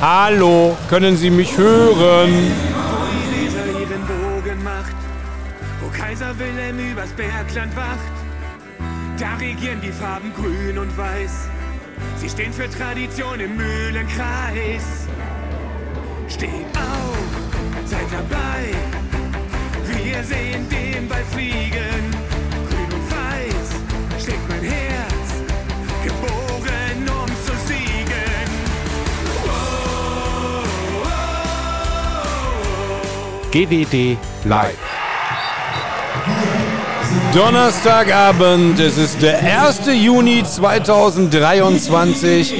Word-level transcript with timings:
Hallo, 0.00 0.76
können 0.88 1.16
Sie 1.16 1.28
mich 1.28 1.58
hören? 1.58 2.30
Wo 2.30 3.06
die 3.10 3.42
Leser 3.42 3.66
ihren 3.80 4.06
Bogen 4.06 4.62
macht, 4.62 4.94
wo 5.80 5.88
Kaiser 5.88 6.38
Wilhelm 6.38 6.78
übers 6.78 7.10
Bergland 7.10 7.74
wacht, 7.74 7.98
da 9.18 9.34
regieren 9.34 9.80
die 9.82 9.90
Farben 9.90 10.32
grün 10.36 10.78
und 10.78 10.96
weiß. 10.96 11.48
Sie 12.16 12.28
stehen 12.28 12.52
für 12.52 12.70
Tradition 12.70 13.40
im 13.40 13.56
Mühlenkreis. 13.56 15.08
Steht 16.28 16.76
auf, 16.76 17.18
seid 17.84 18.06
dabei. 18.12 18.72
Wir 20.04 20.22
sehen 20.22 20.68
den 20.68 21.08
Ball 21.08 21.24
fliegen. 21.32 22.17
GWD 33.50 34.18
Live. 34.44 34.76
Donnerstagabend, 37.34 38.78
es 38.78 38.98
ist 38.98 39.22
der 39.22 39.38
1. 39.38 39.80
Juni 39.94 40.44
2023. 40.44 42.54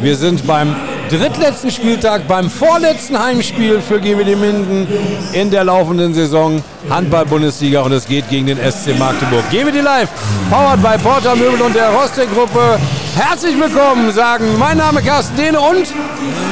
Wir 0.00 0.16
sind 0.16 0.46
beim 0.46 0.74
drittletzten 1.10 1.70
Spieltag, 1.70 2.26
beim 2.26 2.48
vorletzten 2.48 3.22
Heimspiel 3.22 3.82
für 3.82 4.00
GWD 4.00 4.36
Minden 4.36 4.88
in 5.34 5.50
der 5.50 5.64
laufenden 5.64 6.14
Saison 6.14 6.64
Handball-Bundesliga 6.88 7.82
und 7.82 7.92
es 7.92 8.06
geht 8.06 8.26
gegen 8.30 8.46
den 8.46 8.56
SC 8.56 8.98
Magdeburg. 8.98 9.44
GWD 9.50 9.82
Live, 9.82 10.08
powered 10.48 10.82
by 10.82 10.96
Porter 11.02 11.36
Möbel 11.36 11.60
und 11.60 11.74
der 11.74 11.90
Rostek-Gruppe. 11.90 12.78
Herzlich 13.14 13.60
willkommen, 13.60 14.10
sagen 14.10 14.58
mein 14.58 14.78
Name 14.78 15.02
Carsten 15.02 15.36
Dehne 15.36 15.60
und 15.60 15.92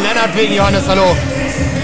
Lennart 0.03 0.37
wegen 0.37 0.53
Johannes, 0.55 0.83
hallo. 0.87 1.17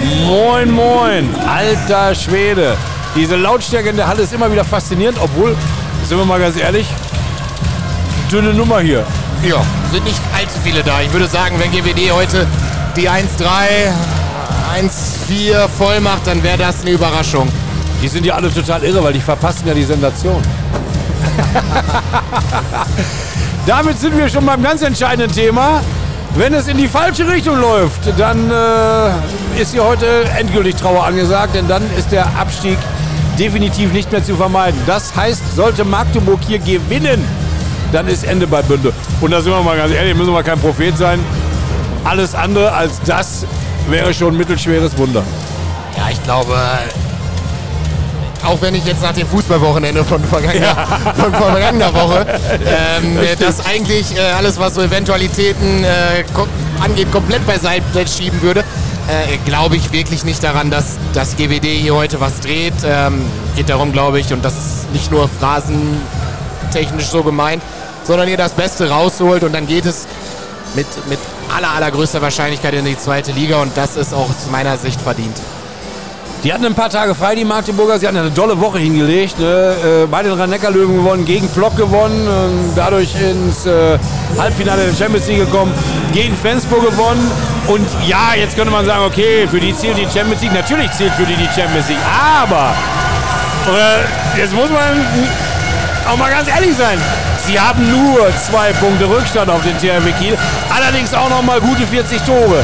Moin, 0.05 0.69
moin, 0.69 1.27
alter 1.47 2.13
Schwede. 2.13 2.77
Diese 3.15 3.35
Lautstärke 3.35 3.89
in 3.89 3.97
der 3.97 4.07
Halle 4.07 4.21
ist 4.21 4.33
immer 4.33 4.51
wieder 4.51 4.63
faszinierend, 4.63 5.17
obwohl, 5.19 5.55
sind 6.03 6.17
wir 6.17 6.25
mal 6.25 6.39
ganz 6.39 6.57
ehrlich, 6.57 6.87
dünne 8.31 8.53
Nummer 8.53 8.81
hier. 8.81 9.03
Ja, 9.43 9.63
sind 9.91 10.03
nicht 10.03 10.19
allzu 10.35 10.59
viele 10.63 10.83
da. 10.83 11.01
Ich 11.01 11.11
würde 11.11 11.27
sagen, 11.27 11.59
wenn 11.59 11.71
GWD 11.71 12.11
heute 12.11 12.45
die 12.95 13.09
1-3, 13.09 13.23
1-4 14.79 15.67
voll 15.69 15.99
macht, 16.01 16.27
dann 16.27 16.43
wäre 16.43 16.57
das 16.57 16.81
eine 16.81 16.91
Überraschung. 16.91 17.49
Die 18.03 18.07
sind 18.07 18.25
ja 18.25 18.35
alle 18.35 18.53
total 18.53 18.83
irre, 18.83 19.03
weil 19.03 19.13
die 19.13 19.21
verpassen 19.21 19.67
ja 19.67 19.73
die 19.73 19.83
Sensation. 19.83 20.41
Damit 23.65 23.99
sind 23.99 24.15
wir 24.15 24.29
schon 24.29 24.45
beim 24.45 24.61
ganz 24.61 24.83
entscheidenden 24.83 25.33
Thema. 25.33 25.81
Wenn 26.37 26.53
es 26.53 26.67
in 26.67 26.77
die 26.77 26.89
falsche 26.89 27.25
Richtung 27.25 27.61
läuft, 27.61 28.01
dann 28.19 28.51
äh, 28.51 29.61
ist 29.61 29.71
hier 29.71 29.85
heute 29.85 30.25
endgültig 30.37 30.75
Trauer 30.75 31.05
angesagt, 31.05 31.55
denn 31.55 31.65
dann 31.65 31.81
ist 31.97 32.11
der 32.11 32.25
Abstieg 32.37 32.77
definitiv 33.39 33.93
nicht 33.93 34.11
mehr 34.11 34.21
zu 34.21 34.35
vermeiden. 34.35 34.77
Das 34.85 35.15
heißt, 35.15 35.55
sollte 35.55 35.85
Magdeburg 35.85 36.39
hier 36.45 36.59
gewinnen, 36.59 37.25
dann 37.93 38.09
ist 38.09 38.25
Ende 38.25 38.47
bei 38.47 38.61
Bünde. 38.61 38.91
Und 39.21 39.31
da 39.31 39.41
sind 39.41 39.53
wir 39.53 39.63
mal 39.63 39.77
ganz 39.77 39.93
ehrlich, 39.93 40.13
müssen 40.13 40.33
wir 40.33 40.43
kein 40.43 40.59
Prophet 40.59 40.97
sein. 40.97 41.21
Alles 42.03 42.35
andere 42.35 42.73
als 42.73 42.99
das 43.05 43.45
wäre 43.89 44.13
schon 44.13 44.33
ein 44.33 44.37
mittelschweres 44.37 44.97
Wunder. 44.97 45.23
Ja, 45.95 46.09
ich 46.11 46.21
glaube, 46.23 46.57
auch 48.45 48.61
wenn 48.61 48.75
ich 48.75 48.85
jetzt 48.85 49.01
nach 49.01 49.13
dem 49.13 49.27
Fußballwochenende 49.27 50.03
von 50.03 50.23
vergangener, 50.23 50.75
von 51.15 51.33
vergangener 51.33 51.93
Woche, 51.93 52.25
ähm, 52.65 53.19
das 53.39 53.65
eigentlich 53.65 54.15
äh, 54.17 54.21
alles, 54.21 54.59
was 54.59 54.75
so 54.75 54.81
Eventualitäten 54.81 55.83
äh, 55.83 56.23
angeht, 56.81 57.11
komplett 57.11 57.45
beiseite 57.45 58.07
schieben 58.07 58.41
würde, 58.41 58.61
äh, 58.61 59.37
glaube 59.45 59.75
ich 59.75 59.91
wirklich 59.91 60.23
nicht 60.25 60.43
daran, 60.43 60.71
dass 60.71 60.97
das 61.13 61.35
GWD 61.35 61.65
hier 61.65 61.95
heute 61.95 62.19
was 62.19 62.39
dreht. 62.39 62.73
Ähm, 62.85 63.21
geht 63.55 63.69
darum, 63.69 63.91
glaube 63.91 64.19
ich, 64.19 64.33
und 64.33 64.43
das 64.43 64.53
ist 64.53 64.91
nicht 64.93 65.11
nur 65.11 65.27
phrasentechnisch 65.27 67.07
so 67.07 67.23
gemeint, 67.23 67.63
sondern 68.03 68.27
ihr 68.27 68.37
das 68.37 68.53
Beste 68.53 68.89
rausholt 68.89 69.43
und 69.43 69.53
dann 69.53 69.67
geht 69.67 69.85
es 69.85 70.07
mit, 70.75 70.87
mit 71.07 71.19
aller, 71.55 71.71
allergrößter 71.71 72.21
Wahrscheinlichkeit 72.21 72.73
in 72.73 72.85
die 72.85 72.97
zweite 72.97 73.31
Liga 73.31 73.61
und 73.61 73.75
das 73.75 73.95
ist 73.95 74.13
auch 74.13 74.29
aus 74.29 74.49
meiner 74.51 74.77
Sicht 74.77 75.01
verdient. 75.01 75.39
Die 76.43 76.53
hatten 76.53 76.65
ein 76.65 76.75
paar 76.75 76.89
Tage 76.89 77.15
frei, 77.15 77.33
die 77.35 77.45
Magdeburger. 77.45 77.97
Sie 77.97 78.07
hatten 78.07 78.17
eine 78.17 78.29
dolle 78.29 78.59
Woche 78.59 78.77
hingelegt. 78.77 79.39
Ne? 79.39 80.03
Äh, 80.03 80.05
bei 80.05 80.21
den 80.21 80.33
Rhein-Neckar-Löwen 80.33 80.97
gewonnen, 80.97 81.25
gegen 81.25 81.47
Block 81.49 81.75
gewonnen, 81.75 82.27
ähm, 82.27 82.71
dadurch 82.75 83.15
ins 83.19 83.65
äh, 83.65 83.97
Halbfinale 84.37 84.85
der 84.85 84.93
Champions 84.95 85.27
League 85.27 85.39
gekommen, 85.39 85.73
gegen 86.13 86.35
Flensburg 86.35 86.87
gewonnen. 86.89 87.31
Und 87.67 87.87
ja, 88.05 88.35
jetzt 88.37 88.55
könnte 88.55 88.71
man 88.71 88.85
sagen, 88.85 89.05
okay, 89.05 89.47
für 89.49 89.59
die 89.59 89.75
zählt 89.75 89.97
die 89.97 90.03
Champions 90.03 90.41
League. 90.41 90.53
Natürlich 90.53 90.91
zählt 90.91 91.13
für 91.13 91.25
die 91.25 91.35
die 91.35 91.49
Champions 91.59 91.89
League. 91.89 91.97
Aber, 92.41 92.73
äh, 93.67 94.39
jetzt 94.39 94.53
muss 94.53 94.69
man 94.69 95.03
auch 96.07 96.17
mal 96.17 96.29
ganz 96.29 96.47
ehrlich 96.47 96.75
sein. 96.75 96.99
Sie 97.47 97.59
haben 97.59 97.89
nur 97.89 98.27
zwei 98.37 98.71
Punkte 98.73 99.09
Rückstand 99.09 99.49
auf 99.49 99.61
den 99.63 99.77
THW 99.77 100.11
Kiel. 100.19 100.37
Allerdings 100.69 101.13
auch 101.13 101.29
noch 101.29 101.41
mal 101.41 101.59
gute 101.59 101.87
40 101.87 102.21
Tore. 102.21 102.63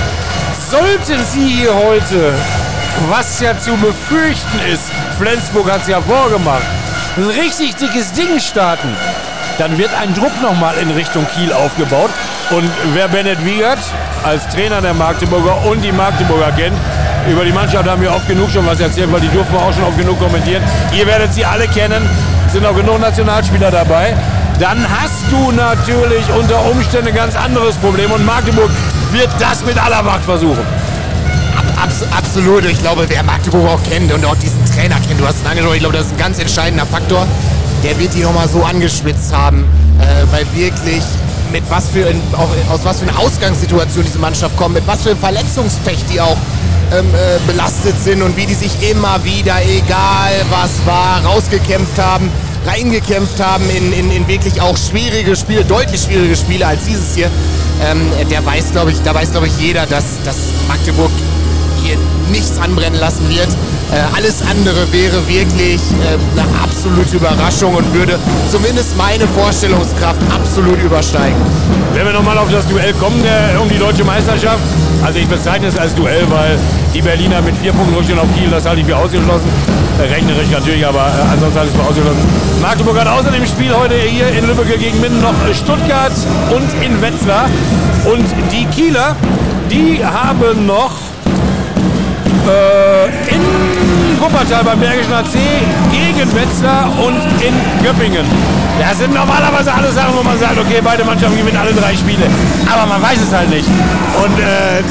Sollten 0.70 1.24
Sie 1.26 1.48
hier 1.48 1.74
heute 1.74 2.34
was 3.10 3.40
ja 3.40 3.58
zu 3.58 3.76
befürchten 3.78 4.60
ist, 4.72 4.92
Flensburg 5.18 5.72
hat 5.72 5.82
es 5.82 5.88
ja 5.88 6.02
vorgemacht, 6.02 6.64
ein 7.18 7.24
richtig 7.24 7.76
dickes 7.76 8.12
Ding 8.14 8.40
starten, 8.40 8.96
dann 9.58 9.78
wird 9.78 9.92
ein 10.02 10.14
Druck 10.14 10.42
nochmal 10.42 10.76
in 10.78 10.90
Richtung 10.92 11.26
Kiel 11.36 11.52
aufgebaut. 11.54 12.10
Und 12.52 12.70
wer 12.94 13.08
Bennett 13.08 13.44
Wiegert 13.46 13.80
als 14.24 14.48
Trainer 14.50 14.82
der 14.82 14.94
Magdeburger 14.94 15.66
und 15.66 15.82
die 15.82 15.92
Magdeburger 15.92 16.52
kennt, 16.52 16.78
über 17.30 17.46
die 17.46 17.52
Mannschaft 17.52 17.88
haben 17.88 18.02
wir 18.02 18.12
oft 18.12 18.28
genug 18.28 18.50
schon 18.50 18.66
was 18.66 18.80
erzählt, 18.80 19.12
weil 19.12 19.22
die 19.22 19.30
durften 19.30 19.54
wir 19.54 19.62
auch 19.62 19.74
schon 19.74 19.84
oft 19.84 19.98
genug 19.98 20.20
kommentieren. 20.20 20.64
Ihr 20.98 21.06
werdet 21.06 21.34
sie 21.34 21.46
alle 21.46 21.68
kennen, 21.68 22.10
sind 22.48 22.66
auch 22.66 22.76
genug 22.76 23.00
Nationalspieler 23.00 23.72
dabei. 23.72 24.16
Dann 24.60 24.86
hast 24.90 25.32
du 25.32 25.52
natürlich 25.52 26.26
unter 26.38 26.66
Umständen 26.66 27.10
ein 27.10 27.16
ganz 27.16 27.36
anderes 27.36 27.76
Problem 27.78 28.12
und 28.12 28.26
Magdeburg 28.26 28.70
wird 29.12 29.30
das 29.40 29.64
mit 29.66 29.82
aller 29.82 30.02
Macht 30.02 30.24
versuchen. 30.24 30.81
Abs 31.82 32.04
absolut. 32.16 32.64
Ich 32.66 32.80
glaube, 32.80 33.06
wer 33.08 33.24
Magdeburg 33.24 33.68
auch 33.68 33.84
kennt 33.90 34.14
und 34.14 34.24
auch 34.24 34.36
diesen 34.36 34.64
Trainer 34.66 34.98
kennt, 35.08 35.20
du 35.20 35.26
hast 35.26 35.38
es 35.42 35.46
angesprochen, 35.46 35.76
ich 35.76 35.80
glaube, 35.80 35.98
das 35.98 36.06
ist 36.06 36.12
ein 36.12 36.18
ganz 36.18 36.38
entscheidender 36.38 36.86
Faktor. 36.86 37.26
Der 37.84 37.98
wird 37.98 38.14
die 38.14 38.22
nochmal 38.22 38.48
so 38.48 38.64
angeschwitzt 38.64 39.34
haben, 39.34 39.66
äh, 40.00 40.32
weil 40.32 40.46
wirklich 40.54 41.02
mit 41.52 41.64
was 41.70 41.90
für 41.90 42.02
in, 42.02 42.22
auch, 42.34 42.50
aus 42.72 42.82
was 42.84 43.00
für 43.00 43.10
einer 43.10 43.18
Ausgangssituation 43.18 44.06
diese 44.06 44.20
Mannschaft 44.20 44.56
kommt, 44.58 44.76
mit 44.76 44.86
was 44.86 45.02
für 45.02 45.12
ein 45.12 45.18
Verletzungspech 45.18 45.98
die 46.12 46.22
auch 46.22 46.38
ähm, 46.94 47.08
äh, 47.16 47.52
belastet 47.52 47.96
sind 48.04 48.22
und 48.22 48.38
wie 48.38 48.46
die 48.46 48.54
sich 48.54 48.72
immer 48.92 49.24
wieder, 49.24 49.56
egal 49.64 50.32
was 50.52 50.86
war, 50.86 51.26
rausgekämpft 51.26 51.98
haben, 51.98 52.30
reingekämpft 52.68 53.44
haben 53.44 53.68
in, 53.72 53.92
in, 53.92 54.12
in 54.12 54.28
wirklich 54.28 54.62
auch 54.62 54.78
schwierige 54.78 55.36
Spiele, 55.36 55.66
deutlich 55.66 56.02
schwierige 56.02 56.36
Spiele 56.36 56.68
als 56.68 56.84
dieses 56.86 57.16
hier. 57.16 57.32
Ähm, 57.84 58.02
der 58.30 58.46
weiß, 58.46 58.72
glaube 58.72 58.92
ich, 58.92 59.02
da 59.02 59.16
weiß, 59.16 59.32
glaube 59.32 59.48
ich, 59.48 59.58
jeder, 59.58 59.88
dass, 59.88 60.22
dass 60.24 60.38
Magdeburg 60.68 61.10
hier 61.82 61.98
nichts 62.32 62.60
anbrennen 62.60 63.00
lassen 63.00 63.30
wird. 63.30 63.50
Äh, 63.92 64.16
alles 64.16 64.42
andere 64.50 64.92
wäre 64.92 65.28
wirklich 65.28 65.82
äh, 65.92 66.40
eine 66.40 66.48
absolute 66.64 67.18
Überraschung 67.18 67.76
und 67.76 67.94
würde 67.94 68.18
zumindest 68.50 68.96
meine 68.98 69.28
Vorstellungskraft 69.28 70.22
absolut 70.34 70.82
übersteigen. 70.82 71.36
Wenn 71.94 72.06
wir 72.06 72.14
nochmal 72.14 72.38
auf 72.38 72.50
das 72.50 72.66
Duell 72.68 72.94
kommen 72.94 73.22
der, 73.22 73.60
um 73.62 73.68
die 73.68 73.78
deutsche 73.78 74.06
Meisterschaft, 74.06 74.64
also 75.04 75.20
ich 75.20 75.28
bezeichne 75.28 75.68
es 75.68 75.78
als 75.78 75.94
Duell, 75.94 76.24
weil 76.30 76.58
die 76.94 77.02
Berliner 77.02 77.42
mit 77.42 77.58
vier 77.58 77.74
Punkten 77.74 77.96
Rückstand 77.96 78.22
auf 78.22 78.28
Kiel, 78.36 78.50
das 78.50 78.66
halte 78.66 78.82
ich 78.82 78.88
für 78.88 78.96
ausgeschlossen. 78.96 79.50
Äh, 80.00 80.14
rechnerisch 80.14 80.50
natürlich, 80.50 80.86
aber 80.86 81.08
äh, 81.08 81.34
ansonsten 81.34 81.60
halte 81.60 81.72
ich 81.72 81.76
es 81.76 81.82
für 81.82 81.90
ausgeschlossen. 81.90 82.22
Magdeburg 82.62 82.98
hat 82.98 83.08
außer 83.08 83.32
dem 83.32 83.46
Spiel 83.46 83.76
heute 83.76 83.96
hier 83.96 84.30
in 84.30 84.48
Lübbecke 84.48 84.78
gegen 84.78 85.02
Minden 85.02 85.22
noch 85.22 85.34
Stuttgart 85.54 86.14
und 86.56 86.70
in 86.82 87.02
Wetzlar. 87.02 87.50
Und 88.06 88.26
die 88.52 88.66
Kieler, 88.66 89.16
die 89.70 90.04
haben 90.04 90.66
noch 90.66 90.92
äh, 92.48 93.34
in 93.34 93.42
Wuppertal 94.20 94.64
beim 94.64 94.80
Bergischen 94.80 95.14
AC 95.14 95.34
gegen 95.92 96.30
Wetzlar 96.36 96.90
und 97.00 97.18
in 97.42 97.54
Göppingen. 97.84 98.26
Das 98.80 98.98
sind 98.98 99.14
normalerweise 99.14 99.74
alle 99.74 99.92
Sachen, 99.92 100.16
wo 100.16 100.24
man 100.24 100.38
sagt, 100.38 100.58
okay, 100.58 100.82
beide 100.84 101.04
Mannschaften 101.04 101.38
gewinnen 101.38 101.58
alle 101.58 101.74
drei 101.74 101.96
Spiele. 101.96 102.26
Aber 102.72 102.86
man 102.86 103.02
weiß 103.02 103.20
es 103.22 103.34
halt 103.34 103.50
nicht. 103.50 103.68
Und 103.68 104.40
äh, 104.40 104.82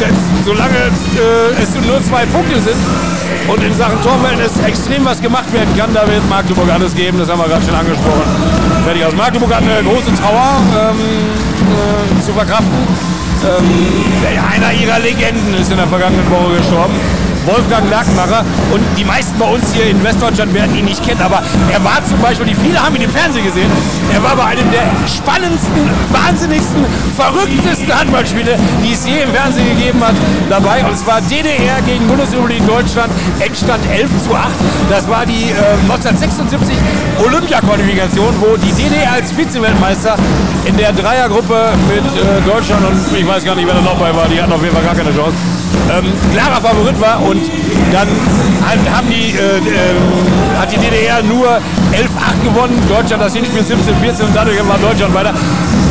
das, 0.00 0.10
solange 0.44 0.76
äh, 0.76 1.62
es 1.62 1.74
nur 1.74 2.02
zwei 2.02 2.24
Punkte 2.26 2.60
sind 2.60 2.76
und 3.48 3.62
in 3.62 3.74
Sachen 3.74 4.00
Torverhältnis 4.02 4.52
extrem 4.64 5.04
was 5.04 5.20
gemacht 5.20 5.52
werden 5.52 5.76
kann, 5.76 5.92
da 5.92 6.06
wird 6.06 6.28
Magdeburg 6.28 6.70
alles 6.70 6.94
geben. 6.94 7.18
Das 7.18 7.28
haben 7.28 7.40
wir 7.40 7.48
gerade 7.48 7.64
schon 7.64 7.74
angesprochen. 7.74 8.22
Fertig 8.84 9.04
aus. 9.04 9.14
Magdeburg 9.14 9.54
hat 9.54 9.62
eine 9.62 9.82
große 9.82 10.14
Trauer 10.14 10.60
ähm, 10.72 10.98
äh, 10.98 12.22
zu 12.24 12.32
verkraften. 12.32 13.17
Ähm, 13.44 13.64
einer 14.52 14.72
ihrer 14.72 14.98
Legenden 14.98 15.54
ist 15.54 15.70
in 15.70 15.76
der 15.76 15.86
vergangenen 15.86 16.28
Woche 16.30 16.56
gestorben. 16.56 16.94
Wolfgang 17.48 17.88
Lackmacher. 17.90 18.44
Und 18.70 18.84
die 18.96 19.04
meisten 19.04 19.38
bei 19.38 19.46
uns 19.46 19.72
hier 19.72 19.86
in 19.86 20.02
Westdeutschland 20.04 20.52
werden 20.52 20.76
ihn 20.76 20.84
nicht 20.84 21.02
kennen, 21.02 21.22
aber 21.22 21.42
er 21.72 21.82
war 21.82 22.04
zum 22.04 22.20
Beispiel, 22.20 22.46
die 22.46 22.54
viele 22.54 22.78
haben 22.82 22.94
ihn 22.96 23.02
im 23.02 23.10
Fernsehen 23.10 23.44
gesehen, 23.44 23.70
er 24.12 24.22
war 24.22 24.36
bei 24.36 24.44
einem 24.44 24.70
der 24.70 24.84
spannendsten, 25.08 25.88
wahnsinnigsten, 26.12 26.84
verrücktesten 27.16 27.88
Handballspiele, 27.88 28.56
die 28.84 28.92
es 28.92 29.06
je 29.06 29.22
im 29.22 29.32
Fernsehen 29.32 29.66
gegeben 29.76 30.00
hat, 30.04 30.14
dabei. 30.50 30.84
Und 30.84 30.96
zwar 30.98 31.20
DDR 31.22 31.80
gegen 31.86 32.06
Bundesrepublik 32.06 32.66
Deutschland, 32.66 33.10
Endstand 33.40 33.80
11 33.90 34.10
zu 34.24 34.34
8. 34.34 34.48
Das 34.90 35.08
war 35.08 35.24
die 35.24 35.50
äh, 35.50 35.80
1976 35.88 36.76
Olympia-Qualifikation, 37.24 38.34
wo 38.40 38.56
die 38.56 38.72
DDR 38.72 39.12
als 39.12 39.36
Vizeweltmeister 39.36 40.16
in 40.66 40.76
der 40.76 40.92
Dreiergruppe 40.92 41.72
mit 41.88 42.04
äh, 42.04 42.40
Deutschland 42.46 42.84
und 42.84 43.16
ich 43.16 43.26
weiß 43.26 43.44
gar 43.44 43.54
nicht, 43.54 43.66
wer 43.66 43.74
da 43.74 43.80
noch 43.80 43.96
bei 43.96 44.14
war, 44.14 44.28
die 44.28 44.40
hatten 44.40 44.52
auf 44.52 44.62
jeden 44.62 44.74
Fall 44.74 44.84
gar 44.84 44.94
keine 44.94 45.14
Chance, 45.14 45.34
ähm, 45.90 46.12
klarer 46.32 46.60
Favorit 46.60 47.00
war 47.00 47.22
und 47.22 47.42
dann 47.92 48.08
haben 48.94 49.08
die, 49.08 49.32
äh, 49.32 49.58
äh, 49.58 50.58
hat 50.58 50.70
die 50.70 50.76
DDR 50.76 51.22
nur 51.22 51.46
11-8 51.92 52.44
gewonnen, 52.44 52.80
Deutschland 52.88 53.22
das 53.22 53.34
Hinspiel 53.34 53.62
17-14 53.62 54.24
und 54.24 54.34
dadurch 54.34 54.56
war 54.68 54.78
Deutschland 54.78 55.14
weiter. 55.14 55.32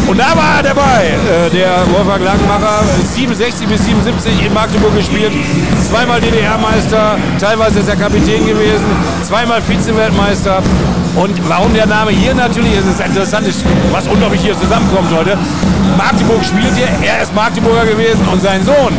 Und 0.08 0.18
da 0.18 0.36
war 0.38 0.58
er 0.58 0.64
dabei, 0.64 1.04
äh, 1.08 1.50
der 1.50 1.84
Wolfgang 1.92 2.24
Langmacher, 2.24 2.84
67 3.04 3.68
bis 3.68 3.84
77 3.86 4.46
in 4.46 4.54
Magdeburg 4.54 4.96
gespielt, 4.96 5.34
zweimal 5.84 6.22
DDR-Meister, 6.22 7.18
teilweise 7.40 7.80
ist 7.80 7.90
er 7.90 7.96
Kapitän 7.98 8.46
gewesen, 8.46 8.86
zweimal 9.24 9.62
Vize-Weltmeister. 9.62 10.62
Und 11.16 11.50
warum 11.50 11.74
der 11.74 11.88
Name 11.88 12.12
hier 12.12 12.36
natürlich 12.36 12.74
ist, 12.74 12.88
ist 12.88 13.02
interessant, 13.02 13.48
was 13.92 14.08
unglaublich 14.08 14.42
hier 14.42 14.58
zusammenkommt 14.58 15.12
heute. 15.18 15.36
Magdeburg 15.98 16.46
spielt 16.46 16.76
hier, 16.76 16.88
er 17.04 17.24
ist 17.24 17.34
Magdeburger 17.34 17.86
gewesen 17.86 18.22
und 18.32 18.42
sein 18.42 18.64
Sohn 18.64 18.94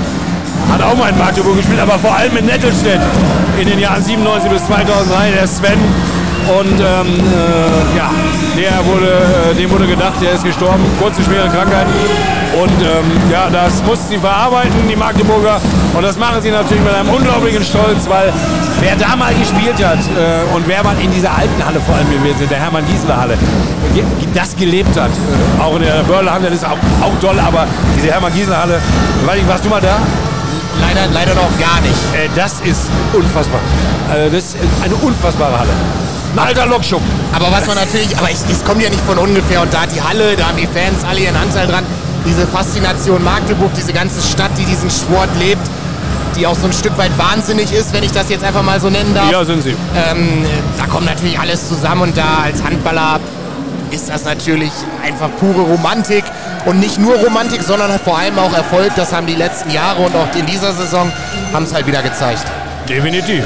hat 0.71 0.83
auch 0.83 0.97
mal 0.97 1.11
in 1.11 1.19
Magdeburg 1.19 1.57
gespielt, 1.57 1.81
aber 1.81 1.99
vor 1.99 2.15
allem 2.15 2.37
in 2.37 2.47
Nettelstedt 2.47 3.01
in 3.61 3.69
den 3.69 3.79
Jahren 3.79 4.03
97 4.03 4.51
bis 4.51 4.67
2003, 4.67 5.31
der 5.33 5.47
Sven. 5.47 5.79
Und 6.49 6.81
ähm, 6.81 6.81
äh, 6.81 7.97
ja, 7.97 8.11
der 8.57 8.85
wurde, 8.87 9.53
äh, 9.53 9.55
dem 9.55 9.71
wurde 9.71 9.87
gedacht, 9.87 10.15
der 10.23 10.33
ist 10.33 10.45
gestorben, 10.45 10.83
kurze 10.99 11.23
schwere 11.23 11.49
Krankheit. 11.49 11.87
Und 12.59 12.73
ähm, 12.81 13.31
ja, 13.31 13.51
das 13.51 13.83
mussten 13.83 14.09
sie 14.09 14.19
verarbeiten, 14.19 14.89
die 14.89 14.97
Magdeburger. 14.97 15.61
Und 15.95 16.03
das 16.03 16.17
machen 16.17 16.41
sie 16.41 16.51
natürlich 16.51 16.83
mit 16.83 16.95
einem 16.95 17.11
unglaublichen 17.11 17.63
Stolz, 17.63 18.09
weil 18.09 18.33
wer 18.81 18.97
da 18.97 19.15
mal 19.15 19.35
gespielt 19.35 19.85
hat 19.85 19.99
äh, 19.99 20.55
und 20.55 20.67
wer 20.67 20.83
mal 20.83 20.97
in 20.99 21.11
dieser 21.13 21.37
alten 21.37 21.65
Halle 21.65 21.81
vor 21.81 21.97
allem 21.97 22.11
gewesen 22.11 22.43
ist, 22.43 22.51
der 22.51 22.59
Hermann 22.61 22.87
Giesler 22.87 23.21
Halle, 23.21 23.37
das 24.33 24.57
gelebt 24.57 24.99
hat. 24.99 25.11
Äh, 25.11 25.63
auch 25.63 25.77
in 25.77 25.83
der 25.83 26.03
Börle 26.05 26.33
Halle, 26.33 26.47
das 26.47 26.63
ist 26.63 26.65
auch, 26.65 26.79
auch 27.03 27.21
toll, 27.21 27.39
aber 27.39 27.67
diese 27.97 28.11
Hermann 28.11 28.33
Giesler 28.33 28.63
Halle, 28.63 28.81
weiß 29.27 29.37
ich, 29.37 29.49
warst 29.49 29.65
du 29.65 29.69
mal 29.69 29.83
da? 29.83 29.99
Leider, 30.81 31.07
leider 31.13 31.35
noch 31.35 31.51
gar 31.59 31.81
nicht. 31.81 31.95
Äh, 32.15 32.29
das 32.35 32.61
ist 32.61 32.91
unfassbar. 33.13 33.61
Äh, 34.15 34.31
das 34.31 34.45
ist 34.45 34.57
eine 34.83 34.95
unfassbare 34.97 35.59
Halle. 35.59 35.71
Ein 36.35 36.39
alter 36.39 36.67
Lokschuppen. 36.67 37.07
Aber 37.35 37.51
was 37.51 37.67
man 37.67 37.77
natürlich, 37.77 38.17
aber 38.17 38.31
es, 38.31 38.45
es 38.51 38.65
kommt 38.65 38.83
ja 38.83 38.91
nicht 38.91 39.03
von 39.03 39.19
ungefähr 39.19 39.63
und 39.63 39.73
da 39.73 39.83
hat 39.83 39.95
die 39.95 40.03
Halle, 40.03 40.37
da 40.37 40.49
haben 40.49 40.57
die 40.57 40.67
Fans 40.67 41.05
alle 41.09 41.21
ihren 41.21 41.37
Anteil 41.37 41.67
dran. 41.67 41.85
Diese 42.27 42.47
Faszination 42.47 43.23
Magdeburg, 43.25 43.73
diese 43.75 43.93
ganze 43.93 44.21
Stadt, 44.21 44.51
die 44.59 44.65
diesen 44.65 44.91
Sport 44.91 45.31
lebt, 45.39 45.63
die 46.37 46.47
auch 46.47 46.55
so 46.55 46.67
ein 46.67 46.73
Stück 46.73 46.97
weit 46.99 47.17
wahnsinnig 47.17 47.73
ist, 47.73 47.93
wenn 47.93 48.05
ich 48.05 48.13
das 48.13 48.29
jetzt 48.29 48.45
einfach 48.45 48.63
mal 48.63 48.79
so 48.81 48.91
nennen 48.91 49.15
darf. 49.15 49.31
Ja, 49.31 49.45
sind 49.45 49.63
sie. 49.63 49.71
Ähm, 49.71 50.45
da 50.77 50.87
kommt 50.87 51.07
natürlich 51.07 51.39
alles 51.39 51.69
zusammen 51.69 52.03
und 52.03 52.17
da 52.17 52.41
als 52.45 52.63
Handballer 52.63 53.21
ist 53.93 54.09
das 54.09 54.25
natürlich 54.25 54.73
einfach 55.05 55.29
pure 55.39 55.63
Romantik. 55.63 56.25
Und 56.67 56.81
nicht 56.81 56.99
nur 56.99 57.15
Romantik, 57.17 57.63
sondern 57.63 57.99
vor 57.99 58.19
allem 58.19 58.39
auch 58.39 58.53
Erfolg. 58.53 58.93
Das 58.97 59.13
haben 59.13 59.27
die 59.27 59.35
letzten 59.35 59.71
Jahre 59.71 60.03
und 60.03 60.15
auch 60.15 60.35
in 60.37 60.47
dieser 60.47 60.73
Saison 60.73 61.11
haben 61.53 61.65
es 61.65 61.73
halt 61.73 61.87
wieder 61.87 62.03
gezeigt. 62.03 62.45
Definitiv. 62.89 63.45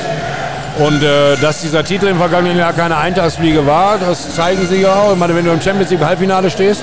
Und 0.78 1.02
äh, 1.02 1.36
dass 1.36 1.60
dieser 1.60 1.84
Titel 1.84 2.06
im 2.06 2.16
vergangenen 2.16 2.56
Jahr 2.56 2.72
keine 2.72 2.96
Eintagsfliege 2.96 3.66
war, 3.66 3.98
das 3.98 4.34
zeigen 4.34 4.66
sie 4.66 4.80
ja 4.80 4.94
auch. 4.94 5.12
Ich 5.12 5.18
meine, 5.18 5.34
wenn 5.34 5.44
du 5.44 5.52
im 5.52 5.60
Champions 5.60 5.90
League 5.90 6.02
Halbfinale 6.02 6.50
stehst, 6.50 6.82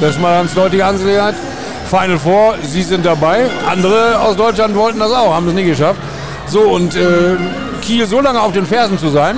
das 0.00 0.10
ist 0.10 0.20
mal 0.20 0.38
ganz 0.38 0.54
deutliche 0.54 0.84
Angelegenheit. 0.84 1.34
Final 1.90 2.18
Four, 2.18 2.54
sie 2.62 2.82
sind 2.82 3.04
dabei. 3.04 3.46
Andere 3.70 4.18
aus 4.20 4.36
Deutschland 4.36 4.74
wollten 4.74 4.98
das 4.98 5.12
auch, 5.12 5.34
haben 5.34 5.46
es 5.48 5.54
nie 5.54 5.64
geschafft. 5.64 6.00
So, 6.46 6.60
und 6.62 6.96
äh, 6.96 7.36
Kiel 7.82 8.06
so 8.06 8.20
lange 8.20 8.40
auf 8.40 8.52
den 8.52 8.66
Fersen 8.66 8.98
zu 8.98 9.08
sein, 9.08 9.36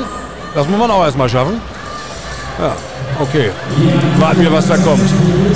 das 0.55 0.67
muss 0.69 0.79
man 0.79 0.91
auch 0.91 1.05
erstmal 1.05 1.29
schaffen. 1.29 1.61
Ja, 2.61 2.75
okay. 3.21 3.51
Warten 4.19 4.41
wir, 4.41 4.53
was 4.53 4.67
da 4.67 4.77
kommt. 4.77 5.09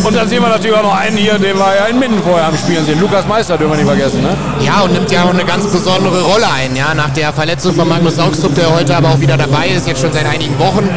Und 0.05 0.17
dann 0.17 0.29
sehen 0.29 0.41
wir 0.41 0.49
natürlich 0.49 0.77
auch 0.77 0.85
noch 0.85 0.97
einen 0.97 1.17
hier, 1.17 1.35
den 1.35 1.57
wir 1.57 1.75
ja 1.75 1.87
in 1.87 1.99
Minden 1.99 2.23
vorher 2.23 2.47
am 2.47 2.57
Spielen 2.57 2.85
sehen. 2.87 3.01
Lukas 3.01 3.27
Meister 3.27 3.59
dürfen 3.59 3.73
wir 3.73 3.77
nicht 3.77 3.87
vergessen, 3.87 4.23
ne? 4.23 4.37
Ja, 4.61 4.83
und 4.83 4.93
nimmt 4.93 5.11
ja 5.11 5.25
auch 5.25 5.31
eine 5.31 5.45
ganz 5.45 5.67
besondere 5.67 6.23
Rolle 6.23 6.47
ein, 6.51 6.77
ja, 6.77 6.95
nach 6.95 7.11
der 7.11 7.33
Verletzung 7.33 7.75
von 7.75 7.89
Magnus 7.89 8.19
Augstrup, 8.19 8.55
der 8.55 8.73
heute 8.73 8.97
aber 8.97 9.11
auch 9.11 9.21
wieder 9.21 9.37
dabei 9.37 9.69
ist, 9.69 9.89
jetzt 9.89 10.01
schon 10.01 10.13
seit 10.13 10.27
einigen 10.27 10.57
Wochen. 10.61 10.89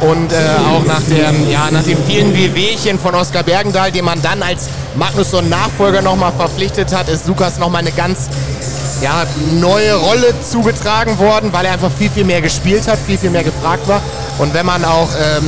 Und 0.00 0.32
äh, 0.32 0.36
auch 0.72 0.84
nach, 0.84 1.02
der, 1.10 1.32
ja, 1.50 1.68
nach 1.70 1.82
den 1.82 1.98
vielen 2.06 2.32
Wehwehchen 2.34 2.98
von 2.98 3.14
Oskar 3.16 3.42
Bergendahl, 3.42 3.90
den 3.90 4.04
man 4.04 4.22
dann 4.22 4.42
als 4.42 4.68
Magnusson-Nachfolger 4.94 6.00
nochmal 6.00 6.32
verpflichtet 6.32 6.94
hat, 6.94 7.08
ist 7.08 7.26
Lukas 7.26 7.58
nochmal 7.58 7.80
eine 7.80 7.92
ganz 7.92 8.28
ja, 9.02 9.24
neue 9.60 9.94
Rolle 9.94 10.34
zugetragen 10.48 11.18
worden, 11.18 11.52
weil 11.52 11.66
er 11.66 11.72
einfach 11.72 11.90
viel, 11.90 12.10
viel 12.10 12.24
mehr 12.24 12.40
gespielt 12.40 12.86
hat, 12.88 12.98
viel, 12.98 13.18
viel 13.18 13.30
mehr 13.30 13.44
gefragt 13.44 13.88
war. 13.88 14.00
Und 14.40 14.54
wenn 14.54 14.64
man 14.64 14.86
auch, 14.86 15.10
ähm, 15.14 15.46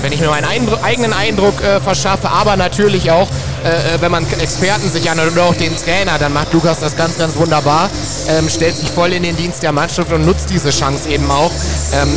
wenn 0.00 0.10
ich 0.10 0.20
mir 0.20 0.28
meinen 0.28 0.46
Eindruck, 0.46 0.82
eigenen 0.82 1.12
Eindruck 1.12 1.62
äh, 1.62 1.80
verschaffe, 1.80 2.30
aber 2.30 2.56
natürlich 2.56 3.10
auch, 3.10 3.28
äh, 3.62 3.68
äh 3.68 4.00
wenn 4.00 4.10
man 4.10 4.26
Experten 4.40 4.90
sich 4.90 5.10
anhört 5.10 5.32
oder 5.32 5.44
auch 5.44 5.54
den 5.54 5.76
Trainer, 5.76 6.18
dann 6.18 6.32
macht 6.32 6.50
Lukas 6.54 6.80
das 6.80 6.96
ganz, 6.96 7.18
ganz 7.18 7.36
wunderbar, 7.36 7.90
ähm, 8.28 8.48
stellt 8.48 8.74
sich 8.74 8.90
voll 8.90 9.12
in 9.12 9.22
den 9.22 9.36
Dienst 9.36 9.62
der 9.62 9.72
Mannschaft 9.72 10.10
und 10.12 10.24
nutzt 10.24 10.48
diese 10.48 10.70
Chance 10.70 11.10
eben 11.10 11.30
auch, 11.30 11.50
ähm, 11.92 12.08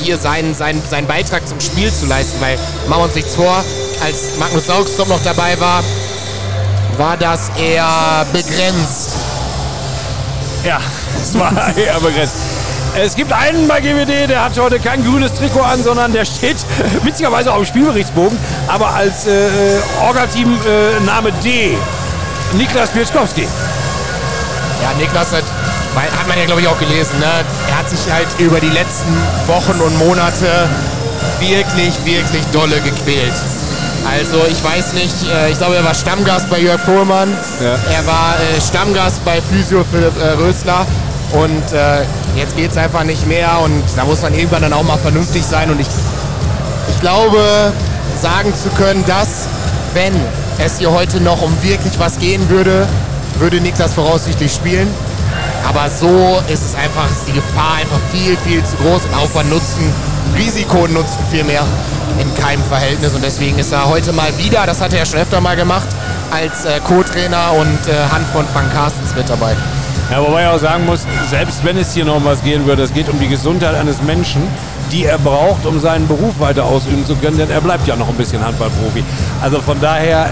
hier 0.00 0.16
seinen, 0.16 0.54
seinen, 0.54 0.80
seinen 0.88 1.08
Beitrag 1.08 1.46
zum 1.48 1.60
Spiel 1.60 1.92
zu 1.92 2.06
leisten. 2.06 2.40
Weil, 2.40 2.56
machen 2.86 3.00
wir 3.00 3.04
uns 3.06 3.16
nichts 3.16 3.34
vor, 3.34 3.64
als 4.04 4.38
Magnus 4.38 4.66
Saugstrom 4.66 5.08
noch 5.08 5.22
dabei 5.24 5.58
war, 5.58 5.82
war 6.98 7.16
das 7.16 7.50
eher 7.58 8.24
begrenzt 8.32 9.16
ja, 10.64 10.80
es 11.22 11.38
war 11.38 11.76
eher 11.76 12.00
begrenzt. 12.00 12.36
Es 13.04 13.14
gibt 13.14 13.32
einen 13.32 13.68
bei 13.68 13.80
GWD, 13.80 14.28
der 14.28 14.44
hat 14.44 14.58
heute 14.58 14.80
kein 14.80 15.04
grünes 15.04 15.32
Trikot 15.32 15.62
an, 15.62 15.82
sondern 15.82 16.12
der 16.12 16.24
steht 16.24 16.56
witzigerweise 17.04 17.52
auf 17.52 17.58
dem 17.58 17.66
Spielberichtsbogen, 17.66 18.36
aber 18.66 18.88
als 18.88 19.26
äh, 19.26 19.48
Orga-Team 20.02 20.58
äh, 20.66 21.04
Name 21.04 21.30
D. 21.44 21.76
Niklas 22.54 22.90
Pieczkowski. 22.90 23.42
Ja, 24.82 24.92
Niklas 24.98 25.32
hat, 25.32 25.44
hat 25.94 26.28
man 26.28 26.38
ja 26.38 26.46
glaube 26.46 26.60
ich 26.60 26.66
auch 26.66 26.78
gelesen, 26.78 27.18
ne? 27.20 27.26
er 27.70 27.78
hat 27.78 27.88
sich 27.88 28.12
halt 28.12 28.26
über 28.38 28.58
die 28.58 28.70
letzten 28.70 29.16
Wochen 29.46 29.80
und 29.80 29.96
Monate 29.98 30.68
wirklich, 31.38 31.94
wirklich 32.04 32.44
dolle 32.52 32.80
gequält. 32.80 33.34
Also 34.10 34.44
ich 34.50 34.62
weiß 34.64 34.94
nicht, 34.94 35.14
äh, 35.32 35.50
ich 35.50 35.58
glaube, 35.58 35.76
er 35.76 35.84
war 35.84 35.94
Stammgast 35.94 36.50
bei 36.50 36.58
Jörg 36.58 36.84
Pohlmann. 36.84 37.36
Ja. 37.60 37.76
Er 37.94 38.06
war 38.06 38.34
äh, 38.36 38.60
Stammgast 38.60 39.24
bei 39.24 39.40
Physio 39.40 39.84
Philipp 39.90 40.14
äh, 40.20 40.30
Rösler. 40.30 40.86
Und 41.32 41.72
äh, 41.72 42.04
jetzt 42.38 42.56
geht 42.56 42.70
es 42.70 42.76
einfach 42.76 43.04
nicht 43.04 43.26
mehr 43.26 43.58
und 43.62 43.82
da 43.96 44.04
muss 44.04 44.22
man 44.22 44.32
irgendwann 44.32 44.62
dann 44.62 44.72
auch 44.72 44.84
mal 44.84 44.98
vernünftig 44.98 45.44
sein. 45.44 45.70
Und 45.70 45.80
ich, 45.80 45.88
ich 46.88 47.00
glaube, 47.00 47.72
sagen 48.20 48.54
zu 48.54 48.70
können, 48.70 49.04
dass, 49.06 49.48
wenn 49.94 50.14
es 50.58 50.78
hier 50.78 50.90
heute 50.90 51.20
noch 51.20 51.42
um 51.42 51.52
wirklich 51.62 51.98
was 51.98 52.18
gehen 52.18 52.48
würde, 52.48 52.86
würde 53.38 53.60
Niklas 53.60 53.94
voraussichtlich 53.94 54.52
spielen. 54.52 54.88
Aber 55.68 55.90
so 55.90 56.42
ist 56.48 56.64
es 56.64 56.74
einfach, 56.74 57.10
ist 57.10 57.26
die 57.26 57.32
Gefahr 57.32 57.76
einfach 57.80 58.00
viel, 58.12 58.36
viel 58.38 58.64
zu 58.64 58.76
groß 58.76 59.04
und 59.04 59.14
Aufwand 59.14 59.50
nutzen, 59.50 59.92
Risiko 60.36 60.86
nutzen 60.86 61.18
viel 61.30 61.44
mehr 61.44 61.64
in 62.20 62.34
keinem 62.42 62.62
Verhältnis. 62.64 63.14
Und 63.14 63.24
deswegen 63.24 63.58
ist 63.58 63.72
er 63.72 63.86
heute 63.86 64.12
mal 64.12 64.36
wieder, 64.38 64.64
das 64.66 64.80
hat 64.80 64.92
er 64.92 65.00
ja 65.00 65.06
schon 65.06 65.20
öfter 65.20 65.40
mal 65.40 65.56
gemacht, 65.56 65.88
als 66.30 66.64
äh, 66.64 66.80
Co-Trainer 66.80 67.52
und 67.52 67.86
äh, 67.86 67.94
Hand 68.10 68.26
von 68.28 68.46
Frank 68.48 68.72
Carstens 68.72 69.14
mit 69.14 69.28
dabei. 69.28 69.56
Ja, 70.10 70.20
wobei 70.22 70.44
ich 70.44 70.48
auch 70.48 70.58
sagen 70.58 70.86
muss, 70.86 71.06
selbst 71.28 71.64
wenn 71.64 71.76
es 71.76 71.92
hier 71.92 72.04
noch 72.04 72.16
um 72.16 72.24
was 72.24 72.42
gehen 72.42 72.66
würde, 72.66 72.82
es 72.82 72.92
geht 72.94 73.08
um 73.08 73.20
die 73.20 73.28
Gesundheit 73.28 73.74
eines 73.74 74.02
Menschen, 74.02 74.42
die 74.90 75.04
er 75.04 75.18
braucht, 75.18 75.66
um 75.66 75.78
seinen 75.80 76.08
Beruf 76.08 76.40
weiter 76.40 76.64
ausüben 76.64 77.04
zu 77.04 77.14
können, 77.16 77.36
denn 77.36 77.50
er 77.50 77.60
bleibt 77.60 77.86
ja 77.86 77.94
noch 77.94 78.08
ein 78.08 78.14
bisschen 78.14 78.42
Handballprofi. 78.42 79.04
Also 79.42 79.60
von 79.60 79.78
daher 79.80 80.26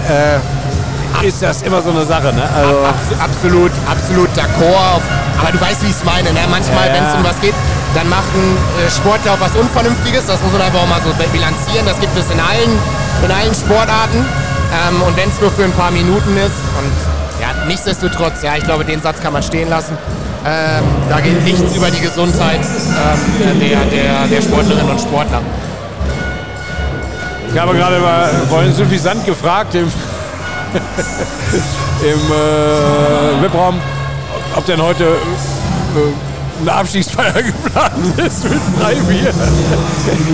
äh, 1.21 1.25
ist 1.27 1.41
das 1.41 1.61
immer 1.61 1.81
so 1.81 1.91
eine 1.91 2.05
Sache. 2.05 2.33
Ne? 2.33 2.43
Also 2.55 2.85
Abs 2.85 3.21
absolut, 3.21 3.71
absolut 3.89 4.29
d'accord. 4.35 5.01
Aber 5.39 5.51
du 5.51 5.61
weißt, 5.61 5.83
wie 5.83 5.87
ich 5.87 5.95
es 5.95 6.03
meine. 6.03 6.33
Ne? 6.33 6.39
Manchmal, 6.49 6.87
ja. 6.87 6.93
wenn 6.95 7.05
es 7.05 7.13
um 7.13 7.23
was 7.23 7.39
geht, 7.39 7.53
dann 7.93 8.09
macht 8.09 8.29
ein 8.33 8.57
äh, 8.85 8.89
Sportler 8.89 9.33
auch 9.33 9.39
was 9.39 9.55
Unvernünftiges. 9.55 10.25
Das 10.25 10.41
muss 10.41 10.51
man 10.51 10.61
einfach 10.61 10.81
auch 10.81 10.87
mal 10.87 11.01
so 11.01 11.13
bilanzieren. 11.31 11.85
Das 11.85 11.99
gibt 11.99 12.17
es 12.17 12.29
in 12.31 12.39
allen, 12.39 12.73
in 13.23 13.31
allen 13.31 13.53
Sportarten. 13.53 14.25
Ähm, 14.73 15.01
und 15.01 15.15
wenn 15.15 15.29
es 15.29 15.39
nur 15.39 15.51
für 15.51 15.63
ein 15.63 15.73
paar 15.73 15.91
Minuten 15.91 16.35
ist. 16.37 16.57
Und 16.81 16.93
nichtsdestotrotz, 17.67 18.41
ja, 18.43 18.55
ich 18.55 18.63
glaube, 18.63 18.85
den 18.85 19.01
Satz 19.01 19.19
kann 19.21 19.33
man 19.33 19.43
stehen 19.43 19.69
lassen. 19.69 19.97
Ähm, 20.45 20.85
da 21.09 21.19
geht 21.19 21.43
nichts 21.43 21.75
über 21.75 21.91
die 21.91 21.99
Gesundheit 21.99 22.61
ähm, 22.61 23.59
der, 23.59 23.83
der, 23.85 24.27
der 24.27 24.41
Sportlerinnen 24.41 24.89
und 24.89 25.01
Sportler. 25.01 25.41
Ich 27.53 27.59
habe 27.59 27.75
gerade 27.75 27.99
mal 27.99 28.29
vorhin 28.49 28.73
suffisant 28.73 29.25
gefragt 29.25 29.75
im, 29.75 29.85
im 32.01 32.31
äh, 32.31 33.41
VIP-Raum, 33.41 33.81
ob 34.55 34.65
denn 34.65 34.81
heute 34.81 35.17
eine 36.61 36.73
Abstiegsfeier 36.73 37.33
geplant 37.33 38.17
ist 38.17 38.43
mit 38.43 38.59
Freibier. 38.79 39.33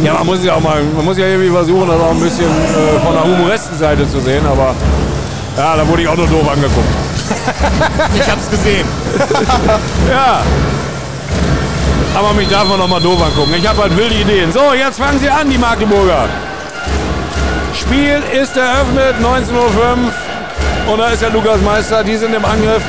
ja, 0.04 0.14
man 0.16 0.26
muss 0.26 0.44
ja 0.44 0.56
auch 0.56 0.62
mal, 0.62 0.82
man 0.96 1.06
muss 1.06 1.18
ja 1.18 1.28
irgendwie 1.28 1.50
versuchen, 1.50 1.88
das 1.88 2.00
auch 2.00 2.12
ein 2.12 2.20
bisschen 2.20 2.46
äh, 2.46 3.00
von 3.04 3.14
der 3.14 3.24
humoresten 3.24 3.78
Seite 3.78 4.10
zu 4.10 4.20
sehen, 4.20 4.46
aber 4.46 4.76
ja, 5.58 5.76
da 5.76 5.88
wurde 5.88 6.02
ich 6.02 6.08
auch 6.08 6.16
nur 6.16 6.28
doof 6.28 6.50
angeguckt. 6.50 7.13
Ich 8.16 8.30
hab's 8.30 8.50
gesehen. 8.50 8.88
ja. 10.10 10.42
Aber 12.16 12.34
mich 12.34 12.48
darf 12.48 12.68
man 12.68 12.78
noch 12.78 12.88
mal 12.88 13.02
doof 13.02 13.22
angucken. 13.24 13.54
Ich 13.58 13.68
habe 13.68 13.82
halt 13.82 13.98
wilde 13.98 14.16
Ideen. 14.16 14.52
So, 14.52 14.74
jetzt 14.74 15.00
fangen 15.00 15.20
sie 15.20 15.30
an, 15.30 15.50
die 15.50 15.58
Magdeburger. 15.58 16.28
Spiel 17.74 18.22
ist 18.40 18.56
eröffnet, 18.56 19.16
19.05 19.22 19.54
Uhr. 19.56 20.92
Und 20.92 21.00
da 21.00 21.10
ist 21.10 21.22
der 21.22 21.32
Lukas 21.32 21.60
Meister. 21.62 22.04
Die 22.04 22.16
sind 22.16 22.34
im 22.36 22.46
Angriff. 22.46 22.84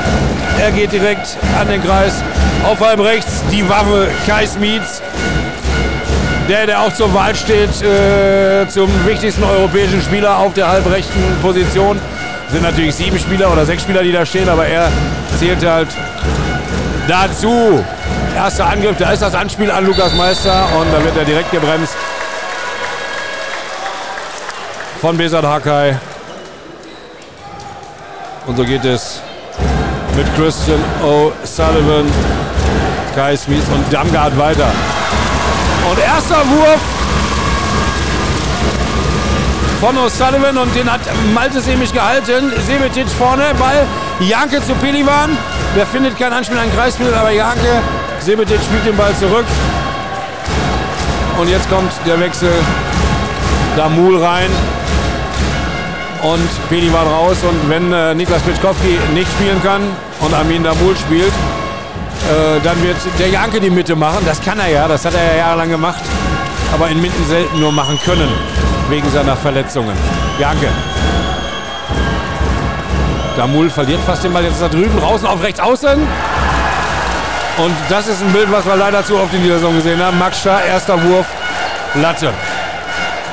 Er 0.61 0.71
geht 0.73 0.93
direkt 0.93 1.37
an 1.59 1.69
den 1.69 1.83
Kreis. 1.83 2.23
Auf 2.65 2.81
halb 2.81 3.01
rechts 3.01 3.43
die 3.51 3.67
Waffe 3.69 4.09
Kai 4.27 4.47
Smietz. 4.47 5.01
Der, 6.49 6.67
der 6.67 6.81
auch 6.81 6.93
zur 6.93 7.13
Wahl 7.15 7.35
steht 7.35 7.71
äh, 7.83 8.69
zum 8.69 8.91
wichtigsten 9.07 9.43
europäischen 9.45 10.03
Spieler 10.03 10.37
auf 10.39 10.53
der 10.53 10.69
halbrechten 10.69 11.23
Position. 11.41 11.99
Sind 12.51 12.63
natürlich 12.63 12.95
sieben 12.95 13.19
Spieler 13.19 13.53
oder 13.53 13.67
sechs 13.67 13.83
Spieler, 13.83 14.03
die 14.03 14.13
da 14.13 14.25
stehen, 14.25 14.49
aber 14.49 14.67
er 14.67 14.91
zählt 15.39 15.65
halt 15.65 15.89
dazu. 17.09 17.85
Erster 18.37 18.67
Angriff, 18.67 18.97
da 18.99 19.13
ist 19.13 19.23
das 19.23 19.35
Anspiel 19.35 19.71
an 19.71 19.87
Lukas 19.87 20.15
Meister 20.15 20.67
und 20.79 20.93
da 20.93 21.05
wird 21.05 21.17
er 21.17 21.25
direkt 21.25 21.51
gebremst 21.51 21.95
von 25.01 25.17
Besat 25.17 25.45
Hakai. 25.45 25.97
Und 28.47 28.57
so 28.57 28.65
geht 28.65 28.85
es 28.85 29.21
mit 30.17 30.27
Christian 30.37 30.81
O'Sullivan, 31.03 32.07
Kai 33.15 33.37
Smith 33.37 33.65
und 33.73 33.93
Damgard 33.93 34.37
weiter. 34.39 34.71
Und 35.91 35.99
erster 35.99 36.37
Wurf 36.37 36.81
von 39.85 39.99
O'Sullivan 39.99 40.57
und 40.57 40.75
den 40.75 40.91
hat 40.91 41.03
Malte 41.35 41.61
Semisch 41.61 41.93
gehalten. 41.93 42.51
Sebetic 42.67 43.07
vorne, 43.07 43.53
Ball, 43.59 43.87
Janke 44.19 44.65
zu 44.65 44.73
Pelivan. 44.77 45.37
Der 45.77 45.87
findet 45.87 46.19
kein 46.19 46.33
Anspiel 46.33 46.57
an 46.57 46.75
Kreisspiel, 46.75 47.13
aber 47.13 47.31
Janke, 47.31 47.83
Sebetic 48.19 48.61
spielt 48.63 48.87
den 48.87 48.97
Ball 48.97 49.15
zurück. 49.21 49.45
Und 51.39 51.51
jetzt 51.51 51.69
kommt 51.69 51.93
der 52.07 52.19
Wechsel. 52.19 52.51
Damul 53.77 54.25
rein 54.25 54.49
und 56.23 56.69
Pelivan 56.71 57.07
raus. 57.07 57.37
Und 57.43 57.69
wenn 57.69 57.93
äh, 57.93 58.15
Niklas 58.15 58.41
Pitschkowski 58.41 58.99
nicht 59.13 59.31
spielen 59.33 59.63
kann 59.63 59.83
und 60.21 60.33
Armin 60.33 60.65
Damul 60.65 60.97
spielt, 60.97 61.27
äh, 61.27 62.59
dann 62.65 62.83
wird 62.83 62.97
der 63.19 63.29
Janke 63.29 63.61
die 63.61 63.69
Mitte 63.69 63.95
machen. 63.97 64.25
Das 64.25 64.41
kann 64.41 64.59
er 64.61 64.71
ja, 64.71 64.89
das 64.89 65.05
hat 65.05 65.13
er 65.13 65.33
ja 65.33 65.37
jahrelang 65.41 65.69
gemacht. 65.69 66.01
Aber 66.73 66.89
in 66.89 67.03
Mitten 67.03 67.23
selten 67.29 67.61
nur 67.61 67.71
machen 67.71 67.99
können, 68.03 68.31
wegen 68.95 69.11
seiner 69.11 69.37
Verletzungen. 69.37 69.97
Janke. 70.39 70.69
Damul 73.37 73.69
verliert 73.69 74.01
fast 74.07 74.23
den 74.23 74.33
Ball. 74.33 74.45
Jetzt 74.45 74.55
ist 74.55 74.63
er 74.63 74.69
drüben, 74.69 74.97
draußen 75.01 75.27
auf 75.27 75.43
rechts 75.43 75.59
außen. 75.59 75.99
Und 77.57 77.75
das 77.89 78.07
ist 78.07 78.23
ein 78.23 78.33
Bild, 78.33 78.53
was 78.53 78.65
wir 78.65 78.77
leider 78.77 79.05
zu 79.05 79.19
oft 79.19 79.35
in 79.35 79.43
dieser 79.43 79.59
Saison 79.59 79.75
gesehen 79.75 80.01
haben. 80.01 80.17
Max 80.17 80.41
Schaar, 80.41 80.65
erster 80.65 81.03
Wurf, 81.03 81.27
Latte. 81.95 82.33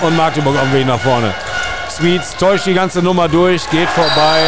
Und 0.02 0.18
Magdeburg 0.18 0.56
auf 0.56 0.64
dem 0.64 0.74
Weg 0.74 0.88
nach 0.88 1.00
vorne. 1.00 1.32
Sweets 1.92 2.36
täuscht 2.38 2.66
die 2.66 2.74
ganze 2.74 3.04
Nummer 3.04 3.30
durch, 3.30 3.70
geht 3.70 3.90
vorbei, 3.90 4.40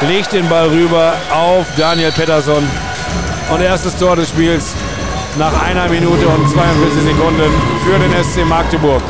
legt 0.00 0.32
den 0.32 0.48
Ball 0.48 0.68
rüber 0.68 1.12
auf 1.30 1.66
Daniel 1.76 2.10
Pettersson. 2.12 2.66
Und 3.52 3.60
erstes 3.60 3.98
Tor 3.98 4.16
des 4.16 4.30
Spiels 4.30 4.74
nach 5.36 5.52
einer 5.62 5.88
Minute 5.90 6.26
und 6.26 6.48
42 6.48 7.02
Sekunden 7.02 7.52
für 7.84 7.98
den 7.98 8.24
SC 8.24 8.46
Magdeburg. 8.46 9.02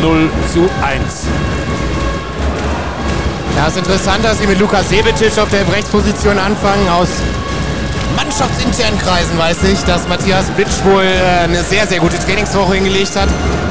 0 0.00 0.30
zu 0.52 0.68
1. 0.82 1.26
Ja, 3.56 3.66
ist 3.66 3.76
interessant, 3.76 4.24
dass 4.24 4.38
sie 4.38 4.46
mit 4.46 4.58
Lukas 4.58 4.88
Sebetic 4.88 5.38
auf 5.38 5.48
der 5.50 5.70
Rechtsposition 5.72 6.38
anfangen. 6.38 6.88
Aus 6.88 7.08
mannschaftsinternen 8.16 8.98
Kreisen 8.98 9.38
weiß 9.38 9.58
ich, 9.64 9.82
dass 9.84 10.08
Matthias 10.08 10.46
Bitsch 10.56 10.84
wohl 10.84 11.04
äh, 11.04 11.44
eine 11.44 11.62
sehr, 11.62 11.86
sehr 11.86 12.00
gute 12.00 12.18
Trainingswoche 12.18 12.74
hingelegt 12.74 13.14
hat. 13.16 13.28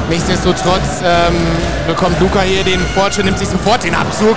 Nichtsdestotrotz 0.08 1.02
ähm, 1.04 1.34
bekommt 1.86 2.20
Luca 2.20 2.40
hier 2.40 2.64
den 2.64 2.80
Fortschritt, 2.94 3.24
nimmt 3.24 3.38
sich 3.38 3.48
sofort 3.48 3.84
den 3.84 3.94
Abzug. 3.94 4.36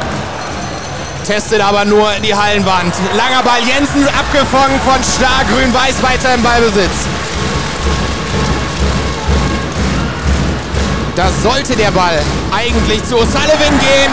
Testet 1.25 1.62
aber 1.62 1.86
nur 1.86 2.08
die 2.24 2.36
Hallenwand. 2.36 2.94
Langer 3.15 3.44
Ball, 3.44 3.62
Jensen 3.65 4.08
abgefangen 4.08 4.80
von 4.82 5.04
Star, 5.04 5.44
Grün-Weiß 5.51 6.04
weiter 6.04 6.36
im 6.36 6.44
Ballbesitz. 6.44 7.08
Da 11.16 11.28
sollte 11.42 11.76
der 11.76 11.92
Ball 11.92 12.22
eigentlich 12.52 13.04
zu 13.06 13.16
O'Sullivan 13.16 13.80
gehen 13.80 14.12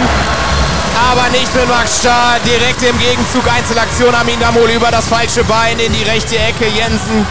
aber 1.11 1.29
nicht 1.31 1.55
mit 1.55 1.69
Max 1.69 1.99
Starr. 1.99 2.39
Direkt 2.45 2.83
im 2.83 2.99
Gegenzug 2.99 3.43
Einzelaktion 3.51 4.15
Amin 4.15 4.39
Damol 4.41 4.71
über 4.71 4.91
das 4.91 5.09
falsche 5.09 5.45
Bein 5.45 5.79
in 5.79 5.93
die 5.93 6.03
rechte 6.03 6.39
Ecke. 6.39 6.67
Jensen 6.67 7.27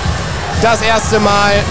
das 0.61 0.81
erste 0.81 1.19
Mal 1.19 1.63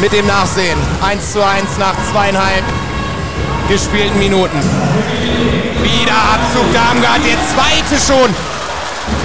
mit 0.00 0.12
dem 0.12 0.26
Nachsehen. 0.26 0.78
1 1.02 1.32
zu 1.32 1.44
1 1.44 1.78
nach 1.78 1.94
zweieinhalb 2.10 2.64
gespielten 3.68 4.18
Minuten. 4.18 4.58
Wieder 5.82 6.16
Abzug 6.34 6.72
Darmgard, 6.72 7.20
der 7.24 7.38
zweite 7.46 8.00
schon, 8.00 8.34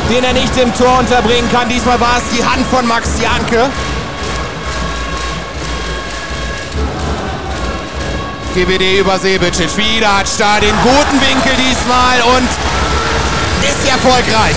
den 0.10 0.24
er 0.24 0.34
nicht 0.34 0.56
im 0.58 0.74
Tor 0.74 1.00
unterbringen 1.00 1.50
kann. 1.52 1.70
Diesmal 1.70 2.00
war 2.00 2.18
es 2.18 2.38
die 2.38 2.44
Hand 2.44 2.66
von 2.68 2.86
Max 2.88 3.10
Janke. 3.22 3.70
GWD 8.54 9.00
über 9.00 9.18
Sebicic. 9.18 9.78
Wieder 9.78 10.18
hat 10.18 10.28
Stahl 10.28 10.60
den 10.60 10.76
guten 10.84 11.22
Winkel 11.22 11.54
diesmal 11.56 12.22
und 12.36 12.50
ist 13.64 13.90
erfolgreich. 13.90 14.56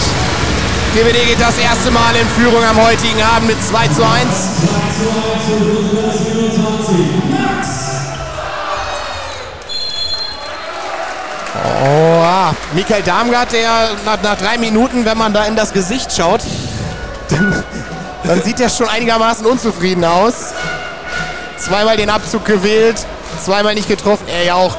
GWD 0.95 1.27
geht 1.29 1.41
das 1.41 1.57
erste 1.59 1.93
Mal 1.93 2.17
in 2.17 2.29
Führung 2.29 2.65
am 2.65 2.77
heutigen 2.83 3.23
Abend 3.23 3.49
mit 3.49 3.65
2 3.65 3.89
zu 3.89 4.05
1. 4.05 4.25
Oh, 11.65 12.21
ah. 12.21 12.55
Michael 12.73 13.03
Darmgard, 13.03 13.53
der 13.53 13.91
nach, 14.05 14.21
nach, 14.23 14.37
drei 14.37 14.59
Minuten, 14.59 15.05
wenn 15.05 15.19
man 15.19 15.33
da 15.33 15.45
in 15.45 15.55
das 15.55 15.73
Gesicht 15.73 16.13
schaut, 16.13 16.41
dann, 17.31 17.63
dann 18.25 18.43
sieht 18.43 18.59
er 18.59 18.71
schon 18.71 18.89
einigermaßen 18.89 19.47
unzufrieden 19.47 20.05
aus. 20.05 20.53
Zweimal 21.59 21.97
den 21.97 22.11
Abzug 22.11 22.45
gewählt, 22.45 23.07
zweimal 23.39 23.75
nicht 23.75 23.89
getroffen. 23.89 24.27
Er 24.29 24.45
ja 24.45 24.55
auch 24.55 24.77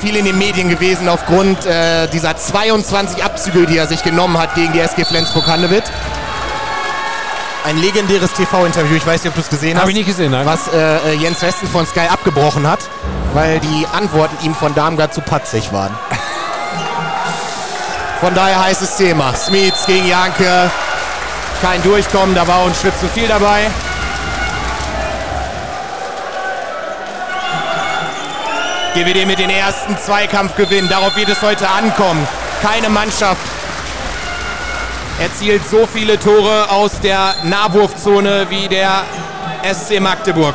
viel 0.00 0.16
in 0.16 0.24
den 0.24 0.38
Medien 0.38 0.68
gewesen 0.68 1.08
aufgrund 1.08 1.66
äh, 1.66 2.06
dieser 2.08 2.36
22 2.36 3.22
Abzüge, 3.24 3.66
die 3.66 3.76
er 3.76 3.86
sich 3.86 4.02
genommen 4.02 4.38
hat 4.38 4.54
gegen 4.54 4.72
die 4.72 4.80
SG 4.80 5.04
Flensburg-Handewitt. 5.04 5.84
Ein 7.64 7.76
legendäres 7.78 8.32
TV-Interview, 8.32 8.96
ich 8.96 9.06
weiß 9.06 9.22
nicht, 9.24 9.30
ob 9.30 9.34
du 9.34 9.40
es 9.40 9.50
gesehen 9.50 9.74
hast. 9.74 9.82
Habe 9.82 9.90
ich 9.90 9.96
nicht 9.96 10.06
gesehen, 10.06 10.30
nein. 10.30 10.46
Was 10.46 10.68
äh, 10.72 11.14
Jens 11.14 11.42
Westen 11.42 11.66
von 11.66 11.86
Sky 11.86 12.08
abgebrochen 12.08 12.66
hat, 12.66 12.80
weil 13.34 13.60
die 13.60 13.86
Antworten 13.92 14.36
ihm 14.44 14.54
von 14.54 14.74
Darmgard 14.74 15.12
zu 15.12 15.20
patzig 15.20 15.72
waren. 15.72 15.94
Von 18.20 18.34
daher 18.34 18.60
heißes 18.64 18.96
Thema. 18.96 19.34
Smits 19.34 19.86
gegen 19.86 20.08
Janke. 20.08 20.70
Kein 21.62 21.82
Durchkommen, 21.82 22.34
da 22.34 22.46
war 22.46 22.58
auch 22.58 22.66
ein 22.66 22.74
Schritt 22.74 22.98
zu 22.98 23.06
viel 23.08 23.28
dabei. 23.28 23.70
GWD 28.94 29.26
mit 29.26 29.38
den 29.38 29.50
ersten 29.50 29.96
Zweikampfgewinn. 29.98 30.88
Darauf 30.88 31.14
wird 31.16 31.28
es 31.28 31.42
heute 31.42 31.68
ankommen. 31.68 32.26
Keine 32.62 32.88
Mannschaft 32.88 33.40
erzielt 35.20 35.68
so 35.68 35.86
viele 35.86 36.18
Tore 36.18 36.70
aus 36.70 37.00
der 37.00 37.34
Nahwurfzone 37.44 38.46
wie 38.50 38.68
der 38.68 39.04
SC 39.62 40.00
Magdeburg. 40.00 40.54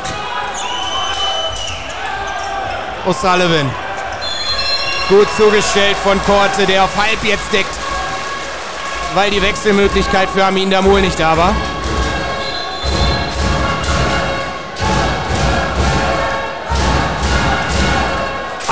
O'Sullivan. 3.06 3.70
Gut 5.08 5.28
zugestellt 5.36 5.96
von 6.02 6.18
Korte, 6.24 6.66
der 6.66 6.84
auf 6.84 6.96
halb 6.96 7.22
jetzt 7.22 7.52
deckt, 7.52 7.74
weil 9.14 9.30
die 9.30 9.42
Wechselmöglichkeit 9.42 10.30
für 10.30 10.44
Amin 10.44 10.70
Damul 10.70 11.02
nicht 11.02 11.20
da 11.20 11.36
war. 11.36 11.54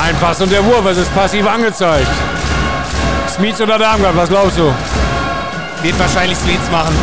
Ein 0.03 0.17
Pass 0.17 0.41
und 0.41 0.51
der 0.51 0.65
Wurf, 0.65 0.85
es 0.87 0.99
ist 0.99 1.15
passiv 1.15 1.47
angezeigt. 1.47 2.09
Smith 3.29 3.61
oder 3.61 3.79
Darmgard, 3.79 4.17
was 4.17 4.29
glaubst 4.29 4.59
du? 4.59 4.75
Wird 5.83 5.99
wahrscheinlich 5.99 6.37
Smith 6.39 6.71
machen. 6.73 6.97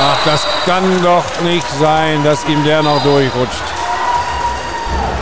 Ach, 0.00 0.18
das 0.24 0.46
kann 0.64 1.02
doch 1.02 1.24
nicht 1.42 1.66
sein, 1.80 2.22
dass 2.22 2.44
ihm 2.46 2.62
der 2.62 2.84
noch 2.84 3.02
durchrutscht. 3.02 3.64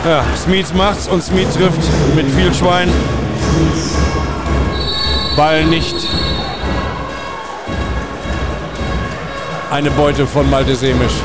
Ja, 0.05 0.23
Smith 0.37 0.71
macht's 0.75 1.07
und 1.07 1.23
Smith 1.23 1.51
trifft 1.55 1.81
mit 2.15 2.29
viel 2.29 2.53
Schwein 2.53 2.93
Ball 5.35 5.65
nicht 5.65 5.95
eine 9.75 9.91
Beute 9.91 10.25
von 10.25 10.49
Malte 10.49 10.73
Semisch. 10.73 11.15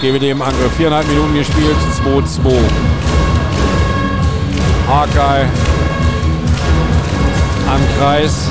GWD 0.00 0.30
im 0.30 0.42
Angriff. 0.42 0.72
Viereinhalb 0.76 1.06
Minuten 1.06 1.36
gespielt. 1.36 1.76
2-2. 2.04 2.52
Harkai 4.88 5.42
am 7.68 7.80
Kreis. 7.96 8.48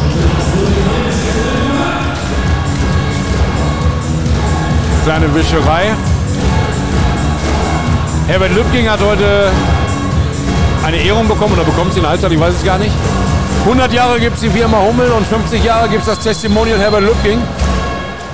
Kleine 5.04 5.36
Wischerei. 5.36 5.94
Herbert 8.28 8.56
Lübking 8.56 8.90
hat 8.90 9.02
heute 9.02 9.52
eine 10.86 10.98
Ehrung 10.98 11.28
bekommen 11.28 11.56
oder 11.56 11.66
bekommt 11.66 11.94
sie 11.94 12.00
in 12.00 12.06
Alter, 12.06 12.32
ich 12.32 12.40
weiß 12.40 12.54
es 12.54 12.64
gar 12.64 12.78
nicht. 12.78 12.96
100 13.66 13.92
Jahre 13.92 14.20
gibt 14.20 14.36
es 14.36 14.42
die 14.42 14.50
Firma 14.50 14.78
Hummel 14.80 15.12
und 15.12 15.28
50 15.28 15.62
Jahre 15.62 15.90
gibt 15.90 16.04
es 16.04 16.08
das 16.08 16.20
Testimonial 16.20 16.80
Herbert 16.80 17.02
Lübking. 17.02 17.42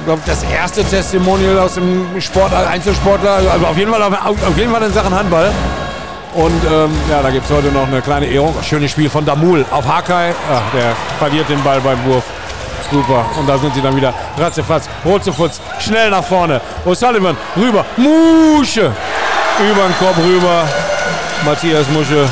Glaube, 0.05 0.21
das 0.25 0.43
erste 0.43 0.83
Testimonial 0.83 1.59
aus 1.59 1.75
dem 1.75 2.19
Sport, 2.19 2.53
Einzelsportler, 2.53 3.39
also 3.51 3.67
auf 3.67 3.77
jeden 3.77 3.91
Fall, 3.91 4.01
auf, 4.01 4.13
auf 4.25 4.57
jeden 4.57 4.71
Fall 4.71 4.81
in 4.83 4.93
Sachen 4.93 5.13
Handball. 5.13 5.51
Und 6.33 6.63
ähm, 6.65 6.91
ja, 7.09 7.21
da 7.21 7.29
gibt 7.29 7.45
es 7.45 7.55
heute 7.55 7.67
noch 7.67 7.87
eine 7.87 8.01
kleine 8.01 8.25
Ehrung. 8.25 8.55
Schönes 8.63 8.91
Spiel 8.91 9.09
von 9.09 9.25
Damul 9.25 9.65
auf 9.69 9.85
Hakai. 9.85 10.33
Ach, 10.51 10.61
der 10.73 10.95
verliert 11.19 11.49
den 11.49 11.61
Ball 11.63 11.79
beim 11.81 12.03
Wurf. 12.05 12.23
Super. 12.89 13.25
Und 13.37 13.47
da 13.47 13.57
sind 13.57 13.73
sie 13.75 13.81
dann 13.81 13.95
wieder 13.95 14.13
ratzefatz, 14.37 14.89
rotzefutz, 15.05 15.61
schnell 15.79 16.09
nach 16.09 16.23
vorne. 16.23 16.59
O'Sullivan 16.85 17.35
rüber. 17.55 17.85
Musche. 17.97 18.91
Über 19.59 19.83
den 19.83 19.97
Korb 19.99 20.17
rüber. 20.17 20.63
Matthias 21.45 21.87
Musche. 21.89 22.27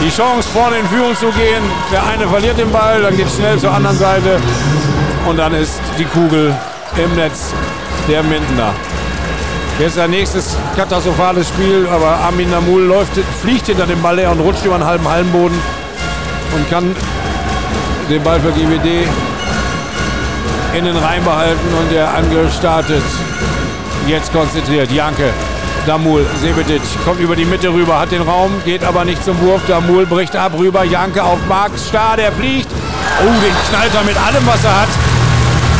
Die 0.00 0.10
Chance 0.10 0.48
vorne 0.48 0.78
in 0.78 0.86
Führung 0.88 1.16
zu 1.16 1.26
gehen. 1.26 1.62
Der 1.92 2.04
eine 2.04 2.26
verliert 2.26 2.58
den 2.58 2.70
Ball, 2.72 3.02
dann 3.02 3.16
geht 3.16 3.26
es 3.26 3.36
schnell 3.36 3.58
zur 3.58 3.72
anderen 3.72 3.98
Seite. 3.98 4.40
Und 5.26 5.36
dann 5.36 5.54
ist 5.54 5.80
die 5.98 6.04
Kugel 6.04 6.54
im 6.96 7.14
Netz 7.14 7.52
der 8.08 8.22
Mindener. 8.22 8.74
Jetzt 9.78 9.98
ein 9.98 10.10
nächstes 10.10 10.56
katastrophales 10.76 11.48
Spiel, 11.48 11.86
aber 11.90 12.08
Armin 12.08 12.50
Namul 12.50 12.82
läuft, 12.82 13.12
fliegt 13.40 13.66
hinter 13.66 13.86
dem 13.86 14.02
Ball 14.02 14.18
her 14.18 14.32
und 14.32 14.40
rutscht 14.40 14.64
über 14.64 14.74
einen 14.74 14.84
halben 14.84 15.08
Hallenboden 15.08 15.58
und 16.54 16.70
kann 16.70 16.94
den 18.10 18.22
Ball 18.22 18.38
für 18.40 18.50
GWD 18.52 19.08
in 20.76 20.84
den 20.84 20.96
Reihen 20.96 21.24
behalten 21.24 21.74
und 21.80 21.92
der 21.92 22.12
Angriff 22.14 22.54
startet. 22.54 23.02
Jetzt 24.06 24.32
konzentriert. 24.32 24.90
Janke, 24.90 25.30
Damul, 25.86 26.26
Sebetic 26.40 26.82
kommt 27.04 27.20
über 27.20 27.36
die 27.36 27.44
Mitte 27.44 27.72
rüber, 27.72 28.00
hat 28.00 28.10
den 28.10 28.22
Raum, 28.22 28.50
geht 28.64 28.84
aber 28.84 29.04
nicht 29.04 29.24
zum 29.24 29.40
Wurf. 29.40 29.62
Damul 29.66 30.04
bricht 30.06 30.34
ab, 30.36 30.52
rüber, 30.58 30.84
Janke 30.84 31.22
auf 31.22 31.38
Max 31.48 31.86
Star, 31.86 32.16
der 32.16 32.32
fliegt. 32.32 32.68
Oh, 33.20 33.24
den 33.24 33.54
knallt 33.70 33.94
er 33.94 34.04
mit 34.04 34.16
allem, 34.16 34.46
was 34.46 34.64
er 34.64 34.82
hat 34.82 35.11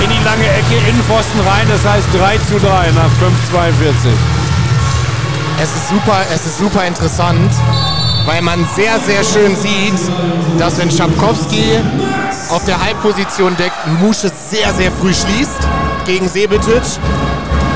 in 0.03 0.11
die 0.11 0.25
lange 0.25 0.45
Ecke, 0.45 0.75
Innenpfosten 0.89 1.41
rein. 1.41 1.67
Das 1.69 1.85
heißt 1.85 2.09
3 2.19 2.39
zu 2.39 2.59
3 2.59 2.91
nach 2.93 3.11
5,42. 3.55 4.11
Es 5.63 5.69
ist 5.77 5.89
super, 5.89 6.19
es 6.35 6.47
ist 6.47 6.59
super 6.59 6.85
interessant, 6.85 7.53
weil 8.27 8.43
man 8.43 8.67
sehr, 8.75 8.99
sehr 8.99 9.23
schön 9.23 9.55
sieht, 9.55 10.01
dass 10.59 10.79
wenn 10.79 10.91
Schapkowski 10.91 11.79
auf 12.51 12.65
der 12.65 12.83
Halbposition 12.83 13.57
deckt, 13.57 13.77
Musche 14.01 14.31
sehr, 14.51 14.73
sehr 14.75 14.91
früh 14.91 15.15
schließt 15.15 15.69
gegen 16.05 16.29
Sebetic. 16.29 16.83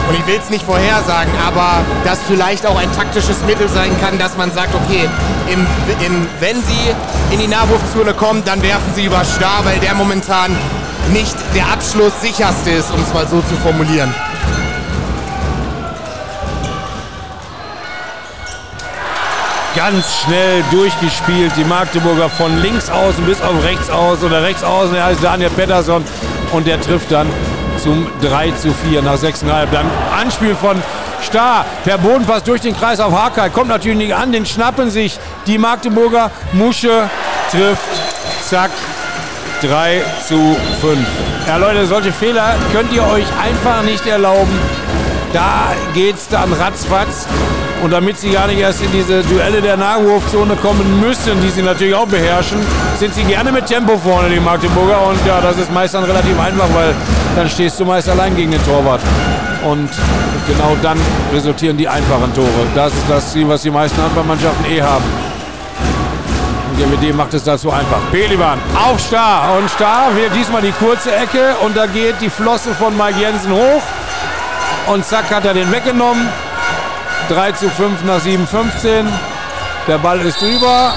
Und 0.09 0.14
ich 0.14 0.26
will 0.26 0.38
es 0.40 0.50
nicht 0.50 0.64
vorhersagen, 0.64 1.33
aber 1.45 1.85
das 2.04 2.21
vielleicht 2.28 2.64
auch 2.64 2.78
ein 2.78 2.90
taktisches 2.92 3.42
Mittel 3.45 3.68
sein 3.68 3.90
kann, 4.00 4.18
dass 4.18 4.37
man 4.37 4.52
sagt, 4.52 4.73
okay, 4.75 5.09
im, 5.52 5.66
im, 6.04 6.26
wenn 6.38 6.56
sie 6.62 6.95
in 7.33 7.40
die 7.40 7.49
Nahwurfzone 7.49 8.14
kommen, 8.14 8.42
dann 8.45 8.62
werfen 8.62 8.95
sie 8.95 9.04
über 9.04 9.25
Star, 9.25 9.64
weil 9.64 9.80
der 9.80 9.95
momentan 9.95 10.56
nicht 11.13 11.37
der 11.55 11.67
Abschluss 11.67 12.21
sicherste 12.21 12.71
ist, 12.71 12.91
um 12.93 13.01
es 13.01 13.13
mal 13.13 13.27
so 13.27 13.41
zu 13.43 13.57
formulieren. 13.57 14.15
Ganz 19.75 20.07
schnell 20.25 20.64
durchgespielt, 20.71 21.53
die 21.57 21.64
Magdeburger 21.64 22.31
von 22.31 22.62
links 22.62 22.88
außen 22.88 23.25
bis 23.27 23.42
auf 23.42 23.62
rechts 23.62 23.90
aus 23.90 24.23
oder 24.23 24.42
rechts 24.42 24.64
außen, 24.64 24.95
der 24.95 25.05
heißt 25.05 25.23
Daniel 25.23 25.51
Pettersson. 25.51 26.03
Und 26.53 26.66
der 26.66 26.81
trifft 26.81 27.12
dann 27.12 27.27
zum 27.83 28.09
3 28.23 28.53
zu 28.53 28.73
4 28.73 29.03
nach 29.03 29.16
6,5. 29.16 29.66
Dann 29.71 29.90
Anspiel 30.19 30.55
von 30.55 30.83
Star, 31.23 31.66
per 31.85 31.99
Bodenpass 31.99 32.42
durch 32.45 32.61
den 32.61 32.77
Kreis 32.77 33.01
auf 33.01 33.12
Harkai, 33.12 33.51
kommt 33.51 33.69
natürlich 33.69 33.99
nicht 33.99 34.14
an, 34.14 34.33
den 34.33 34.47
schnappen 34.47 34.90
sich 34.90 35.19
die 35.47 35.59
Magdeburger, 35.59 36.31
Musche 36.53 37.11
trifft, 37.51 37.81
zack, 38.49 38.71
3 39.62 40.03
zu 40.27 40.57
5. 40.81 40.99
Ja 41.47 41.57
Leute, 41.57 41.87
solche 41.87 42.12
Fehler 42.12 42.55
könnt 42.73 42.92
ihr 42.92 43.03
euch 43.03 43.27
einfach 43.42 43.83
nicht 43.83 44.07
erlauben. 44.07 44.53
Da 45.33 45.73
geht's 45.95 46.29
dann 46.29 46.53
ratzfatz. 46.53 47.27
Und 47.83 47.92
damit 47.92 48.19
sie 48.19 48.31
gar 48.31 48.47
nicht 48.47 48.59
erst 48.59 48.83
in 48.83 48.90
diese 48.90 49.23
Duelle 49.23 49.61
der 49.61 49.77
Nahwurfzone 49.77 50.57
kommen 50.57 51.01
müssen, 51.01 51.40
die 51.42 51.51
sie 51.51 51.62
natürlich 51.62 51.95
auch 51.95 52.07
beherrschen, 52.07 52.59
sind 52.99 53.14
sie 53.14 53.23
gerne 53.23 53.53
mit 53.53 53.66
Tempo 53.66 53.99
vorne, 53.99 54.31
die 54.31 54.40
Magdeburger. 54.40 55.07
Und 55.07 55.19
ja, 55.27 55.40
das 55.40 55.59
ist 55.59 55.71
meist 55.73 55.95
dann 55.95 56.05
relativ 56.05 56.38
einfach, 56.40 56.69
weil 56.75 56.95
dann 57.37 57.49
stehst 57.49 57.79
du 57.79 57.85
meist 57.85 58.09
allein 58.09 58.35
gegen 58.35 58.51
den 58.51 58.64
Torwart. 58.64 59.03
Und 59.62 59.90
genau 60.47 60.77
dann 60.83 60.99
resultieren 61.35 61.77
die 61.77 61.87
einfachen 61.87 62.33
Tore. 62.35 62.66
Das 62.75 62.92
ist 62.92 63.05
das 63.09 63.33
Ziel, 63.33 63.47
was 63.49 63.62
die 63.62 63.71
meisten 63.71 64.01
Handballmannschaften 64.01 64.64
eh 64.66 64.81
haben. 64.81 65.05
Und 66.77 67.01
GWD 67.01 67.15
macht 67.15 67.33
es 67.33 67.45
dazu 67.45 67.71
einfach. 67.71 68.01
Pelivan 68.11 68.59
auf 68.75 69.01
Star. 69.01 69.57
Und 69.57 69.71
Star 69.71 70.15
wird 70.15 70.35
diesmal 70.35 70.61
die 70.61 70.73
kurze 70.73 71.15
Ecke. 71.15 71.55
Und 71.65 71.77
da 71.77 71.87
geht 71.87 72.21
die 72.21 72.29
Flosse 72.29 72.75
von 72.75 72.97
Mike 72.97 73.19
Jensen 73.19 73.53
hoch. 73.53 73.83
Und 74.93 75.05
zack 75.05 75.31
hat 75.31 75.45
er 75.47 75.55
den 75.55 75.71
weggenommen. 75.73 76.29
3 77.31 77.53
zu 77.53 77.71
5 77.71 78.05
nach 78.05 78.21
7,15. 78.21 79.07
Der 79.89 79.99
Ball 79.99 80.21
ist 80.21 80.41
drüber. 80.41 80.93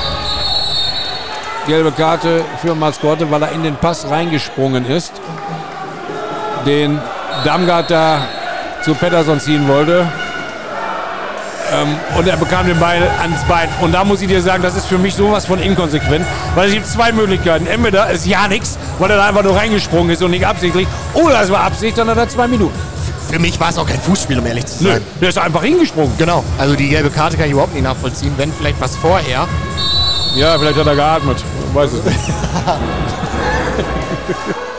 Gelbe 1.66 1.92
Karte 1.92 2.44
für 2.62 2.76
Maskotte, 2.76 3.30
weil 3.32 3.44
er 3.44 3.52
in 3.52 3.64
den 3.64 3.76
Pass 3.76 4.10
reingesprungen 4.10 4.86
ist. 4.86 5.14
Den 6.66 7.00
Damgard 7.46 7.90
da 7.90 8.22
zu 8.84 8.96
Pettersson 8.96 9.40
ziehen 9.40 9.68
wollte. 9.68 10.08
Ähm, 11.74 11.96
und 12.18 12.28
er 12.28 12.38
bekam 12.38 12.68
den 12.68 12.80
Ball 12.80 13.02
ans 13.22 13.44
Bein. 13.48 13.70
Und 13.82 13.94
da 13.94 14.04
muss 14.04 14.22
ich 14.22 14.28
dir 14.28 14.42
sagen, 14.42 14.64
das 14.64 14.76
ist 14.76 14.86
für 14.88 14.98
mich 14.98 15.14
sowas 15.14 15.46
von 15.46 15.60
inkonsequent. 15.60 16.26
Weil 16.56 16.68
es 16.70 16.74
gibt 16.74 16.88
zwei 16.88 17.12
Möglichkeiten. 17.12 17.68
Entweder 17.68 18.10
ist 18.10 18.26
ja 18.26 18.48
nichts, 18.48 18.78
weil 18.98 19.12
er 19.12 19.18
da 19.18 19.26
einfach 19.28 19.44
nur 19.44 19.56
reingesprungen 19.56 20.10
ist 20.12 20.24
und 20.24 20.32
nicht 20.32 20.46
absichtlich. 20.46 20.88
Oder 21.14 21.42
es 21.42 21.52
war 21.52 21.62
Absicht, 21.62 21.98
dann 21.98 22.10
hat 22.10 22.18
er 22.18 22.28
zwei 22.30 22.48
Minuten. 22.48 22.78
Für 23.30 23.40
mich 23.40 23.60
war 23.60 23.70
es 23.70 23.78
auch 23.78 23.88
kein 23.88 24.02
Fußspiel, 24.02 24.40
um 24.40 24.46
ehrlich 24.48 24.66
zu 24.66 24.84
Nö, 24.84 24.90
sein. 24.92 25.02
der 25.22 25.30
ist 25.30 25.38
einfach 25.38 25.64
hingesprungen. 25.64 26.12
Genau. 26.18 26.44
Also 26.58 26.76
die 26.76 26.90
gelbe 26.90 27.12
Karte 27.12 27.38
kann 27.38 27.46
ich 27.46 27.52
überhaupt 27.52 27.74
nicht 27.76 27.84
nachvollziehen. 27.84 28.34
Wenn 28.38 28.52
vielleicht 28.52 28.82
was 28.82 28.96
vorher. 28.96 29.48
Ja, 30.36 30.58
vielleicht 30.58 30.80
hat 30.80 30.88
er 30.88 30.96
geatmet. 30.96 31.44
Weiß 31.74 31.92
es 31.94 32.04
nicht. 32.04 32.20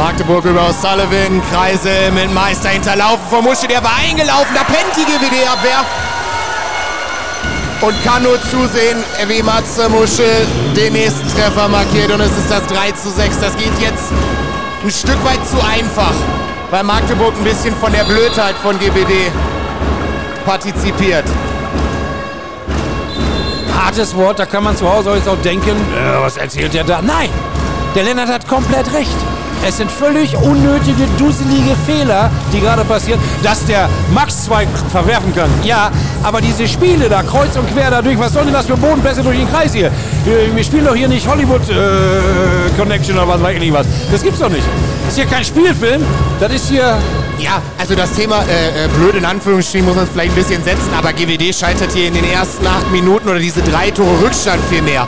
Magdeburg 0.00 0.46
über 0.46 0.62
O'Sullivan, 0.62 1.42
Kreise 1.52 2.10
mit 2.14 2.32
Meister 2.32 2.70
hinterlaufen 2.70 3.20
vom 3.28 3.44
Musche, 3.44 3.68
der 3.68 3.84
war 3.84 3.96
eingelaufen, 4.02 4.54
da 4.54 4.64
pennt 4.64 4.96
die 4.96 5.04
GWD-Abwehr. 5.04 5.84
Und 7.82 8.02
kann 8.02 8.22
nur 8.22 8.40
zusehen, 8.40 9.04
wie 9.28 9.42
Matze 9.42 9.90
Musche 9.90 10.24
den 10.74 10.94
nächsten 10.94 11.28
Treffer 11.28 11.68
markiert 11.68 12.10
und 12.12 12.20
es 12.22 12.30
ist 12.30 12.50
das 12.50 12.66
3 12.68 12.92
zu 12.92 13.10
6. 13.10 13.40
Das 13.40 13.54
geht 13.58 13.78
jetzt 13.78 14.10
ein 14.82 14.90
Stück 14.90 15.22
weit 15.22 15.46
zu 15.46 15.62
einfach, 15.62 16.14
weil 16.70 16.82
Magdeburg 16.82 17.34
ein 17.36 17.44
bisschen 17.44 17.76
von 17.76 17.92
der 17.92 18.04
Blödheit 18.04 18.54
von 18.62 18.78
GWD 18.78 19.30
partizipiert. 20.46 21.26
Hartes 23.78 24.16
Wort, 24.16 24.38
da 24.38 24.46
kann 24.46 24.64
man 24.64 24.74
zu 24.74 24.90
Hause 24.90 25.14
jetzt 25.14 25.28
auch 25.28 25.42
denken, 25.42 25.76
äh, 25.92 26.22
was 26.22 26.38
erzählt 26.38 26.74
er 26.74 26.84
da? 26.84 27.02
Nein, 27.02 27.28
der 27.94 28.04
Lennart 28.04 28.30
hat 28.30 28.48
komplett 28.48 28.90
recht. 28.94 29.39
Es 29.66 29.76
sind 29.76 29.90
völlig 29.90 30.36
unnötige, 30.36 31.06
dusselige 31.18 31.76
Fehler, 31.86 32.30
die 32.52 32.60
gerade 32.60 32.84
passieren, 32.84 33.20
dass 33.42 33.64
der 33.66 33.88
Max 34.12 34.44
zwei 34.44 34.66
verwerfen 34.90 35.34
kann. 35.34 35.50
Ja, 35.62 35.90
aber 36.22 36.40
diese 36.40 36.66
Spiele 36.66 37.08
da 37.08 37.22
kreuz 37.22 37.56
und 37.56 37.70
quer 37.72 37.90
dadurch, 37.90 38.18
was 38.18 38.32
soll 38.32 38.44
denn 38.44 38.54
das 38.54 38.66
für 38.66 38.76
Bodenpässe 38.76 39.22
durch 39.22 39.36
den 39.36 39.50
Kreis 39.50 39.74
hier? 39.74 39.90
Wir, 40.24 40.54
wir 40.54 40.64
spielen 40.64 40.86
doch 40.86 40.94
hier 40.94 41.08
nicht 41.08 41.28
Hollywood 41.28 41.62
äh, 41.68 41.74
Connection 42.78 43.16
oder 43.16 43.28
was 43.28 43.42
weiß 43.42 43.54
ich 43.54 43.60
nicht 43.60 43.72
was. 43.72 43.86
Das 44.10 44.22
gibt's 44.22 44.38
doch 44.38 44.48
nicht. 44.48 44.64
Das 45.04 45.14
ist 45.14 45.16
hier 45.16 45.26
kein 45.26 45.44
Spielfilm, 45.44 46.02
das 46.38 46.52
ist 46.52 46.68
hier 46.68 46.96
Ja, 47.38 47.60
also 47.78 47.94
das 47.94 48.12
Thema 48.12 48.42
äh, 48.42 48.84
äh, 48.84 48.88
blöd 48.88 49.14
in 49.14 49.24
Anführungsstrichen 49.24 49.86
muss 49.86 49.96
man 49.96 50.04
es 50.04 50.10
vielleicht 50.10 50.32
ein 50.32 50.36
bisschen 50.36 50.62
setzen, 50.64 50.90
aber 50.96 51.12
GWD 51.12 51.54
scheitert 51.54 51.92
hier 51.92 52.08
in 52.08 52.14
den 52.14 52.24
ersten 52.30 52.66
acht 52.66 52.90
Minuten 52.90 53.28
oder 53.28 53.38
diese 53.38 53.62
drei 53.62 53.90
Tore 53.90 54.22
Rückstand 54.22 54.60
vielmehr. 54.70 55.06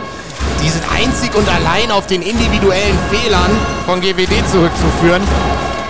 Die 0.62 0.68
sind 0.68 0.85
einzig 0.94 1.35
und 1.35 1.48
allein 1.48 1.90
auf 1.90 2.07
den 2.07 2.22
individuellen 2.22 2.98
Fehlern 3.11 3.51
von 3.87 4.01
GWD 4.01 4.48
zurückzuführen. 4.51 5.22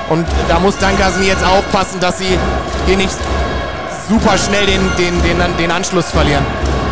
Und 0.09 0.27
da 0.49 0.59
muss 0.59 0.77
Dankersen 0.79 1.25
jetzt 1.25 1.45
aufpassen, 1.45 2.01
dass 2.01 2.19
sie 2.19 2.39
hier 2.87 2.97
nicht 2.97 3.17
super 4.09 4.37
schnell 4.39 4.67
den, 4.67 4.81
den, 4.97 5.23
den, 5.23 5.57
den 5.59 5.71
Anschluss 5.71 6.11
verlieren. 6.11 6.45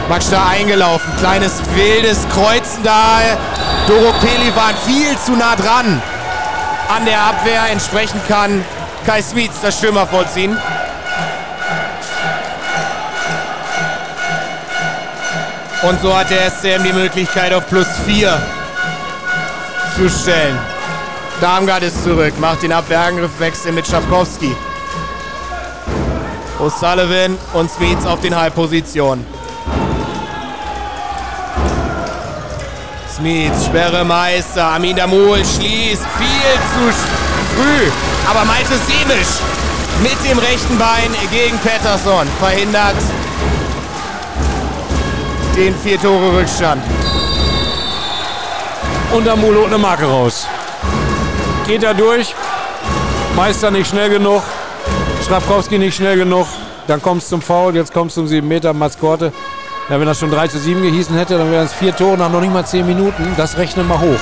Max 0.09 0.29
da 0.31 0.49
eingelaufen, 0.49 1.11
kleines 1.19 1.61
wildes 1.75 2.27
Kreuzen 2.31 2.83
da. 2.83 3.21
Doro 3.87 4.13
Pelivan 4.21 4.75
viel 4.87 5.17
zu 5.19 5.33
nah 5.33 5.57
dran 5.57 6.03
an 6.89 7.05
der 7.05 7.21
Abwehr. 7.21 7.63
Entsprechend 7.71 8.27
kann 8.29 8.65
Kai 9.07 9.23
Smits 9.23 9.61
das 9.63 9.79
Stürmer 9.79 10.07
vollziehen. 10.07 10.57
Und 15.83 15.99
so 16.03 16.15
hat 16.15 16.29
der 16.31 16.51
SCM 16.51 16.85
die 16.85 16.93
Möglichkeit 16.93 17.55
auf 17.55 17.67
plus 17.67 17.87
4 18.07 18.39
zu 19.97 20.11
stellen. 20.11 20.59
Darmgard 21.41 21.83
ist 21.83 22.05
zurück, 22.05 22.39
macht 22.39 22.63
den 22.63 22.73
Abwehrangriffwechsel 22.73 23.73
mit 23.73 23.87
Schafkowski. 23.87 24.55
O'Sullivan 26.59 27.39
und 27.55 27.71
Smith 27.71 28.05
auf 28.05 28.21
den 28.21 28.37
Halbpositionen. 28.37 29.25
Smith, 33.17 33.65
Sperre 33.65 34.05
Meister, 34.05 34.67
Amin 34.67 34.97
Damul 34.97 35.39
schließt 35.39 36.05
viel 36.19 36.57
zu 36.75 36.93
früh. 37.57 37.91
Aber 38.29 38.45
Malte 38.45 38.75
Semisch 38.87 39.41
mit 40.03 40.31
dem 40.31 40.39
rechten 40.39 40.79
Bein 40.79 41.11
gegen 41.31 41.59
Pettersson 41.59 42.27
verhindert 42.39 42.97
den 45.61 45.75
vier 45.75 46.01
Tore 46.01 46.39
Rückstand. 46.39 46.83
Und 49.13 49.27
Damul 49.27 49.55
holt 49.57 49.67
eine 49.67 49.77
Marke 49.77 50.07
raus. 50.07 50.47
Geht 51.67 51.83
er 51.83 51.93
durch. 51.93 52.35
Meister 53.37 53.71
nicht 53.71 53.91
schnell 53.91 54.09
genug. 54.09 54.43
Schrapkowski 55.27 55.77
nicht 55.77 55.97
schnell 55.97 56.17
genug. 56.17 56.47
Dann 56.87 57.03
kommt 57.03 57.23
es 57.23 57.29
zum 57.29 57.43
Foul. 57.43 57.77
Jetzt 57.77 57.93
kommt 57.93 58.09
es 58.09 58.15
zum 58.15 58.27
7 58.27 58.49
Meter. 58.49 58.73
Mats 58.73 58.99
Korte. 58.99 59.35
Ja, 59.91 60.01
wenn 60.01 60.07
das 60.07 60.19
schon 60.19 60.31
3 60.31 60.49
zu 60.49 60.59
7 60.59 60.81
gehießen 60.81 61.15
hätte, 61.15 61.37
dann 61.37 61.53
wären 61.53 61.67
es 61.67 61.75
vier 61.75 61.95
Tore 61.95 62.17
nach 62.17 62.31
noch 62.31 62.41
nicht 62.41 62.55
mal 62.55 62.65
10 62.65 62.87
Minuten. 62.87 63.35
Das 63.37 63.59
rechnen 63.59 63.87
wir 63.87 64.01
hoch. 64.01 64.21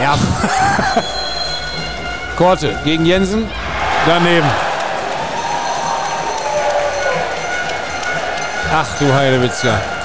Ja. 0.00 0.16
Korte 2.38 2.80
gegen 2.82 3.04
Jensen. 3.04 3.46
Daneben. 4.06 4.46
Ach 8.72 8.98
du 8.98 9.12
Heidewitzka. 9.12 9.97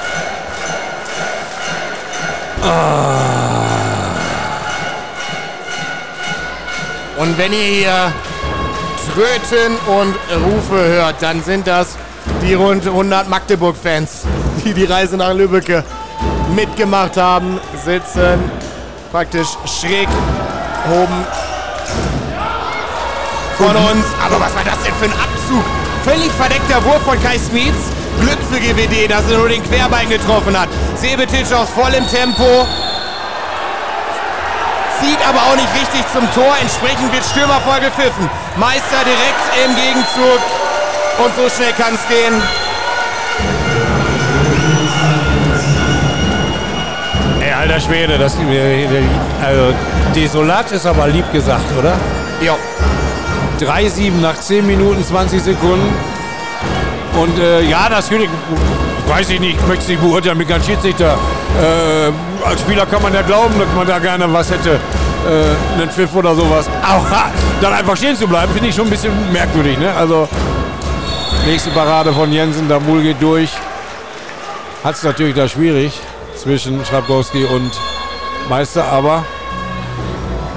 Und 7.18 7.38
wenn 7.38 7.54
ihr 7.54 7.60
hier 7.60 8.14
Tröten 9.14 9.78
und 9.88 10.16
Rufe 10.46 10.76
hört, 10.76 11.22
dann 11.22 11.44
sind 11.44 11.68
das 11.68 11.98
die 12.42 12.54
rund 12.54 12.86
100 12.86 13.30
Magdeburg-Fans, 13.30 14.24
die 14.64 14.74
die 14.74 14.86
Reise 14.86 15.18
nach 15.18 15.34
Lübbecke 15.34 15.84
mitgemacht 16.56 17.18
haben, 17.18 17.60
sitzen 17.84 18.40
praktisch 19.12 19.50
schräg 19.66 20.08
oben 20.90 21.26
von 23.58 23.76
uns. 23.76 24.06
Aber 24.26 24.40
was 24.40 24.56
war 24.56 24.64
das 24.66 24.82
denn 24.84 24.94
für 24.96 25.06
ein 25.06 25.14
Abzug? 25.14 25.64
Völlig 26.04 26.32
verdeckter 26.32 26.84
Wurf 26.84 27.02
von 27.04 27.22
Kai 27.22 27.38
Smits. 27.38 27.92
Glück 28.20 28.40
für 28.52 28.60
GWD, 28.60 29.10
dass 29.10 29.30
er 29.30 29.38
nur 29.38 29.50
den 29.50 29.64
Querbein 29.64 30.10
getroffen 30.10 30.60
hat. 30.60 30.70
Sebetic 30.96 31.52
aus 31.54 31.70
vollem 31.70 32.08
Tempo. 32.08 32.68
Zieht 35.00 35.20
aber 35.28 35.40
auch 35.40 35.56
nicht 35.56 35.74
richtig 35.76 36.04
zum 36.14 36.32
Tor. 36.34 36.56
Entsprechend 36.62 37.12
wird 37.12 37.26
Stürmer 37.26 37.60
voll 37.62 37.80
gepfiffen. 37.82 38.30
Meister 38.56 39.04
direkt 39.04 39.44
im 39.66 39.76
Gegenzug. 39.76 40.40
Und 41.24 41.36
so 41.36 41.50
schnell 41.50 41.74
kann 41.74 41.94
es 41.94 42.08
gehen. 42.08 42.42
Ey, 47.42 47.52
alter 47.52 47.80
Schwede, 47.80 48.18
das 48.18 48.38
also 49.44 49.74
desolat 50.16 50.72
ist 50.72 50.86
aber 50.86 51.08
lieb 51.08 51.32
gesagt, 51.32 51.72
oder? 51.78 51.98
Ja. 52.42 52.56
3-7 53.60 54.22
nach 54.22 54.40
10 54.40 54.66
Minuten 54.66 55.04
20 55.04 55.42
Sekunden. 55.42 55.94
Und 57.20 57.38
äh, 57.40 57.62
ja, 57.64 57.88
natürlich, 57.90 58.30
weiß 59.08 59.30
ich 59.30 59.40
nicht, 59.40 59.60
ich 59.60 59.68
möchte 59.68 59.84
es 59.84 59.88
nicht 59.90 60.02
beurteilen, 60.02 60.38
mit 60.38 60.50
kein 60.50 60.64
Schiedsrichter. 60.64 61.18
Äh, 61.62 62.48
als 62.48 62.62
Spieler 62.62 62.86
kann 62.86 63.02
man 63.02 63.14
ja 63.14 63.22
glauben, 63.22 63.54
dass 63.60 63.68
man 63.76 63.86
da 63.86 64.00
gerne 64.00 64.32
was 64.32 64.50
hätte, 64.50 64.72
äh, 64.72 65.80
einen 65.80 65.90
Pfiff 65.90 66.16
oder 66.16 66.34
sowas. 66.34 66.68
Aber 66.82 67.32
dann 67.62 67.74
einfach 67.74 67.96
stehen 67.96 68.16
zu 68.16 68.28
bleiben, 68.28 68.52
finde 68.52 68.70
ich 68.70 68.76
schon 68.76 68.86
ein 68.86 68.90
bisschen 68.90 69.14
merkwürdig. 69.32 69.78
Ne? 69.78 69.94
Also, 69.96 70.28
nächste 71.46 71.70
Parade 71.70 72.12
von 72.12 72.32
Jensen, 72.32 72.68
der 72.68 72.80
Mul 72.80 73.02
geht 73.04 73.22
durch. 73.22 73.52
Hat 74.84 74.96
es 74.96 75.04
natürlich 75.04 75.36
da 75.36 75.48
schwierig 75.48 76.00
zwischen 76.36 76.84
Schrabkowski 76.84 77.46
und 77.46 77.72
Meister, 78.50 78.86
aber 78.92 79.24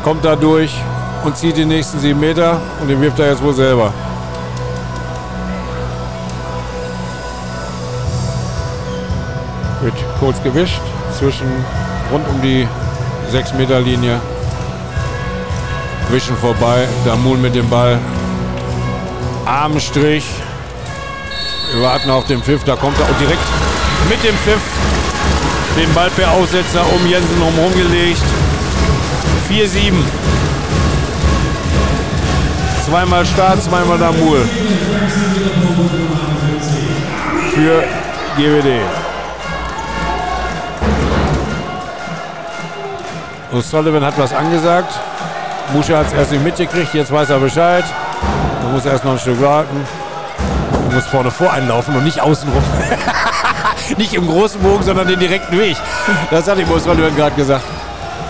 kommt 0.02 0.24
da 0.24 0.34
durch 0.34 0.74
und 1.24 1.36
zieht 1.36 1.56
die 1.56 1.64
nächsten 1.64 2.00
sieben 2.00 2.20
Meter 2.20 2.60
und 2.80 2.88
den 2.88 3.00
wirft 3.00 3.18
er 3.18 3.30
jetzt 3.30 3.42
wohl 3.42 3.54
selber. 3.54 3.92
Kurz 10.18 10.42
gewischt 10.42 10.81
zwischen 11.18 11.46
rund 12.12 12.26
um 12.29 12.40
die 12.42 12.66
6 13.31 13.55
Meter 13.55 13.81
Linie. 13.81 14.20
Wischen 16.11 16.37
vorbei, 16.37 16.87
Damul 17.05 17.38
mit 17.38 17.55
dem 17.55 17.68
Ball. 17.68 17.98
Armstrich. 19.44 20.24
Wir 21.72 21.83
warten 21.83 22.11
auf 22.11 22.26
den 22.26 22.42
Pfiff, 22.42 22.62
da 22.64 22.76
kommt 22.76 22.98
er 22.98 23.05
auch 23.07 23.18
direkt 23.18 23.42
mit 24.09 24.22
dem 24.22 24.37
Pfiff 24.37 24.61
den 25.76 25.92
Ball 25.92 26.11
per 26.11 26.31
Aussetzer 26.31 26.81
um 26.94 27.07
Jensen 27.07 27.37
herum 27.38 27.72
gelegt. 27.74 28.22
4-7. 29.50 29.92
Zweimal 32.87 33.26
Start, 33.26 33.62
zweimal 33.62 33.98
Damul. 33.98 34.48
Für 37.52 37.85
GWD. 38.37 39.05
O'Sullivan 43.56 44.04
hat 44.04 44.18
was 44.18 44.34
angesagt. 44.34 44.92
Musche 45.72 45.96
hat 45.96 46.08
es 46.08 46.12
erst 46.12 46.30
nicht 46.30 46.44
mitgekriegt, 46.44 46.92
jetzt 46.92 47.10
weiß 47.10 47.30
er 47.30 47.38
Bescheid. 47.38 47.84
Man 48.62 48.72
muss 48.74 48.84
erst 48.84 49.02
noch 49.02 49.12
ein 49.12 49.18
Stück 49.18 49.40
warten. 49.40 49.76
Man 50.84 50.94
muss 50.94 51.06
vorne 51.06 51.30
voreinlaufen 51.30 51.96
und 51.96 52.04
nicht 52.04 52.20
außenrum. 52.20 52.62
nicht 53.96 54.12
im 54.12 54.28
großen 54.28 54.60
Bogen, 54.60 54.82
sondern 54.84 55.08
den 55.08 55.18
direkten 55.18 55.58
Weg. 55.58 55.76
Das 56.30 56.46
hat 56.46 56.58
ihm 56.58 56.68
O'Sullivan 56.68 57.16
gerade 57.16 57.34
gesagt. 57.34 57.64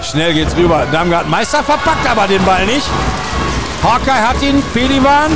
Schnell 0.02 0.32
geht's 0.32 0.56
rüber. 0.56 0.86
Damgard 0.92 1.28
Meister 1.28 1.62
verpackt 1.64 2.08
aber 2.08 2.28
den 2.28 2.44
Ball 2.44 2.64
nicht. 2.64 2.86
Hawkeye 3.82 4.28
hat 4.28 4.40
ihn, 4.42 4.62
Pelivan. 4.72 5.32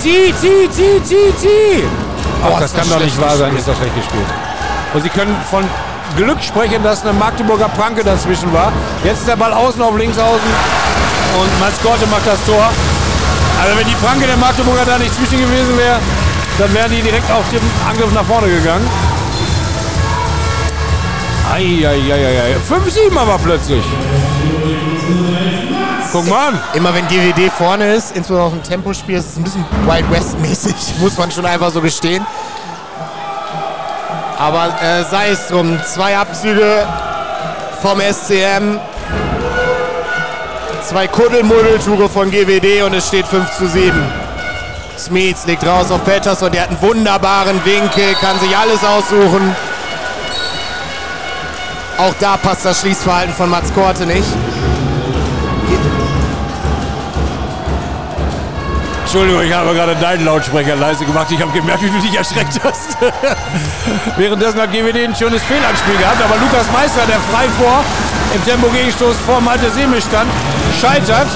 Zieh, 0.00 0.34
zieh, 0.40 0.70
zieh, 0.70 1.02
zieh, 1.04 1.34
zieh. 1.36 1.84
Ach, 2.42 2.58
das 2.58 2.70
ist 2.70 2.76
kann 2.76 2.88
das 2.88 2.96
doch 2.96 3.04
nicht 3.04 3.20
wahr 3.20 3.36
sein, 3.36 3.54
ist 3.54 3.68
doch 3.68 3.76
schlecht 3.76 3.94
gespielt. 3.94 4.26
Und 4.94 5.02
sie 5.02 5.10
können 5.10 5.36
von 5.50 5.64
Glück 6.16 6.42
sprechen, 6.42 6.82
dass 6.82 7.02
eine 7.02 7.12
Magdeburger 7.12 7.68
Pranke 7.68 8.02
dazwischen 8.04 8.52
war. 8.52 8.72
Jetzt 9.04 9.20
ist 9.20 9.28
der 9.28 9.36
Ball 9.36 9.52
außen 9.52 9.80
auf 9.82 9.96
links 9.96 10.18
außen 10.18 10.50
und 11.40 11.60
Mats 11.60 11.80
Korte 11.82 12.06
macht 12.06 12.26
das 12.26 12.42
Tor. 12.44 12.70
Also 13.62 13.76
wenn 13.76 13.86
die 13.86 13.94
Pranke 13.96 14.26
der 14.26 14.36
Magdeburger 14.36 14.84
da 14.84 14.98
nicht 14.98 15.14
zwischen 15.14 15.38
gewesen 15.38 15.76
wäre, 15.78 15.98
dann 16.58 16.74
wären 16.74 16.90
die 16.90 17.02
direkt 17.02 17.30
auf 17.30 17.44
den 17.50 17.60
Angriff 17.88 18.12
nach 18.12 18.24
vorne 18.24 18.48
gegangen. 18.48 18.88
Eieieiei. 21.52 22.56
5-7 22.68 23.16
aber 23.16 23.38
plötzlich. 23.38 23.84
Guck 26.12 26.28
mal 26.28 26.48
an. 26.48 26.60
Immer 26.74 26.94
wenn 26.94 27.06
GWD 27.08 27.50
vorne 27.50 27.94
ist, 27.94 28.16
insbesondere 28.16 28.46
auf 28.46 28.52
dem 28.52 28.62
Tempospiel, 28.62 29.16
ist 29.16 29.30
es 29.30 29.36
ein 29.36 29.44
bisschen 29.44 29.64
Wild 29.86 30.10
West-mäßig, 30.10 30.74
muss 31.00 31.16
man 31.18 31.30
schon 31.30 31.46
einfach 31.46 31.70
so 31.70 31.80
gestehen. 31.80 32.26
Aber 34.38 34.66
äh, 34.80 35.02
sei 35.10 35.30
es 35.30 35.48
drum, 35.48 35.80
zwei 35.84 36.16
Abzüge 36.16 36.86
vom 37.82 38.00
SCM, 38.00 38.78
zwei 40.88 41.08
Kuddelmuddeltouren 41.08 42.08
von 42.08 42.30
GWD 42.30 42.82
und 42.84 42.94
es 42.94 43.08
steht 43.08 43.26
5 43.26 43.50
zu 43.56 43.66
7. 43.66 43.92
Smith 44.96 45.36
legt 45.46 45.66
raus 45.66 45.90
auf 45.90 46.04
Pettersson, 46.04 46.52
der 46.52 46.62
hat 46.62 46.68
einen 46.70 46.82
wunderbaren 46.82 47.64
Winkel, 47.64 48.14
kann 48.20 48.38
sich 48.38 48.56
alles 48.56 48.84
aussuchen. 48.84 49.54
Auch 51.98 52.14
da 52.20 52.36
passt 52.36 52.64
das 52.64 52.80
Schließverhalten 52.80 53.34
von 53.34 53.50
Mats 53.50 53.74
Korte 53.74 54.06
nicht. 54.06 54.28
Entschuldigung, 59.08 59.40
ich 59.40 59.54
habe 59.54 59.72
gerade 59.72 59.96
deinen 59.96 60.26
Lautsprecher 60.26 60.76
leise 60.76 61.06
gemacht. 61.06 61.28
Ich 61.30 61.40
habe 61.40 61.50
gemerkt, 61.50 61.82
wie 61.82 61.88
du 61.88 61.98
dich 61.98 62.14
erschreckt 62.14 62.60
hast. 62.62 62.94
Währenddessen 64.18 64.60
hat 64.60 64.70
GWD 64.70 64.96
ein 65.02 65.16
schönes 65.16 65.42
Fehlanspiel 65.44 65.96
gehabt, 65.96 66.22
aber 66.22 66.36
Lukas 66.36 66.70
Meister, 66.70 67.06
der 67.08 67.18
frei 67.32 67.48
vor 67.58 67.82
im 68.34 68.44
Tempo-Gegenstoß 68.44 69.16
vor 69.24 69.40
Malte 69.40 69.70
Semisch 69.70 70.04
stand, 70.04 70.30
scheitert. 70.78 71.26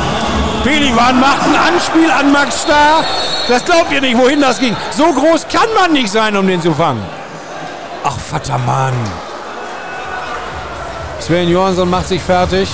Pelivan 0.63 1.19
macht 1.19 1.45
ein 1.45 1.75
Anspiel 1.75 2.11
an 2.11 2.31
Max 2.31 2.61
Starr. 2.61 3.05
Das 3.49 3.65
glaubt 3.65 3.91
ihr 3.91 4.03
nicht, 4.03 4.19
wohin 4.19 4.43
das 4.43 4.59
ging. 4.59 4.77
So 4.91 5.11
groß 5.11 5.47
kann 5.49 5.73
man 5.75 5.95
nicht 5.95 6.13
sein, 6.13 6.37
um 6.37 6.47
den 6.47 6.61
zu 6.61 6.75
fangen. 6.75 7.03
Ach, 8.05 8.19
Vater 8.19 8.59
Mann. 8.59 8.93
Sven 11.21 11.49
Johansson 11.49 11.89
macht 11.89 12.09
sich 12.09 12.21
fertig. 12.21 12.69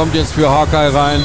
Kommt 0.00 0.14
jetzt 0.14 0.32
für 0.32 0.48
Hawkeye 0.50 0.88
rein. 0.94 1.22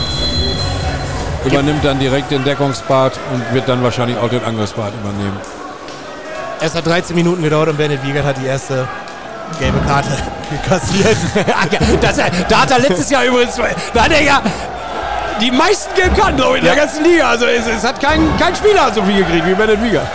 Übernimmt 1.46 1.86
dann 1.86 1.98
direkt 1.98 2.30
den 2.30 2.44
Deckungspart 2.44 3.18
und 3.34 3.54
wird 3.54 3.70
dann 3.70 3.82
wahrscheinlich 3.82 4.18
auch 4.18 4.28
den 4.28 4.44
Angriffspart 4.44 4.92
übernehmen. 5.02 5.38
Es 6.60 6.76
hat 6.76 6.86
13 6.86 7.16
Minuten 7.16 7.42
gedauert 7.42 7.70
und 7.70 7.78
Bennett 7.78 8.04
Wiegert 8.04 8.26
hat 8.26 8.36
die 8.36 8.48
erste 8.48 8.86
gelbe 9.60 9.80
Karte 9.88 10.10
kassiert. 10.68 11.16
das, 12.02 12.18
da 12.50 12.62
hat 12.64 12.72
er 12.72 12.80
letztes 12.80 13.10
Jahr 13.10 13.24
übrigens, 13.24 13.56
da 13.94 14.04
hat 14.04 14.12
er 14.12 14.22
ja 14.22 14.42
die 15.40 15.52
meisten 15.52 15.96
gelben 15.96 16.14
Karten, 16.18 16.36
glaube 16.36 16.58
ich, 16.58 16.64
in 16.64 16.68
Ja. 16.68 16.74
der 16.76 16.84
ganzen 16.84 17.06
Liga. 17.06 17.30
Also 17.30 17.46
es, 17.46 17.66
es 17.68 17.82
hat 17.82 18.02
kein, 18.02 18.28
kein 18.38 18.54
Spieler 18.58 18.92
so 18.94 19.02
viel 19.04 19.20
gekriegt 19.24 19.48
wie 19.48 19.54
Bennett 19.54 19.82
Wiegert. 19.82 20.08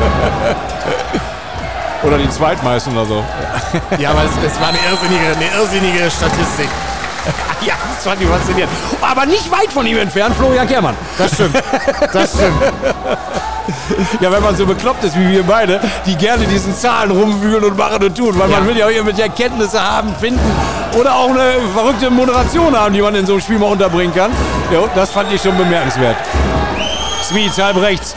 Oder 2.03 2.19
die 2.19 2.29
zweitmeisten 2.29 2.95
oder 2.95 3.07
so. 3.07 3.25
ja, 3.97 4.11
aber 4.11 4.25
es, 4.25 4.53
es 4.53 4.61
war 4.61 4.69
eine 4.69 4.79
irrsinnige, 4.91 5.35
eine 5.35 5.63
irrsinnige 5.63 6.11
Statistik. 6.11 6.69
Ja, 7.67 7.75
das 7.95 8.05
fand 8.05 8.23
ich 8.23 8.27
faszinierend. 8.29 8.73
Aber 9.03 9.27
nicht 9.27 9.51
weit 9.51 9.71
von 9.71 9.87
ihm 9.87 9.99
entfernt, 9.99 10.35
Florian 10.35 10.67
Kehrmann. 10.67 10.95
Das 11.19 11.35
stimmt. 11.35 11.55
Das 12.11 12.33
stimmt. 12.33 12.63
Ja, 14.21 14.33
wenn 14.33 14.43
man 14.43 14.57
so 14.57 14.65
bekloppt 14.65 15.05
ist 15.05 15.15
wie 15.19 15.29
wir 15.29 15.43
beide, 15.43 15.79
die 16.07 16.17
gerne 16.17 16.47
diesen 16.47 16.75
Zahlen 16.75 17.11
rumwühlen 17.11 17.63
und 17.65 17.77
machen 17.77 18.03
und 18.03 18.17
tun, 18.17 18.39
weil 18.39 18.49
man 18.49 18.63
Ja. 18.63 18.67
will 18.67 18.77
ja 18.79 18.87
auch 18.87 18.91
irgendwelche 18.91 19.23
Erkenntnisse 19.23 19.81
haben, 19.81 20.15
finden 20.19 20.41
oder 20.99 21.15
auch 21.15 21.29
eine 21.29 21.53
verrückte 21.75 22.09
Moderation 22.11 22.75
haben, 22.75 22.95
die 22.95 23.03
man 23.03 23.15
in 23.15 23.27
so 23.27 23.33
einem 23.35 23.43
Spiel 23.43 23.59
mal 23.59 23.67
unterbringen 23.67 24.15
kann. 24.15 24.31
Ja, 24.73 24.81
das 24.95 25.11
fand 25.11 25.31
ich 25.33 25.43
schon 25.43 25.57
bemerkenswert. 25.59 26.17
Smith 27.23 27.53
halb 27.63 27.77
rechts, 27.77 28.17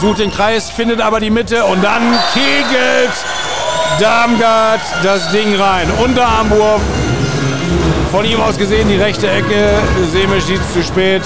sucht 0.00 0.20
den 0.20 0.32
Kreis, 0.32 0.70
findet 0.70 1.00
aber 1.00 1.18
die 1.18 1.30
Mitte 1.30 1.64
und 1.64 1.82
dann 1.82 2.02
kegelt 2.32 3.12
Darmgard 3.98 4.80
das 5.02 5.30
Ding 5.32 5.54
rein. 5.60 5.90
Unterarmwurf. 6.02 6.80
Von 8.14 8.24
ihm 8.24 8.40
aus 8.40 8.56
gesehen 8.56 8.88
die 8.88 8.94
rechte 8.94 9.28
Ecke. 9.28 9.70
Semisch 10.12 10.44
sieht 10.44 10.60
zu 10.72 10.84
spät. 10.84 11.22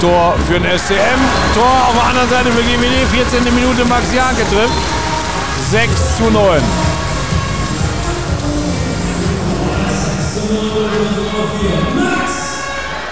Tor 0.00 0.34
für 0.46 0.58
den 0.58 0.64
SCM. 0.64 1.20
Tor 1.52 1.66
auf 1.86 1.92
der 1.92 2.04
anderen 2.04 2.30
Seite 2.30 2.50
für 2.50 2.62
GWD. 2.62 3.06
14. 3.30 3.54
Minute 3.54 3.84
Max 3.84 4.04
Janke 4.14 4.40
trifft. 4.50 4.72
6 5.70 6.16
zu 6.16 6.30
9. 6.30 6.62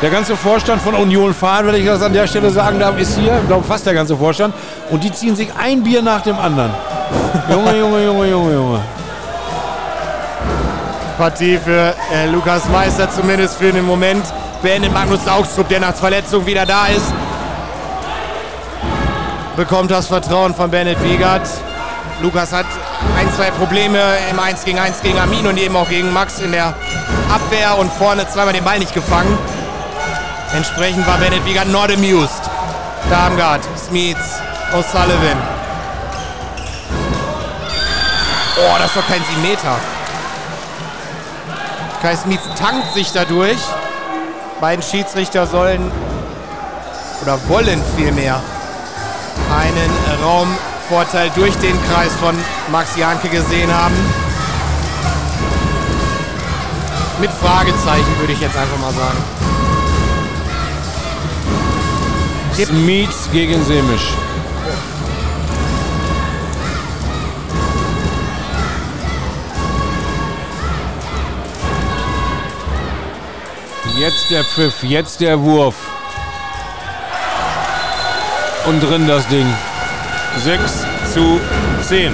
Der 0.00 0.08
ganze 0.10 0.34
Vorstand 0.34 0.80
von 0.80 0.94
Union 0.94 1.34
Fahren, 1.34 1.66
wenn 1.66 1.74
ich 1.74 1.84
das 1.84 2.00
an 2.00 2.14
der 2.14 2.26
Stelle 2.26 2.50
sagen 2.50 2.78
darf, 2.78 2.98
ist 2.98 3.18
hier. 3.18 3.38
Ich 3.42 3.46
glaube 3.46 3.64
fast 3.66 3.84
der 3.84 3.92
ganze 3.92 4.16
Vorstand. 4.16 4.54
Und 4.88 5.04
die 5.04 5.12
ziehen 5.12 5.36
sich 5.36 5.50
ein 5.62 5.82
Bier 5.82 6.00
nach 6.00 6.22
dem 6.22 6.38
anderen. 6.38 6.70
Junge, 7.50 7.76
Junge, 7.76 8.04
Junge, 8.06 8.30
Junge, 8.30 8.54
Junge. 8.54 8.95
Partie 11.16 11.58
für 11.58 11.94
äh, 12.12 12.26
Lukas 12.26 12.68
Meister, 12.68 13.10
zumindest 13.10 13.56
für 13.56 13.72
den 13.72 13.84
Moment. 13.84 14.24
Beendet 14.62 14.92
Magnus 14.92 15.26
Augstrup, 15.26 15.68
der 15.68 15.80
nach 15.80 15.94
Verletzung 15.94 16.44
wieder 16.46 16.66
da 16.66 16.86
ist. 16.86 17.12
Bekommt 19.56 19.90
das 19.90 20.06
Vertrauen 20.08 20.54
von 20.54 20.70
Bennett 20.70 21.02
Wiegert. 21.02 21.48
Lukas 22.22 22.52
hat 22.52 22.66
ein, 23.18 23.32
zwei 23.34 23.50
Probleme 23.50 23.98
im 24.30 24.38
1 24.38 24.64
gegen 24.64 24.78
1 24.78 25.02
gegen 25.02 25.18
Armin 25.18 25.46
und 25.46 25.58
eben 25.58 25.76
auch 25.76 25.88
gegen 25.88 26.12
Max 26.12 26.40
in 26.40 26.52
der 26.52 26.74
Abwehr 27.32 27.78
und 27.78 27.90
vorne 27.92 28.28
zweimal 28.28 28.52
den 28.52 28.64
Ball 28.64 28.78
nicht 28.78 28.94
gefangen. 28.94 29.38
Entsprechend 30.54 31.06
war 31.06 31.18
Bennett 31.18 31.44
Wiegert 31.44 31.68
not 31.68 31.90
amused. 31.92 32.42
Darmgard, 33.10 33.62
Smith, 33.78 34.16
O'Sullivan. 34.72 35.36
Oh, 38.58 38.78
das 38.78 38.86
ist 38.88 38.96
doch 38.96 39.06
kein 39.06 39.22
7 39.22 39.42
Meter. 39.42 39.76
Kai 42.02 42.16
Smith 42.16 42.40
tankt 42.58 42.92
sich 42.94 43.12
dadurch. 43.12 43.58
Beiden 44.60 44.82
Schiedsrichter 44.82 45.46
sollen 45.46 45.90
oder 47.22 47.38
wollen 47.48 47.82
vielmehr 47.96 48.40
einen 49.54 49.90
Raumvorteil 50.22 51.30
durch 51.34 51.54
den 51.56 51.76
Kreis 51.88 52.12
von 52.14 52.36
Max 52.70 52.96
Janke 52.96 53.28
gesehen 53.28 53.72
haben. 53.72 53.94
Mit 57.20 57.30
Fragezeichen 57.30 58.18
würde 58.18 58.32
ich 58.32 58.40
jetzt 58.40 58.56
einfach 58.56 58.78
mal 58.78 58.92
sagen. 58.92 59.18
Smith 62.54 63.28
gegen 63.32 63.64
Semisch. 63.64 64.12
Jetzt 74.06 74.30
der 74.30 74.44
Pfiff, 74.44 74.84
jetzt 74.84 75.20
der 75.20 75.42
Wurf. 75.42 75.74
Und 78.66 78.78
drin 78.78 79.08
das 79.08 79.26
Ding. 79.26 79.52
6 80.44 80.86
zu 81.12 81.40
10. 81.82 82.12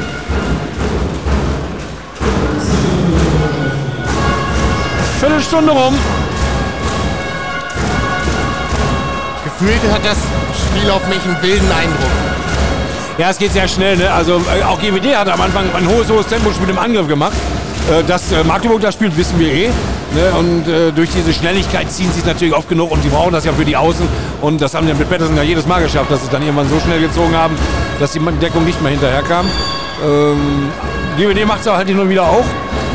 Viertelstunde 5.21 5.73
rum. 5.73 5.95
Gefühlt 9.45 9.93
hat 9.93 10.01
das 10.03 10.17
Spiel 10.65 10.91
auf 10.91 11.07
mich 11.09 11.23
einen 11.27 11.43
wilden 11.43 11.71
Eindruck. 11.73 12.11
Ja, 13.19 13.29
es 13.29 13.37
geht 13.37 13.53
sehr 13.53 13.69
schnell. 13.69 13.99
Ne? 13.99 14.11
Also 14.11 14.41
äh, 14.59 14.63
auch 14.63 14.81
GWD 14.81 15.15
hat 15.15 15.29
am 15.29 15.43
Anfang 15.43 15.67
ein 15.75 15.87
hohes, 15.87 16.09
hohes 16.09 16.27
Tempospiel 16.27 16.71
im 16.71 16.79
Angriff 16.79 17.07
gemacht. 17.07 17.37
Äh, 17.91 18.03
dass 18.05 18.33
äh, 18.33 18.43
Magdeburg 18.45 18.81
das 18.81 18.95
spielt, 18.95 19.15
wissen 19.15 19.39
wir 19.39 19.53
eh. 19.53 19.71
Ne? 20.15 20.31
Und 20.39 20.69
äh, 20.69 20.93
durch 20.93 21.11
diese 21.11 21.33
Schnelligkeit 21.33 21.91
ziehen 21.91 22.11
sie 22.13 22.21
es 22.21 22.27
natürlich 22.27 22.55
oft 22.55 22.69
genug 22.69 22.91
und 22.91 23.03
die 23.03 23.09
brauchen 23.09 23.33
das 23.33 23.45
ja 23.45 23.53
für 23.53 23.65
die 23.65 23.77
Außen. 23.77 24.07
Und 24.43 24.61
das 24.61 24.75
haben 24.75 24.87
die 24.87 24.93
mit 24.93 25.09
Patterson 25.09 25.37
ja 25.37 25.43
jedes 25.43 25.67
Mal 25.67 25.83
geschafft, 25.83 26.11
dass 26.11 26.23
sie 26.23 26.31
dann 26.31 26.43
irgendwann 26.43 26.69
so 26.69 26.79
schnell 26.81 27.01
gezogen 27.01 27.35
haben, 27.35 27.55
dass 27.99 28.13
die 28.13 28.21
Deckung 28.41 28.65
nicht 28.65 28.81
mehr 28.83 28.91
hinterherkam. 28.91 29.47
Ähm, 30.05 30.69
GWD 31.17 31.47
macht 31.47 31.61
es 31.61 31.71
halt 31.71 31.89
hin 31.89 32.11
wieder 32.11 32.25
auch. 32.25 32.45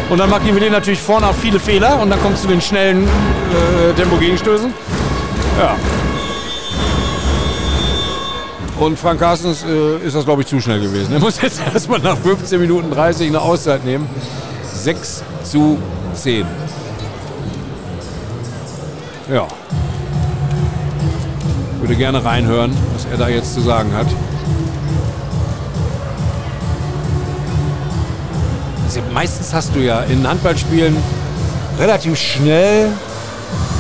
Und 0.09 0.19
dann 0.19 0.29
macht 0.29 0.45
GWD 0.45 0.69
natürlich 0.71 0.99
vorne 0.99 1.27
auch 1.27 1.35
viele 1.35 1.59
Fehler 1.59 1.99
und 1.99 2.09
dann 2.09 2.21
kommt 2.21 2.35
es 2.35 2.43
zu 2.43 2.47
den 2.47 2.61
schnellen 2.61 3.03
äh, 3.03 3.93
Tempo-Gegenstößen. 3.95 4.73
Ja. 5.59 5.75
Und 8.79 8.99
Frank 8.99 9.19
Carstens 9.19 9.63
äh, 9.63 10.05
ist 10.05 10.15
das, 10.15 10.23
glaube 10.23 10.43
ich, 10.43 10.47
zu 10.47 10.61
schnell 10.61 10.79
gewesen. 10.79 11.11
Er 11.13 11.19
muss 11.19 11.41
jetzt 11.41 11.59
erstmal 11.73 11.99
nach 11.99 12.17
15 12.17 12.61
Minuten 12.61 12.91
30 12.91 13.27
eine 13.27 13.41
Auszeit 13.41 13.83
nehmen. 13.83 14.07
6 14.71 15.23
zu 15.43 15.79
10. 16.13 16.45
Ja. 19.31 19.47
Würde 21.79 21.95
gerne 21.95 22.23
reinhören, 22.23 22.71
was 22.93 23.05
er 23.05 23.17
da 23.17 23.27
jetzt 23.27 23.53
zu 23.53 23.61
sagen 23.61 23.93
hat. 23.93 24.07
Also 28.85 29.01
meistens 29.13 29.53
hast 29.53 29.75
du 29.75 29.79
ja 29.79 30.01
in 30.01 30.25
Handballspielen 30.27 30.95
relativ 31.77 32.17
schnell 32.17 32.89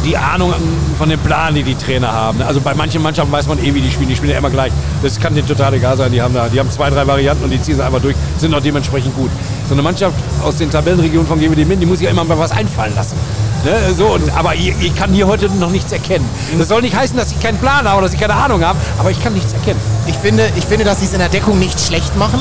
die 0.05 0.17
Ahnung 0.17 0.53
von 0.97 1.09
dem 1.09 1.19
Plan, 1.19 1.55
die 1.55 1.63
die 1.63 1.75
Trainer 1.75 2.11
haben. 2.11 2.41
Also 2.41 2.61
bei 2.61 2.73
manchen 2.73 3.01
Mannschaften 3.01 3.31
weiß 3.31 3.47
man 3.47 3.57
eh, 3.59 3.73
wie 3.73 3.81
die 3.81 3.89
spielen. 3.89 4.09
Die 4.09 4.15
spielen 4.15 4.31
ja 4.31 4.37
immer 4.37 4.49
gleich. 4.49 4.71
Das 5.01 5.19
kann 5.19 5.33
denen 5.33 5.47
total 5.47 5.73
egal 5.73 5.97
sein. 5.97 6.11
Die 6.11 6.21
haben, 6.21 6.33
da, 6.33 6.47
die 6.49 6.59
haben 6.59 6.69
zwei, 6.71 6.89
drei 6.89 7.07
Varianten 7.07 7.43
und 7.43 7.49
die 7.49 7.61
ziehen 7.61 7.75
sie 7.75 7.83
einfach 7.83 8.01
durch, 8.01 8.15
sind 8.37 8.53
auch 8.53 8.61
dementsprechend 8.61 9.15
gut. 9.15 9.31
So 9.67 9.73
eine 9.73 9.81
Mannschaft 9.81 10.15
aus 10.43 10.57
den 10.57 10.69
Tabellenregionen 10.69 11.27
von 11.27 11.39
GWD 11.39 11.65
Min, 11.65 11.79
die 11.79 11.85
muss 11.85 11.99
sich 11.99 12.05
ja 12.05 12.11
immer 12.11 12.23
mal 12.23 12.37
was 12.37 12.51
einfallen 12.51 12.95
lassen. 12.95 13.17
Ne? 13.63 13.93
So, 13.97 14.07
und, 14.07 14.29
aber 14.35 14.55
ich, 14.55 14.73
ich 14.81 14.95
kann 14.95 15.11
hier 15.13 15.27
heute 15.27 15.49
noch 15.49 15.69
nichts 15.69 15.91
erkennen. 15.91 16.27
Das 16.57 16.67
soll 16.67 16.81
nicht 16.81 16.95
heißen, 16.95 17.17
dass 17.17 17.31
ich 17.31 17.39
keinen 17.39 17.57
Plan 17.57 17.87
habe 17.87 17.97
oder 17.97 18.07
dass 18.07 18.13
ich 18.13 18.19
keine 18.19 18.35
Ahnung 18.35 18.63
habe, 18.63 18.77
aber 18.97 19.11
ich 19.11 19.21
kann 19.21 19.33
nichts 19.33 19.53
erkennen. 19.53 19.79
Ich 20.05 20.15
finde, 20.15 20.49
ich 20.55 20.65
finde, 20.65 20.85
dass 20.85 20.99
sie 20.99 21.05
es 21.05 21.13
in 21.13 21.19
der 21.19 21.29
Deckung 21.29 21.59
nicht 21.59 21.79
schlecht 21.79 22.15
machen. 22.15 22.39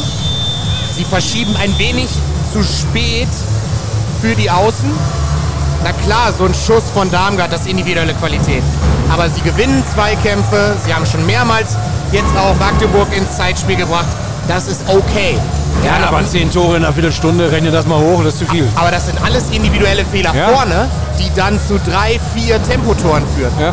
Sie 0.96 1.04
verschieben 1.04 1.54
ein 1.56 1.76
wenig 1.78 2.08
zu 2.52 2.62
spät 2.62 3.28
für 4.20 4.34
die 4.34 4.50
Außen. 4.50 4.90
Na 5.84 5.92
klar, 6.04 6.32
so 6.36 6.44
ein 6.44 6.54
Schuss 6.54 6.84
von 6.92 7.10
Darmgard, 7.10 7.52
das 7.52 7.62
ist 7.62 7.68
individuelle 7.68 8.14
Qualität. 8.14 8.62
Aber 9.10 9.28
sie 9.28 9.40
gewinnen 9.40 9.84
Zweikämpfe. 9.92 10.76
Sie 10.84 10.92
haben 10.92 11.06
schon 11.06 11.24
mehrmals 11.26 11.76
jetzt 12.12 12.36
auch 12.36 12.54
Magdeburg 12.58 13.08
ins 13.16 13.36
Zeitspiel 13.36 13.76
gebracht. 13.76 14.08
Das 14.48 14.68
ist 14.68 14.82
okay. 14.88 15.38
Ja, 15.84 16.08
aber 16.08 16.24
zehn 16.26 16.50
Tore 16.50 16.76
in 16.76 16.84
einer 16.84 16.92
Viertelstunde, 16.92 17.50
rechne 17.50 17.70
das 17.70 17.86
mal 17.86 17.98
hoch, 17.98 18.22
das 18.24 18.34
ist 18.34 18.38
zu 18.40 18.46
viel. 18.46 18.66
Aber 18.74 18.90
das 18.90 19.06
sind 19.06 19.18
alles 19.24 19.44
individuelle 19.50 20.04
Fehler 20.04 20.34
Ja. 20.34 20.48
vorne, 20.48 20.88
die 21.18 21.30
dann 21.34 21.58
zu 21.60 21.78
drei, 21.78 22.18
vier 22.34 22.62
Tempotoren 22.62 23.24
führen. 23.36 23.52
Ja. 23.60 23.72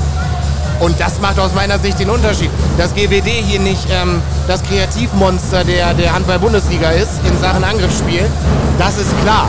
Und 0.80 1.00
das 1.00 1.20
macht 1.22 1.39
aus 1.39 1.54
meiner 1.56 1.80
Sicht 1.80 2.00
den 2.00 2.10
Unterschied. 2.10 2.50
Dass 2.78 2.94
GWD 2.94 3.28
hier 3.30 3.60
nicht 3.60 3.88
ähm, 3.92 4.22
das 4.48 4.62
Kreativmonster 4.63 5.63
der, 5.63 5.94
der 5.94 6.13
Handball-Bundesliga 6.13 6.89
ist 6.89 7.22
in 7.26 7.39
Sachen 7.39 7.63
Angriffsspiel, 7.63 8.26
das 8.78 8.98
ist 8.98 9.10
klar. 9.24 9.48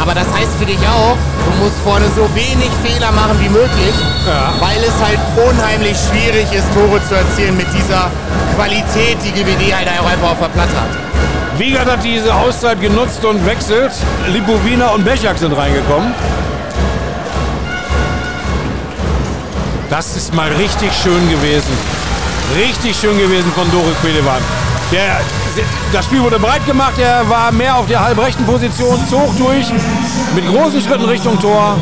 Aber 0.00 0.14
das 0.14 0.26
heißt 0.32 0.56
für 0.58 0.64
dich 0.64 0.78
auch, 0.88 1.16
du 1.44 1.64
musst 1.64 1.76
vorne 1.84 2.06
so 2.16 2.22
wenig 2.34 2.70
Fehler 2.82 3.12
machen 3.12 3.36
wie 3.40 3.48
möglich, 3.50 3.94
Ja. 4.26 4.52
weil 4.58 4.78
es 4.80 4.94
halt 5.04 5.18
unheimlich 5.50 5.96
schwierig 6.08 6.46
ist, 6.52 6.66
Tore 6.72 7.00
zu 7.06 7.14
erzielen 7.14 7.56
mit 7.56 7.66
dieser 7.74 8.08
Qualität, 8.56 9.18
die 9.22 9.32
GWD 9.32 9.74
halt 9.74 9.88
auch 10.00 10.08
einfach 10.10 10.30
auf 10.32 10.38
der 10.40 10.48
Platte 10.48 10.74
hat. 10.80 11.09
Wiegert 11.60 11.90
hat 11.90 12.02
diese 12.02 12.34
Auszeit 12.34 12.80
genutzt 12.80 13.22
und 13.22 13.44
wechselt. 13.44 13.92
Lipowina 14.28 14.92
und 14.92 15.04
Bechak 15.04 15.36
sind 15.36 15.52
reingekommen. 15.52 16.14
Das 19.90 20.16
ist 20.16 20.32
mal 20.32 20.50
richtig 20.52 20.90
schön 21.02 21.28
gewesen. 21.28 21.76
Richtig 22.56 22.96
schön 22.96 23.18
gewesen 23.18 23.52
von 23.52 23.70
Dore 23.70 23.92
Quedewan. 24.00 24.40
Das 25.92 26.06
Spiel 26.06 26.22
wurde 26.22 26.38
breit 26.38 26.64
gemacht, 26.64 26.98
er 26.98 27.28
war 27.28 27.52
mehr 27.52 27.76
auf 27.76 27.86
der 27.86 28.02
halbrechten 28.02 28.46
Position, 28.46 28.98
zog 29.10 29.36
durch, 29.36 29.66
mit 30.34 30.46
großen 30.48 30.80
Schritten 30.80 31.04
Richtung 31.04 31.38
Tor, 31.38 31.76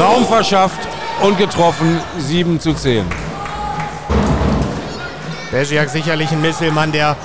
Raum 0.00 0.24
verschafft 0.26 0.78
und 1.22 1.36
getroffen, 1.38 1.98
7 2.18 2.60
zu 2.60 2.72
10. 2.72 3.04
Bergiak 5.50 5.90
sicherlich 5.90 6.30
ein 6.30 6.40
Misselmann, 6.40 6.92
der 6.92 7.16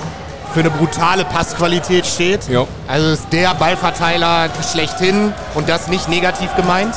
für 0.58 0.62
eine 0.62 0.72
brutale 0.72 1.24
Passqualität 1.24 2.08
steht. 2.08 2.50
Jo. 2.50 2.68
Also 2.88 3.10
ist 3.10 3.28
der 3.32 3.54
Ballverteiler 3.54 4.50
schlechthin 4.72 5.32
und 5.54 5.70
das 5.70 5.88
nicht 5.88 6.10
negativ 6.10 6.50
gemeint. 6.56 6.96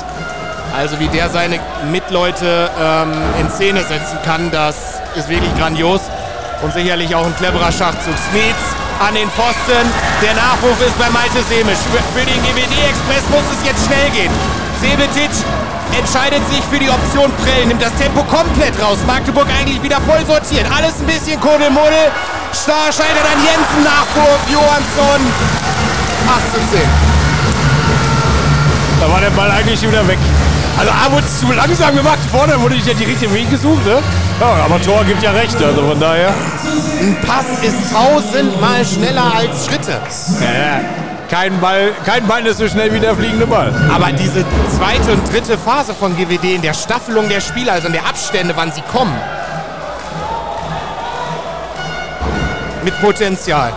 Also 0.75 0.99
wie 0.99 1.09
der 1.09 1.29
seine 1.29 1.61
Mitleute 1.93 2.71
ähm, 2.81 3.13
in 3.39 3.51
Szene 3.51 3.81
setzen 3.81 4.17
kann, 4.25 4.51
das 4.51 5.03
ist 5.15 5.29
wirklich 5.29 5.55
grandios. 5.59 6.01
Und 6.63 6.73
sicherlich 6.73 7.15
auch 7.15 7.27
ein 7.27 7.37
cleverer 7.37 7.71
Schachzug. 7.71 8.15
Smits 8.33 8.65
an 8.99 9.15
den 9.15 9.29
Pfosten. 9.29 9.85
Der 10.23 10.33
Nachwurf 10.33 10.81
ist 10.81 10.99
bei 10.99 11.11
Malte 11.11 11.45
Semisch. 11.45 11.85
Für 12.15 12.25
den 12.25 12.41
GWD-Express 12.41 13.29
muss 13.29 13.45
es 13.53 13.67
jetzt 13.67 13.85
schnell 13.85 14.09
gehen. 14.17 14.33
Sebetic 14.81 15.29
entscheidet 15.99 16.41
sich 16.49 16.65
für 16.65 16.79
die 16.79 16.89
Option 16.89 17.31
Prell, 17.45 17.67
nimmt 17.67 17.83
das 17.83 17.95
Tempo 17.97 18.23
komplett 18.25 18.73
raus. 18.81 18.97
Magdeburg 19.07 19.49
eigentlich 19.61 19.83
wieder 19.83 20.01
voll 20.01 20.25
sortiert. 20.25 20.65
Alles 20.75 20.99
ein 21.01 21.07
bisschen 21.07 21.39
Kuddelmuddel. 21.41 22.09
Star 22.55 22.93
scheitert 22.93 23.25
an 23.25 23.39
Jensen, 23.45 23.85
Nachwurf, 23.85 24.41
Johansson. 24.51 25.21
8 26.29 26.53
zu 26.53 26.77
10. 26.77 26.81
Da 29.01 29.11
war 29.11 29.21
der 29.21 29.31
Ball 29.31 29.51
eigentlich 29.51 29.81
wieder 29.83 30.07
weg. 30.07 30.19
Also 30.79 30.93
A 30.93 31.13
wurde 31.13 31.25
es 31.27 31.41
zu 31.41 31.53
langsam 31.53 31.95
gemacht, 31.95 32.19
vorne 32.31 32.61
wurde 32.61 32.75
ich 32.75 32.87
ja 32.87 32.95
die 32.95 33.05
richtige 33.05 33.33
Weg 33.35 33.51
gesucht, 33.51 33.85
ne? 33.85 33.99
Ja, 34.41 34.65
aber 34.65 34.81
Tor 34.83 35.05
gibt 35.05 35.23
ja 35.23 35.31
recht, 35.33 35.63
also 35.63 35.83
von 35.87 36.01
daher. 36.01 36.29
Ein 37.01 37.17
Pass 37.27 37.63
ist 37.63 37.93
tausendmal 37.93 38.85
schneller 38.85 39.35
als 39.35 39.67
Schritte. 39.67 40.01
Ja. 40.41 40.81
Kein 41.31 41.61
Ball, 41.61 41.93
kein 42.05 42.27
Ball 42.27 42.47
ist 42.47 42.59
so 42.59 42.69
schnell 42.69 42.93
wie 42.93 42.99
der 42.99 43.15
fliegende 43.15 43.47
Ball. 43.47 43.73
Aber 43.95 44.11
diese 44.13 44.45
zweite 44.77 45.13
und 45.13 45.33
dritte 45.33 45.57
Phase 45.57 45.95
von 45.95 46.17
GWD 46.17 46.57
in 46.57 46.63
der 46.63 46.75
Staffelung 46.75 47.29
der 47.29 47.41
Spieler, 47.41 47.75
also 47.75 47.87
in 47.87 47.93
der 47.93 48.07
Abstände, 48.07 48.55
wann 48.57 48.73
sie 48.73 48.83
kommen. 48.83 49.15
Mit 52.91 53.01
Potenzial. 53.01 53.73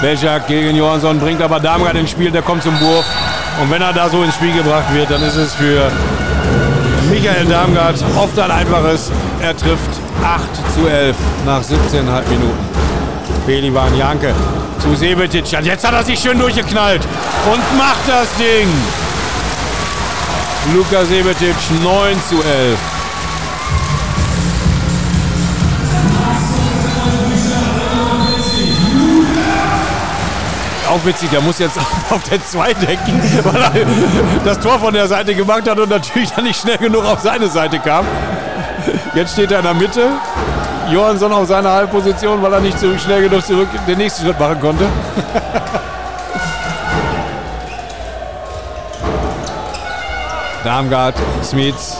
Bechak 0.00 0.46
gegen 0.46 0.74
Johansson 0.74 1.18
bringt 1.18 1.42
aber 1.42 1.60
Darmgard 1.60 1.96
ins 1.96 2.10
Spiel, 2.10 2.30
der 2.30 2.40
kommt 2.40 2.62
zum 2.62 2.80
Wurf. 2.80 3.04
Und 3.60 3.70
wenn 3.70 3.82
er 3.82 3.92
da 3.92 4.08
so 4.08 4.22
ins 4.22 4.34
Spiel 4.34 4.54
gebracht 4.54 4.94
wird, 4.94 5.10
dann 5.10 5.22
ist 5.22 5.36
es 5.36 5.54
für 5.54 5.90
Michael 7.10 7.44
Darmgard 7.44 8.02
oft 8.16 8.38
ein 8.38 8.50
einfaches. 8.50 9.12
Er 9.42 9.54
trifft 9.54 9.90
8 10.24 10.42
zu 10.74 10.88
11 10.88 11.14
nach 11.44 11.60
17,5 11.60 12.28
Minuten. 12.30 12.68
Belivan 13.46 13.94
Janke 13.94 14.32
zu 14.78 14.94
Sebetic. 14.94 15.44
Und 15.58 15.66
jetzt 15.66 15.86
hat 15.86 15.92
er 15.92 16.02
sich 16.02 16.18
schön 16.18 16.38
durchgeknallt 16.38 17.02
und 17.52 17.78
macht 17.78 18.08
das 18.08 18.28
Ding. 18.38 18.68
Luka 20.74 21.04
Sebetic 21.04 21.56
9 21.82 22.16
zu 22.26 22.36
11. 22.36 22.95
Auch 30.96 31.04
witzig, 31.04 31.28
der 31.30 31.42
muss 31.42 31.58
jetzt 31.58 31.76
auf 32.10 32.22
der 32.30 32.42
2 32.42 32.72
decken, 32.74 33.20
weil 33.44 33.62
er 33.62 33.72
das 34.44 34.58
Tor 34.60 34.78
von 34.78 34.94
der 34.94 35.06
Seite 35.06 35.34
gemacht 35.34 35.68
hat 35.68 35.78
und 35.78 35.90
natürlich 35.90 36.32
dann 36.32 36.44
nicht 36.44 36.58
schnell 36.60 36.78
genug 36.78 37.04
auf 37.04 37.20
seine 37.20 37.48
Seite 37.48 37.78
kam. 37.80 38.06
Jetzt 39.14 39.32
steht 39.32 39.52
er 39.52 39.58
in 39.58 39.64
der 39.64 39.74
Mitte. 39.74 40.08
Johansson 40.90 41.32
auf 41.32 41.48
seiner 41.48 41.72
Halbposition, 41.72 42.40
weil 42.42 42.52
er 42.52 42.60
nicht 42.60 42.78
so 42.78 42.96
schnell 42.96 43.28
genug 43.28 43.44
zurück 43.44 43.68
den 43.86 43.98
nächsten 43.98 44.24
Schritt 44.24 44.40
machen 44.40 44.58
konnte. 44.60 44.86
Darmgard, 50.64 51.16
Smith, 51.44 51.98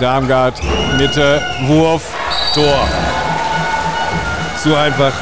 Darmgard, 0.00 0.54
Mitte, 0.96 1.42
Wurf, 1.66 2.14
Tor. 2.54 2.88
So 4.64 4.74
einfach. 4.74 5.12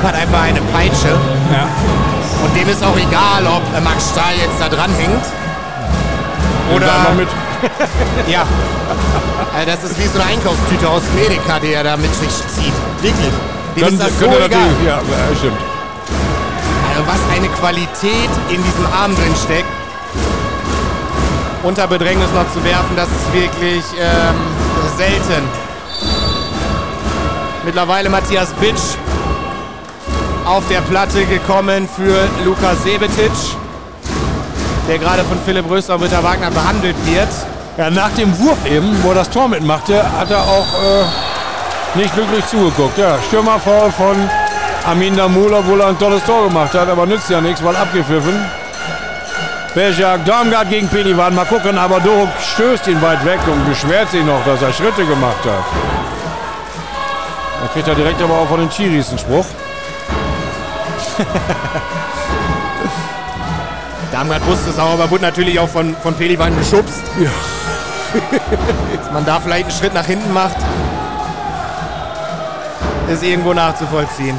Typ 0.00 0.08
hat 0.08 0.14
einfach 0.14 0.42
eine 0.42 0.60
Peitsche. 0.72 1.08
Ja. 1.52 1.68
Und 2.42 2.56
dem 2.56 2.68
ist 2.68 2.82
auch 2.82 2.96
egal, 2.96 3.44
ob 3.46 3.62
äh, 3.76 3.80
Max 3.82 4.10
Stahl 4.10 4.32
jetzt 4.40 4.58
da 4.58 4.68
dran 4.68 4.90
hängt. 4.94 5.24
Oder 6.74 7.12
mit. 7.16 7.28
ja. 8.26 8.42
Äh, 9.60 9.66
Das 9.66 9.84
ist 9.84 9.98
wie 9.98 10.06
so 10.06 10.18
eine 10.20 10.30
Einkaufstüte 10.30 10.88
aus 10.88 11.02
Amerika, 11.12 11.58
die 11.58 11.74
er 11.74 11.84
da 11.84 11.96
mit 11.98 12.14
sich 12.14 12.30
zieht. 12.30 12.72
Wirklich. 13.02 13.32
Dem 13.76 13.88
ist 13.88 14.00
das 14.00 14.18
so 14.18 14.26
egal. 14.26 14.58
Ja, 14.86 14.96
ja, 14.96 15.36
stimmt. 15.36 15.58
Also 16.90 17.06
was 17.06 17.36
eine 17.36 17.48
Qualität 17.48 18.30
in 18.48 18.62
diesem 18.62 18.86
Arm 18.86 19.14
drin 19.14 19.34
steckt. 19.44 19.68
Unter 21.62 21.86
Bedrängnis 21.86 22.30
noch 22.32 22.50
zu 22.54 22.64
werfen, 22.64 22.96
das 22.96 23.08
ist 23.08 23.32
wirklich 23.34 23.84
ähm, 24.00 24.34
selten. 24.96 25.44
Mittlerweile 27.66 28.08
Matthias 28.08 28.54
Bitsch 28.54 28.96
auf 30.50 30.66
der 30.68 30.80
Platte 30.80 31.24
gekommen 31.26 31.88
für 31.94 32.28
Lukas 32.44 32.82
Sebetic, 32.82 33.30
der 34.88 34.98
gerade 34.98 35.22
von 35.22 35.38
Philipp 35.44 35.70
Röster 35.70 35.94
und 35.94 36.00
Britta 36.00 36.24
Wagner 36.24 36.50
behandelt 36.50 36.96
wird. 37.06 37.28
Ja, 37.78 37.88
nach 37.88 38.10
dem 38.10 38.36
Wurf 38.36 38.58
eben, 38.66 39.00
wo 39.04 39.10
er 39.10 39.14
das 39.14 39.30
Tor 39.30 39.46
mitmachte, 39.46 40.02
hat 40.18 40.28
er 40.28 40.42
auch 40.42 40.66
äh, 41.94 41.98
nicht 41.98 42.12
glücklich 42.14 42.44
zugeguckt. 42.48 42.98
Ja, 42.98 43.16
Stürmerfoul 43.28 43.92
von 43.92 44.16
Amin 44.90 45.16
Damul, 45.16 45.54
obwohl 45.54 45.80
er 45.82 45.88
ein 45.88 45.98
tolles 46.00 46.24
Tor 46.24 46.48
gemacht 46.48 46.74
hat, 46.74 46.88
aber 46.88 47.06
nützt 47.06 47.30
ja 47.30 47.40
nichts, 47.40 47.62
weil 47.62 47.76
abgepfiffen. 47.76 48.34
Berjak, 49.72 50.24
Darmgard 50.24 50.68
gegen 50.68 50.88
Pelivan. 50.88 51.32
Mal 51.32 51.44
gucken, 51.44 51.78
aber 51.78 52.00
Doruk 52.00 52.28
stößt 52.54 52.88
ihn 52.88 53.00
weit 53.00 53.24
weg 53.24 53.38
und 53.46 53.68
beschwert 53.68 54.10
sich 54.10 54.24
noch, 54.24 54.44
dass 54.44 54.60
er 54.62 54.72
Schritte 54.72 55.06
gemacht 55.06 55.44
hat. 55.44 55.64
Da 57.62 57.68
kriegt 57.72 57.86
er 57.86 57.94
direkt 57.94 58.20
aber 58.20 58.34
auch 58.34 58.48
von 58.48 58.58
den 58.58 58.68
Chiris 58.68 59.10
einen 59.10 59.18
Spruch. 59.20 59.46
Darmgard 64.12 64.46
wusste 64.46 64.70
es 64.70 64.78
auch, 64.78 64.92
aber 64.92 65.10
wurde 65.10 65.22
natürlich 65.22 65.58
auch 65.58 65.68
von, 65.68 65.96
von 65.96 66.14
Pelivan 66.14 66.56
geschubst. 66.58 67.02
Ja. 67.20 67.30
Dass 68.96 69.12
man 69.12 69.24
da 69.24 69.38
vielleicht 69.40 69.66
einen 69.66 69.78
Schritt 69.78 69.94
nach 69.94 70.06
hinten 70.06 70.32
macht, 70.32 70.56
ist 73.08 73.22
irgendwo 73.22 73.54
nachzuvollziehen. 73.54 74.36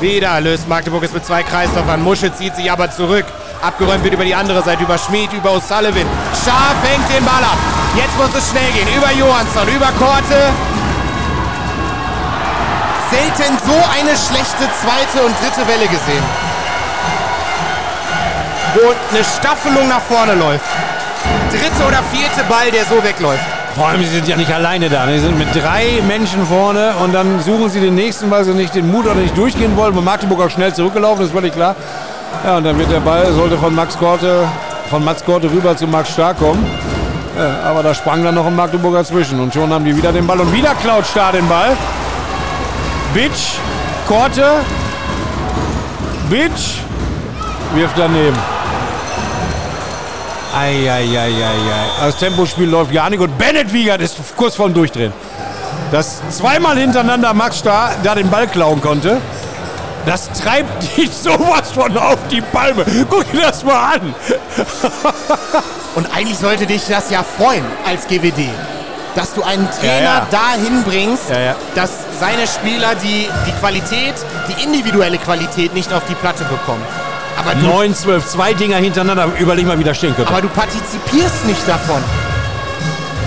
Wieder 0.00 0.40
löst 0.40 0.68
Magdeburg 0.68 1.02
es 1.04 1.12
mit 1.12 1.26
zwei 1.26 1.42
Kreisläufern. 1.42 2.02
Musche 2.02 2.32
zieht 2.32 2.56
sich 2.56 2.70
aber 2.70 2.90
zurück. 2.90 3.26
Abgeräumt 3.60 4.02
wird 4.02 4.14
über 4.14 4.24
die 4.24 4.34
andere 4.34 4.62
Seite, 4.62 4.84
über 4.84 4.96
Schmid, 4.96 5.32
über 5.32 5.50
O'Sullivan. 5.50 6.06
Scharf 6.42 6.76
hängt 6.82 7.06
den 7.14 7.24
Ball 7.24 7.44
ab. 7.44 7.58
Jetzt 7.94 8.16
muss 8.16 8.34
es 8.34 8.48
schnell 8.50 8.70
gehen. 8.72 8.88
Über 8.96 9.12
Johansson, 9.12 9.68
über 9.68 9.88
Korte. 9.98 10.52
Selten 13.10 13.58
so 13.66 13.72
eine 13.72 14.16
schlechte 14.16 14.64
zweite 14.80 15.26
und 15.26 15.34
dritte 15.40 15.66
Welle 15.66 15.86
gesehen. 15.88 16.22
Wo 18.74 18.94
eine 19.12 19.24
Staffelung 19.24 19.88
nach 19.88 20.00
vorne 20.00 20.34
läuft. 20.34 20.64
Dritte 21.50 21.88
oder 21.88 21.98
vierte 22.12 22.44
Ball, 22.48 22.70
der 22.70 22.84
so 22.84 23.02
wegläuft. 23.02 23.42
Vor 23.74 23.88
allem, 23.88 24.00
sie 24.02 24.10
sind 24.10 24.28
ja 24.28 24.36
nicht 24.36 24.52
alleine 24.52 24.88
da. 24.88 25.06
ne? 25.06 25.14
Sie 25.18 25.26
sind 25.26 25.38
mit 25.38 25.48
drei 25.54 26.00
Menschen 26.06 26.46
vorne 26.46 26.94
und 27.02 27.12
dann 27.12 27.40
suchen 27.40 27.68
sie 27.68 27.80
den 27.80 27.96
nächsten, 27.96 28.30
weil 28.30 28.44
sie 28.44 28.52
nicht 28.52 28.74
den 28.74 28.90
Mut 28.90 29.06
oder 29.06 29.16
nicht 29.16 29.36
durchgehen 29.36 29.76
wollen. 29.76 29.94
Weil 29.96 30.02
Magdeburg 30.02 30.40
auch 30.42 30.50
schnell 30.50 30.72
zurückgelaufen 30.72 31.24
ist, 31.24 31.32
völlig 31.32 31.52
klar. 31.52 31.74
Ja, 32.44 32.58
und 32.58 32.64
dann 32.64 32.78
wird 32.78 32.92
der 32.92 33.00
Ball, 33.00 33.32
sollte 33.32 33.58
von 33.58 33.74
Max 33.74 33.98
Korte, 33.98 34.46
von 34.88 35.04
Max 35.04 35.24
Korte 35.24 35.50
rüber 35.50 35.76
zu 35.76 35.86
Max 35.88 36.10
Stark 36.10 36.38
kommen. 36.38 36.64
Ja, 37.36 37.70
aber 37.70 37.82
da 37.82 37.94
sprang 37.94 38.22
dann 38.22 38.34
noch 38.34 38.46
ein 38.46 38.54
Magdeburger 38.54 39.04
zwischen 39.04 39.40
und 39.40 39.52
schon 39.52 39.72
haben 39.72 39.84
die 39.84 39.96
wieder 39.96 40.12
den 40.12 40.26
Ball 40.26 40.40
und 40.40 40.52
wieder 40.52 40.74
klaut 40.74 41.06
Starr 41.06 41.32
den 41.32 41.48
Ball. 41.48 41.76
Bitch, 43.12 43.58
Korte, 44.06 44.60
Bitch, 46.28 46.78
wirft 47.74 47.98
daneben. 47.98 48.38
Eieieiei. 50.56 51.52
Das 52.00 52.16
Tempospiel 52.16 52.68
läuft 52.68 52.92
gar 52.92 53.10
nicht 53.10 53.20
und 53.20 53.36
Bennett 53.36 53.72
Wiegert 53.72 54.00
ist 54.00 54.16
kurz 54.36 54.54
vorm 54.54 54.72
Durchdrehen. 54.72 55.12
Dass 55.90 56.20
zweimal 56.30 56.78
hintereinander 56.78 57.34
Max 57.34 57.58
Starr 57.58 57.90
da 58.04 58.14
den 58.14 58.30
Ball 58.30 58.46
klauen 58.46 58.80
konnte, 58.80 59.20
das 60.06 60.30
treibt 60.30 60.96
dich 60.96 61.10
sowas 61.10 61.72
von 61.72 61.96
auf 61.98 62.18
die 62.30 62.40
Palme. 62.40 62.84
Guck 63.08 63.30
dir 63.32 63.40
das 63.40 63.64
mal 63.64 63.94
an. 63.94 64.14
Und 65.96 66.06
eigentlich 66.14 66.38
sollte 66.38 66.66
dich 66.66 66.86
das 66.88 67.10
ja 67.10 67.24
freuen 67.24 67.64
als 67.84 68.06
GWD. 68.06 68.48
Dass 69.14 69.34
du 69.34 69.42
einen 69.42 69.68
Trainer 69.70 70.00
Ja, 70.00 70.02
ja. 70.02 70.26
dahin 70.30 70.84
bringst, 70.84 71.30
Ja, 71.30 71.54
dass 71.74 71.90
seine 72.18 72.46
Spieler 72.46 72.94
die, 72.94 73.28
die 73.46 73.52
Qualität, 73.58 74.14
die 74.48 74.62
individuelle 74.62 75.18
Qualität 75.18 75.74
nicht 75.74 75.92
auf 75.92 76.04
die 76.08 76.14
Platte 76.14 76.44
bekommen. 76.44 76.82
Aber 77.38 77.54
du, 77.54 77.66
9, 77.66 77.94
12, 77.94 78.26
zwei 78.26 78.52
Dinger 78.54 78.76
hintereinander. 78.76 79.28
Überleg 79.38 79.66
mal, 79.66 79.78
wie 79.78 79.84
das 79.84 79.96
stehen 79.96 80.14
könnte. 80.14 80.30
aber 80.30 80.42
du 80.42 80.48
partizipierst 80.48 81.46
nicht 81.46 81.66
davon. 81.66 82.02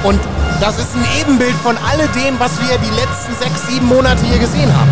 Und 0.03 0.19
das 0.61 0.77
ist 0.77 0.95
ein 0.95 1.05
Ebenbild 1.21 1.55
von 1.63 1.77
alledem, 1.77 2.39
was 2.39 2.51
wir 2.61 2.77
die 2.77 2.91
letzten 2.91 3.33
sechs, 3.39 3.67
sieben 3.67 3.87
Monate 3.87 4.23
hier 4.25 4.37
gesehen 4.39 4.71
haben. 4.77 4.91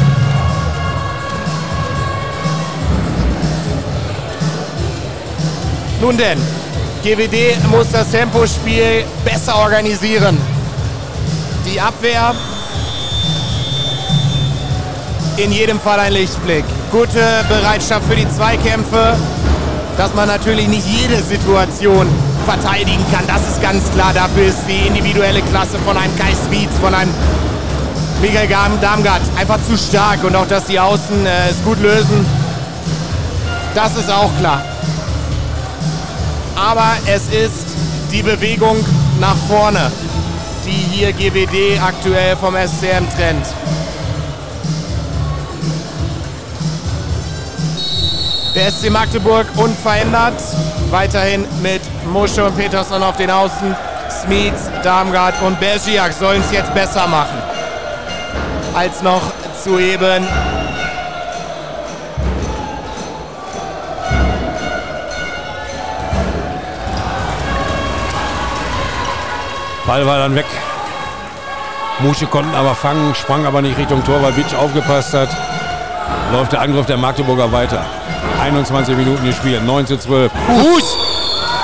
Nun 6.01 6.17
denn, 6.17 6.39
GWD 7.03 7.57
muss 7.69 7.91
das 7.91 8.09
Tempospiel 8.09 9.03
besser 9.23 9.55
organisieren. 9.55 10.37
Die 11.65 11.79
Abwehr 11.79 12.33
in 15.37 15.51
jedem 15.51 15.79
Fall 15.79 15.99
ein 15.99 16.13
Lichtblick. 16.13 16.65
Gute 16.91 17.19
Bereitschaft 17.47 18.05
für 18.07 18.15
die 18.15 18.27
Zweikämpfe, 18.29 19.15
dass 19.97 20.13
man 20.13 20.27
natürlich 20.27 20.67
nicht 20.67 20.85
jede 20.85 21.21
Situation 21.21 22.07
verteidigen 22.45 23.03
kann. 23.11 23.25
Das 23.27 23.47
ist 23.47 23.61
ganz 23.61 23.83
klar. 23.93 24.11
Dafür 24.13 24.45
ist 24.47 24.59
die 24.67 24.87
individuelle 24.87 25.41
Klasse 25.43 25.77
von 25.85 25.95
einem 25.97 26.15
Kai 26.17 26.33
Sweets, 26.47 26.77
von 26.81 26.93
einem 26.93 27.13
Michael 28.21 28.47
Gam- 28.47 28.81
Darmgard 28.81 29.21
einfach 29.39 29.59
zu 29.65 29.77
stark. 29.77 30.23
Und 30.23 30.35
auch, 30.35 30.47
dass 30.47 30.65
die 30.65 30.79
Außen 30.79 31.25
äh, 31.25 31.49
es 31.49 31.63
gut 31.63 31.79
lösen, 31.79 32.25
das 33.73 33.95
ist 33.95 34.11
auch 34.11 34.29
klar. 34.39 34.63
Aber 36.55 36.91
es 37.07 37.23
ist 37.33 37.67
die 38.11 38.21
Bewegung 38.21 38.77
nach 39.19 39.35
vorne, 39.47 39.91
die 40.65 40.71
hier 40.71 41.13
GWD 41.13 41.81
aktuell 41.81 42.35
vom 42.35 42.55
SCM 42.55 43.07
trennt. 43.15 43.45
Der 48.55 48.71
SC 48.71 48.89
Magdeburg 48.89 49.45
unverändert. 49.55 50.33
Weiterhin 50.89 51.45
mit 51.61 51.81
Mosche 52.11 52.43
und 52.43 52.57
Peterson 52.57 53.01
auf 53.01 53.15
den 53.15 53.31
Außen. 53.31 53.75
Smits, 54.09 54.69
Darmgard 54.83 55.41
und 55.41 55.59
Bergiak 55.59 56.11
sollen 56.11 56.41
es 56.41 56.51
jetzt 56.51 56.73
besser 56.73 57.07
machen. 57.07 57.41
Als 58.73 59.01
noch 59.01 59.21
zu 59.63 59.79
eben. 59.79 60.27
Ball 69.87 70.05
war 70.05 70.19
dann 70.19 70.35
weg. 70.35 70.45
Musche 72.03 72.25
konnten 72.25 72.55
aber 72.55 72.73
fangen, 72.75 73.13
sprang 73.15 73.45
aber 73.45 73.61
nicht 73.61 73.77
Richtung 73.77 74.03
Tor, 74.03 74.21
weil 74.21 74.31
Bitsch 74.31 74.53
aufgepasst 74.53 75.13
hat. 75.13 75.29
Läuft 76.31 76.51
der 76.51 76.61
Angriff 76.61 76.85
der 76.85 76.97
Magdeburger 76.97 77.51
weiter. 77.51 77.85
21 78.41 78.95
Minuten 78.97 79.25
gespielt, 79.25 79.63
9 79.65 79.85
zu 79.85 79.97
12. 79.97 80.31
Fuß! 80.47 80.97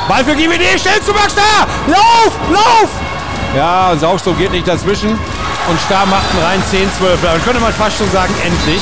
Ball 0.08 0.24
für 0.24 0.36
GWD, 0.36 0.64
Max 1.14 1.34
Starr! 1.34 1.68
Lauf! 1.88 2.32
Lauf! 2.52 2.90
Ja, 3.56 3.94
Saugstrom 4.00 4.38
geht 4.38 4.52
nicht 4.52 4.68
dazwischen. 4.68 5.10
Und 5.10 5.82
Starr 5.86 6.06
macht 6.06 6.24
einen 6.32 6.44
rein 6.44 6.64
10-12. 6.72 7.18
Da 7.22 7.38
könnte 7.44 7.60
man 7.60 7.74
fast 7.74 7.98
schon 7.98 8.10
sagen, 8.12 8.34
endlich. 8.46 8.82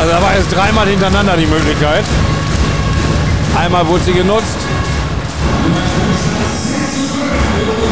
Also 0.00 0.12
da 0.12 0.22
war 0.22 0.34
jetzt 0.34 0.54
dreimal 0.54 0.86
hintereinander 0.86 1.36
die 1.36 1.46
Möglichkeit. 1.46 2.04
Einmal 3.58 3.86
wurde 3.86 4.04
sie 4.04 4.12
genutzt. 4.12 4.58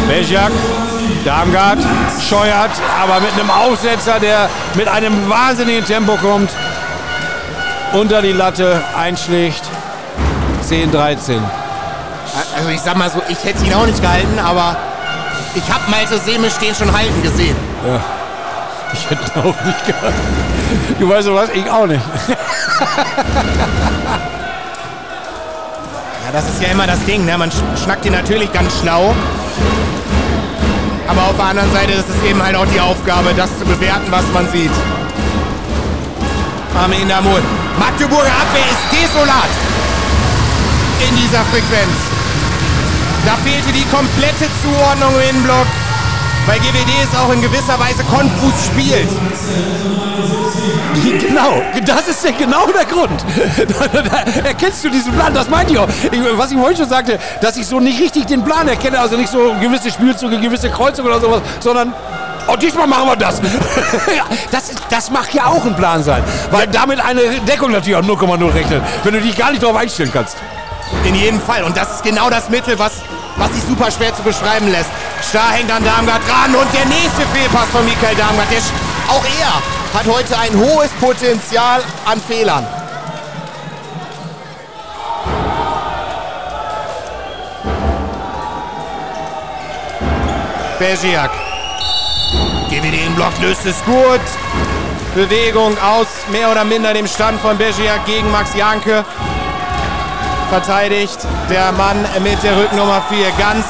Bejak, 0.07 0.53
Darmgard, 1.25 1.79
scheuert, 2.29 2.71
aber 3.03 3.21
mit 3.21 3.33
einem 3.35 3.51
Aufsetzer, 3.51 4.19
der 4.21 4.49
mit 4.75 4.89
einem 4.89 5.29
wahnsinnigen 5.29 5.85
Tempo 5.85 6.17
kommt. 6.17 6.51
Unter 7.93 8.21
die 8.23 8.33
Latte 8.33 8.83
einschlägt. 8.97 9.63
10, 10.63 10.93
13. 10.93 11.43
Also 12.57 12.69
ich 12.69 12.81
sag 12.81 12.97
mal 12.97 13.09
so, 13.11 13.23
ich 13.29 13.43
hätte 13.45 13.65
ihn 13.65 13.73
auch 13.75 13.87
nicht 13.87 14.01
gehalten, 14.03 14.39
aber 14.39 14.77
ich 15.55 15.63
habe 15.73 15.81
Malte 15.91 16.19
Seme 16.19 16.51
stehen 16.51 16.75
schon 16.75 16.93
halten 16.97 17.23
gesehen. 17.23 17.57
Ich 18.93 19.09
hätte 19.11 19.23
ihn 19.23 19.41
auch 19.41 19.65
nicht 19.65 19.87
gehabt. 19.87 20.13
Du 21.01 21.09
weißt 21.09 21.29
doch 21.29 21.35
was? 21.35 21.49
Ich 21.51 21.71
auch 21.71 21.87
nicht. 21.87 22.03
Ja, 26.25 26.33
das 26.33 26.45
ist 26.49 26.61
ja 26.63 26.69
immer 26.69 26.87
das 26.87 27.03
Ding. 27.05 27.25
Ne? 27.25 27.39
Man 27.39 27.51
sch- 27.51 27.83
schnackt 27.83 28.05
ihn 28.05 28.13
natürlich 28.13 28.53
ganz 28.53 28.71
schlau. 28.81 29.15
Aber 31.09 31.23
auf 31.23 31.37
der 31.37 31.47
anderen 31.47 31.73
Seite 31.73 31.93
ist 31.93 32.09
es 32.09 32.29
eben 32.29 32.43
halt 32.43 32.55
auch 32.55 32.67
die 32.67 32.81
Aufgabe, 32.81 33.33
das 33.35 33.49
zu 33.59 33.65
bewerten, 33.65 34.07
was 34.11 34.25
man 34.35 34.47
sieht. 34.53 34.71
Armin 36.79 37.09
Damut. 37.09 37.43
Magdeburger 37.79 38.31
Abwehr 38.31 38.69
ist 38.71 38.87
desolat 38.93 39.51
in 41.09 41.17
dieser 41.17 41.43
Frequenz. 41.51 41.97
Da 43.25 43.35
fehlte 43.43 43.73
die 43.73 43.85
komplette 43.91 44.47
Zuordnung 44.63 45.15
im 45.15 45.31
Innenblock, 45.31 45.67
weil 46.49 46.59
GWD 46.61 46.91
es 47.05 47.19
auch 47.19 47.31
in 47.31 47.43
gewisser 47.43 47.79
Weise 47.79 48.03
konfus 48.05 48.67
spielt. 48.67 49.09
Genau, 51.21 51.63
das 51.85 52.09
ist 52.09 52.25
ja 52.25 52.31
genau 52.31 52.67
der 52.67 52.87
Grund. 52.87 53.23
Da, 53.59 54.01
da 54.03 54.49
erkennst 54.49 54.83
du 54.83 54.89
diesen 54.89 55.13
Plan, 55.13 55.35
das 55.35 55.49
meinte 55.49 55.75
ich 55.75 55.79
auch. 55.79 55.89
Ich, 56.11 56.21
was 56.37 56.51
ich 56.51 56.59
heute 56.59 56.79
schon 56.79 56.89
sagte, 56.89 57.19
dass 57.43 57.57
ich 57.59 57.67
so 57.67 57.81
nicht 57.81 58.01
richtig 58.01 58.27
den 58.27 58.43
Plan 58.43 58.67
erkenne, 58.67 58.99
also 58.99 59.17
nicht 59.17 59.31
so 59.31 59.55
gewisse 59.61 59.91
Spielzüge, 59.91 60.41
gewisse 60.41 60.71
Kreuzungen 60.71 61.13
oder 61.13 61.21
sowas, 61.21 61.43
sondern 61.61 61.93
oh, 62.47 62.57
diesmal 62.57 62.87
machen 62.87 63.09
wir 63.09 63.17
das. 63.17 63.41
das, 64.51 64.71
das 64.89 65.11
mag 65.11 65.33
ja 65.35 65.47
auch 65.47 65.65
ein 65.67 65.77
Plan 65.77 66.03
sein, 66.03 66.25
weil 66.51 66.67
damit 66.67 66.99
eine 67.05 67.21
Deckung 67.47 67.73
natürlich 67.73 67.97
auf 67.97 68.07
0,0 68.07 68.55
rechnet, 68.55 68.83
wenn 69.05 69.13
du 69.13 69.21
dich 69.21 69.37
gar 69.37 69.51
nicht 69.51 69.63
darauf 69.63 69.77
einstellen 69.77 70.11
kannst. 70.13 70.39
In 71.05 71.15
jedem 71.15 71.41
Fall. 71.41 71.63
Und 71.65 71.77
das 71.77 71.97
ist 71.97 72.03
genau 72.03 72.31
das 72.31 72.49
Mittel, 72.49 72.79
was, 72.79 73.03
was 73.39 73.53
sich 73.55 73.63
super 73.63 73.91
schwer 73.91 74.15
zu 74.15 74.23
beschreiben 74.23 74.69
lässt. 74.71 74.91
Starr 75.29 75.53
hängt 75.53 75.71
an 75.71 75.85
Darmgard 75.85 76.23
dran 76.29 76.55
und 76.55 76.73
der 76.75 76.87
nächste 76.87 77.23
Fehlpass 77.33 77.69
von 77.73 77.85
Michael 77.85 78.17
Darmgard. 78.17 78.51
Der, 78.51 78.59
auch 79.09 79.25
er 79.41 79.99
hat 79.99 80.07
heute 80.07 80.39
ein 80.39 80.55
hohes 80.59 80.91
Potenzial 81.01 81.83
an 82.05 82.21
Fehlern. 82.21 82.67
Bergiak. 90.79 91.31
GWD 92.69 93.07
im 93.07 93.15
Block 93.17 93.33
löst 93.41 93.67
es 93.67 93.83
gut. 93.85 94.21
Bewegung 95.15 95.77
aus 95.79 96.07
mehr 96.31 96.51
oder 96.51 96.65
minder 96.65 96.95
dem 96.95 97.07
Stand 97.09 97.41
von 97.41 97.57
Bergiak 97.59 98.05
gegen 98.07 98.31
Max 98.31 98.55
Janke 98.55 99.05
verteidigt 100.49 101.19
der 101.51 101.73
Mann 101.73 102.05
mit 102.23 102.43
der 102.43 102.57
Rücknummer 102.57 103.03
4. 103.09 103.19
Ganz 103.39 103.65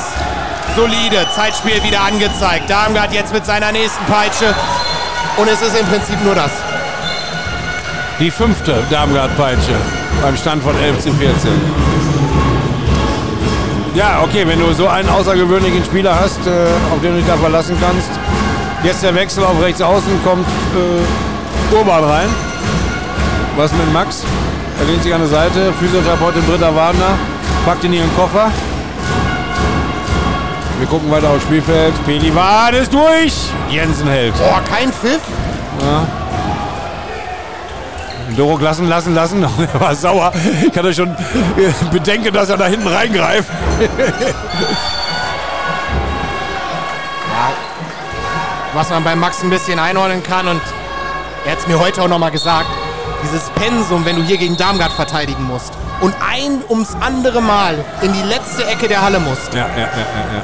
solide. 0.76 1.26
Zeitspiel 1.34 1.82
wieder 1.82 2.00
angezeigt. 2.00 2.70
Darmgard 2.70 3.12
jetzt 3.12 3.32
mit 3.32 3.44
seiner 3.44 3.72
nächsten 3.72 4.04
Peitsche. 4.06 4.54
Und 5.36 5.48
es 5.48 5.60
ist 5.60 5.78
im 5.78 5.86
Prinzip 5.86 6.22
nur 6.24 6.34
das. 6.34 6.50
Die 8.18 8.30
fünfte 8.30 8.82
Darmgard-Peitsche 8.90 9.74
beim 10.22 10.36
Stand 10.36 10.62
von 10.62 10.76
11 10.76 11.00
zu 11.00 11.12
14. 11.12 11.50
Ja, 13.94 14.20
okay, 14.22 14.46
wenn 14.46 14.60
du 14.60 14.72
so 14.72 14.88
einen 14.88 15.08
außergewöhnlichen 15.08 15.84
Spieler 15.84 16.18
hast, 16.18 16.46
äh, 16.46 16.50
auf 16.92 17.00
den 17.00 17.12
du 17.12 17.18
dich 17.18 17.26
da 17.26 17.36
verlassen 17.36 17.76
kannst. 17.80 18.10
Jetzt 18.84 19.02
der 19.02 19.14
Wechsel 19.14 19.44
auf 19.44 19.60
rechts 19.60 19.82
außen 19.82 20.22
kommt 20.24 20.46
äh, 20.74 21.74
Urban 21.74 22.04
rein. 22.04 22.28
Was 23.56 23.72
mit 23.72 23.92
Max? 23.92 24.24
Er 24.80 24.86
lehnt 24.86 25.02
sich 25.02 25.12
an 25.12 25.20
der 25.20 25.28
Seite, 25.28 25.72
Physiotherapeutin 25.78 26.42
Britta 26.44 26.74
Wagner, 26.74 27.18
packt 27.64 27.84
ihn 27.84 27.92
in 27.92 28.00
ihren 28.00 28.16
Koffer. 28.16 28.50
Wir 30.78 30.86
gucken 30.86 31.10
weiter 31.10 31.30
aufs 31.30 31.42
Spielfeld. 31.42 31.92
Pelivan 32.04 32.74
ist 32.74 32.94
durch. 32.94 33.34
Jensen 33.68 34.06
hält. 34.06 34.34
Boah, 34.38 34.62
kein 34.70 34.92
Pfiff. 34.92 35.20
Dorok 38.36 38.60
lassen, 38.60 38.88
lassen, 38.88 39.14
lassen. 39.14 39.42
Er 39.74 39.80
war 39.80 39.94
sauer. 39.96 40.32
Ich 40.70 40.78
hatte 40.78 40.94
schon 40.94 41.10
äh, 41.10 41.72
Bedenken, 41.90 42.32
dass 42.32 42.48
er 42.48 42.56
da 42.56 42.66
hinten 42.66 42.86
reingreift. 42.86 43.50
Was 48.74 48.90
man 48.90 49.02
bei 49.02 49.16
Max 49.16 49.42
ein 49.42 49.50
bisschen 49.50 49.80
einordnen 49.80 50.22
kann 50.22 50.46
und 50.46 50.60
er 51.44 51.52
hat 51.52 51.58
es 51.58 51.66
mir 51.66 51.80
heute 51.80 52.02
auch 52.02 52.08
nochmal 52.08 52.30
gesagt. 52.30 52.68
Dieses 53.22 53.50
Pensum, 53.50 54.04
wenn 54.04 54.16
du 54.16 54.22
hier 54.22 54.38
gegen 54.38 54.56
Darmgard 54.56 54.92
verteidigen 54.92 55.44
musst 55.44 55.72
und 56.00 56.14
ein 56.20 56.62
ums 56.68 56.96
andere 57.00 57.40
Mal 57.40 57.84
in 58.02 58.12
die 58.12 58.22
letzte 58.22 58.64
Ecke 58.66 58.88
der 58.88 59.02
Halle 59.02 59.20
musst. 59.20 59.52
Ja, 59.52 59.66
ja, 59.68 59.82
ja, 59.82 59.86
ja. 59.86 60.42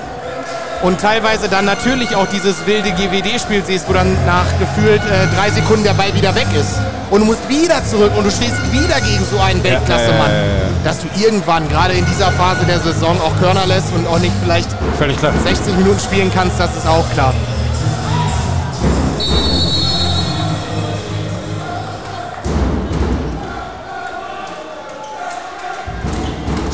Und 0.82 1.00
teilweise 1.00 1.48
dann 1.48 1.64
natürlich 1.64 2.14
auch 2.14 2.26
dieses 2.26 2.66
wilde 2.66 2.90
GWD-Spiel 2.90 3.64
siehst, 3.64 3.88
wo 3.88 3.94
dann 3.94 4.12
nach 4.26 4.44
gefühlt 4.58 5.00
äh, 5.00 5.34
drei 5.34 5.50
Sekunden 5.50 5.82
der 5.82 5.94
Ball 5.94 6.12
wieder 6.14 6.34
weg 6.34 6.48
ist. 6.60 6.78
Und 7.10 7.20
du 7.20 7.26
musst 7.26 7.48
wieder 7.48 7.82
zurück 7.86 8.12
und 8.14 8.24
du 8.24 8.30
stehst 8.30 8.60
wieder 8.70 9.00
gegen 9.00 9.24
so 9.24 9.40
einen 9.40 9.64
Weltklasse-Mann. 9.64 10.30
ja, 10.30 10.36
ja. 10.36 10.44
Dass 10.84 10.98
du 11.00 11.06
irgendwann, 11.18 11.66
gerade 11.70 11.94
in 11.94 12.04
dieser 12.04 12.30
Phase 12.32 12.66
der 12.66 12.80
Saison, 12.80 13.18
auch 13.22 13.34
Körner 13.40 13.64
lässt 13.66 13.94
und 13.94 14.06
auch 14.06 14.18
nicht 14.18 14.34
vielleicht 14.42 14.68
Völlig 14.98 15.16
klar. 15.16 15.32
60 15.42 15.74
Minuten 15.76 16.00
spielen 16.00 16.30
kannst, 16.34 16.60
das 16.60 16.76
ist 16.76 16.86
auch 16.86 17.08
klar. 17.14 17.32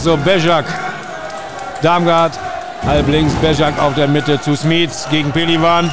So, 0.02 0.16
Bejak. 0.16 0.64
Darmgard. 1.82 2.32
Halb 2.86 3.08
links. 3.08 3.34
Bejak 3.34 3.78
auf 3.78 3.94
der 3.94 4.08
Mitte 4.08 4.40
zu 4.40 4.56
Smits 4.56 5.06
gegen 5.10 5.30
Pelivan. 5.30 5.92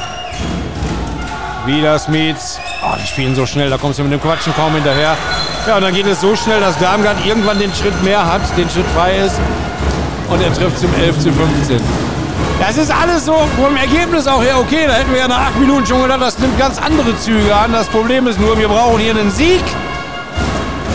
Wieder 1.66 1.98
Smits. 1.98 2.58
Oh, 2.82 2.96
die 3.02 3.06
spielen 3.06 3.34
so 3.34 3.44
schnell, 3.44 3.68
da 3.68 3.76
kommst 3.76 3.98
du 3.98 4.04
mit 4.04 4.12
dem 4.12 4.22
Quatschen 4.22 4.54
kaum 4.54 4.72
hinterher. 4.72 5.14
Ja, 5.66 5.76
und 5.76 5.82
dann 5.82 5.92
geht 5.92 6.06
es 6.06 6.22
so 6.22 6.34
schnell, 6.34 6.58
dass 6.58 6.78
Darmgard 6.78 7.18
irgendwann 7.26 7.58
den 7.58 7.70
Schritt 7.74 8.02
mehr 8.02 8.24
hat, 8.24 8.40
den 8.56 8.70
Schritt 8.70 8.86
frei 8.96 9.18
ist. 9.18 9.34
Und 10.30 10.40
er 10.40 10.54
trifft 10.54 10.78
zum 10.78 10.94
11 10.94 11.18
zu 11.18 11.30
15. 11.30 11.78
Das 12.60 12.78
ist 12.78 12.90
alles 12.90 13.26
so 13.26 13.46
vom 13.60 13.76
Ergebnis 13.76 14.26
auch 14.26 14.42
her 14.42 14.58
okay. 14.58 14.86
Da 14.86 14.94
hätten 14.94 15.12
wir 15.12 15.18
ja 15.18 15.28
nach 15.28 15.48
acht 15.48 15.60
Minuten 15.60 15.84
schon 15.84 16.00
gedacht, 16.00 16.22
das 16.22 16.38
nimmt 16.38 16.58
ganz 16.58 16.78
andere 16.78 17.14
Züge 17.18 17.54
an. 17.54 17.72
Das 17.72 17.88
Problem 17.88 18.26
ist 18.26 18.40
nur, 18.40 18.58
wir 18.58 18.68
brauchen 18.68 19.00
hier 19.00 19.10
einen 19.10 19.30
Sieg, 19.30 19.62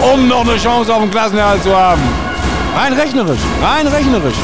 um 0.01 0.27
noch 0.27 0.41
eine 0.41 0.57
Chance 0.57 0.91
auf 0.91 1.01
den 1.01 1.11
Klassenerhalt 1.11 1.61
zu 1.61 1.77
haben. 1.77 2.01
Rein 2.75 2.93
rechnerisch, 2.93 3.39
rein 3.61 3.87
rechnerisch. 3.87 4.35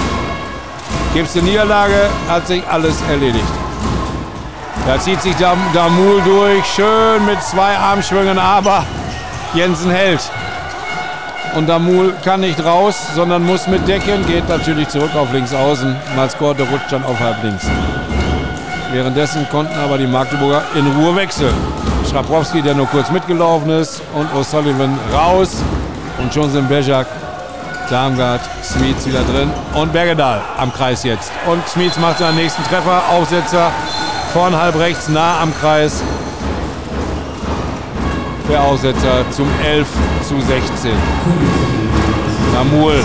Gibt's 1.13 1.35
eine 1.35 1.45
Niederlage, 1.45 2.09
hat 2.27 2.45
sich 2.47 2.63
alles 2.69 2.95
erledigt. 3.09 3.43
Da 4.85 4.99
zieht 4.99 5.21
sich 5.21 5.35
Dam 5.35 5.57
Damul 5.73 6.21
durch, 6.21 6.65
schön 6.65 7.25
mit 7.25 7.41
zwei 7.43 7.75
Armschwüngen, 7.75 8.37
aber 8.37 8.85
Jensen 9.53 9.89
hält. 9.89 10.21
Und 11.55 11.67
Damul 11.67 12.13
kann 12.23 12.41
nicht 12.41 12.63
raus, 12.63 12.95
sondern 13.15 13.43
muss 13.45 13.67
mit 13.67 13.87
Decken, 13.87 14.25
geht 14.27 14.47
natürlich 14.47 14.87
zurück 14.89 15.15
auf 15.15 15.33
links 15.33 15.53
außen. 15.53 15.95
Malskorte 16.15 16.63
rutscht 16.63 16.91
dann 16.91 17.03
auf 17.03 17.19
halb 17.19 17.43
links. 17.43 17.65
Währenddessen 18.91 19.47
konnten 19.49 19.77
aber 19.79 19.97
die 19.97 20.07
Magdeburger 20.07 20.63
in 20.75 20.85
Ruhe 20.85 21.15
wechseln. 21.15 21.53
Schrabrowski, 22.09 22.61
der 22.61 22.75
nur 22.75 22.87
kurz 22.87 23.09
mitgelaufen 23.11 23.69
ist, 23.71 24.01
und 24.13 24.31
O'Sullivan 24.33 24.97
raus. 25.13 25.57
Und 26.19 26.33
schon 26.33 26.51
sind 26.51 26.69
Bejak, 26.69 27.07
Darmgard, 27.89 28.41
Smits 28.63 29.05
wieder 29.05 29.23
drin 29.23 29.51
und 29.73 29.91
Bergedal 29.91 30.41
am 30.57 30.71
Kreis 30.71 31.03
jetzt. 31.03 31.31
Und 31.47 31.67
Smits 31.67 31.97
macht 31.97 32.19
seinen 32.19 32.35
nächsten 32.35 32.63
Treffer, 32.63 33.01
Aufsetzer 33.11 33.71
von 34.33 34.55
halb 34.55 34.77
rechts 34.77 35.07
nah 35.07 35.39
am 35.41 35.53
Kreis. 35.59 36.01
Der 38.49 38.61
Aussetzer 38.61 39.25
zum 39.31 39.47
11 39.63 39.87
zu 40.27 40.39
16. 40.41 40.91
Damul. 42.53 42.95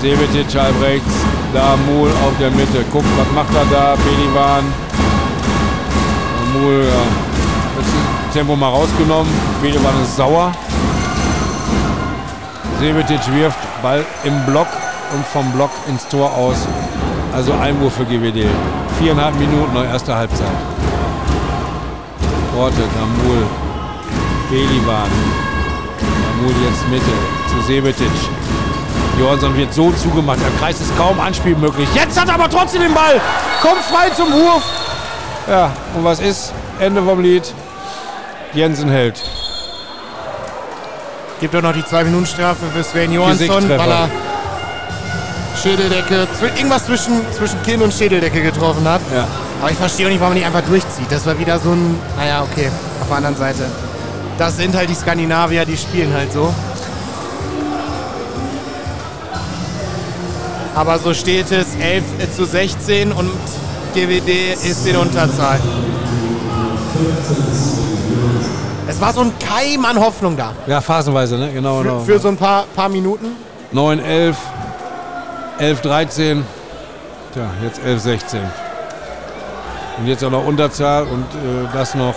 Sevetic 0.00 0.54
halb 0.54 0.80
rechts. 0.82 1.12
Damul 1.52 2.08
auf 2.08 2.32
der 2.38 2.50
Mitte. 2.50 2.84
Guckt, 2.92 3.06
was 3.16 3.32
macht 3.34 3.54
er 3.54 3.64
da? 3.70 3.96
Pelivan. 3.96 4.64
Damul, 6.38 6.84
ja. 6.84 8.32
Tempo 8.32 8.56
mal 8.56 8.68
rausgenommen. 8.68 9.32
Pelivan 9.62 10.02
ist 10.02 10.16
sauer. 10.16 10.52
Sevetic 12.78 13.20
wirft 13.34 13.58
Ball 13.82 14.04
im 14.24 14.44
Block 14.44 14.66
und 15.14 15.24
vom 15.26 15.50
Block 15.52 15.70
ins 15.88 16.06
Tor 16.08 16.30
aus. 16.34 16.66
Also 17.34 17.52
Einwurf 17.54 17.94
für 17.94 18.04
GWD. 18.04 18.46
Viereinhalb 18.98 19.34
Minuten 19.38 19.72
noch 19.72 19.84
erste 19.84 20.14
Halbzeit. 20.14 20.46
Korte, 22.54 22.82
Damul, 22.94 23.46
Belivan. 24.50 25.10
Damul 26.00 26.54
jetzt 26.64 26.88
Mitte 26.88 27.04
zu 27.50 27.66
Sevetic. 27.66 28.10
Johansson 29.18 29.56
wird 29.56 29.72
so 29.72 29.90
zugemacht. 29.92 30.38
Der 30.40 30.50
Kreis 30.58 30.80
ist 30.80 30.96
kaum 30.98 31.18
anspielmöglich. 31.18 31.88
Jetzt 31.94 32.20
hat 32.20 32.28
er 32.28 32.34
aber 32.34 32.50
trotzdem 32.50 32.82
den 32.82 32.94
Ball. 32.94 33.20
Kommt 33.62 33.80
frei 33.82 34.10
zum 34.10 34.30
Wurf. 34.32 34.62
Ja, 35.48 35.70
und 35.96 36.04
was 36.04 36.20
ist? 36.20 36.52
Ende 36.78 37.02
vom 37.02 37.20
Lied. 37.20 37.54
Jensen 38.52 38.90
hält. 38.90 39.22
Gibt 41.40 41.54
auch 41.54 41.62
noch 41.62 41.72
die 41.72 41.82
2-Minuten-Strafe 41.82 42.66
für 42.74 42.82
Sven 42.82 43.12
Johansson, 43.12 43.68
weil 43.68 43.90
er 43.90 44.08
Schädeldecke, 45.62 46.26
irgendwas 46.56 46.86
zwischen, 46.86 47.20
zwischen 47.32 47.62
Kinn 47.62 47.82
und 47.82 47.92
Schädeldecke 47.92 48.42
getroffen 48.42 48.88
hat. 48.88 49.00
Ja. 49.14 49.26
Aber 49.60 49.70
ich 49.70 49.76
verstehe 49.76 50.06
auch 50.06 50.10
nicht, 50.10 50.20
warum 50.20 50.34
man 50.34 50.38
nicht 50.38 50.46
einfach 50.46 50.68
durchzieht. 50.68 51.10
Das 51.10 51.26
war 51.26 51.38
wieder 51.38 51.58
so 51.58 51.72
ein, 51.72 51.98
naja, 52.16 52.42
okay, 52.42 52.70
auf 53.00 53.08
der 53.08 53.16
anderen 53.16 53.36
Seite. 53.36 53.66
Das 54.38 54.56
sind 54.56 54.74
halt 54.74 54.88
die 54.88 54.94
Skandinavier, 54.94 55.64
die 55.64 55.76
spielen 55.76 56.12
halt 56.12 56.32
so. 56.32 56.54
Aber 60.74 60.98
so 60.98 61.14
steht 61.14 61.50
es 61.52 61.74
11 61.74 62.04
zu 62.36 62.44
16 62.44 63.12
und 63.12 63.30
GWD 63.94 64.52
ist 64.62 64.86
in 64.86 64.96
Unterzahl. 64.96 65.58
Es 68.88 69.00
war 69.00 69.12
so 69.12 69.22
ein 69.22 69.32
Keim 69.38 69.84
an 69.84 69.98
Hoffnung 69.98 70.36
da. 70.36 70.52
Ja, 70.66 70.80
phasenweise, 70.80 71.36
ne? 71.36 71.50
Genau, 71.52 71.78
Für, 71.78 71.82
genau. 71.82 72.00
für 72.00 72.18
so 72.18 72.28
ein 72.28 72.36
paar, 72.36 72.64
paar 72.74 72.88
Minuten. 72.88 73.26
9, 73.72 73.98
11, 73.98 74.36
11, 75.58 75.80
13. 75.80 76.46
Tja, 77.32 77.42
jetzt 77.64 77.80
11, 77.84 78.00
16. 78.00 78.40
Und 79.98 80.06
jetzt 80.06 80.22
auch 80.22 80.30
noch 80.30 80.46
Unterzahl 80.46 81.02
und 81.04 81.24
äh, 81.24 81.68
das 81.72 81.94
noch, 81.94 82.14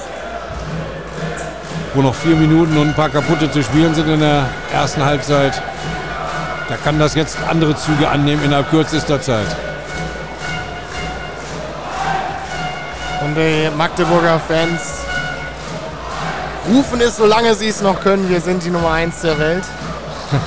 wo 1.95 2.01
noch 2.01 2.13
vier 2.13 2.35
Minuten 2.35 2.77
und 2.77 2.89
ein 2.89 2.93
paar 2.93 3.09
kaputte 3.09 3.51
zu 3.51 3.63
spielen 3.63 3.95
sind 3.95 4.07
in 4.07 4.19
der 4.19 4.45
ersten 4.71 5.03
Halbzeit. 5.03 5.59
Da 6.67 6.75
kann 6.75 6.99
das 6.99 7.15
jetzt 7.15 7.37
andere 7.49 7.75
Züge 7.75 8.07
annehmen 8.07 8.43
innerhalb 8.43 8.69
kürzester 8.69 9.19
Zeit. 9.19 9.47
Und 13.23 13.35
die 13.35 13.69
Magdeburger 13.75 14.39
Fans 14.39 15.08
rufen 16.69 17.01
es, 17.01 17.17
solange 17.17 17.53
sie 17.55 17.67
es 17.67 17.81
noch 17.81 17.99
können. 18.01 18.29
Wir 18.29 18.41
sind 18.41 18.63
die 18.63 18.69
Nummer 18.69 18.91
1 18.91 19.21
der 19.21 19.39
Welt. 19.39 19.63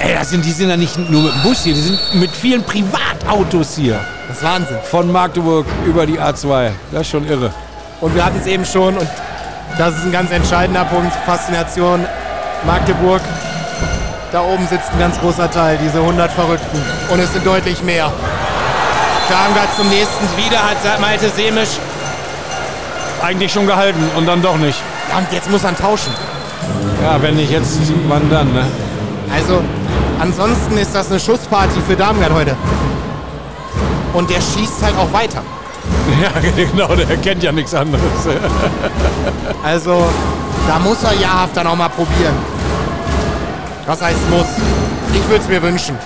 Ey, 0.00 0.14
das 0.14 0.30
sind, 0.30 0.44
die 0.44 0.52
sind 0.52 0.70
ja 0.70 0.76
nicht 0.76 0.96
nur 0.96 1.22
mit 1.22 1.34
dem 1.34 1.42
Bus 1.42 1.64
hier, 1.64 1.74
die 1.74 1.80
sind 1.80 1.98
mit 2.14 2.30
vielen 2.30 2.62
Privatautos 2.62 3.74
hier. 3.76 3.98
Das 4.28 4.36
ist 4.38 4.44
Wahnsinn. 4.44 4.78
Von 4.84 5.10
Magdeburg 5.10 5.66
über 5.84 6.06
die 6.06 6.20
A2. 6.20 6.70
Das 6.92 7.00
ist 7.02 7.08
schon 7.08 7.26
irre. 7.26 7.52
Und 8.00 8.14
wir 8.14 8.24
hatten 8.24 8.38
es 8.38 8.46
eben 8.46 8.64
schon 8.64 8.96
und 8.96 9.08
das 9.76 9.96
ist 9.96 10.04
ein 10.04 10.12
ganz 10.12 10.30
entscheidender 10.30 10.84
Punkt. 10.84 11.12
Faszination 11.26 12.06
Magdeburg. 12.64 13.20
Da 14.30 14.42
oben 14.42 14.68
sitzt 14.68 14.92
ein 14.92 14.98
ganz 14.98 15.18
großer 15.18 15.50
Teil, 15.50 15.78
diese 15.82 15.98
100 15.98 16.30
Verrückten. 16.30 16.82
Und 17.10 17.18
es 17.18 17.32
sind 17.32 17.46
deutlich 17.46 17.82
mehr. 17.82 18.12
Darmgard 19.28 19.74
zum 19.76 19.88
nächsten. 19.88 20.24
Wieder 20.36 20.62
hat 20.62 21.00
Malte 21.00 21.28
Semisch. 21.30 21.78
Eigentlich 23.22 23.52
schon 23.52 23.66
gehalten 23.66 24.02
und 24.16 24.26
dann 24.26 24.40
doch 24.42 24.56
nicht. 24.56 24.80
Ja, 25.10 25.18
und 25.18 25.26
jetzt 25.32 25.50
muss 25.50 25.64
er 25.64 25.74
tauschen. 25.76 26.12
Ja, 27.02 27.20
wenn 27.20 27.36
nicht 27.36 27.50
jetzt, 27.50 27.78
wann 28.08 28.28
dann, 28.30 28.52
ne? 28.52 28.64
Also, 29.32 29.62
ansonsten 30.20 30.76
ist 30.78 30.94
das 30.94 31.10
eine 31.10 31.20
Schussparty 31.20 31.80
für 31.86 31.96
Darmgard 31.96 32.32
heute. 32.32 32.56
Und 34.14 34.30
der 34.30 34.40
schießt 34.40 34.82
halt 34.82 34.96
auch 34.98 35.12
weiter. 35.12 35.42
Ja, 36.22 36.30
genau, 36.56 36.94
der 36.94 37.16
kennt 37.18 37.42
ja 37.42 37.52
nichts 37.52 37.74
anderes. 37.74 38.02
Also, 39.64 40.06
da 40.66 40.78
muss 40.78 41.02
er 41.02 41.14
jahrhaft 41.14 41.56
dann 41.56 41.66
auch 41.66 41.76
mal 41.76 41.88
probieren. 41.88 42.34
Was 43.86 44.00
heißt 44.02 44.30
muss? 44.30 44.46
Ich 45.12 45.28
würde 45.28 45.42
es 45.42 45.48
mir 45.48 45.62
wünschen. 45.62 45.96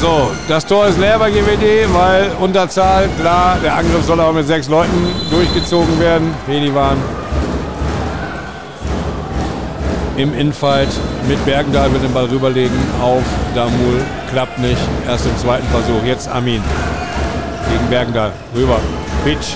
So, 0.00 0.30
das 0.48 0.64
Tor 0.64 0.86
ist 0.86 0.98
leer 0.98 1.18
bei 1.18 1.30
GWD, 1.30 1.92
weil 1.92 2.30
Unterzahl, 2.40 3.06
klar, 3.20 3.58
der 3.62 3.76
Angriff 3.76 4.02
soll 4.06 4.18
aber 4.18 4.32
mit 4.32 4.46
sechs 4.46 4.66
Leuten 4.66 5.08
durchgezogen 5.30 6.00
werden. 6.00 6.34
Pelivan 6.46 6.96
im 10.16 10.32
Infight 10.38 10.88
mit 11.28 11.44
Bergendahl 11.44 11.92
wird 11.92 12.02
den 12.02 12.14
Ball 12.14 12.24
rüberlegen 12.24 12.78
auf 13.02 13.22
Damul. 13.54 14.00
Klappt 14.30 14.58
nicht. 14.58 14.80
Erst 15.06 15.26
im 15.26 15.36
zweiten 15.36 15.66
Versuch. 15.68 16.02
Jetzt 16.06 16.28
Amin 16.28 16.62
gegen 17.70 17.90
Bergendahl. 17.90 18.32
Rüber. 18.54 18.80
Pitch. 19.22 19.54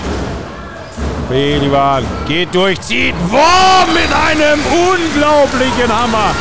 Pelivan 1.27 2.03
geht 2.27 2.53
durch, 2.53 2.79
zieht. 2.81 3.15
Wurm 3.29 3.93
mit 3.95 4.13
einem 4.13 4.59
unglaublichen 4.91 5.89
Hammer 5.89 6.35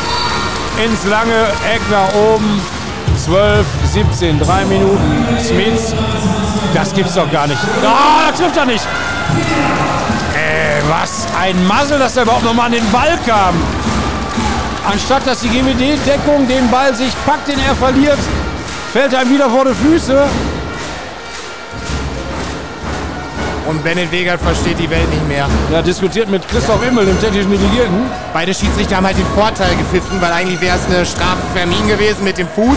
ins 0.84 1.06
lange 1.06 1.44
Eck 1.72 1.80
nach 1.90 2.14
oben. 2.14 2.60
12, 3.24 3.64
17, 3.94 4.40
drei 4.40 4.64
Minuten. 4.64 5.24
Smith 5.40 5.94
Das 6.74 6.92
gibt's 6.92 7.14
doch 7.14 7.30
gar 7.30 7.46
nicht. 7.46 7.60
Oh, 7.62 8.28
das 8.28 8.40
trifft 8.40 8.56
er 8.56 8.66
nicht. 8.66 8.84
Ey, 10.34 10.82
was 10.88 11.28
ein 11.40 11.64
Muzzle, 11.68 12.00
dass 12.00 12.16
er 12.16 12.24
überhaupt 12.24 12.42
nochmal 12.42 12.66
an 12.66 12.72
den 12.72 12.90
Ball 12.90 13.16
kam. 13.24 13.54
Anstatt 14.84 15.24
dass 15.24 15.42
die 15.42 15.48
GWD-Deckung 15.48 16.48
den 16.48 16.68
Ball 16.72 16.92
sich 16.92 17.12
packt, 17.24 17.46
den 17.46 17.60
er 17.60 17.76
verliert, 17.76 18.18
fällt 18.92 19.12
er 19.12 19.22
ihm 19.22 19.30
wieder 19.30 19.48
vor 19.48 19.64
die 19.64 19.74
Füße. 19.74 20.24
Und 23.68 23.84
Bennett 23.84 24.10
Wegert 24.10 24.40
versteht 24.40 24.78
die 24.80 24.90
Welt 24.90 25.08
nicht 25.08 25.28
mehr. 25.28 25.46
Er 25.72 25.82
diskutiert 25.84 26.28
mit 26.28 26.46
Christoph 26.48 26.84
Immel, 26.84 27.06
dem 27.06 27.20
technischen 27.20 27.52
Delegierten. 27.52 28.10
Beide 28.32 28.52
Schiedsrichter 28.52 28.96
haben 28.96 29.06
halt 29.06 29.18
den 29.18 29.26
Vorteil 29.36 29.74
gepfiffen, 29.76 30.20
weil 30.20 30.32
eigentlich 30.32 30.60
wäre 30.60 30.76
es 30.76 30.84
eine 30.86 31.06
Strafe 31.06 31.42
für 31.54 31.60
Armin 31.60 31.86
gewesen 31.86 32.24
mit 32.24 32.36
dem 32.38 32.48
Fuß. 32.48 32.76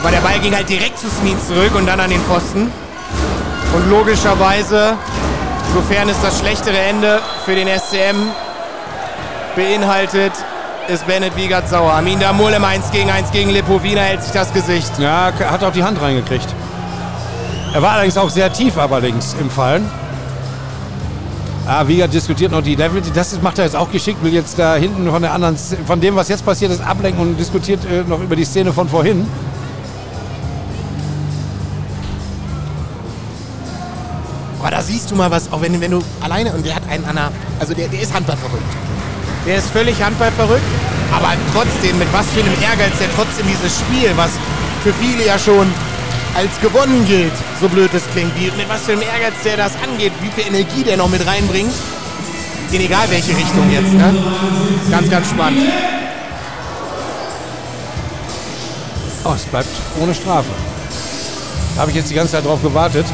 Aber 0.00 0.10
der 0.10 0.20
Ball 0.20 0.38
ging 0.38 0.54
halt 0.54 0.68
direkt 0.68 0.98
zu 0.98 1.08
Smin 1.08 1.36
zurück 1.46 1.74
und 1.74 1.86
dann 1.86 2.00
an 2.00 2.10
den 2.10 2.20
Pfosten. 2.20 2.70
Und 3.74 3.90
logischerweise, 3.90 4.94
sofern 5.74 6.08
es 6.08 6.20
das 6.22 6.38
schlechtere 6.38 6.78
Ende 6.78 7.20
für 7.44 7.54
den 7.54 7.68
SCM 7.68 8.16
beinhaltet, 9.56 10.32
ist 10.88 11.06
Bennett 11.06 11.36
Wiegert 11.36 11.68
sauer. 11.68 11.92
Amin 11.92 12.18
Damul 12.18 12.52
im 12.52 12.64
1 12.64 12.90
gegen 12.92 13.10
1 13.10 13.30
gegen 13.30 13.50
Lipovina 13.50 14.00
hält 14.00 14.22
sich 14.22 14.32
das 14.32 14.52
Gesicht. 14.52 14.90
Ja, 14.98 15.32
hat 15.38 15.62
auch 15.62 15.72
die 15.72 15.84
Hand 15.84 16.00
reingekriegt. 16.00 16.48
Er 17.74 17.82
war 17.82 17.92
allerdings 17.92 18.16
auch 18.16 18.30
sehr 18.30 18.50
tief 18.52 18.78
allerdings 18.78 19.36
im 19.38 19.50
Fallen. 19.50 19.90
Ah, 21.66 21.86
Wiegert 21.86 22.14
diskutiert 22.14 22.50
noch 22.50 22.62
die 22.62 22.76
Level. 22.76 23.02
Das 23.14 23.42
macht 23.42 23.58
er 23.58 23.66
jetzt 23.66 23.76
auch 23.76 23.90
geschickt, 23.90 24.24
will 24.24 24.32
jetzt 24.32 24.58
da 24.58 24.76
hinten 24.76 25.10
von 25.10 25.20
der 25.20 25.34
anderen, 25.34 25.54
von 25.86 26.00
dem, 26.00 26.16
was 26.16 26.28
jetzt 26.28 26.46
passiert 26.46 26.72
ist, 26.72 26.80
ablenken 26.80 27.20
und 27.20 27.36
diskutiert 27.38 27.80
äh, 27.84 28.08
noch 28.08 28.22
über 28.22 28.36
die 28.36 28.46
Szene 28.46 28.72
von 28.72 28.88
vorhin. 28.88 29.26
Du 35.10 35.16
mal 35.16 35.30
was, 35.30 35.50
auch 35.52 35.60
wenn, 35.60 35.80
wenn 35.80 35.90
du 35.90 36.02
alleine, 36.20 36.52
und 36.52 36.64
der 36.64 36.74
hat 36.74 36.82
einen 36.88 37.04
Anna, 37.04 37.30
also 37.58 37.74
der, 37.74 37.88
der 37.88 38.00
ist 38.00 38.14
handballverrückt. 38.14 38.72
Der 39.46 39.58
ist 39.58 39.70
völlig 39.70 40.02
handballverrückt, 40.02 40.64
aber 41.12 41.32
trotzdem, 41.54 41.98
mit 41.98 42.12
was 42.12 42.26
für 42.30 42.40
einem 42.40 42.54
Ehrgeiz 42.62 42.98
der 42.98 43.08
trotzdem 43.14 43.46
dieses 43.46 43.78
Spiel, 43.78 44.10
was 44.16 44.30
für 44.82 44.92
viele 44.94 45.26
ja 45.26 45.38
schon 45.38 45.66
als 46.34 46.60
gewonnen 46.60 47.06
gilt, 47.06 47.32
so 47.60 47.68
blöd 47.68 47.92
es 47.94 48.04
klingt, 48.10 48.34
wie, 48.36 48.50
mit 48.56 48.68
was 48.68 48.82
für 48.82 48.92
einem 48.92 49.02
Ehrgeiz 49.02 49.34
der 49.44 49.56
das 49.56 49.72
angeht, 49.82 50.12
wie 50.20 50.30
viel 50.30 50.46
Energie 50.46 50.84
der 50.84 50.96
noch 50.96 51.08
mit 51.08 51.26
reinbringt, 51.26 51.74
in 52.70 52.80
egal 52.80 53.10
welche 53.10 53.36
Richtung 53.36 53.70
jetzt. 53.70 53.92
Ne? 53.92 54.14
Ganz, 54.90 55.10
ganz 55.10 55.30
spannend. 55.30 55.62
Oh, 59.24 59.32
es 59.34 59.44
bleibt 59.44 59.68
ohne 60.00 60.14
Strafe. 60.14 60.50
Da 61.74 61.82
habe 61.82 61.90
ich 61.90 61.96
jetzt 61.96 62.10
die 62.10 62.14
ganze 62.14 62.32
Zeit 62.32 62.44
drauf 62.44 62.62
gewartet 62.62 63.06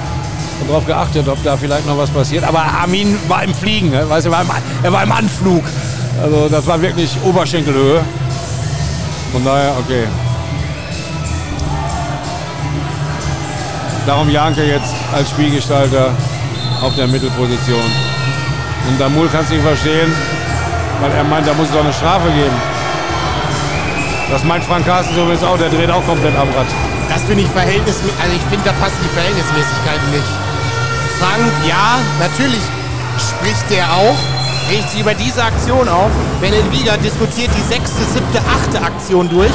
und 0.61 0.69
darauf 0.69 0.87
geachtet, 0.87 1.29
ob 1.29 1.43
da 1.43 1.57
vielleicht 1.57 1.87
noch 1.87 1.99
was 1.99 2.11
passiert. 2.11 2.45
Aber 2.45 2.61
Armin 2.61 3.19
war 3.29 3.43
im 3.43 3.55
Fliegen, 3.55 3.91
ne? 3.91 4.09
weißt, 4.09 4.27
er, 4.27 4.33
war 4.33 4.43
im, 4.43 4.51
er 4.83 4.93
war 4.93 5.03
im 5.03 5.13
Anflug. 5.13 5.65
Also 6.23 6.49
das 6.49 6.67
war 6.67 6.81
wirklich 6.81 7.17
Oberschenkelhöhe. 7.25 8.03
Von 9.33 9.45
daher, 9.45 9.73
okay. 9.79 10.05
Darum 14.07 14.29
Janke 14.31 14.65
jetzt 14.65 14.95
als 15.13 15.31
Spielgestalter 15.31 16.11
auf 16.83 16.95
der 16.95 17.07
Mittelposition. 17.07 17.83
Und 18.89 19.01
Damul 19.01 19.29
kann 19.29 19.45
es 19.45 19.51
nicht 19.51 19.63
verstehen, 19.63 20.13
weil 21.01 21.11
er 21.13 21.25
meint, 21.25 21.47
da 21.47 21.55
muss 21.55 21.69
es 21.69 21.73
doch 21.73 21.83
eine 21.83 21.93
Strafe 21.93 22.29
geben. 22.29 22.55
Das 24.31 24.45
meint 24.45 24.65
Frank 24.65 24.85
Carsten 24.85 25.17
übrigens 25.17 25.43
auch, 25.43 25.57
der 25.59 25.71
dreht 25.71 25.91
auch 25.91 26.05
komplett 26.05 26.37
am 26.37 26.49
Rad. 26.49 26.67
Das 27.09 27.23
finde 27.23 27.45
ich 27.45 27.49
verhältnismäßig, 27.51 28.21
also 28.23 28.37
ich 28.37 28.43
finde, 28.43 28.65
da 28.65 28.73
passen 28.73 28.99
die 29.03 29.09
Verhältnismäßigkeiten 29.09 30.11
nicht. 30.11 30.44
Frank, 31.19 31.53
ja, 31.69 31.99
natürlich 32.21 32.63
spricht 33.19 33.71
der 33.71 33.85
auch, 33.93 34.17
sich 34.69 35.01
über 35.01 35.15
diese 35.15 35.43
Aktion 35.43 35.89
auf. 35.89 36.11
Wieger 36.41 36.97
diskutiert 36.99 37.51
die 37.57 37.73
sechste, 37.73 38.03
siebte, 38.13 38.41
achte 38.41 38.83
Aktion 38.83 39.29
durch. 39.29 39.53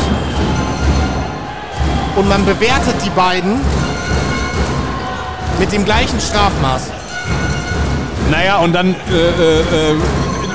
Und 2.16 2.28
man 2.28 2.46
bewertet 2.46 2.96
die 3.04 3.10
beiden 3.10 3.60
mit 5.60 5.72
dem 5.72 5.86
gleichen 5.86 6.20
Strafmaß. 6.20 6.84
Naja, 8.32 8.58
und 8.58 8.74
dann 8.74 8.96
äh, 9.12 9.14
äh, 9.14 9.60
äh 9.60 9.96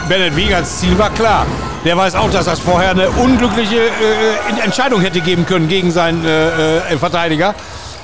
Bennett 0.08 0.36
Wiegerts 0.36 0.80
Ziel 0.80 0.98
war 0.98 1.10
klar. 1.10 1.46
Der 1.84 1.96
weiß 1.96 2.14
auch, 2.14 2.30
dass 2.30 2.46
das 2.46 2.60
vorher 2.60 2.90
eine 2.90 3.10
unglückliche 3.10 3.76
äh, 3.76 4.62
Entscheidung 4.62 5.00
hätte 5.00 5.20
geben 5.20 5.46
können 5.46 5.68
gegen 5.68 5.90
seinen 5.90 6.24
äh, 6.24 6.78
äh, 6.78 6.98
Verteidiger. 6.98 7.54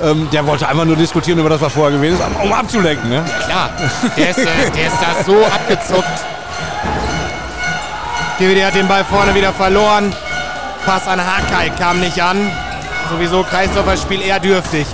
Ähm, 0.03 0.29
der 0.33 0.47
wollte 0.47 0.67
einfach 0.67 0.87
nur 0.87 0.97
diskutieren 0.97 1.39
über 1.39 1.51
das, 1.51 1.61
was 1.61 1.73
vorher 1.73 1.93
gewesen 1.99 2.19
ist, 2.19 2.43
um 2.43 2.53
abzulenken. 2.53 3.11
Ne? 3.11 3.17
Ja, 3.17 3.45
klar, 3.45 3.71
der 4.17 4.31
ist, 4.31 4.39
äh, 4.39 4.71
der 4.75 4.87
ist 4.87 4.97
da 5.01 5.25
so 5.25 5.45
abgezuckt. 5.45 6.25
DVD 8.39 8.65
hat 8.65 8.75
den 8.75 8.89
Ball 8.89 9.05
vorne 9.05 9.35
wieder 9.35 9.53
verloren. 9.53 10.15
Pass 10.87 11.07
an 11.07 11.21
Hakai 11.21 11.69
kam 11.79 12.01
nicht 12.01 12.23
an. 12.23 12.51
Sowieso 13.11 13.43
Kreisdorfer 13.43 13.99
Spiel 13.99 14.23
eher 14.23 14.41
dürftig. 14.41 14.87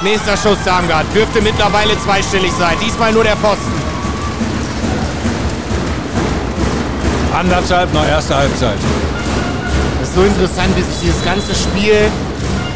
Nächster 0.00 0.36
Schuss 0.38 0.56
Darmgard. 0.64 1.04
Dürfte 1.14 1.42
mittlerweile 1.42 1.98
zweistellig 2.00 2.52
sein. 2.58 2.76
Diesmal 2.80 3.12
nur 3.12 3.24
der 3.24 3.36
Pfosten. 3.36 3.72
Anderthalb 7.38 7.92
noch 7.92 8.06
erste 8.06 8.34
Halbzeit. 8.34 8.78
Es 10.02 10.08
ist 10.08 10.14
so 10.14 10.22
interessant, 10.22 10.74
wie 10.76 10.82
sich 10.82 11.00
dieses 11.02 11.22
ganze 11.22 11.54
Spiel 11.54 12.10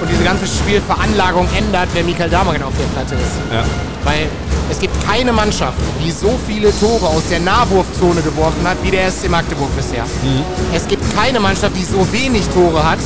und 0.03 0.11
diese 0.11 0.25
ganze 0.25 0.47
Spielveranlagung 0.47 1.47
ändert, 1.57 1.89
wenn 1.95 2.05
Michael 2.07 2.29
Damergen 2.29 2.65
auf 2.65 2.73
der 2.77 2.87
Platte 2.87 3.15
ist. 3.15 3.39
Ja. 3.53 3.65
Weil 4.05 4.27
es 4.69 4.81
gibt 4.81 4.95
keine 5.07 5.33
Mannschaft, 5.33 5.79
die 6.05 6.11
so 6.11 6.39
viele 6.47 6.77
Tore 6.81 7.07
aus 7.07 7.23
der 7.31 7.39
Nahwurfzone 7.39 8.21
geworfen 8.21 8.67
hat, 8.67 8.77
wie 8.83 8.91
der 8.91 9.11
SC 9.11 9.29
Magdeburg 9.29 9.75
bisher. 9.77 10.03
Mhm. 10.03 10.43
Es 10.75 10.89
gibt 10.89 11.05
keine 11.17 11.39
Mannschaft, 11.39 11.77
die 11.77 11.85
so 11.85 12.05
wenig 12.13 12.43
Tore 12.49 12.83
hat 12.85 12.99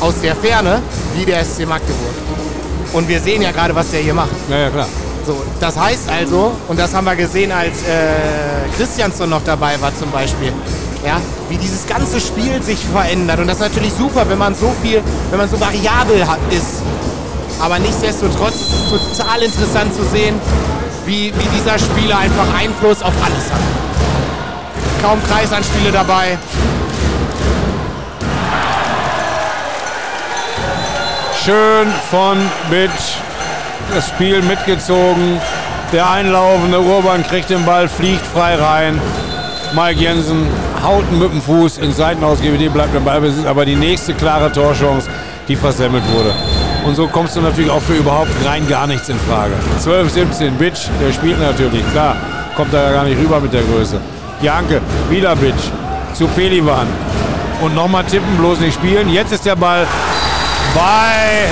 aus 0.00 0.14
der 0.22 0.34
Ferne, 0.34 0.80
wie 1.14 1.26
der 1.26 1.44
SC 1.44 1.66
Magdeburg. 1.66 2.14
Und 2.94 3.06
wir 3.06 3.20
sehen 3.20 3.42
ja 3.42 3.52
gerade, 3.52 3.74
was 3.74 3.90
der 3.90 4.00
hier 4.00 4.14
macht. 4.14 4.30
Ja, 4.48 4.58
ja, 4.58 4.70
klar. 4.70 4.86
So, 5.26 5.36
das 5.60 5.76
heißt 5.78 6.08
also, 6.08 6.52
und 6.66 6.80
das 6.80 6.94
haben 6.94 7.04
wir 7.04 7.14
gesehen, 7.14 7.52
als 7.52 7.82
äh, 7.82 8.74
Christiansson 8.76 9.28
noch 9.28 9.44
dabei 9.44 9.78
war 9.80 9.94
zum 9.94 10.10
Beispiel, 10.10 10.50
ja, 11.04 11.20
wie 11.48 11.56
dieses 11.56 11.86
ganze 11.86 12.20
Spiel 12.20 12.62
sich 12.62 12.78
verändert. 12.84 13.38
Und 13.40 13.46
das 13.46 13.56
ist 13.56 13.62
natürlich 13.62 13.92
super, 13.92 14.28
wenn 14.28 14.38
man 14.38 14.54
so 14.54 14.74
viel, 14.82 15.02
wenn 15.30 15.38
man 15.38 15.48
so 15.48 15.60
variabel 15.60 16.26
hat, 16.26 16.38
ist. 16.50 16.82
Aber 17.60 17.78
nichtsdestotrotz 17.78 18.54
ist 18.54 18.72
es 18.72 19.16
total 19.18 19.42
interessant 19.42 19.94
zu 19.94 20.02
sehen, 20.04 20.40
wie, 21.06 21.32
wie 21.36 21.58
dieser 21.58 21.78
Spieler 21.78 22.18
einfach 22.18 22.46
Einfluss 22.58 23.02
auf 23.02 23.14
alles 23.22 23.50
hat. 23.52 23.60
Kaum 25.02 25.22
Kreisanspiele 25.24 25.92
dabei. 25.92 26.38
Schön 31.44 31.88
von 32.10 32.38
Bitch 32.70 33.16
das 33.94 34.08
Spiel 34.08 34.42
mitgezogen. 34.42 35.40
Der 35.92 36.08
einlaufende 36.08 36.80
Urban 36.80 37.26
kriegt 37.26 37.50
den 37.50 37.64
Ball, 37.64 37.88
fliegt 37.88 38.24
frei 38.24 38.54
rein. 38.54 39.00
Mike 39.74 40.00
Jensen 40.00 40.46
haut 40.82 41.10
mit 41.12 41.32
dem 41.32 41.42
Fuß 41.42 41.78
ins 41.78 41.96
Seitenaus, 41.96 42.40
GWD 42.40 42.72
bleibt 42.72 42.94
im 42.94 43.04
Ballbesitz, 43.04 43.46
aber 43.46 43.64
die 43.64 43.76
nächste 43.76 44.14
klare 44.14 44.50
Torchance, 44.52 45.08
die 45.48 45.56
versemmelt 45.56 46.04
wurde. 46.12 46.32
Und 46.86 46.94
so 46.94 47.06
kommst 47.06 47.36
du 47.36 47.40
natürlich 47.40 47.70
auch 47.70 47.82
für 47.82 47.94
überhaupt 47.94 48.30
rein 48.44 48.66
gar 48.68 48.86
nichts 48.86 49.08
in 49.08 49.18
Frage. 49.20 49.52
12, 49.78 50.10
17, 50.12 50.54
Bitch, 50.54 50.88
der 51.00 51.12
spielt 51.12 51.40
natürlich, 51.40 51.82
klar, 51.92 52.16
kommt 52.56 52.72
da 52.72 52.82
ja 52.82 52.92
gar 52.92 53.04
nicht 53.04 53.18
rüber 53.18 53.40
mit 53.40 53.52
der 53.52 53.62
Größe. 53.62 54.00
Janke, 54.40 54.80
wieder 55.10 55.36
Bitch, 55.36 55.70
zu 56.14 56.26
Pelivan. 56.28 56.86
Und 57.60 57.74
nochmal 57.74 58.04
tippen, 58.04 58.36
bloß 58.38 58.60
nicht 58.60 58.74
spielen. 58.74 59.10
Jetzt 59.10 59.32
ist 59.32 59.44
der 59.44 59.56
Ball 59.56 59.86
bei 60.74 61.48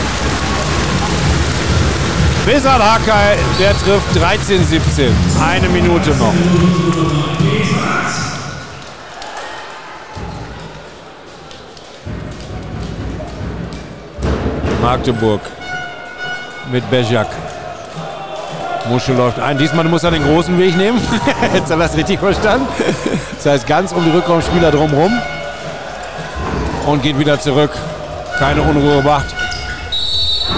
Besat 2.46 2.80
Hakai, 2.80 3.36
der 3.60 3.72
trifft 3.72 4.18
13, 4.18 4.64
17. 4.64 5.14
Eine 5.38 5.68
Minute 5.68 6.10
noch. 6.16 6.32
Magdeburg 14.88 15.42
mit 16.72 16.90
Bejak. 16.90 17.26
Muschel 18.88 19.16
läuft 19.16 19.38
ein. 19.38 19.58
Diesmal 19.58 19.84
muss 19.84 20.02
er 20.02 20.12
den 20.12 20.24
großen 20.24 20.58
Weg 20.58 20.78
nehmen. 20.78 20.98
Jetzt 21.52 21.64
hat 21.64 21.72
er 21.72 21.76
das 21.76 21.94
richtig 21.94 22.18
verstanden. 22.18 22.66
Das 23.36 23.44
heißt, 23.44 23.66
ganz 23.66 23.92
um 23.92 24.02
die 24.02 24.10
Rückraumspieler 24.10 24.70
drumherum. 24.70 25.12
Und 26.86 27.02
geht 27.02 27.18
wieder 27.18 27.38
zurück. 27.38 27.70
Keine 28.38 28.62
Unruhe 28.62 29.02
macht. 29.02 29.26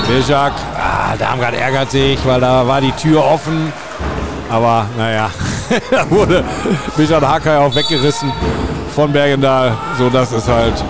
Bejak. 0.07 0.53
Ah, 0.77 1.17
Darmgard 1.19 1.57
ärgert 1.57 1.91
sich, 1.91 2.25
weil 2.25 2.41
da 2.41 2.65
war 2.65 2.81
die 2.81 2.93
Tür 2.93 3.25
offen. 3.25 3.73
Aber 4.49 4.87
naja, 4.97 5.29
da 5.91 6.09
wurde 6.09 6.45
Bejak 6.97 7.21
Hakai 7.21 7.59
auch 7.59 7.75
weggerissen 7.75 8.33
von 8.95 9.13
Bergendahl, 9.13 9.77
sodass 9.99 10.31
es 10.31 10.47
halt 10.47 10.85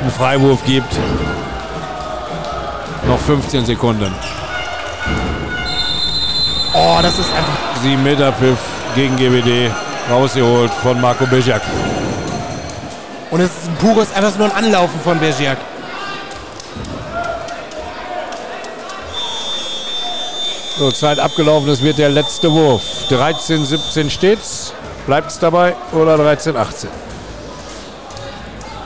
einen 0.00 0.10
Freiwurf 0.10 0.64
gibt. 0.64 0.96
Noch 3.06 3.18
15 3.20 3.66
Sekunden. 3.66 4.14
Oh, 6.72 6.98
das 7.02 7.18
ist 7.18 7.30
einfach. 7.32 7.82
7 7.82 8.02
Meter 8.02 8.32
Pfiff 8.32 8.58
gegen 8.94 9.16
GWD. 9.16 9.70
Rausgeholt 10.10 10.72
von 10.82 11.00
Marco 11.00 11.26
Bijak. 11.26 11.62
Und 13.30 13.40
es 13.40 13.50
ist 13.50 13.68
ein 13.68 13.76
pures, 13.76 14.14
einfach 14.14 14.36
nur 14.38 14.46
ein 14.46 14.64
Anlaufen 14.64 15.00
von 15.00 15.18
Bergiak. 15.18 15.58
So, 20.78 20.92
Zeit 20.92 21.18
abgelaufen, 21.18 21.68
es 21.68 21.82
wird 21.82 21.98
der 21.98 22.10
letzte 22.10 22.50
Wurf. 22.50 22.82
13, 23.08 23.64
17 23.64 24.10
steht's. 24.10 24.72
Bleibt's 25.06 25.38
dabei 25.38 25.74
oder 25.92 26.16
13, 26.16 26.56
18? 26.56 26.88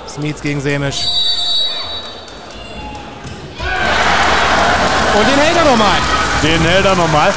Smits 0.09 0.41
gegen 0.41 0.61
Semisch. 0.61 1.05
Und 5.19 5.27
den 5.29 5.39
hält 5.39 5.57
er 5.57 5.64
nochmal. 5.79 5.99
Den 6.43 6.61
hält 6.62 6.85
er 6.85 6.97
nochmal. 6.97 7.33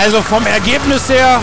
Also 0.00 0.22
vom 0.22 0.46
Ergebnis 0.46 1.08
her 1.08 1.40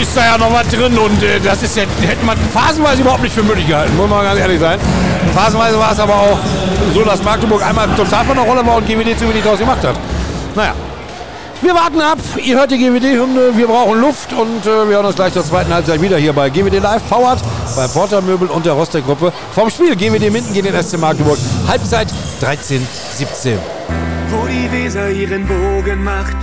ist 0.00 0.16
da 0.16 0.24
ja 0.24 0.38
noch 0.38 0.52
was 0.52 0.68
drin 0.68 0.96
und 0.96 1.22
äh, 1.22 1.40
das 1.40 1.62
ist 1.62 1.76
ja, 1.76 1.82
hätte 2.00 2.24
man 2.24 2.38
phasenweise 2.54 3.02
überhaupt 3.02 3.22
nicht 3.22 3.34
für 3.34 3.42
möglich 3.42 3.66
gehalten, 3.66 3.94
muss 3.96 4.08
man 4.08 4.24
ganz 4.24 4.40
ehrlich 4.40 4.58
sein. 4.58 4.78
Phasenweise 5.34 5.78
war 5.78 5.92
es 5.92 6.00
aber 6.00 6.14
auch 6.14 6.38
so, 6.94 7.02
dass 7.02 7.22
Magdeburg 7.22 7.62
einmal 7.62 7.88
total 7.94 8.24
von 8.24 8.36
der 8.36 8.44
Rolle 8.44 8.64
war 8.66 8.76
und 8.76 8.86
GWD 8.86 9.18
zu 9.18 9.28
wenig 9.28 9.42
draus 9.42 9.58
gemacht 9.58 9.84
hat. 9.84 9.96
Naja. 10.54 10.74
Wir 11.62 11.74
warten 11.74 12.00
ab. 12.00 12.16
Ihr 12.42 12.56
hört 12.56 12.70
die 12.70 12.78
GWD-Hymne. 12.78 13.54
Wir 13.54 13.66
brauchen 13.66 14.00
Luft 14.00 14.32
und 14.32 14.64
äh, 14.64 14.88
wir 14.88 14.96
hören 14.96 15.04
uns 15.04 15.16
gleich 15.16 15.34
zur 15.34 15.44
zweiten 15.44 15.74
Halbzeit 15.74 16.00
wieder 16.00 16.16
hier 16.16 16.32
bei 16.32 16.48
GWD 16.48 16.78
Live, 16.78 17.02
powered 17.10 17.38
bei 17.76 17.86
Porter 17.86 18.22
Möbel 18.22 18.48
und 18.48 18.64
der 18.64 18.72
Roster-Gruppe. 18.72 19.30
Vom 19.54 19.68
Spiel 19.68 19.94
GWD 19.94 20.30
Minden 20.30 20.54
gegen 20.54 20.72
den 20.72 20.82
SC 20.82 20.98
Magdeburg. 20.98 21.36
Halbzeit 21.68 22.08
13, 22.40 22.88
17. 23.12 23.58
Wo 24.30 24.46
die 24.46 24.70
Weser 24.72 25.10
ihren 25.10 25.46
Bogen 25.46 26.02
macht, 26.04 26.36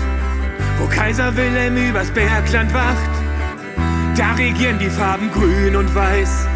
wo 0.79 0.88
Kaiser 0.88 1.35
Wilhelm 1.35 1.77
übers 1.77 2.11
Bergland 2.11 2.73
wacht, 2.73 3.09
da 4.17 4.33
regieren 4.33 4.79
die 4.79 4.89
Farben 4.89 5.31
grün 5.31 5.75
und 5.75 5.93
weiß. 5.93 6.47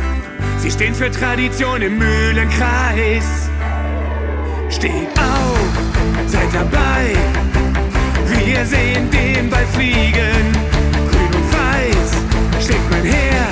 Sie 0.57 0.71
stehen 0.71 0.93
für 0.93 1.09
Tradition 1.09 1.81
im 1.81 1.97
Mühlenkreis. 1.97 3.49
Steht 4.69 5.19
auf, 5.19 6.27
seid 6.27 6.53
dabei. 6.53 7.15
Wir 8.45 8.65
sehen 8.65 9.09
den 9.11 9.49
Ball 9.49 9.65
fliegen. 9.67 10.45
Grün 11.09 11.35
und 11.35 11.53
weiß 11.53 12.01
schlägt 12.61 12.89
mein 12.91 13.03
Herz. 13.03 13.50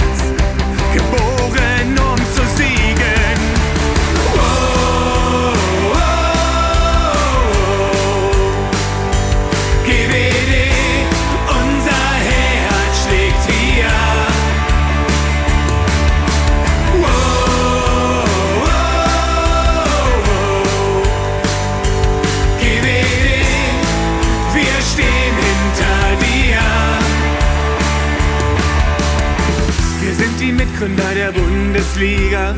Die 30.50 30.54
Mitgründer 30.56 31.14
der 31.14 31.32
Bundesliga. 31.32 32.56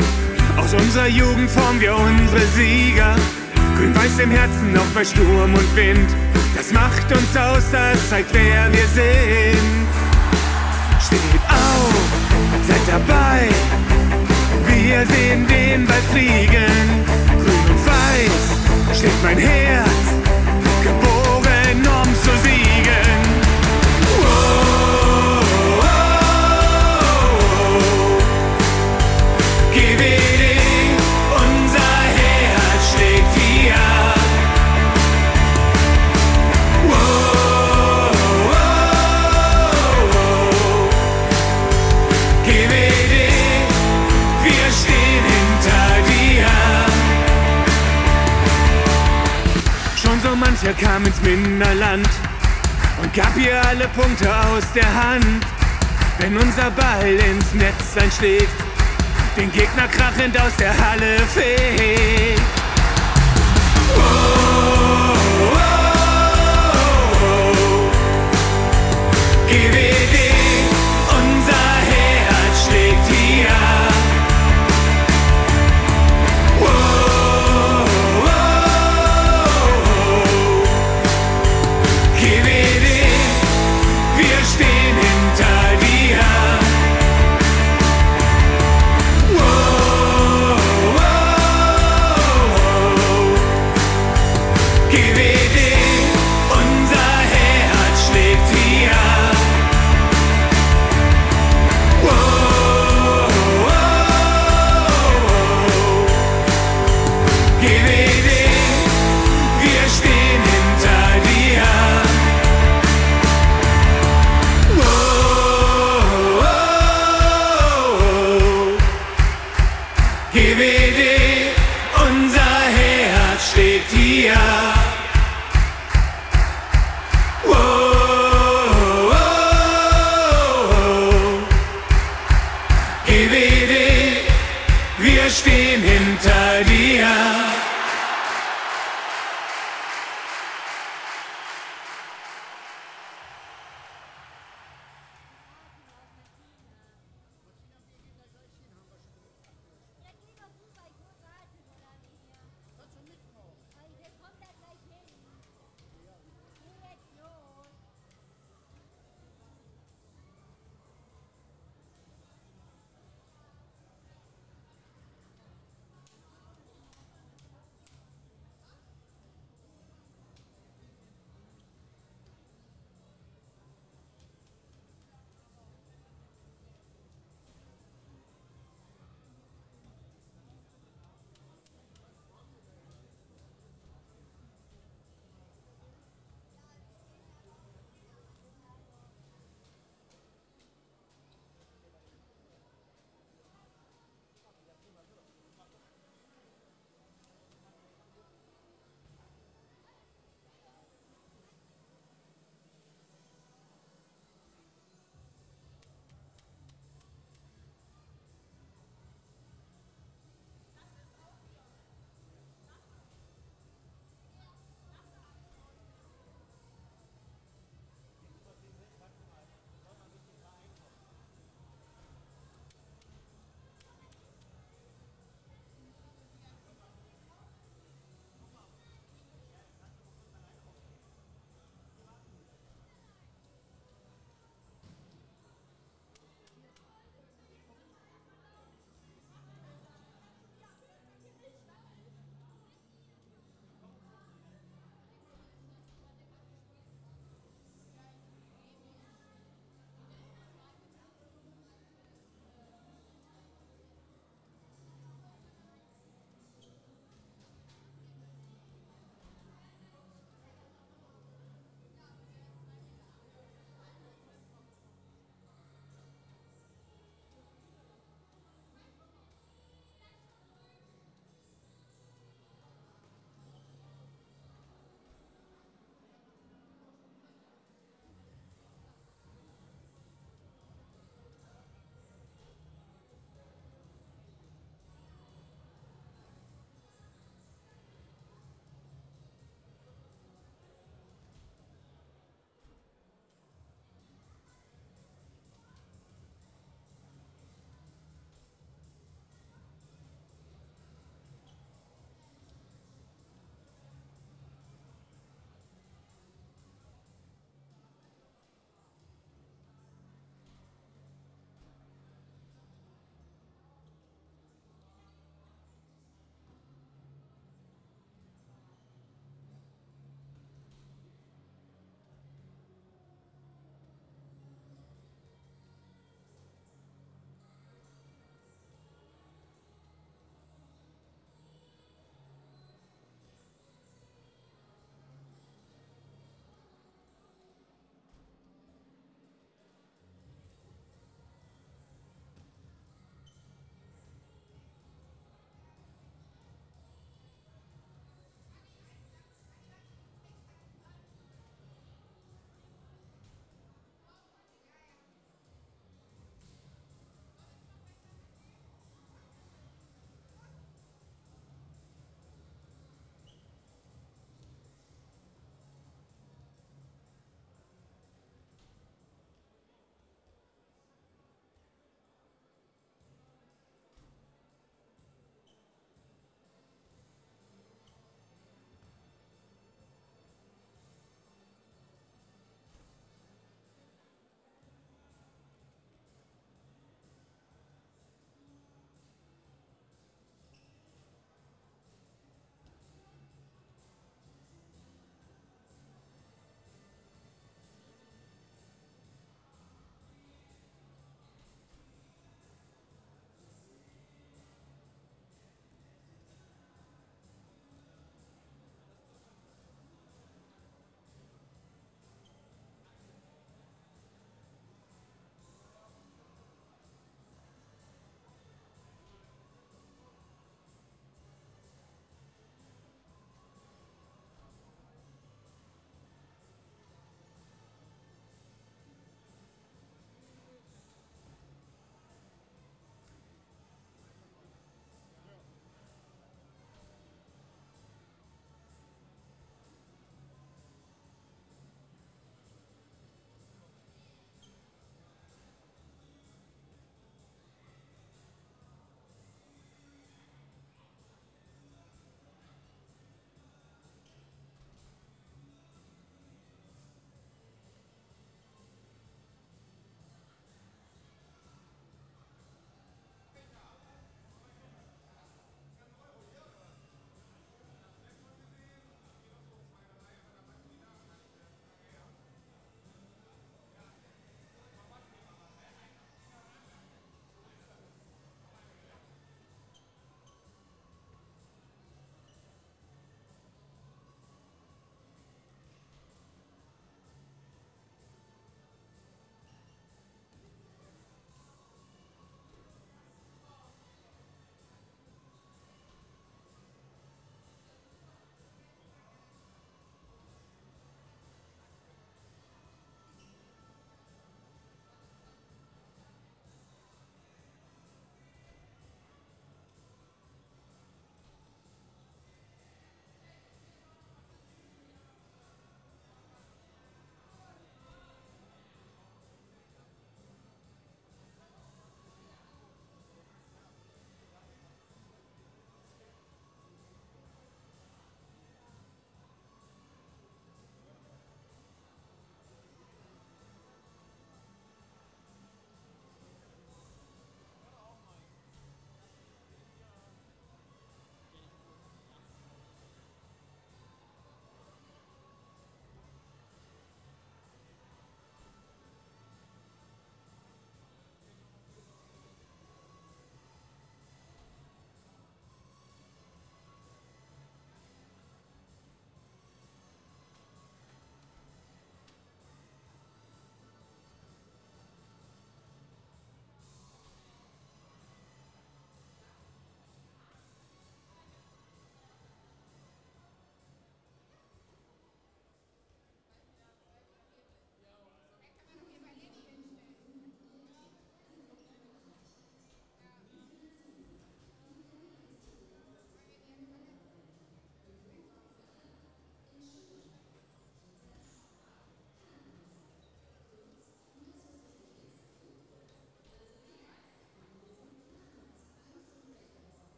Aus 0.58 0.74
unserer 0.74 1.08
Jugend 1.08 1.50
formen 1.50 1.82
wir 1.82 1.94
unsere 1.94 2.46
Sieger. 2.56 3.16
Grün-Weiß 3.78 4.20
im 4.20 4.32
Herzen, 4.32 4.78
auch 4.78 4.94
bei 4.96 5.04
Sturm 5.04 5.54
und 5.54 5.76
Wind. 5.76 6.10
Das 6.56 6.72
macht 6.72 7.12
uns 7.12 7.36
aus, 7.36 7.64
das 7.72 8.10
zeigt, 8.10 8.34
wer 8.34 8.72
wir 8.72 8.88
sind. 8.88 9.88
Steht 11.06 11.42
auf, 11.50 11.94
seid 12.68 12.86
dabei. 12.88 13.50
Wir 14.68 15.06
sehen 15.08 15.46
den 15.48 15.86
Ball 15.86 16.02
fliegen. 16.12 17.06
Grün 17.44 17.66
und 17.72 17.86
weiß 17.86 18.98
schlägt 18.98 19.24
mein 19.24 19.38
Herz. 19.38 20.11
Mancher 50.62 50.74
kam 50.74 51.06
ins 51.06 51.22
Minderland 51.22 52.10
und 53.02 53.14
gab 53.14 53.36
ihr 53.38 53.60
alle 53.68 53.88
Punkte 53.90 54.30
aus 54.30 54.64
der 54.76 54.86
Hand. 54.86 55.46
Wenn 56.20 56.38
unser 56.38 56.70
Ball 56.72 57.14
ins 57.14 57.54
Netz 57.54 57.98
einschlägt, 58.00 58.54
den 59.36 59.52
Gegner 59.52 59.88
krachend 59.88 60.40
aus 60.40 60.56
der 60.58 60.74
Halle 60.78 61.18
fegt. 61.34 62.61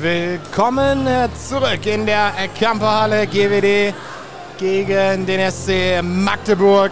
Willkommen 0.00 1.06
äh, 1.06 1.28
zurück 1.46 1.84
in 1.84 2.06
der 2.06 2.32
Kamperhalle 2.58 3.26
GWD 3.26 3.92
gegen 4.58 5.26
den 5.26 5.52
SC 5.52 6.02
Magdeburg. 6.02 6.90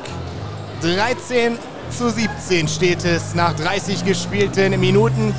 13 0.83 1.57
zu 1.97 2.11
17 2.11 2.69
steht 2.69 3.07
es 3.07 3.35
nach 3.35 3.55
30 3.55 4.05
gespielten 4.05 4.79
Minuten. 4.79 5.35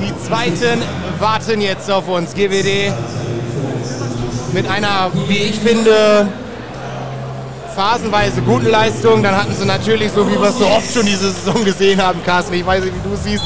Die 0.00 0.26
zweiten 0.26 0.82
warten 1.18 1.60
jetzt 1.60 1.90
auf 1.90 2.08
uns. 2.08 2.32
GWD 2.32 2.90
mit 4.54 4.66
einer, 4.70 5.10
wie 5.28 5.38
ich 5.38 5.58
finde, 5.58 6.26
phasenweise 7.74 8.40
guten 8.40 8.70
Leistung. 8.70 9.22
Dann 9.22 9.36
hatten 9.36 9.54
sie 9.54 9.66
natürlich, 9.66 10.10
so 10.10 10.26
wie 10.26 10.40
wir 10.40 10.48
es 10.48 10.58
so 10.58 10.66
oft 10.66 10.90
schon 10.90 11.04
diese 11.04 11.30
Saison 11.32 11.62
gesehen 11.66 12.00
haben, 12.02 12.24
Carsten, 12.24 12.54
ich 12.54 12.64
weiß 12.64 12.82
nicht, 12.82 12.94
wie 12.94 13.06
du 13.06 13.14
es 13.14 13.24
siehst, 13.24 13.44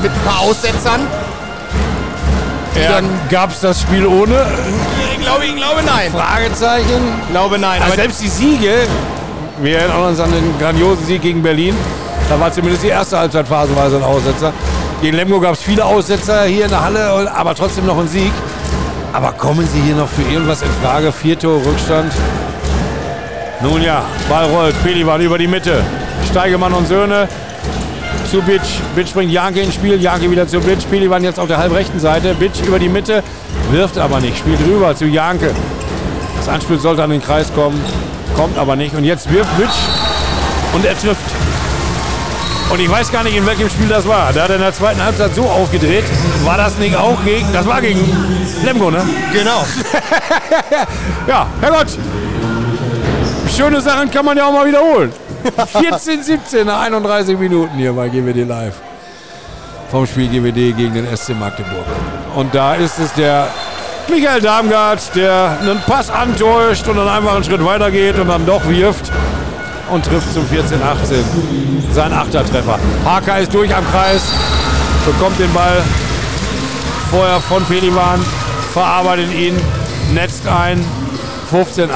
mit 0.00 0.12
ein 0.12 0.20
paar 0.24 0.40
Aussetzern. 0.42 1.00
Ja, 2.74 3.00
Gab 3.30 3.50
es 3.50 3.60
das 3.60 3.82
Spiel 3.82 4.06
ohne? 4.06 4.46
Ich 5.12 5.20
glaube, 5.24 5.44
ich 5.44 5.56
glaube 5.56 5.82
nein. 5.84 6.10
Fragezeichen. 6.10 7.02
Ich 7.22 7.30
glaube 7.30 7.58
nein. 7.58 7.76
Aber 7.82 7.86
Aber 7.92 7.94
selbst 7.94 8.22
die 8.22 8.28
Siege, 8.28 8.86
wir 9.60 9.78
erinnern 9.78 10.08
uns 10.08 10.20
an 10.20 10.32
den 10.32 10.58
grandiosen 10.58 11.04
Sieg 11.06 11.22
gegen 11.22 11.42
Berlin. 11.42 11.74
Da 12.28 12.40
war 12.40 12.50
zumindest 12.52 12.82
die 12.82 12.88
erste 12.88 13.18
Halbzeit 13.18 13.46
phasenweise 13.46 13.96
ein 13.96 14.02
Aussetzer. 14.02 14.52
Gegen 15.02 15.16
Lemgo 15.16 15.38
gab 15.40 15.54
es 15.54 15.62
viele 15.62 15.84
Aussetzer 15.84 16.44
hier 16.44 16.64
in 16.64 16.70
der 16.70 16.82
Halle, 16.82 17.30
aber 17.34 17.54
trotzdem 17.54 17.84
noch 17.86 17.98
ein 17.98 18.08
Sieg. 18.08 18.32
Aber 19.12 19.32
kommen 19.32 19.68
Sie 19.70 19.80
hier 19.80 19.94
noch 19.94 20.08
für 20.08 20.22
irgendwas 20.22 20.62
in 20.62 20.68
Frage? 20.82 21.12
Vier 21.12 21.38
Tore 21.38 21.64
Rückstand. 21.66 22.12
Nun 23.60 23.82
ja, 23.82 24.02
Ball 24.28 24.46
rollt. 24.46 24.82
Pelivan 24.82 25.20
über 25.20 25.36
die 25.36 25.46
Mitte. 25.46 25.82
Steigemann 26.30 26.72
und 26.72 26.88
Söhne 26.88 27.28
zu 28.32 28.40
Bitsch. 28.40 28.80
Bitsch 28.96 29.12
bringt 29.12 29.30
Janke 29.30 29.60
ins 29.60 29.74
Spiel. 29.74 30.00
Janke 30.00 30.30
wieder 30.30 30.48
zu 30.48 30.58
Bitsch. 30.58 30.88
Pelivan 30.88 31.22
jetzt 31.22 31.38
auf 31.38 31.48
der 31.48 31.58
halbrechten 31.58 32.00
Seite. 32.00 32.34
Bitsch 32.34 32.62
über 32.66 32.78
die 32.78 32.88
Mitte. 32.88 33.22
Wirft 33.70 33.98
aber 33.98 34.20
nicht. 34.20 34.38
Spielt 34.38 34.58
rüber 34.60 34.96
zu 34.96 35.04
Janke. 35.04 35.54
Das 36.38 36.48
Anspiel 36.48 36.78
sollte 36.78 37.02
an 37.02 37.10
den 37.10 37.22
Kreis 37.22 37.52
kommen. 37.54 37.78
Kommt 38.34 38.56
aber 38.56 38.74
nicht. 38.74 38.94
Und 38.94 39.04
jetzt 39.04 39.30
wirft 39.30 39.54
Bitsch. 39.58 39.76
Und 40.72 40.82
er 40.86 40.98
trifft. 40.98 41.20
Und 42.70 42.80
ich 42.80 42.90
weiß 42.90 43.12
gar 43.12 43.22
nicht, 43.22 43.36
in 43.36 43.44
welchem 43.44 43.68
Spiel 43.68 43.88
das 43.88 44.08
war. 44.08 44.32
Da 44.32 44.44
hat 44.44 44.48
er 44.48 44.56
in 44.56 44.62
der 44.62 44.72
zweiten 44.72 45.04
Halbzeit 45.04 45.34
so 45.34 45.42
aufgedreht. 45.42 46.04
War 46.42 46.56
das 46.56 46.78
nicht 46.78 46.96
auch 46.96 47.22
gegen. 47.26 47.52
Das 47.52 47.66
war 47.66 47.82
gegen 47.82 48.00
Lemgo, 48.64 48.90
ne? 48.90 49.06
genau. 49.30 49.62
Ja, 51.28 51.46
Herrgott. 51.60 51.98
Schöne 53.54 53.82
Sachen 53.82 54.10
kann 54.10 54.24
man 54.24 54.38
ja 54.38 54.46
auch 54.46 54.52
mal 54.52 54.66
wiederholen. 54.66 55.12
14, 55.72 56.22
17 56.22 56.66
nach 56.66 56.82
31 56.82 57.38
Minuten 57.38 57.76
hier 57.76 57.92
bei 57.92 58.08
GWD 58.08 58.44
Live. 58.46 58.74
Vom 59.90 60.06
Spiel 60.06 60.28
GWD 60.28 60.76
gegen 60.76 60.94
den 60.94 61.16
SC 61.16 61.30
Magdeburg. 61.38 61.84
Und 62.34 62.54
da 62.54 62.74
ist 62.74 62.98
es 62.98 63.12
der 63.14 63.48
Michael 64.08 64.40
Darmgard, 64.40 65.14
der 65.14 65.58
einen 65.60 65.80
Pass 65.86 66.10
antäuscht 66.10 66.88
und 66.88 66.96
dann 66.96 67.08
einfach 67.08 67.34
einen 67.34 67.44
Schritt 67.44 67.64
weiter 67.64 67.90
geht 67.90 68.18
und 68.18 68.28
dann 68.28 68.46
doch 68.46 68.66
wirft 68.68 69.12
und 69.90 70.04
trifft 70.04 70.32
zum 70.32 70.46
14, 70.46 70.82
18. 70.82 71.24
Sein 71.92 72.12
achter 72.12 72.44
Treffer. 72.44 72.78
Haka 73.04 73.38
ist 73.38 73.52
durch 73.54 73.74
am 73.74 73.84
Kreis, 73.90 74.22
bekommt 75.04 75.38
den 75.38 75.52
Ball 75.52 75.82
vorher 77.10 77.40
von 77.40 77.64
Pelivan, 77.64 78.24
verarbeitet 78.72 79.32
ihn, 79.34 79.60
netzt 80.14 80.46
ein. 80.48 80.84
15, 81.50 81.90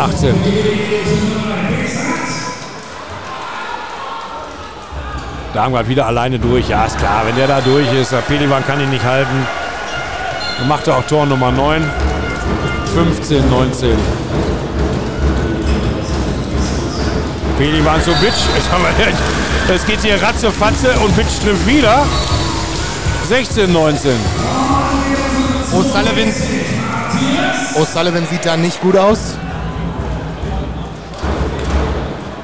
Darmgard 5.56 5.88
wieder 5.88 6.06
alleine 6.06 6.38
durch. 6.38 6.68
Ja, 6.68 6.84
ist 6.84 6.98
klar, 6.98 7.22
wenn 7.24 7.34
der 7.34 7.46
da 7.46 7.62
durch 7.62 7.90
ist, 7.94 8.12
der 8.12 8.18
Pelivan 8.18 8.62
kann 8.66 8.78
ihn 8.78 8.90
nicht 8.90 9.04
halten. 9.04 9.46
Dann 10.58 10.68
macht 10.68 10.86
er 10.86 10.98
auch 10.98 11.04
Tor 11.06 11.24
Nummer 11.24 11.50
9. 11.50 11.82
15, 12.94 13.48
19. 13.48 13.96
Pelivan 17.56 17.94
haben 18.70 18.84
wir- 18.84 19.74
Es 19.74 19.86
geht 19.86 20.00
hier 20.02 20.22
ratzefatze 20.22 20.90
und 21.02 21.16
Bitsch 21.16 21.40
trifft 21.42 21.66
wieder. 21.66 22.04
16, 23.26 23.72
19. 23.72 24.10
O'Sullivan. 25.72 26.32
O'Sullivan 27.76 28.26
sieht 28.28 28.44
da 28.44 28.58
nicht 28.58 28.78
gut 28.82 28.96
aus. 28.98 29.18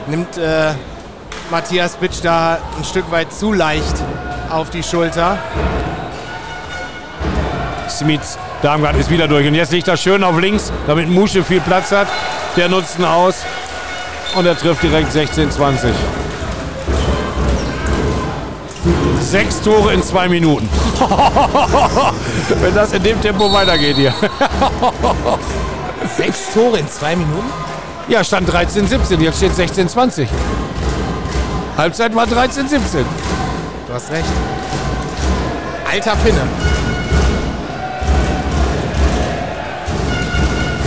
Nimmt 0.06 0.36
äh, 0.38 0.72
Matthias 1.52 1.96
Bitsch 1.96 2.20
da 2.22 2.56
ein 2.78 2.82
Stück 2.82 3.10
weit 3.10 3.30
zu 3.30 3.52
leicht 3.52 3.94
auf 4.48 4.70
die 4.70 4.82
Schulter. 4.82 5.36
Smith, 7.90 8.38
Darmgard 8.62 8.96
ist 8.96 9.10
wieder 9.10 9.28
durch. 9.28 9.46
Und 9.46 9.54
jetzt 9.54 9.70
liegt 9.70 9.86
er 9.86 9.98
schön 9.98 10.24
auf 10.24 10.40
links, 10.40 10.72
damit 10.86 11.10
Musche 11.10 11.44
viel 11.44 11.60
Platz 11.60 11.92
hat. 11.92 12.08
Der 12.56 12.70
nutzt 12.70 12.98
ihn 12.98 13.04
aus. 13.04 13.44
Und 14.34 14.46
er 14.46 14.56
trifft 14.56 14.82
direkt 14.82 15.12
16, 15.12 15.50
20. 15.50 15.92
Sechs 19.20 19.60
Tore 19.60 19.92
in 19.92 20.02
zwei 20.02 20.30
Minuten. 20.30 20.70
Wenn 22.62 22.74
das 22.74 22.94
in 22.94 23.02
dem 23.02 23.20
Tempo 23.20 23.52
weitergeht 23.52 23.96
hier. 23.96 24.14
Sechs 26.16 26.54
Tore 26.54 26.78
in 26.78 26.88
zwei 26.88 27.14
Minuten? 27.14 27.52
Ja, 28.08 28.24
stand 28.24 28.50
13, 28.50 28.88
17. 28.88 29.20
Jetzt 29.20 29.36
steht 29.36 29.54
16, 29.54 29.90
20. 29.90 30.28
Halbzeit 31.76 32.14
war 32.14 32.26
13, 32.26 32.68
17. 32.68 33.04
Du 33.88 33.94
hast 33.94 34.10
recht. 34.10 34.24
Alter 35.90 36.16
Finne. 36.16 36.42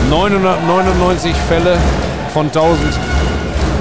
999 0.10 1.36
Fälle 1.48 1.78
von 2.34 2.48
1000. 2.48 2.94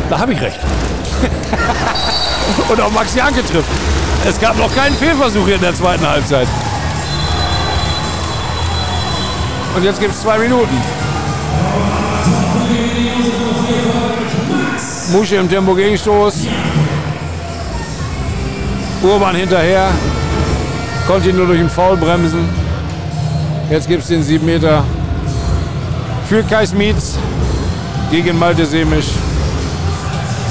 Da 0.08 0.18
habe 0.18 0.32
ich 0.32 0.40
recht. 0.40 0.60
Und 2.68 2.80
auch 2.80 2.92
Max 2.92 3.14
Janke 3.14 3.44
trifft. 3.44 3.68
Es 4.26 4.40
gab 4.40 4.56
noch 4.56 4.74
keinen 4.74 4.96
Fehlversuch 4.96 5.44
hier 5.44 5.56
in 5.56 5.60
der 5.60 5.74
zweiten 5.74 6.08
Halbzeit. 6.08 6.48
Und 9.76 9.84
jetzt 9.84 10.00
gibt 10.00 10.14
es 10.14 10.22
zwei 10.22 10.38
Minuten. 10.38 10.74
Musche 15.12 15.36
im 15.36 15.48
Tempo 15.48 15.74
Gegenstoß. 15.74 16.46
Urban 19.04 19.36
hinterher. 19.36 19.88
Konnte 21.06 21.28
ihn 21.28 21.36
nur 21.36 21.46
durch 21.46 21.58
den 21.58 21.68
Foul 21.68 21.96
bremsen. 21.96 22.48
Jetzt 23.70 23.86
gibt 23.86 24.02
es 24.02 24.08
den 24.08 24.22
7 24.22 24.44
Meter 24.44 24.82
für 26.28 26.42
Kai 26.42 26.64
Smits 26.64 27.18
gegen 28.10 28.38
Malte 28.38 28.64
Semisch. 28.64 29.10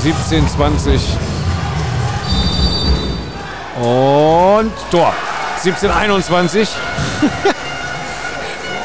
17, 0.03 0.47
20. 0.47 1.01
Und 3.81 4.71
Tor. 4.91 5.13
17, 5.61 5.89
21. 5.89 6.69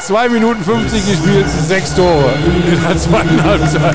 2 0.01 0.29
Minuten 0.31 0.65
50 0.65 1.07
gespielt, 1.07 1.47
6 1.67 1.95
Tore 1.95 2.33
in 2.47 2.83
der 2.83 2.97
zweiten 2.97 3.43
Halbzeit. 3.45 3.95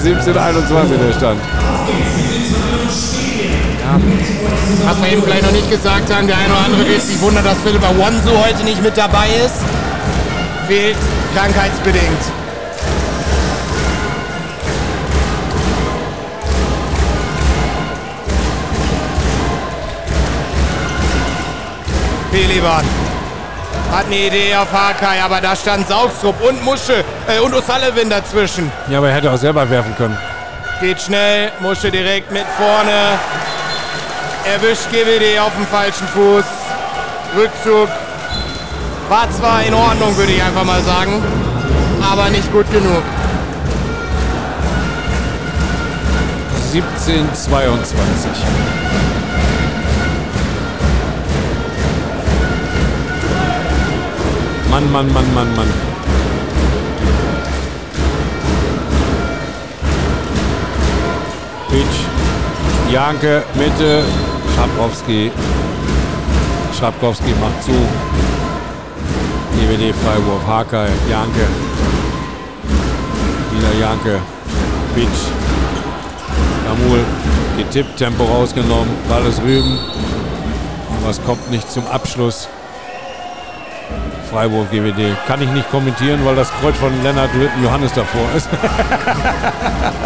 17, 0.00 0.38
21 0.38 0.98
der 0.98 1.12
Stand. 1.12 1.40
Was 4.84 5.00
wir 5.02 5.12
eben 5.12 5.22
vielleicht 5.22 5.44
noch 5.44 5.52
nicht 5.52 5.70
gesagt 5.70 6.12
haben, 6.12 6.26
der 6.26 6.36
eine 6.36 6.52
oder 6.52 6.64
andere 6.64 6.88
wird 6.88 7.02
sich 7.02 7.20
wundern, 7.20 7.44
dass 7.44 7.58
Philippa 7.58 7.88
Wonsu 7.96 8.36
heute 8.44 8.64
nicht 8.64 8.82
mit 8.82 8.96
dabei 8.96 9.28
ist. 9.44 9.56
Fehlt 10.66 10.96
krankheitsbedingt. 11.34 12.22
Pelivan 22.30 22.84
hat 23.92 24.06
eine 24.06 24.16
Idee 24.16 24.56
auf 24.56 24.72
Hakai, 24.72 25.22
aber 25.22 25.40
da 25.40 25.54
stand 25.54 25.86
Saugstrup 25.86 26.34
und 26.42 26.64
Musche 26.64 27.04
äh, 27.28 27.38
und 27.38 27.54
O'Sullivan 27.54 28.08
dazwischen. 28.10 28.72
Ja, 28.88 28.98
aber 28.98 29.10
er 29.10 29.14
hätte 29.14 29.30
auch 29.30 29.36
selber 29.36 29.68
werfen 29.70 29.94
können. 29.96 30.18
Geht 30.80 31.00
schnell, 31.00 31.52
Musche 31.60 31.92
direkt 31.92 32.32
mit 32.32 32.44
vorne. 32.58 33.18
Erwischt 34.46 34.90
GWD 34.90 35.40
auf 35.40 35.54
dem 35.54 35.66
falschen 35.66 36.06
Fuß. 36.08 36.44
Rückzug. 37.36 37.88
War 39.08 39.30
zwar 39.30 39.62
in 39.64 39.72
Ordnung, 39.72 40.14
würde 40.16 40.32
ich 40.32 40.42
einfach 40.42 40.64
mal 40.64 40.82
sagen. 40.82 41.22
Aber 42.02 42.28
nicht 42.28 42.52
gut 42.52 42.70
genug. 42.70 43.02
17, 46.72 47.32
22. 47.32 48.30
Mann, 54.70 54.92
Mann, 54.92 55.12
Mann, 55.12 55.34
Mann, 55.34 55.56
Mann. 55.56 55.72
Pitch. 61.70 62.92
Janke, 62.92 63.44
Mitte. 63.54 64.04
Schabrowski. 64.54 65.30
Schrapkowski 66.78 67.32
macht 67.40 67.62
zu. 67.62 67.72
DWD 69.54 69.94
Freiwurf, 69.94 70.46
Hakai, 70.46 70.88
Janke. 71.10 71.46
Wieder 73.50 73.80
Janke. 73.80 74.20
Bitsch. 74.94 75.28
Damul 76.64 77.00
getippt, 77.56 77.96
Tempo 77.96 78.24
rausgenommen, 78.24 78.88
Ball 79.08 79.24
ist 79.26 79.40
Rüben. 79.42 79.78
Was 81.04 81.22
kommt 81.24 81.50
nicht 81.50 81.70
zum 81.70 81.86
Abschluss. 81.86 82.48
Freiburg 84.30 84.68
GWD. 84.72 85.16
Kann 85.28 85.40
ich 85.42 85.50
nicht 85.50 85.70
kommentieren, 85.70 86.24
weil 86.24 86.34
das 86.34 86.50
Kreuz 86.60 86.74
von 86.76 86.90
Lennart 87.04 87.30
Johannes 87.62 87.92
davor 87.92 88.26
ist. 88.36 88.48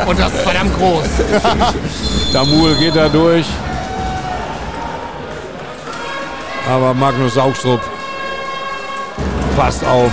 Und 0.06 0.18
das 0.18 0.34
ist 0.34 0.42
verdammt 0.42 0.76
groß. 0.76 1.06
Damul 2.34 2.74
geht 2.74 2.94
da 2.94 3.08
durch. 3.08 3.46
Aber 6.68 6.92
Magnus 6.92 7.34
Saugstrup 7.34 7.80
passt 9.56 9.84
auf 9.84 10.12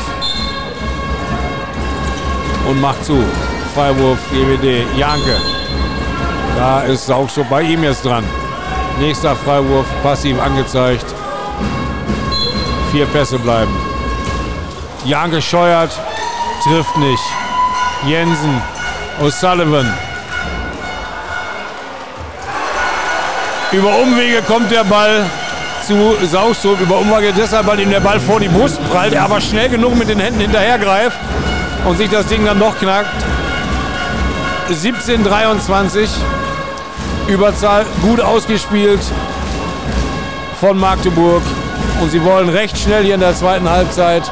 und 2.67 2.79
macht 2.81 3.03
zu. 3.03 3.23
Freiwurf 3.73 4.19
GWD. 4.31 4.85
Janke. 4.97 5.35
Da 6.57 6.81
ist 6.81 7.05
Saugstrup 7.05 7.49
bei 7.49 7.61
ihm 7.61 7.83
jetzt 7.83 8.05
dran. 8.05 8.23
Nächster 8.99 9.35
Freiwurf, 9.35 9.85
passiv 10.01 10.41
angezeigt. 10.41 11.05
Vier 12.91 13.05
Pässe 13.07 13.37
bleiben. 13.37 13.75
Jan 15.03 15.29
gescheuert, 15.29 15.91
trifft 16.63 16.95
nicht. 16.97 17.23
Jensen, 18.07 18.61
O'Sullivan. 19.21 19.91
Über 23.73 23.89
Umwege 23.99 24.41
kommt 24.43 24.71
der 24.71 24.85
Ball 24.85 25.25
zu 25.85 26.15
Saustrup. 26.25 26.79
Über 26.81 26.97
Umwege 26.97 27.33
deshalb, 27.35 27.67
weil 27.67 27.79
ihm 27.79 27.89
der 27.89 27.99
Ball 27.99 28.19
vor 28.19 28.39
die 28.39 28.47
Brust 28.47 28.79
prallt. 28.91 29.13
Er 29.13 29.23
aber 29.23 29.39
schnell 29.41 29.69
genug 29.69 29.95
mit 29.95 30.09
den 30.09 30.19
Händen 30.19 30.39
hinterhergreift 30.39 31.17
und 31.85 31.97
sich 31.97 32.09
das 32.09 32.25
Ding 32.27 32.45
dann 32.45 32.59
noch 32.59 32.77
knackt. 32.79 33.23
17:23. 34.69 36.09
Überzahl 37.27 37.85
gut 38.01 38.21
ausgespielt 38.21 39.01
von 40.59 40.79
Magdeburg. 40.79 41.41
Und 42.01 42.11
sie 42.11 42.23
wollen 42.23 42.49
recht 42.49 42.77
schnell 42.77 43.03
hier 43.03 43.15
in 43.15 43.21
der 43.21 43.35
zweiten 43.35 43.69
Halbzeit 43.69 44.23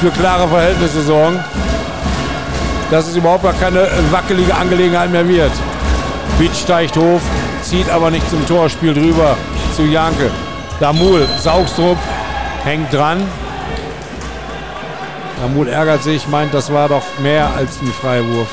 für 0.00 0.10
klare 0.10 0.48
Verhältnisse 0.48 1.02
sorgen. 1.02 1.42
Dass 2.90 3.06
es 3.06 3.16
überhaupt 3.16 3.44
gar 3.44 3.52
keine 3.54 3.88
wackelige 4.10 4.54
Angelegenheit 4.54 5.10
mehr 5.10 5.28
wird. 5.28 5.52
Beach 6.38 6.58
steigt 6.58 6.96
hoch, 6.96 7.20
zieht 7.62 7.90
aber 7.90 8.10
nicht 8.10 8.28
zum 8.30 8.46
Tor, 8.46 8.68
spielt 8.68 8.96
rüber 8.96 9.36
zu 9.76 9.82
Janke. 9.82 10.30
Damul, 10.80 11.26
Saugstrup 11.40 11.98
hängt 12.64 12.92
dran. 12.92 13.22
Damul 15.40 15.68
ärgert 15.68 16.04
sich, 16.04 16.28
meint, 16.28 16.54
das 16.54 16.72
war 16.72 16.88
doch 16.88 17.02
mehr 17.20 17.50
als 17.56 17.80
ein 17.80 17.92
Freiwurf. 17.92 18.48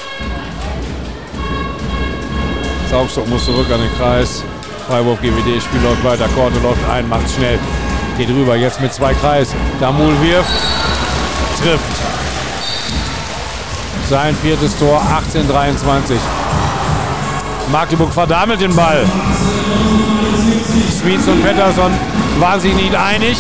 Saugstrup 2.90 3.28
muss 3.28 3.46
zurück 3.46 3.68
an 3.72 3.82
den 3.82 3.96
Kreis. 3.98 4.44
Freiwurf 4.88 5.22
GWD, 5.22 5.62
Spiel 5.62 5.82
läuft 5.82 6.04
weiter, 6.04 6.28
Korte 6.36 6.60
läuft 6.60 6.88
ein, 6.90 7.08
macht 7.08 7.30
schnell. 7.30 7.60
Geht 8.18 8.30
rüber, 8.30 8.56
jetzt 8.56 8.82
mit 8.82 8.92
zwei 8.94 9.14
Kreis. 9.14 9.54
Damul 9.80 10.14
wirft, 10.22 10.50
trifft. 11.62 12.02
Sein 14.10 14.36
viertes 14.36 14.76
Tor, 14.78 15.02
18:23. 15.02 16.18
Magdeburg 17.72 18.14
verdammelt 18.14 18.62
den 18.62 18.76
Ball. 18.76 19.06
Sweets 21.06 21.28
und 21.28 21.44
Pettersson 21.44 21.92
waren 22.40 22.60
sich 22.60 22.74
nicht 22.74 22.96
einig. 22.96 23.38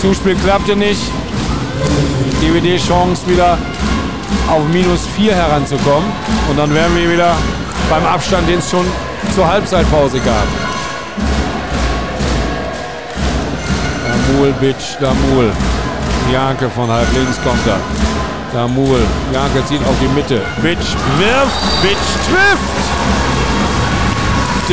Zuspiel 0.00 0.34
klappte 0.34 0.74
nicht. 0.74 1.00
DVD 2.40 2.76
Chance 2.76 3.22
wieder 3.28 3.56
auf 4.50 4.64
minus 4.66 5.06
4 5.14 5.32
heranzukommen. 5.32 6.10
Und 6.50 6.58
dann 6.58 6.74
wären 6.74 6.96
wir 6.96 7.08
wieder 7.08 7.36
beim 7.88 8.04
Abstand, 8.04 8.48
den 8.48 8.58
es 8.58 8.68
schon 8.68 8.84
zur 9.32 9.46
Halbzeitpause 9.46 10.18
gab. 10.18 10.44
Damul, 14.08 14.52
Bitch, 14.54 14.98
Damul. 15.00 15.52
Janke 16.32 16.68
von 16.68 16.90
halb 16.90 17.06
links 17.14 17.36
kommt 17.44 17.64
da. 17.64 17.76
Damul. 18.52 18.98
Janke 19.32 19.64
zieht 19.66 19.82
auf 19.82 19.94
die 20.00 20.08
Mitte. 20.08 20.42
Bitch 20.60 20.96
wirft. 21.16 21.80
Bitch 21.80 22.26
trifft. 22.26 22.81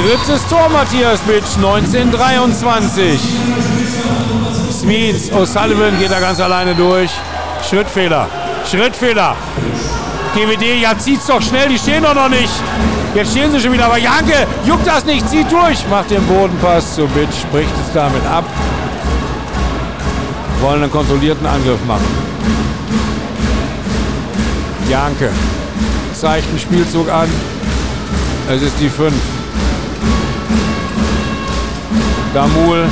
Drittes 0.02 0.48
Tor 0.48 0.70
Matthias 0.70 1.20
Bitch. 1.22 1.56
1923. 1.58 3.20
Smith. 4.72 5.32
O'Sullivan 5.34 5.98
geht 6.00 6.12
da 6.12 6.20
ganz 6.20 6.40
alleine 6.40 6.76
durch. 6.76 7.12
Schrittfehler. 7.68 8.28
Schrittfehler. 8.70 9.36
GWD, 10.36 10.82
ja 10.82 10.98
zieht's 10.98 11.26
doch 11.26 11.42
schnell, 11.42 11.70
die 11.70 11.78
stehen 11.78 12.04
doch 12.04 12.14
noch 12.14 12.30
nicht. 12.30 12.54
Jetzt 13.16 13.32
stehen 13.32 13.52
sie 13.52 13.60
schon 13.60 13.74
wieder, 13.74 13.86
aber 13.86 13.98
Janke, 13.98 14.46
juckt 14.66 14.86
das 14.86 15.04
nicht, 15.06 15.28
zieht 15.28 15.52
durch. 15.52 15.86
Macht 15.90 16.12
den 16.12 16.26
Bodenpass 16.28 16.96
zu 16.96 17.08
Bitch, 17.08 17.46
bricht 17.52 17.74
es 17.86 17.94
damit 17.94 18.26
ab 18.26 18.46
wollen 20.62 20.84
einen 20.84 20.92
kontrollierten 20.92 21.46
Angriff 21.46 21.84
machen. 21.86 22.06
Janke 24.90 25.30
zeigt 26.14 26.48
einen 26.50 26.60
Spielzug 26.60 27.10
an. 27.10 27.30
Es 28.50 28.62
ist 28.62 28.76
die 28.80 28.90
5. 28.90 29.14
Damul 32.34 32.88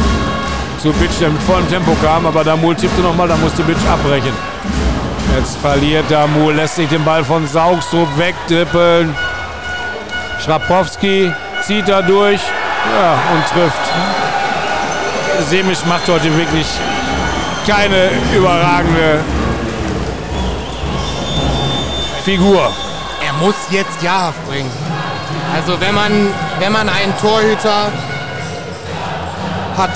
zu 0.81 0.91
Bitch, 0.93 1.19
der 1.19 1.29
mit 1.29 1.41
vollem 1.43 1.67
Tempo 1.69 1.95
kam, 2.03 2.25
aber 2.25 2.43
Damul 2.43 2.75
tippte 2.75 3.01
nochmal, 3.01 3.27
da 3.27 3.35
musste 3.37 3.63
Bitch 3.63 3.85
abbrechen. 3.91 4.33
Jetzt 5.35 5.57
verliert 5.57 6.05
Damul, 6.09 6.53
lässt 6.53 6.75
sich 6.75 6.89
den 6.89 7.03
Ball 7.03 7.23
von 7.23 7.47
Saugstrup 7.47 8.07
wegtrippeln. 8.17 9.15
Schrapowski 10.43 11.31
zieht 11.61 11.87
da 11.87 12.01
durch 12.01 12.39
ja, 12.97 13.13
und 13.33 13.45
trifft. 13.47 13.81
Semisch 15.49 15.85
macht 15.85 16.07
heute 16.07 16.35
wirklich 16.35 16.65
keine 17.67 18.09
überragende 18.35 19.19
Figur. 22.23 22.71
Er 23.25 23.33
muss 23.33 23.55
jetzt 23.69 24.01
Jahrhaft 24.01 24.45
bringen. 24.47 24.71
Also 25.53 25.79
wenn 25.79 25.93
man, 25.93 26.11
wenn 26.59 26.71
man 26.71 26.89
einen 26.89 27.15
Torhüter 27.17 27.91
hat. 29.77 29.91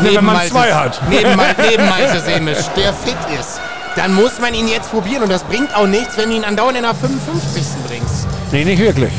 Ne, 0.00 0.10
wenn 0.14 0.24
man 0.24 0.46
zwei 0.48 0.72
hat. 0.72 1.00
Neben, 1.08 1.30
neben 1.68 1.88
Malte 1.88 2.20
Semisch, 2.20 2.66
der 2.76 2.92
fit 2.92 3.16
ist. 3.38 3.60
Dann 3.96 4.12
muss 4.14 4.40
man 4.40 4.54
ihn 4.54 4.66
jetzt 4.66 4.90
probieren 4.90 5.22
und 5.22 5.30
das 5.30 5.44
bringt 5.44 5.74
auch 5.76 5.86
nichts, 5.86 6.16
wenn 6.16 6.30
du 6.30 6.36
ihn 6.36 6.44
andauernd 6.44 6.76
in 6.76 6.82
der 6.82 6.94
55. 6.94 7.64
bringst. 7.86 8.26
Nee, 8.50 8.64
nicht 8.64 8.80
wirklich. 8.80 9.12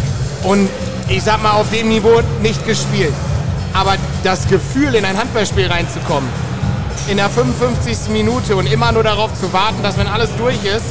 Und 0.43 0.69
ich 1.07 1.23
sag 1.23 1.41
mal, 1.41 1.51
auf 1.51 1.69
dem 1.69 1.87
Niveau 1.89 2.21
nicht 2.41 2.65
gespielt. 2.65 3.13
Aber 3.73 3.95
das 4.23 4.47
Gefühl, 4.47 4.95
in 4.95 5.05
ein 5.05 5.17
Handballspiel 5.17 5.67
reinzukommen, 5.67 6.29
in 7.07 7.17
der 7.17 7.29
55. 7.29 8.09
Minute 8.09 8.55
und 8.55 8.65
immer 8.71 8.91
nur 8.91 9.03
darauf 9.03 9.33
zu 9.39 9.51
warten, 9.53 9.81
dass 9.83 9.97
wenn 9.97 10.07
alles 10.07 10.29
durch 10.37 10.63
ist, 10.63 10.85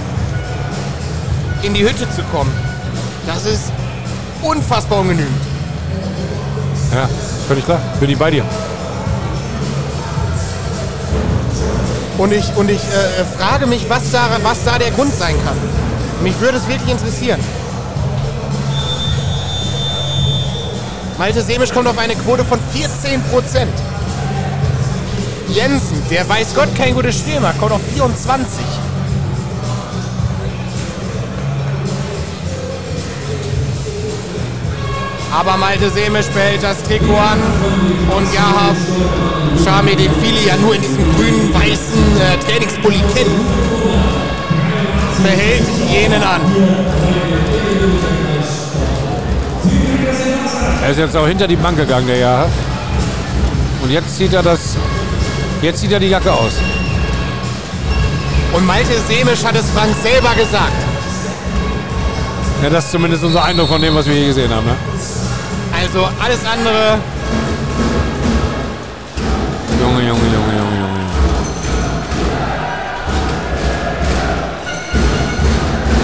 in 1.62 1.74
die 1.74 1.82
Hütte 1.82 2.08
zu 2.10 2.22
kommen, 2.24 2.52
das 3.26 3.44
ist 3.44 3.72
unfassbar 4.42 5.00
ungenügend. 5.00 5.53
Ja, 6.94 7.08
völlig 7.48 7.64
klar. 7.64 7.80
Bin 7.98 8.08
ich 8.08 8.16
bei 8.16 8.30
dir. 8.30 8.44
Und 12.16 12.32
ich, 12.32 12.56
und 12.56 12.70
ich 12.70 12.80
äh, 12.80 13.24
frage 13.36 13.66
mich, 13.66 13.90
was 13.90 14.12
da, 14.12 14.28
was 14.42 14.62
da 14.64 14.78
der 14.78 14.92
Grund 14.92 15.12
sein 15.12 15.34
kann. 15.44 15.56
Mich 16.22 16.38
würde 16.40 16.58
es 16.58 16.68
wirklich 16.68 16.90
interessieren. 16.90 17.40
Malte 21.18 21.42
Semisch 21.42 21.72
kommt 21.72 21.88
auf 21.88 21.98
eine 21.98 22.14
Quote 22.14 22.44
von 22.44 22.60
14 22.72 23.22
Prozent. 23.24 23.72
Jensen, 25.48 26.02
der 26.10 26.28
weiß 26.28 26.54
Gott 26.54 26.74
kein 26.76 26.94
gutes 26.94 27.16
Spiel 27.16 27.40
macht, 27.40 27.58
kommt 27.58 27.72
auf 27.72 27.80
24. 27.94 28.64
Aber 35.36 35.56
Malte 35.56 35.90
Semisch 35.90 36.26
behält 36.28 36.62
das 36.62 36.80
Trikot 36.84 37.16
an 37.16 37.40
und 38.16 38.32
Jahaf 38.32 38.76
Schami, 39.64 39.96
den 39.96 40.10
viele 40.22 40.40
ja 40.46 40.56
nur 40.56 40.76
in 40.76 40.82
diesem 40.82 41.04
grün-weißen 41.16 42.20
äh, 42.20 42.38
Trainingspulli 42.38 43.02
kennen, 43.14 43.40
behält 45.22 45.64
jenen 45.90 46.22
an. 46.22 46.40
Er 50.82 50.90
ist 50.90 50.98
jetzt 50.98 51.16
auch 51.16 51.26
hinter 51.26 51.48
die 51.48 51.56
Bank 51.56 51.78
gegangen, 51.78 52.06
der 52.06 52.18
Jahr. 52.18 52.46
Und 53.82 53.90
jetzt 53.90 54.16
zieht 54.16 54.32
er 54.34 54.42
das. 54.42 54.76
Jetzt 55.62 55.80
zieht 55.80 55.90
er 55.90 55.98
die 55.98 56.10
Jacke 56.10 56.32
aus. 56.32 56.52
Und 58.52 58.66
Malte 58.66 58.92
Semisch 59.08 59.44
hat 59.44 59.56
es 59.56 59.68
Frank 59.70 59.94
selber 60.00 60.34
gesagt. 60.36 60.72
Ja, 62.62 62.70
das 62.70 62.84
ist 62.84 62.92
zumindest 62.92 63.24
unser 63.24 63.44
Eindruck 63.44 63.68
von 63.68 63.82
dem, 63.82 63.94
was 63.94 64.06
wir 64.06 64.14
hier 64.14 64.28
gesehen 64.28 64.54
haben. 64.54 64.66
Ne? 64.66 64.76
Also 65.84 66.08
alles 66.18 66.40
andere 66.46 66.98
Junge, 69.80 70.00
Junge, 70.00 70.08
Junge, 70.08 70.52
Junge, 70.58 70.78
Junge. 70.80 71.00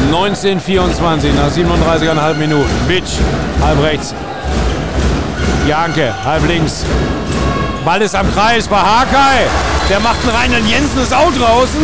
1924 0.08 1.32
nach 1.34 1.50
37,5 1.50 2.34
Minuten. 2.34 2.68
Bitch, 2.86 3.08
halb 3.62 3.82
rechts. 3.82 4.14
Janke, 5.66 6.12
halb 6.26 6.46
links. 6.46 6.84
Ball 7.82 8.02
ist 8.02 8.14
am 8.14 8.30
Kreis 8.34 8.68
bei 8.68 8.76
Hakai. 8.76 9.46
Der 9.88 10.00
macht 10.00 10.18
einen 10.22 10.36
rein, 10.36 10.52
dann 10.52 10.68
Jensen 10.68 11.00
ist 11.00 11.14
auch 11.14 11.32
draußen. 11.32 11.80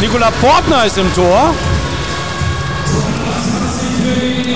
Nikola 0.00 0.30
Portner 0.40 0.86
ist 0.86 0.96
im 0.96 1.12
Tor. 1.12 1.52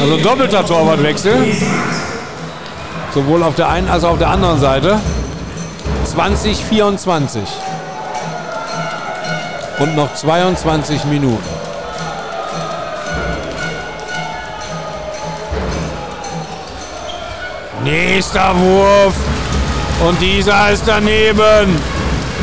Also 0.00 0.16
doppelter 0.16 0.64
Torwartwechsel. 0.64 1.54
Sowohl 3.14 3.42
auf 3.42 3.54
der 3.54 3.68
einen 3.68 3.88
als 3.88 4.04
auch 4.04 4.12
auf 4.12 4.18
der 4.18 4.30
anderen 4.30 4.60
Seite. 4.60 4.98
2024. 6.04 7.42
Und 9.78 9.96
noch 9.96 10.14
22 10.14 11.04
Minuten. 11.04 11.38
Nächster 17.84 18.54
Wurf. 18.56 19.14
Und 20.06 20.20
dieser 20.20 20.70
ist 20.70 20.84
daneben. 20.86 21.80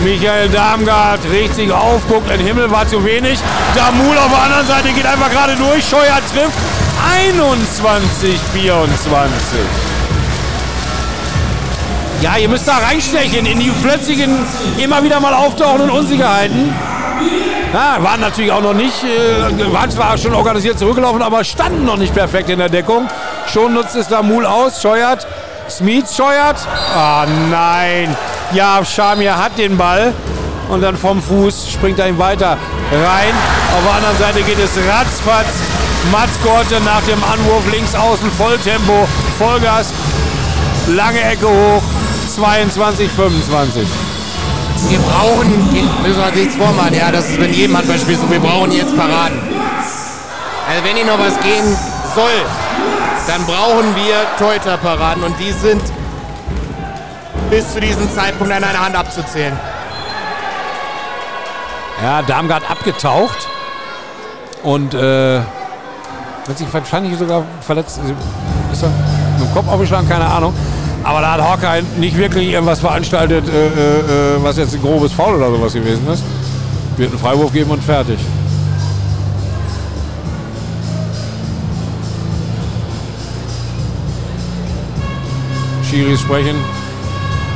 Michael 0.04 0.50
Darmgard 0.50 1.20
regt 1.32 1.56
sich 1.56 1.72
auf, 1.72 2.02
guckt, 2.08 2.30
ein 2.32 2.40
Himmel 2.40 2.70
war 2.70 2.88
zu 2.88 3.04
wenig. 3.04 3.40
Damul 3.76 4.16
auf 4.18 4.30
der 4.30 4.44
anderen 4.44 4.68
Seite 4.68 4.90
geht 4.90 5.06
einfach 5.06 5.32
gerade 5.32 5.56
durch. 5.56 5.88
Scheuer 5.88 6.20
trifft 6.34 6.77
21, 7.16 8.40
24. 8.54 9.60
Ja, 12.22 12.38
ihr 12.38 12.50
müsst 12.50 12.68
da 12.68 12.78
reinstechen 12.78 13.46
in 13.46 13.60
die 13.60 13.70
plötzlichen, 13.70 14.40
immer 14.78 15.04
wieder 15.04 15.20
mal 15.20 15.34
auftauchenden 15.34 15.90
Unsicherheiten. 15.90 16.74
Ja, 17.74 17.98
waren 18.02 18.22
natürlich 18.22 18.52
auch 18.52 18.62
noch 18.62 18.74
nicht, 18.74 19.04
äh, 19.04 19.74
waren 19.74 19.92
zwar 19.92 20.18
schon 20.18 20.34
organisiert 20.34 20.80
zurückgelaufen, 20.80 21.22
aber 21.22 21.44
standen 21.44 21.86
noch 21.86 21.98
nicht 21.98 22.14
perfekt 22.14 22.50
in 22.50 22.60
der 22.60 22.70
Deckung. 22.70 23.08
Schon 23.54 23.74
nutzt 23.74 23.96
es 23.96 24.08
Damul 24.08 24.46
aus, 24.46 24.82
scheuert. 24.82 25.28
Smith 25.70 26.16
scheuert. 26.16 26.58
Ah, 26.96 27.26
nein. 27.52 28.16
Ja, 28.54 28.84
Shamir 28.84 29.38
hat 29.38 29.58
den 29.58 29.78
Ball. 29.78 30.14
Und 30.70 30.82
dann 30.82 30.98
vom 30.98 31.22
Fuß 31.22 31.70
springt 31.72 32.00
er 32.00 32.08
ihm 32.08 32.18
weiter 32.18 32.58
rein. 32.92 33.34
Auf 33.78 33.84
der 33.84 33.94
anderen 33.94 34.18
Seite 34.18 34.42
geht 34.44 34.60
es 34.60 34.72
ratzfatz. 34.78 35.48
Mats 36.12 36.40
Korte 36.44 36.82
nach 36.84 37.02
dem 37.04 37.22
Anwurf 37.24 37.70
links 37.72 37.94
außen 37.94 38.32
Volltempo, 38.32 39.08
Vollgas, 39.38 39.94
lange 40.88 41.22
Ecke 41.22 41.48
hoch, 41.48 41.84
22, 42.36 43.10
25. 43.12 43.88
Wir 44.90 45.00
brauchen, 45.00 45.72
müssen 46.04 46.18
wir 46.18 46.26
uns 46.28 46.36
nichts 46.36 46.56
vormachen, 46.56 46.94
ja, 46.94 47.12
das 47.12 47.30
ist 47.30 47.40
mit 47.40 47.54
jedem 47.54 47.78
Handballspiel 47.78 48.16
so, 48.16 48.30
wir 48.30 48.40
brauchen 48.40 48.72
jetzt 48.72 48.96
Paraden. 48.96 49.40
Also 50.70 50.84
wenn 50.84 50.96
hier 50.96 51.06
noch 51.06 51.20
was 51.20 51.40
gehen 51.40 51.78
soll, 52.16 52.46
dann 53.28 53.46
brauchen 53.46 53.96
wir 53.96 54.16
Torhüterparaden 54.38 55.24
und 55.24 55.38
die 55.40 55.52
sind 55.52 55.82
bis 57.50 57.74
zu 57.74 57.80
diesem 57.80 58.14
Zeitpunkt 58.14 58.54
an 58.54 58.64
einer 58.64 58.80
Hand 58.80 58.96
abzuzählen. 58.96 59.58
Ja, 62.02 62.22
Darmgard 62.22 62.70
abgetaucht 62.70 63.48
und 64.64 64.94
äh, 64.94 65.42
hat 66.48 66.58
sich 66.58 66.74
wahrscheinlich 66.74 67.18
sogar 67.18 67.44
verletzt. 67.62 68.00
Ist 68.72 68.84
er 68.84 68.90
mit 69.40 69.48
dem 69.48 69.54
Kopf 69.54 69.68
aufgeschlagen? 69.68 70.08
Keine 70.08 70.26
Ahnung. 70.26 70.54
Aber 71.04 71.22
da 71.22 71.34
hat 71.34 71.42
Hawkeye 71.42 71.84
nicht 72.00 72.18
wirklich 72.18 72.50
irgendwas 72.50 72.80
veranstaltet, 72.80 73.46
äh, 73.48 73.68
äh, 73.68 74.44
was 74.44 74.58
jetzt 74.58 74.74
ein 74.74 74.82
grobes 74.82 75.12
Foul 75.14 75.36
oder 75.36 75.52
sowas 75.52 75.74
gewesen 75.74 76.08
ist. 76.12 76.24
Wird 76.98 77.12
einen 77.12 77.20
Freiwurf 77.20 77.54
geben 77.54 77.72
und 77.72 77.84
fertig. 77.84 78.20
Schiris 85.90 86.20
sprechen. 86.20 86.56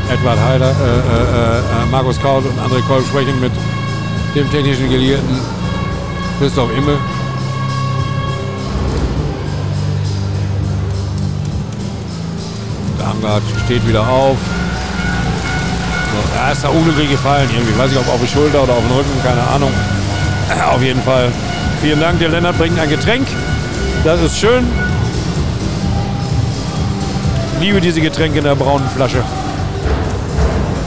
Edward 0.10 0.40
Heider, 0.40 0.72
äh, 0.72 0.72
äh, 0.72 1.84
äh, 1.84 1.86
Markus 1.90 2.20
Kaut 2.20 2.44
und 2.46 2.60
André 2.60 2.82
Kolb 2.88 3.06
sprechen 3.06 3.40
mit 3.40 3.52
dem 4.36 4.50
technischen 4.52 4.90
Gelehrten 4.90 5.40
Christoph 6.40 6.70
Immel. 13.22 13.31
Darmgard 13.31 13.43
steht 13.65 13.88
wieder 13.88 14.02
auf. 14.07 14.38
Er 16.43 16.52
ist 16.52 16.64
da 16.64 16.69
unglücklich 16.69 17.10
gefallen 17.10 17.49
irgendwie. 17.53 17.77
Weiß 17.77 17.91
ich, 17.91 17.98
ob 17.98 18.07
auf 18.10 18.19
die 18.22 18.27
Schulter 18.27 18.64
oder 18.64 18.73
auf 18.73 18.81
den 18.81 18.91
Rücken, 18.91 19.23
keine 19.23 19.41
Ahnung. 19.48 19.72
Auf 20.73 20.81
jeden 20.81 21.02
Fall. 21.02 21.31
Vielen 21.81 21.99
Dank, 21.99 22.19
der 22.19 22.30
Lennart 22.30 22.57
bringt 22.57 22.80
ein 22.80 22.89
Getränk. 22.89 23.27
Das 24.03 24.19
ist 24.22 24.38
schön. 24.38 24.68
Liebe 27.60 27.80
diese 27.80 28.02
Getränke 28.02 28.39
in 28.39 28.43
der 28.43 28.56
braunen 28.56 28.89
Flasche. 28.89 29.23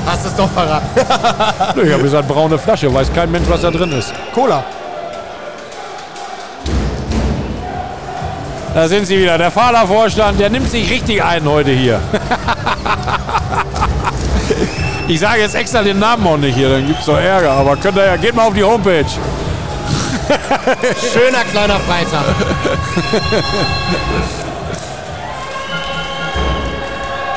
Hast 0.07 0.27
es 0.27 0.35
doch 0.35 0.51
verraten. 0.51 0.87
Ich 1.85 1.93
habe 1.93 2.03
gesagt, 2.03 2.29
braune 2.29 2.59
Flasche. 2.59 2.93
Weiß 2.93 3.13
kein 3.13 3.31
Mensch, 3.31 3.49
was 3.49 3.63
da 3.63 3.71
drin 3.71 3.93
ist. 3.93 4.13
Cola. 4.35 4.65
Da 8.75 8.89
sind 8.89 9.07
sie 9.07 9.19
wieder. 9.21 9.39
Der 9.39 9.53
Fahrervorstand, 9.53 10.41
der 10.41 10.51
nimmt 10.51 10.69
sich 10.69 10.91
richtig 10.91 11.23
ein 11.23 11.49
heute 11.49 11.71
hier. 11.71 12.01
Ich 15.07 15.21
sage 15.21 15.43
jetzt 15.43 15.55
extra 15.55 15.83
den 15.83 15.99
Namen 15.99 16.27
auch 16.27 16.39
nicht 16.39 16.55
hier, 16.55 16.71
dann 16.71 16.87
gibt 16.87 17.01
es 17.01 17.05
doch 17.05 17.19
Ärger. 17.19 17.51
Aber 17.51 17.77
könnt 17.77 17.99
ihr 17.99 18.07
ja, 18.07 18.17
geht 18.17 18.35
mal 18.35 18.47
auf 18.47 18.55
die 18.55 18.65
Homepage. 18.65 19.05
Schöner 21.13 21.45
kleiner 21.51 21.79
Freitag. 21.81 22.25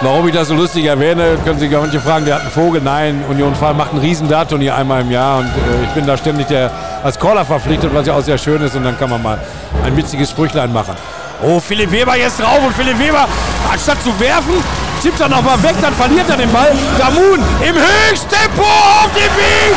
Warum 0.02 0.28
ich 0.28 0.34
das 0.34 0.48
so 0.48 0.54
lustig 0.54 0.86
erwähne, 0.86 1.38
können 1.44 1.60
sich 1.60 1.70
manche 1.72 2.00
fragen, 2.00 2.24
der 2.24 2.36
hat 2.36 2.44
einen 2.44 2.52
Vogel. 2.52 2.82
Nein, 2.82 3.26
Union 3.28 3.54
Fall 3.54 3.74
macht 3.74 3.94
ein 3.94 4.00
riesen 4.00 4.30
Dartturnier 4.30 4.76
einmal 4.76 5.02
im 5.02 5.12
Jahr 5.12 5.40
und 5.40 5.48
äh, 5.48 5.84
ich 5.84 5.90
bin 5.90 6.06
da 6.06 6.16
ständig 6.16 6.48
der, 6.48 6.72
als 7.04 7.20
Caller 7.20 7.44
verpflichtet, 7.44 7.94
was 7.94 8.08
ja 8.08 8.14
auch 8.14 8.22
sehr 8.22 8.38
schön 8.38 8.62
ist 8.62 8.76
und 8.76 8.84
dann 8.84 8.98
kann 8.98 9.10
man 9.10 9.22
mal 9.22 9.40
ein 9.84 9.98
witziges 9.98 10.30
Sprüchlein 10.30 10.72
machen. 10.72 10.96
Oh, 11.42 11.60
Philipp 11.60 11.92
Weber 11.92 12.16
jetzt 12.18 12.40
drauf 12.40 12.60
und 12.66 12.74
Philipp 12.76 12.98
Weber, 12.98 13.28
anstatt 13.72 14.02
zu 14.04 14.20
werfen, 14.20 14.56
tippt 15.04 15.20
er 15.20 15.30
nochmal 15.30 15.62
weg, 15.62 15.76
dann 15.82 15.94
verliert 15.94 16.28
er 16.30 16.38
den 16.38 16.52
Ball. 16.52 16.76
Damun 16.98 17.40
im 17.62 17.76
Höchsttempo 17.76 18.64
auf 18.64 19.12
dem 19.14 19.36
Weg 19.38 19.76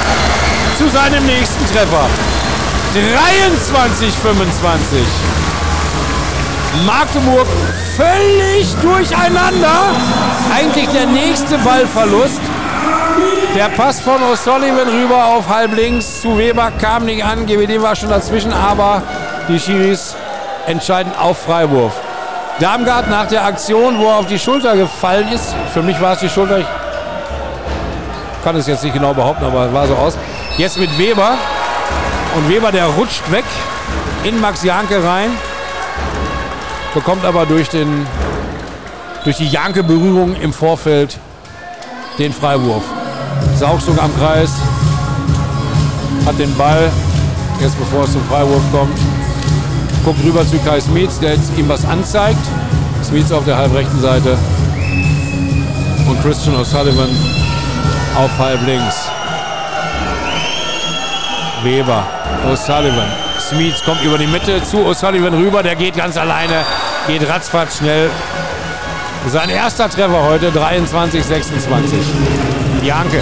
zu 0.78 0.88
seinem 0.88 1.24
nächsten 1.26 1.66
Treffer. 1.66 2.06
23, 2.94 4.12
25. 4.14 5.00
Magdeburg 6.86 7.46
völlig 7.96 8.74
durcheinander. 8.80 9.90
Eigentlich 10.56 10.88
der 10.88 11.06
nächste 11.06 11.58
Ballverlust. 11.58 12.40
Der 13.54 13.68
Pass 13.68 14.00
von 14.00 14.22
O'Sullivan 14.22 14.88
rüber 14.88 15.26
auf 15.26 15.48
halb 15.48 15.76
links 15.76 16.22
zu 16.22 16.38
Weber 16.38 16.72
kam 16.80 17.04
nicht 17.04 17.22
an. 17.22 17.44
GWD 17.44 17.82
war 17.82 17.94
schon 17.94 18.08
dazwischen, 18.08 18.52
aber 18.52 19.02
die 19.48 19.58
Schiris 19.58 20.14
entscheiden 20.70 21.12
auf 21.18 21.38
Freiwurf. 21.38 21.92
Darmgard 22.58 23.08
nach 23.10 23.26
der 23.26 23.44
Aktion, 23.44 23.98
wo 23.98 24.06
er 24.06 24.16
auf 24.18 24.26
die 24.26 24.38
Schulter 24.38 24.76
gefallen 24.76 25.28
ist. 25.28 25.54
Für 25.72 25.82
mich 25.82 26.00
war 26.00 26.12
es 26.12 26.20
die 26.20 26.28
Schulter. 26.28 26.58
Ich 26.58 26.66
kann 28.44 28.56
es 28.56 28.66
jetzt 28.66 28.84
nicht 28.84 28.94
genau 28.94 29.12
behaupten, 29.12 29.44
aber 29.44 29.66
es 29.66 29.72
war 29.72 29.86
so 29.86 29.94
aus. 29.94 30.16
Jetzt 30.56 30.78
mit 30.78 30.96
Weber. 30.98 31.32
Und 32.36 32.48
Weber, 32.48 32.70
der 32.70 32.86
rutscht 32.86 33.30
weg 33.30 33.44
in 34.24 34.40
Max 34.40 34.62
Janke 34.62 35.02
rein 35.02 35.30
bekommt 36.94 37.24
aber 37.24 37.46
durch, 37.46 37.68
den, 37.68 38.06
durch 39.24 39.36
die 39.36 39.48
Janke-Berührung 39.48 40.34
im 40.36 40.52
Vorfeld 40.52 41.18
den 42.18 42.32
Freiwurf. 42.32 42.82
Saugstung 43.56 43.98
am 43.98 44.10
Kreis, 44.18 44.50
hat 46.26 46.38
den 46.38 46.54
Ball, 46.56 46.90
jetzt 47.60 47.78
bevor 47.78 48.04
es 48.04 48.12
zum 48.12 48.24
Freiwurf 48.24 48.62
kommt, 48.72 48.98
guckt 50.04 50.24
rüber 50.24 50.46
zu 50.46 50.58
Kai 50.58 50.80
Smits, 50.80 51.20
der 51.20 51.34
jetzt 51.34 51.56
ihm 51.56 51.68
was 51.68 51.84
anzeigt. 51.84 52.46
Smits 53.04 53.32
auf 53.32 53.44
der 53.44 53.56
halbrechten 53.56 54.00
Seite 54.00 54.36
und 56.08 56.22
Christian 56.22 56.56
O'Sullivan 56.56 57.08
auf 58.16 58.30
halb 58.38 58.64
links. 58.66 59.08
Weber, 61.62 62.04
O'Sullivan, 62.50 63.08
Smith 63.40 63.82
kommt 63.84 64.02
über 64.02 64.18
die 64.18 64.26
Mitte 64.26 64.62
zu 64.62 64.78
O'Sullivan 64.78 65.34
rüber. 65.34 65.62
Der 65.62 65.76
geht 65.76 65.96
ganz 65.96 66.16
alleine, 66.16 66.64
geht 67.06 67.28
ratzfatz 67.28 67.78
schnell. 67.78 68.10
Sein 69.26 69.50
erster 69.50 69.88
Treffer 69.88 70.24
heute, 70.24 70.50
23, 70.50 71.24
26. 71.24 71.98
Janke. 72.82 73.20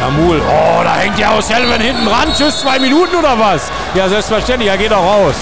Jamul. 0.00 0.40
Oh, 0.40 0.82
da 0.82 0.96
hängt 0.96 1.18
ja 1.18 1.32
O'Sullivan 1.32 1.80
hinten 1.80 2.06
dran. 2.06 2.28
Tschüss, 2.36 2.60
zwei 2.60 2.78
Minuten 2.78 3.14
oder 3.14 3.38
was? 3.38 3.70
Ja, 3.94 4.08
selbstverständlich, 4.08 4.70
er 4.70 4.78
geht 4.78 4.92
auch 4.92 5.04
raus. 5.04 5.34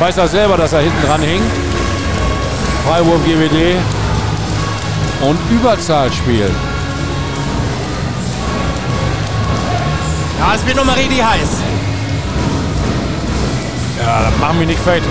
Weiß 0.00 0.16
er 0.16 0.26
selber, 0.26 0.56
dass 0.56 0.72
er 0.72 0.80
hinten 0.80 1.06
dran 1.06 1.22
hing. 1.22 1.40
Freiburg 2.84 3.24
GWD. 3.24 3.76
Und 5.20 5.38
Überzahlspiel. 5.50 6.50
Ja, 10.40 10.54
es 10.54 10.66
wird 10.66 10.76
nochmal 10.76 10.96
richtig 10.96 11.22
heiß. 11.22 11.48
Ja, 14.00 14.22
das 14.22 14.38
machen 14.40 14.58
wir 14.58 14.66
nicht 14.66 14.80
fett. 14.80 15.02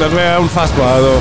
Das 0.00 0.12
wäre 0.14 0.38
unfassbar. 0.38 0.94
Also. 0.94 1.14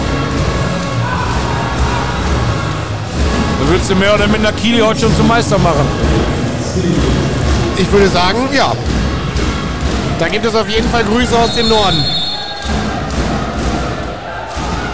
Da 3.60 3.69
würdest 3.69 3.90
du 3.90 3.95
mehr 3.95 4.14
oder 4.14 4.28
minder 4.28 4.52
Kili 4.52 4.80
heute 4.80 5.02
schon 5.02 5.15
zum 5.15 5.28
Meister 5.28 5.57
machen. 5.57 5.88
Ich 7.78 7.91
würde 7.91 8.07
sagen, 8.07 8.49
ja. 8.52 8.73
Da 10.22 10.27
gibt 10.27 10.45
es 10.45 10.53
auf 10.53 10.69
jeden 10.69 10.88
Fall 10.88 11.03
Grüße 11.03 11.35
aus 11.35 11.56
dem 11.56 11.68
Norden. 11.68 12.06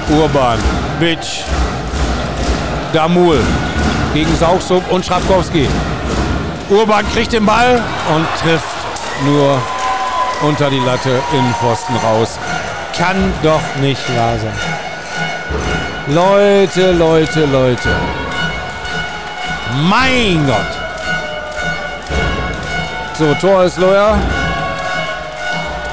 Urban, 0.09 0.57
Bitch, 1.01 1.41
Damul 2.93 3.43
gegen 4.13 4.33
Sauchsub 4.37 4.89
und 4.89 5.05
Schrafkowski. 5.05 5.67
Urban 6.69 7.05
kriegt 7.11 7.33
den 7.33 7.45
Ball 7.45 7.83
und 8.15 8.25
trifft 8.41 8.63
nur 9.25 9.61
unter 10.43 10.69
die 10.69 10.79
Latte 10.79 11.19
in 11.33 11.53
Pfosten 11.55 11.97
raus. 11.97 12.39
Kann 12.97 13.33
doch 13.43 13.59
nicht 13.81 14.07
wahr 14.17 14.37
sein. 14.37 16.15
Leute, 16.15 16.93
Leute, 16.93 17.45
Leute. 17.47 17.89
Mein 19.89 20.47
Gott. 20.47 20.71
So, 23.19 23.33
Tor 23.33 23.65
ist 23.65 23.77
Leuer. 23.77 24.17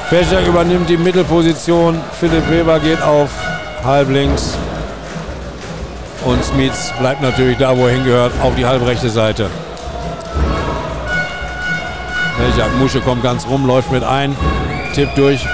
Pescher 0.09 0.45
übernimmt 0.45 0.87
die 0.87 0.97
Mittelposition. 0.97 1.99
Philipp 2.19 2.49
Weber 2.49 2.79
geht 2.79 3.01
auf 3.01 3.29
halblinks. 3.83 4.55
Und 6.23 6.43
Smits 6.43 6.91
bleibt 6.99 7.21
natürlich 7.21 7.57
da, 7.57 7.75
wo 7.75 7.87
er 7.87 7.93
hingehört, 7.93 8.31
auf 8.41 8.55
die 8.55 8.65
halbrechte 8.65 9.09
Seite. 9.09 9.49
Welcher 12.37 12.67
Musche 12.77 12.99
kommt 12.99 13.23
ganz 13.23 13.47
rum, 13.47 13.65
läuft 13.65 13.91
mit 13.91 14.03
ein, 14.03 14.35
tippt 14.93 15.17
durch 15.17 15.47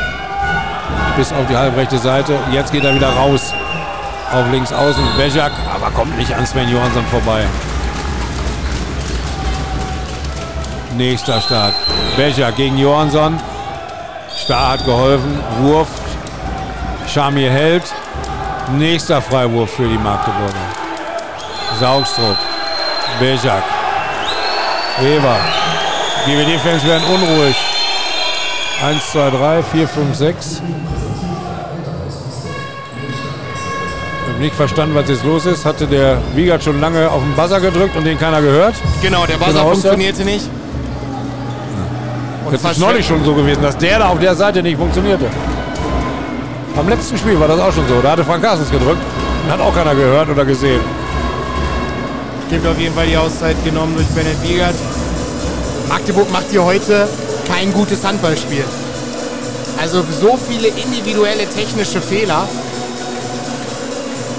bis 1.15 1.31
auf 1.31 1.47
die 1.49 1.55
halbrechte 1.55 1.97
Seite. 1.97 2.37
Jetzt 2.51 2.71
geht 2.71 2.83
er 2.83 2.95
wieder 2.95 3.09
raus 3.09 3.53
auf 4.33 4.49
links 4.51 4.73
außen. 4.73 5.03
Bejak, 5.17 5.51
aber 5.73 5.91
kommt 5.91 6.17
nicht 6.17 6.33
an 6.33 6.45
Sven 6.45 6.69
Johansson 6.69 7.05
vorbei. 7.05 7.43
Nächster 10.97 11.39
Start. 11.41 11.73
Bejak 12.17 12.55
gegen 12.55 12.77
Johansson. 12.77 13.39
Star 14.51 14.71
hat 14.73 14.83
geholfen. 14.83 15.39
Wurf. 15.61 15.87
Schamir 17.07 17.49
hält. 17.49 17.83
Nächster 18.77 19.21
Freiwurf 19.21 19.69
für 19.71 19.87
die 19.87 19.97
Magdeburger. 19.97 20.67
Saugstrup. 21.79 22.35
Bejak. 23.17 23.63
Weber. 24.99 25.37
GWD-Fans 26.25 26.85
werden 26.85 27.03
unruhig. 27.07 27.55
1, 28.85 29.11
2, 29.13 29.29
3, 29.29 29.63
4, 29.63 29.87
5, 29.87 30.15
6. 30.17 30.61
Ich 34.25 34.33
habe 34.33 34.39
nicht 34.43 34.55
verstanden, 34.55 34.95
was 34.95 35.07
jetzt 35.07 35.23
los 35.23 35.45
ist. 35.45 35.63
Hatte 35.63 35.87
der 35.87 36.17
Wiegert 36.35 36.61
schon 36.61 36.81
lange 36.81 37.09
auf 37.09 37.21
den 37.21 37.33
Buzzer 37.37 37.61
gedrückt 37.61 37.95
und 37.95 38.03
den 38.03 38.19
keiner 38.19 38.41
gehört. 38.41 38.75
Genau, 39.01 39.25
der 39.25 39.37
Buzzer 39.37 39.53
Genau, 39.53 39.69
funktionierte 39.69 40.25
nicht. 40.25 40.49
Das 42.51 42.63
ist 42.73 42.79
neulich 42.79 43.07
schon 43.07 43.23
so 43.23 43.33
gewesen, 43.33 43.61
dass 43.61 43.77
der 43.77 43.99
da 43.99 44.09
auf 44.09 44.19
der 44.19 44.35
Seite 44.35 44.61
nicht 44.61 44.77
funktionierte. 44.77 45.25
Am 46.77 46.89
letzten 46.89 47.17
Spiel 47.17 47.39
war 47.39 47.47
das 47.47 47.59
auch 47.59 47.71
schon 47.71 47.87
so. 47.87 48.01
Da 48.01 48.11
hatte 48.11 48.25
Frank 48.25 48.43
Carstens 48.43 48.69
gedrückt 48.69 49.01
und 49.45 49.51
hat 49.51 49.61
auch 49.61 49.73
keiner 49.73 49.95
gehört 49.95 50.29
oder 50.29 50.43
gesehen. 50.43 50.81
Gibt 52.49 52.67
auf 52.67 52.77
jeden 52.77 52.93
Fall 52.93 53.07
die 53.07 53.15
Auszeit 53.15 53.55
genommen 53.63 53.95
durch 53.95 54.07
Bennett 54.07 54.41
Wiegert. 54.43 54.75
Magdeburg 55.87 56.29
macht 56.31 56.47
hier 56.49 56.63
heute 56.63 57.07
kein 57.47 57.71
gutes 57.71 58.03
Handballspiel. 58.03 58.65
Also 59.81 60.03
so 60.19 60.37
viele 60.37 60.67
individuelle 60.67 61.47
technische 61.47 62.01
Fehler. 62.01 62.47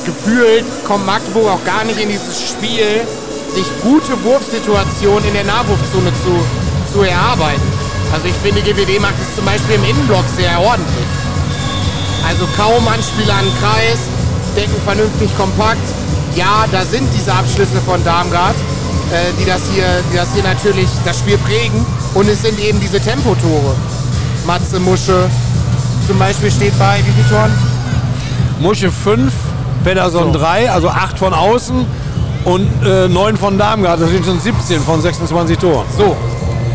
Gefühlt 0.04 0.64
kommt 0.86 1.06
Magdeburg 1.06 1.48
auch 1.48 1.64
gar 1.64 1.84
nicht 1.84 1.98
in 1.98 2.10
dieses 2.10 2.50
Spiel, 2.50 3.06
sich 3.54 3.64
gute 3.82 4.22
Wurfsituationen 4.22 5.26
in 5.28 5.34
der 5.34 5.44
Nahwurfzone 5.44 6.12
zu, 6.22 6.92
zu 6.92 7.02
erarbeiten. 7.02 7.71
Also 8.12 8.26
ich 8.26 8.34
finde, 8.42 8.60
GWD 8.62 9.00
macht 9.00 9.14
es 9.20 9.34
zum 9.36 9.44
Beispiel 9.44 9.76
im 9.76 9.84
Innenblock 9.84 10.24
sehr 10.36 10.60
ordentlich. 10.60 11.06
Also 12.28 12.46
kaum 12.56 12.86
Anspieler 12.86 13.34
an 13.34 13.44
den 13.44 13.54
Kreis, 13.58 13.98
decken 14.56 14.80
vernünftig 14.84 15.36
kompakt. 15.36 15.82
Ja, 16.36 16.64
da 16.70 16.82
sind 16.84 17.08
diese 17.14 17.32
Abschlüsse 17.32 17.80
von 17.84 18.02
Darmgard, 18.04 18.54
äh, 19.10 19.32
die, 19.40 19.44
das 19.44 19.62
hier, 19.72 19.84
die 20.12 20.16
das 20.16 20.28
hier 20.34 20.42
natürlich 20.42 20.88
das 21.04 21.18
Spiel 21.18 21.38
prägen. 21.38 21.84
Und 22.14 22.28
es 22.28 22.42
sind 22.42 22.58
eben 22.60 22.78
diese 22.80 23.00
Tempotore. 23.00 23.74
Matze 24.46 24.78
Musche 24.78 25.28
zum 26.06 26.18
Beispiel 26.18 26.50
steht 26.50 26.78
bei 26.78 26.98
wie 27.04 27.12
viel 27.12 27.24
Toren? 27.30 27.52
Musche 28.60 28.90
5, 28.90 29.32
Pedersen 29.84 30.32
So. 30.32 30.38
3, 30.38 30.70
also 30.70 30.88
8 30.88 31.18
von 31.18 31.32
außen 31.32 31.86
und 32.44 32.68
äh, 32.84 33.08
9 33.08 33.36
von 33.36 33.58
Darmgard. 33.58 34.00
Das 34.00 34.10
sind 34.10 34.24
schon 34.24 34.40
17 34.40 34.80
von 34.82 35.00
26 35.00 35.58
Toren. 35.58 35.86
So. 35.96 36.16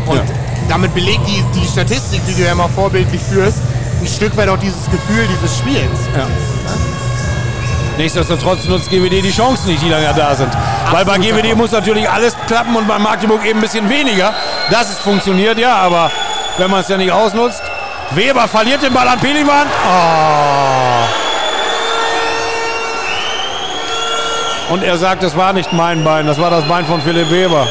Und 0.06 0.16
Ja. 0.16 0.22
Damit 0.68 0.94
belegt 0.94 1.26
die, 1.26 1.42
die 1.58 1.66
Statistik, 1.66 2.20
die 2.26 2.34
du 2.34 2.42
ja 2.42 2.52
immer 2.52 2.68
vorbildlich 2.68 3.22
führst, 3.22 3.58
ein 4.00 4.06
Stück 4.06 4.36
weit 4.36 4.48
auch 4.48 4.58
dieses 4.58 4.84
Gefühl 4.90 5.26
dieses 5.26 5.58
Spiels. 5.58 5.98
Ja. 6.16 6.26
Nichtsdestotrotz 7.96 8.64
nutzt 8.66 8.90
GWD 8.90 9.24
die 9.24 9.32
Chancen 9.32 9.70
nicht, 9.70 9.82
die 9.82 9.88
ja 9.88 10.12
da 10.12 10.34
sind. 10.34 10.52
Weil 10.92 11.04
bei 11.04 11.16
Absolut 11.16 11.42
GWD 11.42 11.56
muss 11.56 11.72
natürlich 11.72 12.08
alles 12.08 12.36
klappen 12.46 12.76
und 12.76 12.86
bei 12.86 12.98
Magdeburg 12.98 13.44
eben 13.44 13.58
ein 13.58 13.62
bisschen 13.62 13.88
weniger. 13.90 14.32
Dass 14.70 14.88
es 14.88 14.98
funktioniert, 14.98 15.58
ja, 15.58 15.74
aber 15.74 16.10
wenn 16.58 16.70
man 16.70 16.80
es 16.80 16.88
ja 16.88 16.96
nicht 16.96 17.10
ausnutzt. 17.10 17.62
Weber 18.12 18.46
verliert 18.46 18.82
den 18.82 18.94
Ball 18.94 19.08
an 19.08 19.18
Pelivan. 19.18 19.66
Oh. 19.84 21.04
Und 24.72 24.84
er 24.84 24.96
sagt, 24.96 25.22
das 25.22 25.36
war 25.36 25.52
nicht 25.52 25.72
mein 25.72 26.04
Bein, 26.04 26.26
das 26.26 26.38
war 26.38 26.50
das 26.50 26.64
Bein 26.68 26.86
von 26.86 27.00
Philipp 27.02 27.30
Weber. 27.30 27.66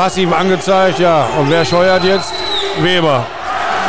Passiv 0.00 0.32
angezeigt, 0.32 0.98
ja. 0.98 1.26
Und 1.38 1.50
wer 1.50 1.62
scheuert 1.62 2.02
jetzt? 2.02 2.32
Weber. 2.80 3.26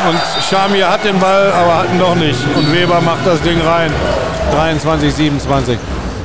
Und 0.09 0.19
Schamir 0.43 0.89
hat 0.89 1.05
den 1.05 1.17
Ball, 1.17 1.53
aber 1.53 1.77
hat 1.77 1.85
ihn 1.89 1.99
doch 1.99 2.15
nicht. 2.15 2.37
Und 2.53 2.69
Weber 2.73 2.99
macht 2.99 3.25
das 3.25 3.41
Ding 3.41 3.61
rein. 3.61 3.93
23, 4.53 5.15
27. 5.15 5.79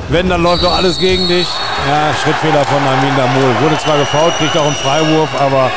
Wenn, 0.09 0.27
dann 0.27 0.43
läuft 0.43 0.65
doch 0.65 0.75
alles 0.75 0.99
gegen 0.99 1.29
dich. 1.29 1.47
Ja, 1.87 2.13
Schrittfehler 2.21 2.65
von 2.65 2.85
Armin 2.85 3.15
Damol. 3.15 3.55
Wurde 3.61 3.77
zwar 3.77 3.97
gefault, 3.97 4.37
kriegt 4.37 4.57
auch 4.57 4.65
einen 4.65 4.75
Freiwurf, 4.75 5.29
aber 5.39 5.71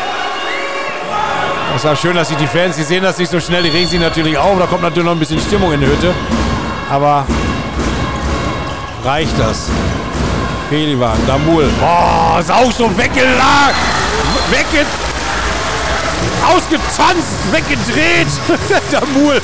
es 1.77 1.85
war 1.85 1.95
schön, 1.95 2.17
dass 2.17 2.27
sich 2.27 2.37
die 2.37 2.49
Fans, 2.49 2.75
die 2.75 2.83
sehen 2.83 3.05
das 3.05 3.17
nicht 3.17 3.31
so 3.31 3.39
schnell, 3.39 3.63
die 3.63 3.69
regen 3.69 3.87
sich 3.87 4.01
natürlich 4.01 4.37
auf. 4.37 4.59
Da 4.59 4.67
kommt 4.67 4.83
natürlich 4.83 5.05
noch 5.05 5.15
ein 5.15 5.21
bisschen 5.21 5.41
Stimmung 5.41 5.73
in 5.73 5.83
die 5.83 5.87
Hütte. 5.87 6.13
Aber 6.91 7.25
reicht 9.05 9.39
das? 9.39 9.69
Pelivan, 10.69 11.17
Damul. 11.29 11.71
Oh, 11.81 12.41
ist 12.41 12.51
auch 12.51 12.73
so 12.73 12.91
weggelagt. 12.99 14.00
Wegge... 14.51 14.87
Ausgetanzt, 16.47 17.53
weggedreht. 17.53 18.29
Damul 18.91 19.41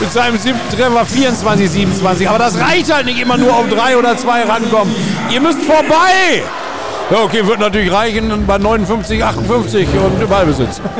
mit 0.00 0.12
seinem 0.12 0.38
siebten 0.38 0.76
Treffer 0.76 1.04
24, 1.04 1.70
27. 1.70 2.28
Aber 2.28 2.38
das 2.38 2.58
reicht 2.58 2.92
halt 2.92 3.06
nicht 3.06 3.20
immer 3.20 3.36
nur 3.36 3.54
auf 3.54 3.68
drei 3.68 3.96
oder 3.96 4.16
zwei 4.16 4.42
rankommen. 4.44 4.94
Ihr 5.30 5.40
müsst 5.40 5.62
vorbei. 5.62 6.42
Ja, 7.10 7.22
okay, 7.22 7.46
wird 7.46 7.58
natürlich 7.58 7.90
reichen 7.90 8.46
bei 8.46 8.58
59, 8.58 9.24
58 9.24 9.88
und 9.94 10.28
Ballbesitz. 10.28 10.80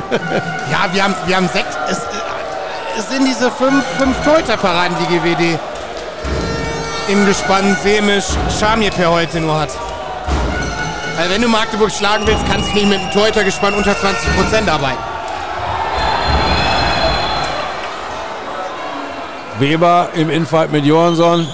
Ja, 0.70 0.86
wir 0.92 1.02
haben, 1.02 1.14
wir 1.26 1.36
haben 1.36 1.48
sechs. 1.48 1.76
Es, 1.90 2.02
es 2.98 3.08
sind 3.08 3.26
diese 3.26 3.50
fünf, 3.50 3.82
fünf 3.98 4.22
Torhüterparaden, 4.22 4.96
die 5.00 5.16
GWD 5.16 5.58
im 7.08 7.24
Gespann 7.24 7.74
Semisch 7.82 8.26
Schamir 8.58 8.90
per 8.90 9.10
heute 9.10 9.40
nur 9.40 9.58
hat. 9.60 9.70
Weil 11.18 11.30
wenn 11.30 11.42
du 11.42 11.48
Magdeburg 11.48 11.90
schlagen 11.90 12.24
willst, 12.28 12.46
kannst 12.48 12.70
du 12.70 12.74
nicht 12.76 12.88
mit 12.88 13.00
einem 13.00 13.10
Torhütergespann 13.10 13.74
unter 13.74 13.90
20% 13.90 14.70
arbeiten. 14.70 14.98
Weber 19.58 20.10
im 20.14 20.30
Infight 20.30 20.70
mit 20.70 20.84
Johansson. 20.84 21.48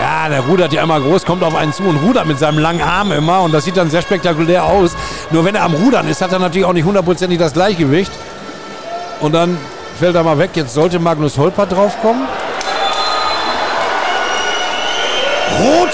Ja, 0.00 0.30
der 0.30 0.40
rudert 0.40 0.72
ja 0.72 0.82
immer 0.82 0.98
groß, 1.00 1.26
kommt 1.26 1.42
auf 1.42 1.54
einen 1.54 1.74
zu 1.74 1.82
und 1.82 1.98
rudert 1.98 2.24
mit 2.24 2.38
seinem 2.38 2.58
langen 2.58 2.80
Arm 2.80 3.12
immer. 3.12 3.42
Und 3.42 3.52
das 3.52 3.66
sieht 3.66 3.76
dann 3.76 3.90
sehr 3.90 4.00
spektakulär 4.00 4.64
aus. 4.64 4.96
Nur 5.32 5.44
wenn 5.44 5.56
er 5.56 5.64
am 5.64 5.74
Rudern 5.74 6.08
ist, 6.08 6.22
hat 6.22 6.32
er 6.32 6.38
natürlich 6.38 6.64
auch 6.64 6.72
nicht 6.72 6.86
hundertprozentig 6.86 7.38
das 7.38 7.52
Gleichgewicht. 7.52 8.12
Und 9.20 9.32
dann 9.34 9.58
fällt 10.00 10.14
er 10.14 10.22
mal 10.22 10.38
weg. 10.38 10.52
Jetzt 10.54 10.72
sollte 10.72 10.98
Magnus 10.98 11.36
Holpert 11.36 11.72
draufkommen. 11.72 12.22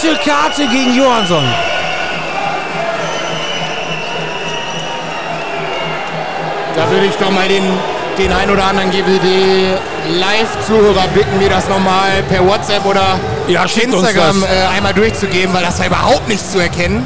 Rote 0.03 0.17
Karte 0.25 0.67
gegen 0.69 0.95
Johansson. 0.95 1.45
Da 6.75 6.91
würde 6.91 7.07
ich 7.07 7.15
doch 7.17 7.31
mal 7.31 7.47
den, 7.49 7.65
den 8.17 8.33
ein 8.33 8.49
oder 8.51 8.65
anderen 8.65 8.91
GWD 8.91 9.79
Live-Zuhörer 10.19 11.07
bitten, 11.15 11.37
mir 11.39 11.51
das 11.51 11.69
nochmal 11.69 12.23
per 12.31 12.47
WhatsApp 12.47 12.87
oder 12.87 13.21
Ja, 13.49 13.65
Instagram 13.65 14.43
äh, 14.43 14.75
einmal 14.75 14.95
durchzugeben, 14.95 15.53
weil 15.53 15.65
das 15.65 15.79
war 15.79 15.87
überhaupt 15.87 16.29
nicht 16.29 16.51
zu 16.51 16.61
erkennen. 16.61 17.05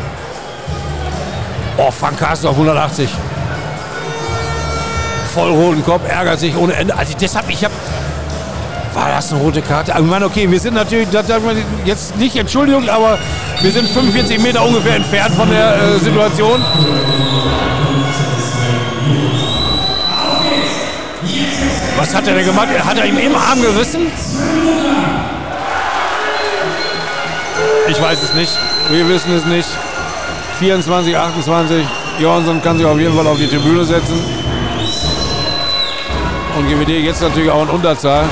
Oh, 1.77 1.91
Frank 1.91 2.19
Carsten 2.21 2.47
auf 2.47 2.55
180. 2.55 3.09
Voll 5.35 5.51
roten 5.51 5.85
Kopf, 5.85 6.03
ärgert 6.09 6.39
sich 6.39 6.57
ohne 6.57 6.75
Ende. 6.75 6.97
Also 6.97 7.15
deshalb, 7.21 7.51
ich 7.51 7.65
habe 7.65 7.75
war 8.95 9.09
das 9.09 9.33
eine 9.33 9.41
rote 9.41 9.61
Karte? 9.61 9.93
Ich 9.97 10.05
meine, 10.05 10.27
okay, 10.27 10.51
wir 10.51 10.61
sind 10.61 10.75
natürlich, 10.75 11.09
das 11.11 11.27
darf 11.27 11.43
man 11.43 11.57
jetzt 11.85 12.16
nicht 12.16 12.37
Entschuldigung, 12.37 12.89
aber 12.89 13.19
wir 13.61 13.71
sind 13.71 13.89
45 13.89 14.41
Meter 14.41 14.65
ungefähr 14.65 14.97
entfernt 14.97 15.35
von 15.35 15.51
der 15.51 15.75
äh, 15.75 15.99
Situation. 15.99 16.65
Was 21.97 22.15
hat 22.15 22.27
er 22.27 22.35
denn 22.35 22.45
gemacht? 22.45 22.69
Hat 22.85 22.99
er 22.99 23.07
ihm 23.07 23.19
im 23.19 23.35
Arm 23.35 23.61
gerissen? 23.62 24.11
Ich 27.89 28.01
weiß 28.01 28.23
es 28.23 28.35
nicht. 28.35 28.53
Wir 28.91 29.09
wissen 29.09 29.33
es 29.33 29.45
nicht. 29.45 29.69
24, 30.59 31.16
28. 31.16 31.87
Johansson 32.21 32.62
kann 32.62 32.79
sich 32.79 32.87
auf 32.87 32.99
jeden 32.99 33.15
Fall 33.16 33.27
auf 33.27 33.39
die 33.39 33.49
Tribüne 33.49 33.85
setzen. 33.85 34.23
Und 36.57 36.69
GWD 36.69 37.05
jetzt 37.05 37.23
natürlich 37.23 37.51
auch 37.51 37.62
in 37.62 37.69
Unterzahl. 37.69 38.25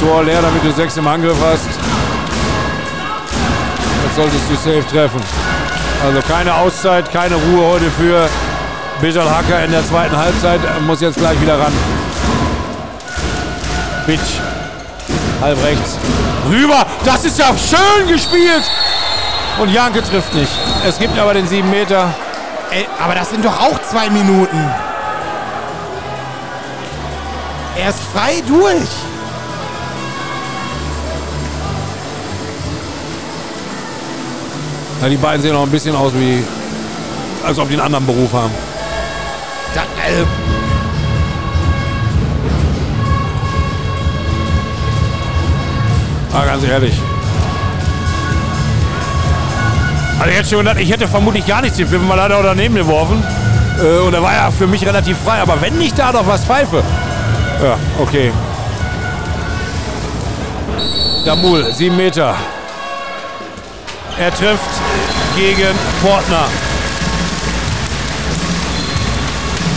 Tor 0.00 0.24
leer, 0.24 0.40
damit 0.40 0.64
du 0.64 0.72
sechs 0.72 0.96
im 0.96 1.06
Angriff 1.06 1.36
hast. 1.44 1.68
Jetzt 4.04 4.16
solltest 4.16 4.48
du 4.48 4.54
safe 4.54 4.86
treffen. 4.90 5.20
Also 6.02 6.20
keine 6.26 6.54
Auszeit, 6.54 7.12
keine 7.12 7.34
Ruhe 7.34 7.66
heute 7.66 7.90
für 7.90 8.26
Bijal 9.02 9.28
Hacker 9.30 9.62
in 9.62 9.72
der 9.72 9.86
zweiten 9.86 10.16
Halbzeit. 10.16 10.60
Muss 10.86 11.02
jetzt 11.02 11.18
gleich 11.18 11.38
wieder 11.40 11.58
ran. 11.60 11.72
Bitch. 14.06 14.40
Halb 15.42 15.62
rechts. 15.62 15.98
Rüber. 16.48 16.86
Das 17.04 17.24
ist 17.26 17.38
ja 17.38 17.48
schön 17.56 18.08
gespielt. 18.08 18.64
Und 19.58 19.70
Janke 19.70 20.02
trifft 20.02 20.34
nicht. 20.34 20.52
Es 20.86 20.98
gibt 20.98 21.18
aber 21.18 21.34
den 21.34 21.46
7 21.46 21.68
Meter. 21.68 22.14
Ey, 22.70 22.88
aber 22.98 23.14
das 23.14 23.28
sind 23.28 23.44
doch 23.44 23.60
auch 23.60 23.78
zwei 23.82 24.08
Minuten. 24.08 24.70
Er 27.76 27.90
ist 27.90 28.00
frei 28.14 28.42
durch. 28.46 28.88
Ja, 35.00 35.08
die 35.08 35.16
beiden 35.16 35.40
sehen 35.42 35.56
auch 35.56 35.62
ein 35.62 35.70
bisschen 35.70 35.96
aus 35.96 36.12
wie, 36.14 36.44
als 37.46 37.58
ob 37.58 37.68
die 37.68 37.74
einen 37.74 37.82
anderen 37.82 38.06
Beruf 38.06 38.32
haben. 38.32 38.52
Da, 39.74 39.82
äh, 39.82 40.24
Ah, 46.32 46.44
ganz 46.44 46.62
ehrlich. 46.64 46.94
Also 50.18 50.30
ich 50.30 50.36
hätte 50.38 50.48
schon 50.48 50.58
gedacht, 50.58 50.76
ich 50.78 50.90
hätte 50.90 51.08
vermutlich 51.08 51.46
gar 51.46 51.60
nichts 51.62 51.78
gepfiffen, 51.78 52.08
weil 52.08 52.18
er 52.18 52.24
hat 52.24 52.32
auch 52.32 52.42
daneben 52.42 52.74
geworfen. 52.74 53.22
Äh, 53.82 54.00
und 54.06 54.14
er 54.14 54.22
war 54.22 54.32
ja 54.34 54.50
für 54.50 54.66
mich 54.66 54.86
relativ 54.86 55.16
frei. 55.18 55.40
Aber 55.40 55.60
wenn 55.60 55.80
ich 55.80 55.92
da 55.94 56.12
doch 56.12 56.26
was 56.26 56.44
pfeife. 56.44 56.82
Ja, 57.62 57.76
okay. 58.00 58.30
Damul, 61.24 61.72
sieben 61.72 61.96
Meter. 61.96 62.34
Er 64.20 64.34
trifft 64.34 64.68
gegen 65.34 65.74
Portner. 66.02 66.44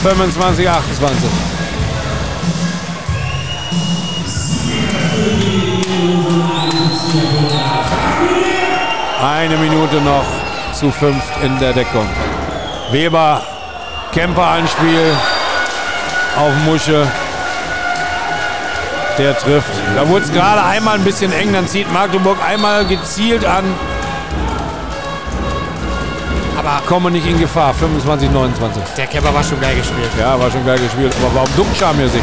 25, 0.04 0.70
28. 0.70 1.30
Eine 9.26 9.56
Minute 9.56 10.02
noch 10.02 10.26
zu 10.74 10.92
fünft 10.92 11.42
in 11.42 11.58
der 11.60 11.72
Deckung. 11.72 12.10
Weber, 12.92 13.42
Kemper 14.12 14.46
Anspiel 14.46 15.16
auf 16.36 16.54
Musche. 16.66 17.08
Der 19.18 19.38
trifft. 19.38 19.72
Da 19.96 20.06
wurde 20.10 20.26
es 20.26 20.34
gerade 20.34 20.66
einmal 20.66 20.96
ein 20.96 21.06
bisschen 21.06 21.32
eng. 21.32 21.54
Dann 21.54 21.66
zieht 21.66 21.90
Magdeburg 21.94 22.44
einmal 22.46 22.84
gezielt 22.86 23.46
an. 23.46 23.64
Aber 26.66 26.82
komme 26.88 27.12
nicht 27.12 27.26
in 27.28 27.40
Gefahr. 27.40 27.74
25, 27.74 28.32
29. 28.32 28.82
der 28.98 29.08
Kemper 29.08 29.34
war 29.34 29.44
schon 29.44 29.60
geil 29.60 29.76
gespielt. 29.76 30.10
Ja, 30.18 30.40
war 30.40 30.50
schon 30.50 30.66
geil 30.66 30.80
gespielt. 30.80 31.14
Aber 31.22 31.36
warum 31.36 31.50
ducken 31.56 31.76
Scham 31.78 31.96
hier 31.98 32.10
sich? 32.10 32.22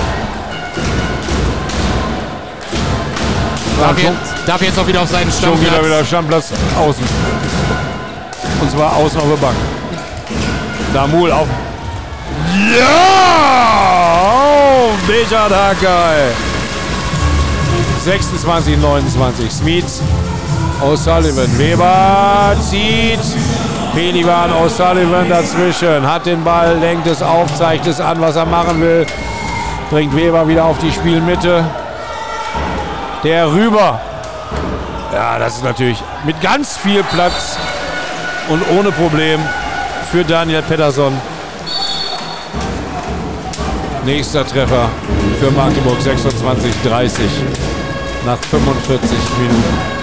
Darf, 3.79 3.99
jetzt, 3.99 4.15
darf 4.47 4.63
jetzt 4.63 4.79
auch 4.79 4.87
wieder 4.87 5.01
auf 5.03 5.09
seinen 5.09 5.31
Schon 5.33 5.59
wieder 5.61 5.71
Stammplatz. 5.71 5.87
wieder 5.87 6.05
Stammplatz 6.05 6.53
außen. 6.79 7.05
Und 8.61 8.71
zwar 8.71 8.95
außen 8.97 9.19
auf 9.21 9.27
der 9.29 9.37
Bank. 9.37 9.57
Damul 10.93 11.33
auf. 11.33 11.47
Ja! 12.79 12.87
Oh, 14.23 14.91
Bejad 15.07 15.51
Hakai. 15.51 16.29
26, 18.05 18.77
29. 18.79 19.51
Smith, 19.51 20.01
O'Sullivan. 20.83 21.59
Weber 21.59 22.55
zieht. 22.69 23.19
Pelivan, 23.95 24.51
O'Sullivan 24.53 25.29
dazwischen. 25.29 26.07
Hat 26.07 26.27
den 26.27 26.45
Ball, 26.45 26.79
lenkt 26.79 27.07
es 27.07 27.23
auf, 27.23 27.53
zeigt 27.57 27.87
es 27.87 28.01
an, 28.01 28.21
was 28.21 28.37
er 28.37 28.47
machen 28.47 28.81
will. 28.81 29.07
Bringt 29.91 30.15
Weber 30.15 30.47
wieder 30.47 30.65
auf 30.65 30.79
die 30.79 30.93
Spielmitte. 30.93 31.65
Der 33.25 33.51
rüber. 33.51 34.01
Ja, 35.13 35.39
das 35.39 35.57
ist 35.57 35.65
natürlich 35.65 36.03
mit 36.25 36.41
ganz 36.41 36.77
viel 36.77 37.03
Platz 37.03 37.57
und 38.49 38.63
ohne 38.79 38.93
Problem 38.93 39.41
für 40.11 40.25
Daniel 40.25 40.63
Pettersson. 40.63 41.21
Nächster 44.05 44.47
Treffer 44.47 44.89
für 45.41 45.51
Magdeburg 45.51 45.99
26-30 45.99 47.11
nach 48.25 48.39
45 48.39 49.11
Minuten. 49.39 50.00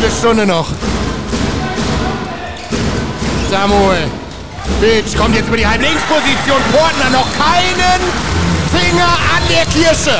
Viertelstunde 0.00 0.46
noch. 0.46 0.66
Samuel. 3.50 4.10
Bitch 4.80 5.14
kommt 5.14 5.36
jetzt 5.36 5.48
über 5.48 5.58
die 5.58 5.66
Halblinksposition. 5.66 6.56
Portner 6.72 7.10
noch 7.10 7.26
keinen 7.36 8.00
Finger 8.72 9.04
an 9.04 9.42
der 9.50 9.66
Kirsche. 9.66 10.18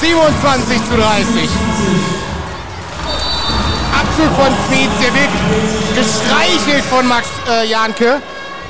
27 0.00 0.76
zu 0.88 0.96
30. 0.96 1.50
Abzug 3.98 4.36
von 4.36 4.54
Smith. 4.68 4.90
Der 5.02 5.12
wird 5.12 5.32
gestreichelt 5.96 6.84
von 6.84 7.08
Max 7.08 7.26
äh, 7.50 7.66
Janke. 7.66 8.22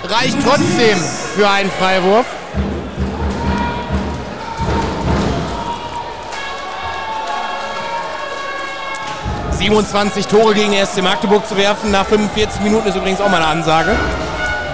Reicht 0.05 0.39
trotzdem 0.43 0.99
für 1.37 1.47
einen 1.47 1.71
Freiwurf. 1.71 2.25
...27 9.66 10.28
Tore 10.28 10.55
gegen 10.55 10.70
den 10.70 10.86
SC 10.86 11.02
Magdeburg 11.02 11.47
zu 11.47 11.56
werfen 11.56 11.90
nach 11.90 12.06
45 12.06 12.60
Minuten 12.60 12.86
ist 12.86 12.94
übrigens 12.94 13.20
auch 13.20 13.28
mal 13.28 13.38
eine 13.38 13.47
Ansage. 13.47 13.97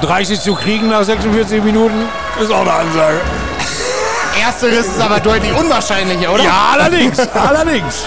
30 0.02 0.40
zu 0.40 0.54
kriegen 0.54 0.88
nach 0.88 1.02
46 1.02 1.62
Minuten 1.62 2.08
ist 2.40 2.50
auch 2.50 2.60
eine 2.60 2.72
Ansage. 2.72 3.20
Ersteres 4.44 4.86
ist 4.88 5.00
aber 5.00 5.20
deutlich 5.20 5.52
unwahrscheinlicher, 5.54 6.32
oder? 6.32 6.44
Ja, 6.44 6.70
allerdings, 6.72 7.18
allerdings. 7.18 8.04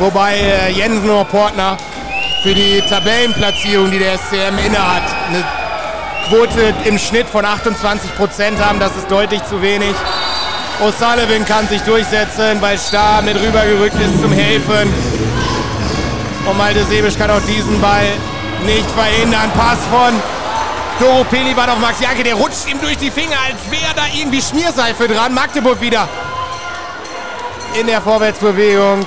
Wobei 0.00 0.34
äh, 0.34 0.72
Jensen 0.72 1.08
und 1.08 1.28
Portner 1.28 1.76
für 2.42 2.54
die 2.54 2.82
Tabellenplatzierung, 2.88 3.90
die 3.90 3.98
der 3.98 4.18
SCM 4.18 4.58
innehat, 4.64 5.02
eine 5.28 5.44
Quote 6.28 6.74
im 6.84 6.98
Schnitt 6.98 7.28
von 7.28 7.44
28 7.44 8.16
Prozent 8.16 8.64
haben. 8.64 8.80
Das 8.80 8.96
ist 8.96 9.10
deutlich 9.10 9.44
zu 9.44 9.62
wenig. 9.62 9.94
O'Sullivan 10.80 11.44
kann 11.46 11.66
sich 11.68 11.80
durchsetzen, 11.82 12.60
weil 12.60 12.76
Starr 12.78 13.22
mit 13.22 13.36
rübergerückt 13.36 13.98
ist 14.00 14.20
zum 14.20 14.32
Helfen. 14.32 14.92
Und 16.46 16.56
Malte 16.58 16.84
Sebisch 16.84 17.18
kann 17.18 17.30
auch 17.30 17.40
diesen 17.46 17.80
Ball 17.80 18.06
nicht 18.64 18.88
verhindern. 18.90 19.50
Pass 19.56 19.78
von 19.90 20.14
Doro 21.00 21.24
Pelivan 21.24 21.68
auf 21.70 21.78
Max 21.78 22.00
Janke. 22.00 22.22
Der 22.22 22.34
rutscht 22.34 22.68
ihm 22.70 22.80
durch 22.80 22.96
die 22.98 23.10
Finger, 23.10 23.36
als 23.46 23.58
wäre 23.70 23.92
da 23.94 24.02
irgendwie 24.14 24.40
Schmierseife 24.40 25.08
dran. 25.08 25.34
Magdeburg 25.34 25.80
wieder 25.80 26.08
in 27.78 27.86
der 27.86 28.00
Vorwärtsbewegung. 28.00 29.04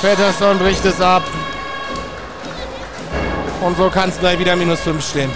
Pettersson 0.00 0.58
bricht 0.58 0.84
es 0.84 1.00
ab. 1.00 1.22
Und 3.60 3.76
so 3.76 3.90
kann 3.90 4.08
es 4.08 4.18
gleich 4.18 4.38
wieder 4.38 4.54
minus 4.56 4.80
5 4.80 5.04
stehen. 5.06 5.30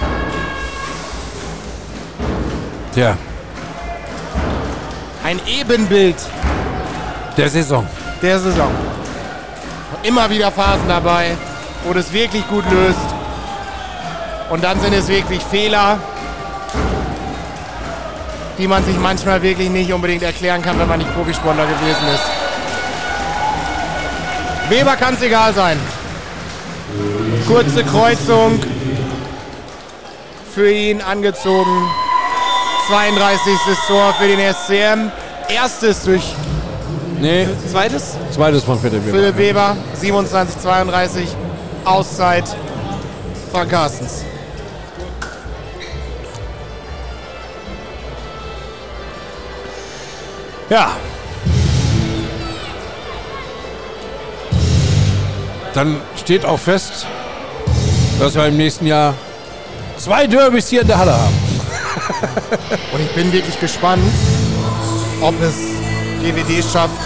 Tja, 2.94 3.16
Ein 5.24 5.40
Ebenbild 5.46 6.16
der 7.36 7.48
Saison. 7.48 7.86
der 8.20 8.38
Saison. 8.38 8.70
Immer 10.02 10.28
wieder 10.30 10.50
Phasen 10.50 10.88
dabei, 10.88 11.36
wo 11.84 11.92
das 11.92 12.12
wirklich 12.12 12.46
gut 12.48 12.64
löst. 12.70 12.98
Und 14.50 14.62
dann 14.64 14.80
sind 14.80 14.92
es 14.92 15.08
wirklich 15.08 15.42
Fehler. 15.42 15.98
die 18.58 18.68
man 18.68 18.84
sich 18.84 18.96
manchmal 18.96 19.42
wirklich 19.42 19.70
nicht 19.70 19.92
unbedingt 19.92 20.22
erklären 20.22 20.62
kann, 20.62 20.78
wenn 20.78 20.88
man 20.88 20.98
nicht 20.98 21.12
Profisportler 21.14 21.66
gewesen 21.66 22.06
ist. 22.14 22.30
Weber 24.68 24.96
kann 24.96 25.14
es 25.14 25.22
egal 25.22 25.52
sein. 25.54 25.78
Kurze 27.46 27.82
Kreuzung 27.84 28.60
für 30.54 30.70
ihn 30.70 31.00
angezogen. 31.00 31.88
32. 32.88 33.52
Tor 33.86 34.14
für 34.18 34.28
den 34.28 34.38
SCM. 34.38 35.10
Erstes 35.48 36.04
durch 36.04 36.34
Nee, 37.22 37.46
zweites 37.70 38.16
zweites 38.32 38.64
von 38.64 38.80
Philipp 38.80 39.06
Weber. 39.06 39.16
Philipp 39.16 39.36
Weber. 39.36 39.76
27, 39.94 40.58
32. 40.58 41.28
Auszeit. 41.84 42.44
Frank 43.52 43.70
Carstens. 43.70 44.24
Ja. 50.68 50.96
Dann 55.74 56.00
steht 56.16 56.44
auch 56.44 56.58
fest, 56.58 57.06
dass 58.18 58.34
wir 58.34 58.46
im 58.48 58.56
nächsten 58.56 58.86
Jahr 58.86 59.14
zwei 59.96 60.26
Derbys 60.26 60.70
hier 60.70 60.80
in 60.80 60.88
der 60.88 60.98
Halle 60.98 61.12
haben. 61.12 61.38
Und 62.92 63.00
ich 63.00 63.12
bin 63.14 63.32
wirklich 63.32 63.60
gespannt, 63.60 64.02
ob 65.20 65.40
es 65.40 65.54
GWD 66.22 66.64
schafft. 66.64 67.01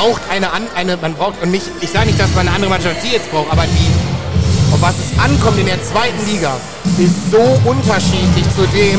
Braucht 0.00 0.22
eine, 0.30 0.50
an, 0.50 0.62
eine 0.74 0.96
man 0.96 1.12
braucht, 1.12 1.42
und 1.42 1.50
nicht, 1.50 1.66
ich 1.82 1.90
sage 1.90 2.06
nicht, 2.06 2.18
dass 2.18 2.30
man 2.30 2.48
eine 2.48 2.56
andere 2.56 2.70
Mannschaft 2.70 3.04
die 3.04 3.12
jetzt 3.12 3.30
braucht, 3.30 3.52
aber 3.52 3.64
die, 3.64 4.72
auf 4.72 4.80
was 4.80 4.94
es 4.96 5.12
ankommt 5.20 5.58
in 5.58 5.66
der 5.66 5.76
zweiten 5.84 6.24
Liga, 6.24 6.56
ist 6.96 7.30
so 7.30 7.68
unterschiedlich 7.68 8.48
zu 8.56 8.64
dem, 8.72 8.98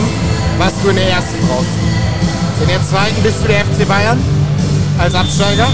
was 0.60 0.73
du 0.84 0.90
in 0.90 0.98
der 0.98 1.10
ersten 1.10 1.41
brauchst. 1.48 1.73
In 2.61 2.68
der 2.68 2.86
zweiten 2.86 3.19
bist 3.23 3.41
du 3.41 3.48
der 3.48 3.65
FC 3.65 3.88
Bayern 3.88 4.19
als 4.99 5.15
Absteiger. 5.15 5.65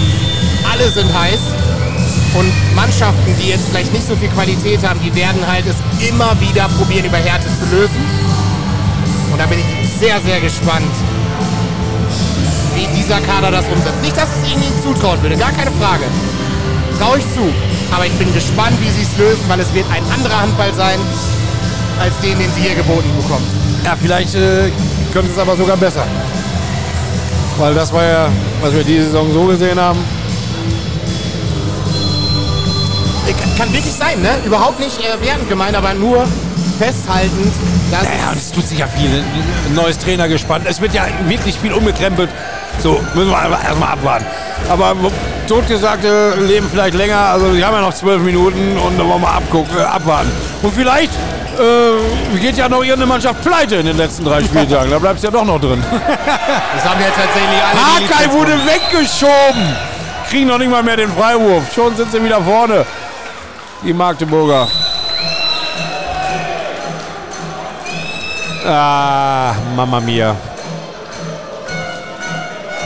Alle 0.72 0.88
sind 0.88 1.12
heiß. 1.12 1.40
Und 2.32 2.50
Mannschaften, 2.74 3.36
die 3.38 3.50
jetzt 3.50 3.68
vielleicht 3.68 3.92
nicht 3.92 4.08
so 4.08 4.16
viel 4.16 4.30
Qualität 4.30 4.82
haben, 4.82 4.98
die 5.04 5.14
werden 5.14 5.46
halt 5.46 5.66
es 5.66 6.08
immer 6.08 6.40
wieder 6.40 6.68
probieren, 6.68 7.04
über 7.04 7.18
Härte 7.18 7.48
zu 7.48 7.76
lösen. 7.76 8.00
Und 9.30 9.38
da 9.38 9.44
bin 9.44 9.58
ich 9.58 10.00
sehr, 10.00 10.18
sehr 10.24 10.40
gespannt, 10.40 10.88
wie 12.78 12.86
dieser 12.96 13.20
Kader 13.20 13.50
das 13.50 13.66
umsetzt. 13.66 14.00
Nicht, 14.02 14.16
dass 14.16 14.28
es 14.30 14.48
ihnen 14.50 14.60
nicht 14.60 14.82
zutrauen 14.82 15.20
würde, 15.22 15.36
gar 15.36 15.50
keine 15.52 15.70
Frage. 15.72 16.04
Traue 16.98 17.18
ich 17.18 17.24
zu. 17.34 17.42
Aber 17.90 18.06
ich 18.06 18.12
bin 18.12 18.32
gespannt, 18.32 18.76
wie 18.80 18.90
sie 18.90 19.02
es 19.02 19.18
lösen, 19.18 19.42
weil 19.48 19.58
es 19.60 19.72
wird 19.74 19.86
ein 19.90 20.02
anderer 20.14 20.40
Handball 20.40 20.72
sein, 20.74 20.98
als 22.00 22.14
den, 22.20 22.38
den 22.38 22.50
sie 22.54 22.60
hier 22.60 22.74
geboten 22.76 23.10
bekommen. 23.20 23.44
Ja, 23.84 23.96
vielleicht 24.00 24.34
äh, 24.34 24.70
könnte 25.12 25.30
es 25.32 25.38
aber 25.38 25.56
sogar 25.56 25.76
besser. 25.76 26.04
Weil 27.58 27.74
das 27.74 27.92
war 27.92 28.04
ja, 28.04 28.28
was 28.62 28.72
wir 28.72 28.84
diese 28.84 29.06
Saison 29.06 29.32
so 29.32 29.44
gesehen 29.46 29.80
haben. 29.80 29.98
Kann- 33.26 33.56
Kann 33.56 33.72
wirklich 33.72 33.92
sein, 33.92 34.20
ne? 34.22 34.30
Überhaupt 34.44 34.78
nicht 34.80 34.98
äh, 35.00 35.20
wertend 35.24 35.48
gemeint, 35.48 35.76
aber 35.76 35.92
nur 35.94 36.26
festhaltend, 36.78 37.52
dass 37.90 38.04
Ja, 38.04 38.30
und 38.30 38.38
es 38.38 38.52
tut 38.52 38.66
sich 38.68 38.78
ja 38.78 38.86
viel. 38.86 39.10
Ein 39.66 39.74
neues 39.74 39.98
Trainer 39.98 40.28
gespannt. 40.28 40.64
Es 40.68 40.80
wird 40.80 40.94
ja 40.94 41.06
wirklich 41.26 41.58
viel 41.58 41.72
umgekrempelt. 41.72 42.30
So, 42.80 43.00
müssen 43.14 43.30
wir 43.30 43.38
einfach 43.38 43.64
erstmal 43.64 43.92
abwarten. 43.92 44.26
Aber 44.68 44.94
Totgesagte 45.48 46.34
leben 46.40 46.68
vielleicht 46.70 46.94
länger. 46.94 47.18
Also, 47.18 47.54
wir 47.54 47.66
haben 47.66 47.74
ja 47.74 47.80
noch 47.80 47.94
zwölf 47.94 48.22
Minuten 48.22 48.76
und 48.76 48.98
dann 48.98 49.08
wollen 49.08 49.22
wir 49.22 49.32
abgucken, 49.32 49.76
äh, 49.76 49.82
abwarten. 49.82 50.30
Und 50.62 50.72
vielleicht 50.74 51.12
äh, 51.58 52.38
geht 52.38 52.56
ja 52.56 52.68
noch 52.68 52.80
irgendeine 52.82 53.06
Mannschaft 53.06 53.42
pleite 53.42 53.76
in 53.76 53.86
den 53.86 53.96
letzten 53.96 54.24
drei 54.24 54.42
Spieltagen. 54.42 54.90
Da 54.90 54.98
bleibst 54.98 55.24
du 55.24 55.28
ja 55.28 55.32
doch 55.32 55.44
noch 55.44 55.60
drin. 55.60 55.82
das 55.90 56.84
haben 56.88 57.00
ja 57.00 57.10
tatsächlich 57.10 57.60
alle. 57.62 58.14
Hakai 58.14 58.32
wurde 58.32 58.52
weggeschoben. 58.64 59.76
Kriegen 60.30 60.46
noch 60.46 60.58
nicht 60.58 60.70
mal 60.70 60.82
mehr 60.82 60.96
den 60.96 61.10
Freiwurf. 61.10 61.64
Schon 61.74 61.96
sind 61.96 62.12
sie 62.12 62.22
wieder 62.22 62.40
vorne. 62.42 62.84
Die 63.84 63.92
Magdeburger. 63.92 64.68
Ah, 68.66 69.54
Mama 69.74 70.00
mia. 70.00 70.36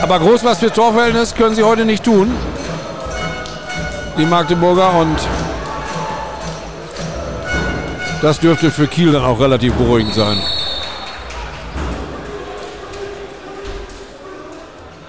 Aber 0.03 0.19
groß 0.19 0.43
was 0.43 0.59
für 0.59 0.69
Torverhältnis 0.69 1.33
können 1.33 1.55
sie 1.55 1.63
heute 1.63 1.85
nicht 1.85 2.03
tun. 2.03 2.29
Die 4.17 4.25
Magdeburger 4.25 4.93
und 4.99 5.15
das 8.21 8.37
dürfte 8.37 8.69
für 8.69 8.85
Kiel 8.87 9.13
dann 9.13 9.23
auch 9.23 9.39
relativ 9.39 9.73
beruhigend 9.75 10.13
sein. 10.13 10.37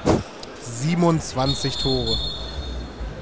Tor. 0.04 0.20
27 0.62 1.76
Tore. 1.76 2.16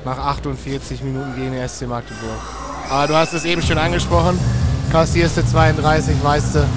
Nach 0.04 0.18
48 0.18 1.02
Minuten 1.02 1.34
gegen 1.36 1.52
den 1.52 1.66
SC 1.66 1.86
Magdeburg. 1.86 2.38
Aber 2.90 3.06
du 3.06 3.16
hast 3.16 3.32
es 3.32 3.46
eben 3.46 3.62
schon 3.62 3.78
angesprochen. 3.78 4.38
Kassierst 4.90 5.38
du 5.38 5.46
32, 5.46 6.22
weißt 6.22 6.54
du, 6.56 6.68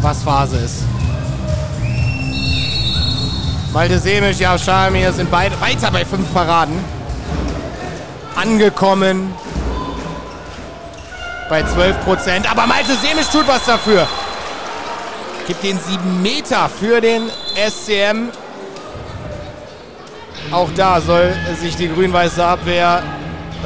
was 0.00 0.22
Phase 0.22 0.58
ist. 0.58 0.84
Malte 3.72 3.98
Semisch, 3.98 4.38
ja, 4.38 4.58
Schalmir 4.58 5.10
sind 5.14 5.30
beide 5.30 5.58
weiter 5.58 5.90
bei 5.90 6.04
fünf 6.04 6.30
Paraden. 6.34 6.78
Angekommen 8.36 9.32
bei 11.48 11.62
12 11.62 12.04
Prozent. 12.04 12.50
Aber 12.50 12.66
Malte 12.66 12.94
Semisch 12.96 13.28
tut 13.32 13.48
was 13.48 13.64
dafür. 13.64 14.06
Gibt 15.46 15.62
den 15.62 15.78
7 15.78 16.20
Meter 16.20 16.68
für 16.68 17.00
den 17.00 17.30
SCM. 17.56 18.28
Auch 20.50 20.68
da 20.76 21.00
soll 21.00 21.32
sich 21.58 21.74
die 21.74 21.88
grün-weiße 21.88 22.44
Abwehr 22.44 23.02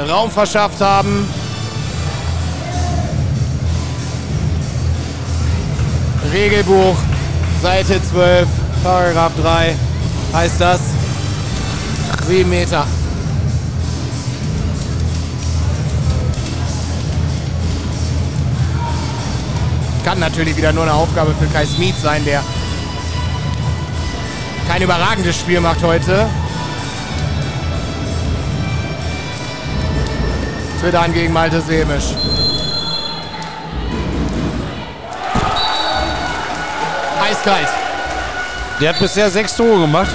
Raum 0.08 0.30
verschafft 0.30 0.80
haben. 0.80 1.28
Regelbuch, 6.32 6.96
Seite 7.60 8.00
12, 8.00 8.46
Paragraph 8.84 9.32
3 9.42 9.74
heißt 10.36 10.60
das. 10.60 10.80
7 12.26 12.48
Meter. 12.48 12.86
Kann 20.04 20.20
natürlich 20.20 20.56
wieder 20.56 20.72
nur 20.72 20.82
eine 20.82 20.92
Aufgabe 20.92 21.34
für 21.34 21.46
Kai 21.46 21.64
Smith 21.64 21.94
sein, 22.02 22.24
der 22.24 22.42
kein 24.68 24.82
überragendes 24.82 25.36
Spiel 25.36 25.60
macht 25.60 25.82
heute. 25.82 26.28
Tritt 30.80 30.94
an 30.94 31.14
gegen 31.14 31.32
Malte 31.32 31.62
Semisch. 31.62 32.14
Eiskalt. 37.22 37.85
Der 38.80 38.90
hat 38.90 38.98
bisher 38.98 39.30
sechs 39.30 39.56
Tore 39.56 39.80
gemacht. 39.80 40.10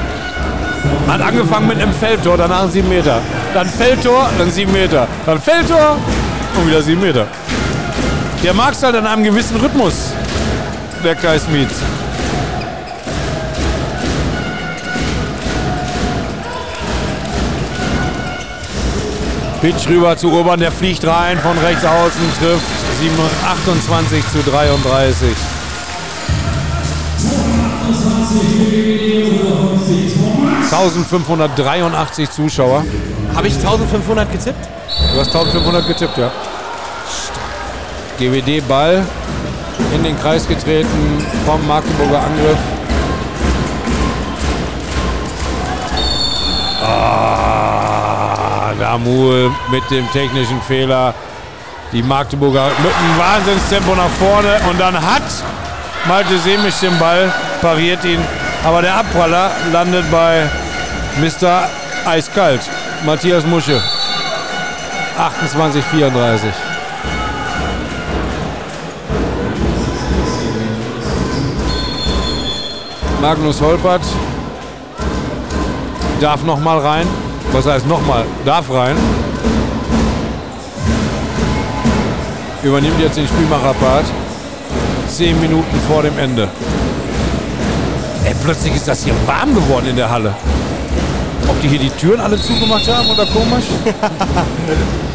Hat 1.08 1.22
angefangen 1.22 1.68
mit 1.68 1.82
einem 1.82 1.94
Feldtor, 1.94 2.38
danach 2.38 2.70
sieben 2.70 2.90
Meter. 2.90 3.20
Dann 3.54 3.68
Feldtor, 3.68 4.30
dann 4.38 4.52
sieben 4.52 4.72
Meter. 4.72 5.08
Dann 5.26 5.42
Feldtor 5.42 5.98
und 6.56 6.68
wieder 6.68 6.82
sieben 6.82 7.02
Meter. 7.02 7.26
Der 8.44 8.54
mag 8.54 8.74
es 8.74 8.84
halt 8.84 8.96
in 8.96 9.06
einem 9.06 9.24
gewissen 9.24 9.58
Rhythmus, 9.58 10.14
der 11.04 11.16
Kai 11.16 11.40
Smith. 11.40 11.70
Pitch 19.62 19.88
rüber 19.88 20.18
zu 20.18 20.32
Urban, 20.32 20.60
der 20.60 20.72
fliegt 20.72 21.06
rein 21.06 21.40
von 21.40 21.58
rechts 21.60 21.86
außen, 21.86 22.22
trifft 22.40 22.66
27, 23.00 23.44
28 23.44 24.32
zu 24.32 24.52
33. 24.52 25.30
1583 30.72 32.30
Zuschauer. 32.32 32.84
Habe 33.36 33.48
ich 33.48 33.56
1500 33.56 34.32
getippt? 34.32 34.68
Du 35.14 35.20
hast 35.20 35.28
1500 35.36 35.88
getippt, 35.88 36.18
ja. 36.18 36.32
GWD 38.18 38.68
Ball 38.68 39.04
in 39.94 40.04
den 40.04 40.20
Kreis 40.20 40.48
getreten 40.48 41.26
vom 41.46 41.66
Magdeburger 41.68 42.20
Angriff. 42.20 42.58
Ah, 46.84 48.74
Damul 48.80 49.52
mit 49.72 49.84
dem 49.90 50.10
technischen 50.12 50.62
Fehler. 50.62 51.14
Die 51.92 52.02
Magdeburger 52.02 52.68
mit 52.84 52.94
einem 52.96 53.18
Wahnsinnstempo 53.20 53.96
nach 53.96 54.10
vorne 54.20 54.60
und 54.70 54.80
dann 54.80 54.96
hat 54.96 55.24
Malte 56.08 56.38
Semisch 56.40 56.80
den 56.82 56.98
Ball, 56.98 57.32
pariert 57.62 58.04
ihn. 58.04 58.20
Aber 58.64 58.82
der 58.82 58.96
Abpraller 58.96 59.52
landet 59.72 60.10
bei 60.12 60.50
Mr. 61.20 61.64
Eiskalt, 62.06 62.62
Matthias 63.06 63.46
Musche. 63.46 63.82
28, 65.18 65.84
34. 65.84 66.52
Magnus 73.22 73.62
Holpert 73.62 74.02
darf 76.20 76.44
noch 76.44 76.60
mal 76.60 76.80
rein. 76.80 77.08
Was 77.52 77.66
heißt 77.66 77.86
noch 77.88 78.06
mal? 78.06 78.26
Darf 78.46 78.72
rein. 78.72 78.96
Übernimmt 82.64 83.00
jetzt 83.00 83.18
den 83.18 83.28
Spielmacherpart. 83.28 84.06
Zehn 85.08 85.40
Minuten 85.40 85.80
vor 85.88 86.04
dem 86.04 86.18
Ende. 86.18 86.48
Ey, 88.24 88.36
plötzlich 88.44 88.76
ist 88.76 88.88
das 88.88 89.04
hier 89.04 89.14
warm 89.26 89.54
geworden 89.56 89.88
in 89.88 89.96
der 89.96 90.10
Halle. 90.10 90.34
Ob 91.48 91.60
die 91.62 91.68
hier 91.68 91.80
die 91.80 91.90
Türen 91.90 92.20
alle 92.20 92.40
zugemacht 92.40 92.88
haben 92.88 93.10
oder 93.10 93.26
komisch? 93.26 93.66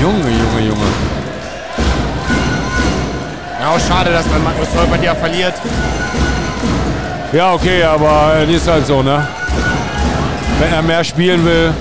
Junge, 0.00 0.30
Junge, 0.30 0.60
Junge. 0.66 0.86
Ja, 3.60 3.70
auch 3.70 3.78
schade, 3.78 4.10
dass 4.10 4.26
man 4.26 4.42
Magnus 4.42 4.68
Holpert 4.76 5.04
ja 5.04 5.14
verliert. 5.14 5.54
Ja, 7.32 7.52
okay, 7.52 7.84
aber 7.84 8.34
es 8.42 8.50
ist 8.50 8.66
halt 8.66 8.86
so, 8.86 9.02
ne? 9.02 9.26
Wenn 10.58 10.72
er 10.72 10.82
mehr 10.82 11.04
spielen 11.04 11.44
will. 11.44 11.72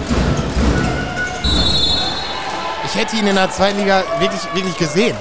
Ich 2.86 2.96
hätte 2.96 3.16
ihn 3.16 3.26
in 3.26 3.36
der 3.36 3.50
zweiten 3.50 3.80
Liga 3.80 4.04
wirklich, 4.20 4.42
wirklich 4.54 4.78
gesehen. 4.78 5.16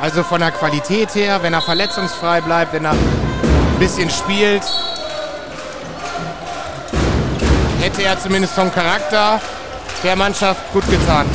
Also 0.00 0.22
von 0.22 0.40
der 0.40 0.50
Qualität 0.50 1.14
her, 1.14 1.42
wenn 1.42 1.54
er 1.54 1.62
verletzungsfrei 1.62 2.40
bleibt, 2.40 2.72
wenn 2.72 2.84
er 2.84 2.92
ein 2.92 3.78
bisschen 3.78 4.10
spielt, 4.10 4.62
hätte 7.80 8.02
er 8.02 8.18
zumindest 8.20 8.54
vom 8.54 8.70
Charakter 8.72 9.40
der 10.04 10.16
Mannschaft 10.16 10.60
gut 10.72 10.88
getan. 10.90 11.26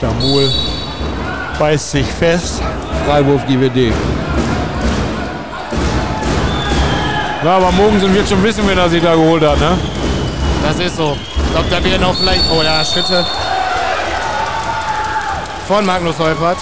Damul 0.00 0.50
beißt 1.58 1.90
sich 1.90 2.06
fest. 2.06 2.62
Freiwurf 3.06 3.46
GWD. 3.46 3.92
Ja, 7.42 7.56
aber 7.56 7.72
Mogensen 7.72 8.14
wird 8.14 8.28
schon 8.28 8.42
wissen, 8.42 8.68
wen 8.68 8.76
er 8.76 8.88
sich 8.88 9.02
da 9.02 9.14
geholt 9.14 9.42
hat, 9.42 9.58
ne? 9.58 9.78
Das 10.62 10.78
ist 10.78 10.96
so. 10.96 11.16
Ich 11.44 11.50
glaube, 11.52 11.68
da 11.70 11.82
wäre 11.82 11.98
noch 11.98 12.14
vielleicht. 12.14 12.42
Oh 12.52 12.62
ja, 12.62 12.84
Schritte. 12.84 13.24
Von 15.70 15.86
Magnus 15.86 16.18
Holpert. 16.18 16.58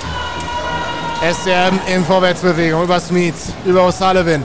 SCM 1.23 1.81
in 1.87 2.05
Vorwärtsbewegung 2.05 2.83
über 2.83 3.01
Smith, 3.01 3.55
über 3.65 3.89
O'Sullivan. 3.89 4.43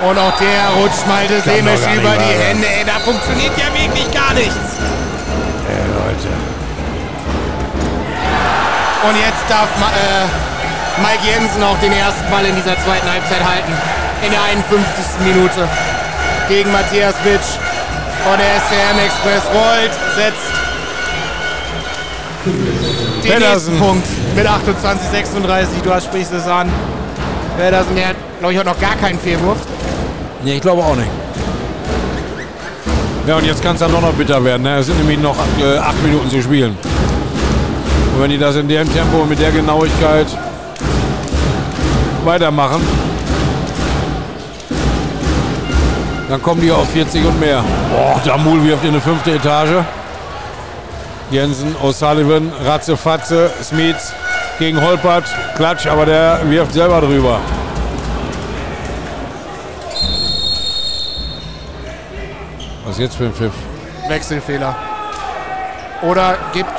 Und 0.00 0.18
auch 0.18 0.32
der 0.38 0.70
rutscht 0.80 1.06
Malte 1.06 1.42
Semisch 1.42 1.84
über 1.94 2.16
die 2.16 2.32
sein. 2.32 2.40
Hände. 2.40 2.66
Ey, 2.66 2.84
da 2.86 2.98
funktioniert 3.04 3.52
ja 3.58 3.66
wirklich 3.78 4.10
gar 4.10 4.32
nichts. 4.32 4.56
Ey, 5.68 5.84
Leute. 5.92 6.32
Und 9.06 9.16
jetzt 9.20 9.44
darf 9.46 9.68
äh, 9.92 11.02
Mike 11.02 11.28
Jensen 11.28 11.62
auch 11.62 11.78
den 11.80 11.92
ersten 11.92 12.30
Ball 12.30 12.46
in 12.46 12.56
dieser 12.56 12.80
zweiten 12.80 13.06
Halbzeit 13.06 13.44
halten. 13.44 13.72
In 14.24 14.30
der 14.30 14.42
51. 14.44 15.28
Minute. 15.28 15.68
Gegen 16.48 16.72
Matthias 16.72 17.16
Bitsch. 17.16 17.60
Und 18.24 18.40
der 18.40 18.48
SCM 18.64 18.98
Express 19.04 19.44
rollt, 19.52 19.92
setzt 20.16 20.63
den 22.44 23.22
Pedersen. 23.22 23.78
Punkt 23.78 24.06
mit 24.36 24.46
28, 24.46 25.08
36. 25.10 25.82
Du 25.82 25.92
hast 25.92 26.04
sprichst 26.04 26.32
es 26.32 26.46
an. 26.46 26.68
Pedersen, 27.56 27.94
der 27.94 28.08
hat, 28.08 28.16
glaube 28.38 28.52
ich, 28.52 28.58
hat 28.58 28.66
noch 28.66 28.80
gar 28.80 28.96
keinen 28.96 29.18
Fehlwurf. 29.18 29.58
Nee, 30.42 30.56
ich 30.56 30.60
glaube 30.60 30.82
auch 30.82 30.96
nicht. 30.96 31.08
Ja, 33.26 33.36
und 33.36 33.46
jetzt 33.46 33.62
kann 33.62 33.74
es 33.74 33.80
dann 33.80 33.90
noch, 33.90 34.02
noch 34.02 34.12
bitter 34.12 34.44
werden. 34.44 34.62
Ne? 34.62 34.76
Es 34.76 34.86
sind 34.86 34.98
nämlich 34.98 35.18
noch 35.18 35.36
äh, 35.58 35.78
acht 35.78 36.02
Minuten 36.02 36.28
zu 36.28 36.42
spielen. 36.42 36.76
Und 38.14 38.22
wenn 38.22 38.30
die 38.30 38.38
das 38.38 38.56
in 38.56 38.68
dem 38.68 38.92
Tempo 38.92 39.18
und 39.18 39.30
mit 39.30 39.40
der 39.40 39.50
Genauigkeit 39.50 40.26
weitermachen, 42.24 42.82
dann 46.28 46.42
kommen 46.42 46.60
die 46.60 46.70
auf 46.70 46.88
40 46.90 47.24
und 47.24 47.40
mehr. 47.40 47.64
Boah, 47.90 48.20
Damul 48.24 48.62
wirft 48.64 48.84
in 48.84 48.90
eine 48.90 49.00
fünfte 49.00 49.32
Etage. 49.32 49.84
Jensen, 51.30 51.74
O'Sullivan, 51.82 52.52
Ratze, 52.64 52.96
Fatze, 52.96 53.50
Smith 53.62 54.12
gegen 54.58 54.80
Holpert. 54.80 55.24
Klatsch, 55.56 55.86
aber 55.86 56.06
der 56.06 56.40
wirft 56.44 56.72
selber 56.72 57.00
drüber. 57.00 57.40
Was 62.86 62.98
jetzt 62.98 63.16
für 63.16 63.24
ein 63.24 63.32
Pfiff? 63.34 63.52
Wechselfehler. 64.08 64.76
Oder 66.02 66.36
gibt 66.52 66.70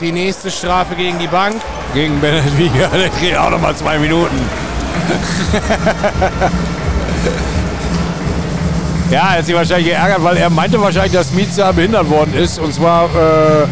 die 0.00 0.10
nächste 0.10 0.50
Strafe 0.50 0.94
gegen 0.94 1.18
die 1.18 1.28
Bank. 1.28 1.56
Gegen 1.92 2.20
Bennett 2.20 2.58
Wieger, 2.58 2.88
der 2.88 3.10
kriegt 3.10 3.36
auch 3.36 3.50
noch 3.50 3.60
mal 3.60 3.76
zwei 3.76 3.98
Minuten. 3.98 4.40
ja, 9.14 9.30
er 9.30 9.38
hat 9.38 9.46
sich 9.46 9.54
wahrscheinlich 9.54 9.86
geärgert, 9.86 10.24
weil 10.24 10.36
er 10.36 10.50
meinte 10.50 10.80
wahrscheinlich, 10.80 11.12
dass 11.12 11.32
Mietz 11.32 11.54
da 11.54 11.70
behindert 11.70 12.10
worden 12.10 12.34
ist. 12.34 12.58
Und 12.58 12.74
zwar 12.74 13.04
äh, 13.04 13.66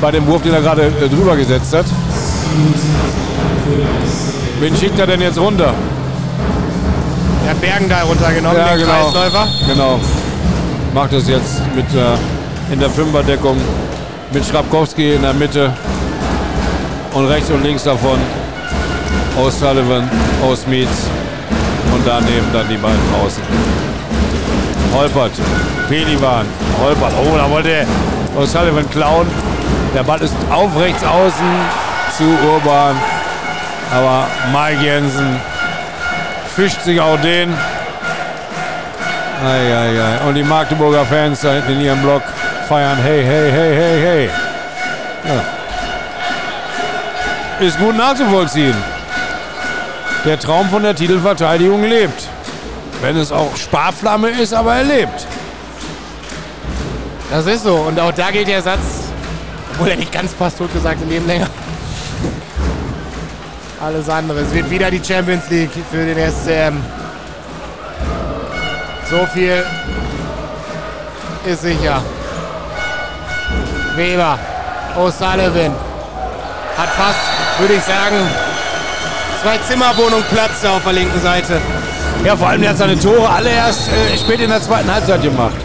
bei 0.00 0.10
dem 0.10 0.26
Wurf, 0.26 0.42
den 0.42 0.52
er 0.52 0.62
gerade 0.62 0.82
äh, 0.82 1.08
drüber 1.08 1.36
gesetzt 1.36 1.72
hat. 1.72 1.86
Wen 4.58 4.76
schickt 4.76 4.98
er 4.98 5.06
denn 5.06 5.20
jetzt 5.20 5.38
runter? 5.38 5.72
Der 7.44 7.50
hat 7.50 7.60
Bergendahl 7.60 8.02
runtergenommen, 8.02 8.58
Ja, 8.58 8.70
den 8.70 8.80
genau. 8.80 8.92
Kreisläufer. 8.92 9.46
Genau. 9.68 10.00
Macht 10.92 11.12
es 11.12 11.28
jetzt 11.28 11.60
mit 11.76 11.86
äh, 11.94 12.72
in 12.72 12.80
der 12.80 12.90
Fünferdeckung 12.90 13.56
mit 14.32 14.44
Schrapkowski 14.44 15.14
in 15.14 15.22
der 15.22 15.34
Mitte 15.34 15.72
und 17.12 17.26
rechts 17.26 17.48
und 17.50 17.62
links 17.62 17.84
davon 17.84 18.18
O'Sullivan, 19.38 20.08
O'Smeets 20.44 21.06
und 21.94 22.04
daneben 22.04 22.46
dann 22.52 22.68
die 22.68 22.76
beiden 22.76 22.98
draußen. 23.12 23.93
Holpert, 24.94 25.32
Pelivan, 25.88 26.46
Holpert. 26.80 27.12
Oh, 27.18 27.36
da 27.36 27.50
wollte 27.50 27.86
O'Sullivan 28.36 28.88
klauen. 28.90 29.26
Der 29.94 30.02
Ball 30.02 30.20
ist 30.20 30.34
auf 30.50 30.78
rechts 30.78 31.04
außen 31.04 31.52
zu 32.16 32.24
Urban. 32.48 32.96
Aber 33.92 34.26
Mike 34.52 34.82
Jensen 34.82 35.40
fischt 36.54 36.80
sich 36.82 37.00
auch 37.00 37.20
den. 37.20 37.52
Eieiei. 39.44 40.20
Und 40.26 40.34
die 40.34 40.42
Magdeburger 40.42 41.04
Fans 41.04 41.40
da 41.40 41.52
hinten 41.52 41.72
in 41.72 41.80
ihrem 41.82 42.00
Block 42.00 42.22
feiern. 42.68 42.98
Hey, 43.02 43.24
hey, 43.24 43.50
hey, 43.50 43.74
hey, 43.76 44.00
hey. 44.00 44.30
Ja. 47.60 47.66
Ist 47.66 47.78
gut 47.78 47.96
nachzuvollziehen. 47.96 48.76
Der 50.24 50.38
Traum 50.38 50.68
von 50.70 50.82
der 50.82 50.94
Titelverteidigung 50.94 51.82
lebt. 51.82 52.28
Wenn 53.04 53.18
es 53.18 53.30
auch 53.30 53.54
Sparflamme 53.54 54.30
ist, 54.30 54.54
aber 54.54 54.76
er 54.76 54.84
lebt. 54.84 55.26
Das 57.30 57.44
ist 57.44 57.64
so. 57.64 57.74
Und 57.74 58.00
auch 58.00 58.12
da 58.12 58.30
gilt 58.30 58.48
der 58.48 58.62
Satz, 58.62 58.80
obwohl 59.72 59.88
er 59.88 59.96
nicht 59.96 60.10
ganz 60.10 60.32
passt, 60.32 60.56
tot 60.56 60.72
gesagt, 60.72 61.02
im 61.02 61.10
Leben 61.10 61.26
länger. 61.26 61.48
Alles 63.78 64.08
andere. 64.08 64.40
Es 64.40 64.54
wird 64.54 64.70
wieder 64.70 64.90
die 64.90 65.04
Champions 65.04 65.50
League 65.50 65.68
für 65.90 66.06
den 66.06 66.16
SCM. 66.16 66.78
So 69.10 69.26
viel 69.34 69.62
ist 71.44 71.60
sicher. 71.60 72.00
Weber, 73.96 74.38
O'Sullivan 74.96 75.72
hat 76.78 76.88
fast, 76.88 77.18
würde 77.58 77.74
ich 77.74 77.82
sagen, 77.82 78.16
zwei 79.42 79.58
Zimmerwohnung 79.58 80.22
Platz 80.32 80.64
auf 80.64 80.84
der 80.84 80.94
linken 80.94 81.20
Seite. 81.20 81.60
Ja, 82.24 82.34
vor 82.36 82.48
allem 82.48 82.62
der 82.62 82.70
hat 82.70 82.78
seine 82.78 82.98
Tore 82.98 83.28
alle 83.28 83.50
erst 83.50 83.88
äh, 83.88 84.16
spät 84.16 84.40
in 84.40 84.48
der 84.48 84.62
zweiten 84.62 84.90
Halbzeit 84.92 85.22
gemacht. 85.22 85.56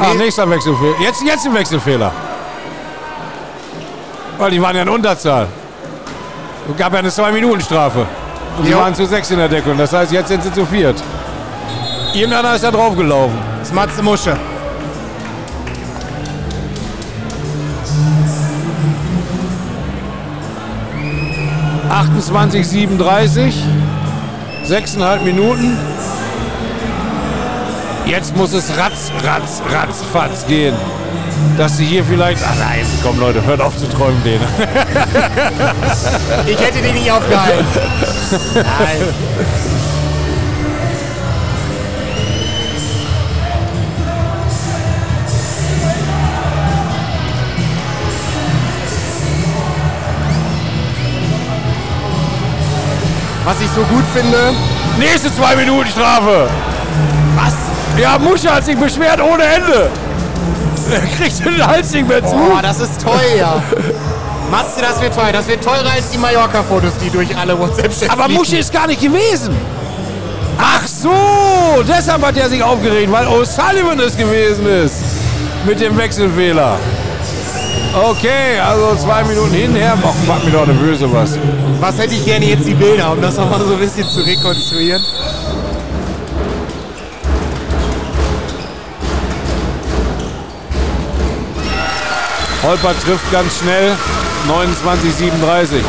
Ah, 0.00 0.14
nächster 0.14 0.48
Wechselfehler. 0.50 0.94
Jetzt, 1.00 1.22
jetzt 1.24 1.46
ein 1.46 1.54
Wechselfehler. 1.54 2.12
Weil 4.36 4.50
die 4.50 4.60
waren 4.60 4.74
ja 4.74 4.82
in 4.82 4.88
Unterzahl. 4.88 5.46
Es 6.70 6.76
gab 6.76 6.92
ja 6.92 6.98
eine 6.98 7.10
Zwei-Minuten-Strafe. 7.10 8.06
Und 8.58 8.66
die 8.66 8.72
Jo. 8.72 8.78
waren 8.78 8.94
zu 8.94 9.06
sechs 9.06 9.30
in 9.30 9.38
der 9.38 9.48
Deckung. 9.48 9.78
Das 9.78 9.92
heißt, 9.92 10.12
jetzt 10.12 10.28
sind 10.28 10.42
sie 10.42 10.52
zu 10.52 10.66
viert. 10.66 11.00
Irgendeiner 12.12 12.54
ist 12.54 12.64
da 12.64 12.70
draufgelaufen. 12.70 13.38
Das 13.60 13.68
ist 13.68 13.74
Matze 13.74 14.02
Musche.– 14.02 14.36
28, 21.90 22.66
37. 22.66 23.54
Sechseinhalb 24.68 25.24
Minuten. 25.24 25.78
Jetzt 28.04 28.36
muss 28.36 28.52
es 28.52 28.76
ratz, 28.76 29.10
ratz, 29.24 29.62
ratz, 29.70 30.02
fatz 30.12 30.46
gehen. 30.46 30.76
Dass 31.56 31.78
sie 31.78 31.86
hier 31.86 32.04
vielleicht... 32.04 32.42
Ach 32.46 32.54
nein, 32.58 32.84
komm 33.02 33.18
Leute, 33.18 33.42
hört 33.46 33.62
auf 33.62 33.78
zu 33.78 33.88
träumen, 33.88 34.22
denen. 34.24 34.44
Ich 36.46 36.60
hätte 36.60 36.82
den 36.82 36.94
nicht 36.96 37.10
aufgehalten. 37.10 37.64
Nein. 38.54 39.14
Was 53.48 53.62
ich 53.62 53.70
so 53.70 53.80
gut 53.84 54.04
finde. 54.12 54.52
Nächste 54.98 55.34
zwei 55.34 55.56
Minuten 55.56 55.88
Strafe. 55.88 56.50
Was? 57.34 57.54
Ja, 57.98 58.18
Musche 58.18 58.54
hat 58.54 58.62
sich 58.62 58.76
beschwert 58.76 59.22
ohne 59.22 59.42
Ende. 59.42 59.88
Er 60.92 61.00
kriegt 61.16 61.42
den 61.42 61.66
Hals 61.66 61.90
nicht 61.92 62.06
mehr 62.06 62.22
zu. 62.22 62.34
Oh, 62.34 62.58
das 62.60 62.78
ist 62.78 63.00
teuer. 63.00 63.62
Matze, 64.50 64.82
das 64.82 65.00
wird 65.00 65.14
teuer. 65.14 65.32
Das 65.32 65.48
wird 65.48 65.64
teurer 65.64 65.90
als 65.90 66.10
die 66.10 66.18
Mallorca-Fotos, 66.18 66.92
die 67.02 67.08
durch 67.08 67.34
alle 67.34 67.58
WhatsApp-Chats 67.58 68.10
Aber. 68.10 68.28
Musche 68.28 68.58
ist 68.58 68.70
gar 68.70 68.86
nicht 68.86 69.00
gewesen. 69.00 69.56
Ach 70.58 70.86
so, 70.86 71.82
deshalb 71.88 72.26
hat 72.26 72.36
er 72.36 72.50
sich 72.50 72.62
aufgeregt, 72.62 73.10
weil 73.10 73.26
O'Sullivan 73.28 73.98
es 73.98 74.14
gewesen 74.14 74.66
ist. 74.66 75.02
Mit 75.64 75.80
dem 75.80 75.96
Wechselfehler. 75.96 76.76
Okay, 77.94 78.58
also 78.60 78.94
zwei 78.96 79.24
Minuten 79.24 79.52
hinher. 79.52 79.96
Ach, 80.02 80.14
mach 80.26 80.44
mir 80.44 80.50
doch 80.50 80.62
eine 80.62 80.74
Böse 80.74 81.12
was. 81.12 81.38
Was 81.80 81.98
hätte 81.98 82.14
ich 82.14 82.24
gerne 82.24 82.44
jetzt 82.46 82.66
die 82.66 82.74
Bilder, 82.74 83.12
um 83.12 83.20
das 83.20 83.36
nochmal 83.36 83.60
so 83.60 83.72
ein 83.72 83.80
bisschen 83.80 84.06
zu 84.06 84.20
rekonstruieren? 84.20 85.02
Holper 92.62 92.94
trifft 93.04 93.32
ganz 93.32 93.58
schnell. 93.58 93.96
29, 94.46 95.14
37. 95.14 95.82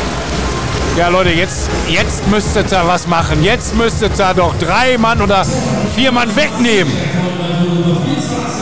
Ja, 0.96 1.08
Leute, 1.08 1.30
jetzt, 1.30 1.70
jetzt 1.88 2.26
müsstet 2.28 2.72
ihr 2.72 2.86
was 2.86 3.06
machen. 3.06 3.42
Jetzt 3.42 3.76
müsstet 3.76 4.18
ihr 4.18 4.34
doch 4.34 4.54
drei 4.58 4.98
Mann 4.98 5.22
oder 5.22 5.46
vier 5.94 6.12
Mann 6.12 6.34
wegnehmen. 6.34 6.92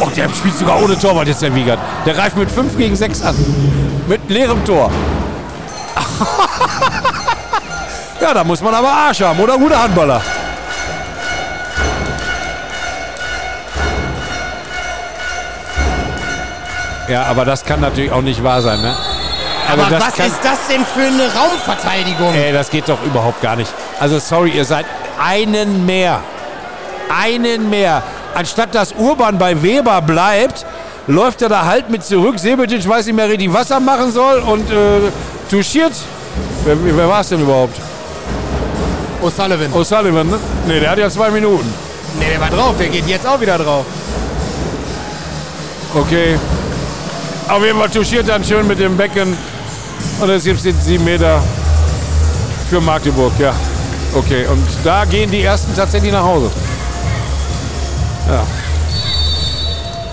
Oh, 0.00 0.09
der 0.14 0.28
spielt 0.28 0.56
sogar 0.56 0.82
ohne 0.82 0.98
Torwart 0.98 1.26
jetzt, 1.26 1.42
der 1.42 1.55
Wiegert. 1.55 1.80
Der 2.06 2.14
greift 2.14 2.36
mit 2.36 2.50
5 2.50 2.76
gegen 2.76 2.94
6 2.94 3.22
an. 3.22 3.34
Mit 4.06 4.28
leerem 4.28 4.64
Tor. 4.64 4.90
ja, 8.20 8.34
da 8.34 8.44
muss 8.44 8.62
man 8.62 8.74
aber 8.74 8.88
Arsch 8.88 9.22
haben 9.22 9.40
oder 9.40 9.59
guter 9.59 9.82
Handballer. 9.82 10.20
Ja, 17.09 17.24
aber 17.24 17.46
das 17.46 17.64
kann 17.64 17.80
natürlich 17.80 18.12
auch 18.12 18.22
nicht 18.22 18.44
wahr 18.44 18.60
sein, 18.60 18.82
ne? 18.82 18.94
Also 19.69 19.82
Aber 19.82 20.01
was 20.01 20.19
ist 20.19 20.39
das 20.43 20.59
denn 20.70 20.85
für 20.85 21.07
eine 21.07 21.31
Raumverteidigung? 21.35 22.35
Ey, 22.35 22.53
das 22.53 22.70
geht 22.70 22.89
doch 22.89 23.03
überhaupt 23.05 23.43
gar 23.43 23.57
nicht. 23.57 23.70
Also 24.01 24.19
sorry, 24.19 24.51
ihr 24.51 24.65
seid 24.65 24.86
einen 25.23 25.85
mehr. 25.85 26.20
Einen 27.11 27.69
mehr. 27.69 28.03
Anstatt 28.35 28.74
dass 28.74 28.93
Urban 28.93 29.39
bei 29.39 29.62
Weber 29.62 30.01
bleibt, 30.01 30.65
läuft 31.07 31.43
er 31.43 31.49
da 31.49 31.65
halt 31.65 31.90
mit 31.90 32.05
zurück. 32.05 32.39
Sebetic 32.39 32.89
weiß 32.89 33.07
nicht 33.07 33.15
mehr 33.15 33.28
richtig, 33.28 33.53
was 33.53 33.70
er 33.70 33.81
machen 33.81 34.11
soll 34.11 34.39
und 34.39 34.70
äh, 34.70 35.11
touchiert. 35.51 35.93
Wer, 36.65 36.77
wer 36.97 37.09
war 37.09 37.20
es 37.20 37.28
denn 37.28 37.40
überhaupt? 37.40 37.77
O'Sullivan. 39.23 39.73
O'Sullivan, 39.73 40.28
ne? 40.28 40.39
Ne, 40.66 40.81
der 40.81 40.90
hat 40.90 40.99
ja 40.99 41.11
zwei 41.11 41.31
Minuten. 41.31 41.69
Ne, 42.19 42.27
der 42.31 42.40
war 42.40 42.51
drauf. 42.51 42.77
Der 42.78 42.89
geht 42.89 43.07
jetzt 43.07 43.27
auch 43.27 43.40
wieder 43.40 43.59
drauf. 43.59 43.85
Okay. 45.95 46.39
Auf 47.49 47.65
jeden 47.65 47.78
Fall 47.78 47.89
touchiert 47.89 48.28
dann 48.28 48.45
schön 48.45 48.66
mit 48.66 48.78
dem 48.78 48.97
Becken. 48.97 49.36
Und 50.20 50.31
es 50.31 50.45
gibt 50.45 50.65
jetzt 50.65 50.85
sieben 50.85 51.05
Meter 51.05 51.40
für 52.69 52.81
Magdeburg, 52.81 53.32
ja. 53.39 53.53
Okay, 54.15 54.47
und 54.47 54.66
da 54.82 55.05
gehen 55.05 55.31
die 55.31 55.43
ersten 55.43 55.74
tatsächlich 55.74 56.12
nach 56.12 56.24
Hause. 56.24 56.51
Ja. 58.28 58.43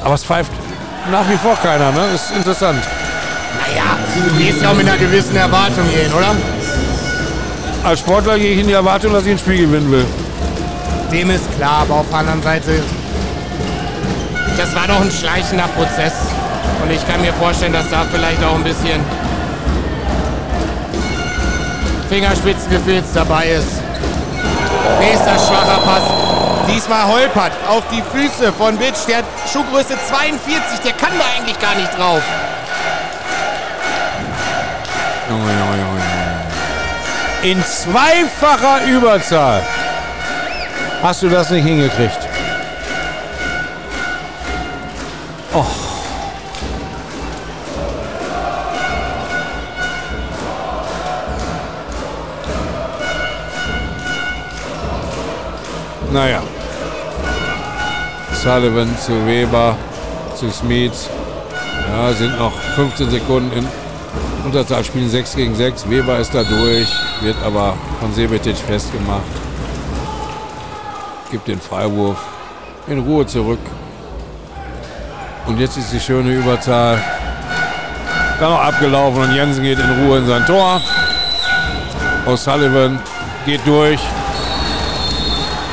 Aber 0.04 0.14
es 0.14 0.24
pfeift 0.24 0.52
nach 1.12 1.28
wie 1.30 1.38
vor 1.38 1.56
keiner, 1.56 1.92
ne? 1.92 2.14
Ist 2.14 2.32
interessant. 2.36 2.84
Naja, 3.60 3.98
du 4.16 4.38
gehst 4.38 4.62
ja 4.62 4.70
auch 4.70 4.76
mit 4.76 4.88
einer 4.88 4.98
gewissen 4.98 5.36
Erwartung 5.36 5.86
hier 5.92 6.04
hin, 6.04 6.14
oder? 6.14 6.36
Als 7.84 8.00
Sportler 8.00 8.38
gehe 8.38 8.54
ich 8.54 8.60
in 8.60 8.68
die 8.68 8.74
Erwartung, 8.74 9.14
dass 9.14 9.26
ich 9.26 9.32
ein 9.32 9.40
Spiel 9.40 9.66
gewinnen 9.66 9.92
will. 9.92 10.06
Dem 11.12 11.30
ist 11.32 11.56
klar, 11.58 11.82
aber 11.82 11.96
auf 11.96 12.10
der 12.10 12.20
anderen 12.20 12.44
Seite, 12.44 12.84
das 14.58 14.76
war 14.76 14.88
doch 14.88 15.02
ein 15.02 15.12
schleichender 15.12 15.68
Prozess. 15.70 16.14
Und 16.84 16.92
ich 16.92 17.08
kann 17.08 17.22
mir 17.22 17.34
vorstellen, 17.34 17.74
dass 17.74 17.90
da 17.90 18.06
vielleicht 18.12 18.44
auch 18.44 18.56
ein 18.56 18.64
bisschen 18.64 19.02
Fingerspitzengefühl 22.10 22.96
jetzt 22.96 23.16
dabei 23.16 23.48
ist. 23.48 23.82
Nächster 25.00 25.36
schwacher 25.36 25.80
Pass. 25.84 26.04
Diesmal 26.68 27.08
holpert 27.08 27.52
auf 27.70 27.84
die 27.92 28.02
Füße 28.02 28.52
von 28.54 28.78
Bitch. 28.78 29.08
Der 29.08 29.18
hat 29.18 29.26
Schuhgröße 29.52 29.98
42, 30.08 30.80
der 30.84 30.94
kann 30.94 31.12
da 31.18 31.26
eigentlich 31.38 31.60
gar 31.60 31.76
nicht 31.76 31.98
drauf. 31.98 32.22
In 37.44 37.64
zweifacher 37.64 38.86
Überzahl 38.86 39.62
hast 41.04 41.22
du 41.22 41.30
das 41.30 41.50
nicht 41.50 41.66
hingekriegt. 41.66 42.20
Oh. 45.54 45.95
Naja. 56.16 56.42
Sullivan 58.42 58.88
zu 58.98 59.28
Weber, 59.28 59.76
zu 60.34 60.50
Smith. 60.50 61.10
Ja, 61.90 62.14
sind 62.14 62.40
noch 62.40 62.54
15 62.54 63.12
Sekunden 63.12 63.52
in 63.52 63.68
Unterzahl 64.46 64.86
spielen 64.86 65.10
6 65.10 65.36
gegen 65.36 65.56
6. 65.56 65.90
Weber 65.90 66.18
ist 66.18 66.34
da 66.34 66.44
durch, 66.44 66.88
wird 67.20 67.36
aber 67.44 67.74
von 68.00 68.14
Sebetic 68.14 68.56
festgemacht. 68.56 69.24
Gibt 71.32 71.50
den 71.50 71.60
Freiwurf 71.60 72.20
in 72.88 73.00
Ruhe 73.00 73.28
zurück. 73.28 73.60
Und 75.48 75.60
jetzt 75.60 75.76
ist 75.76 75.92
die 75.92 76.00
schöne 76.00 76.32
Überzahl 76.32 76.98
dann 78.40 78.52
noch 78.52 78.62
abgelaufen 78.62 79.22
und 79.22 79.36
Jensen 79.36 79.64
geht 79.64 79.80
in 79.80 80.06
Ruhe 80.06 80.20
in 80.20 80.28
sein 80.28 80.46
Tor. 80.46 80.80
O'Sullivan 82.26 83.00
geht 83.46 83.68
durch. 83.68 84.00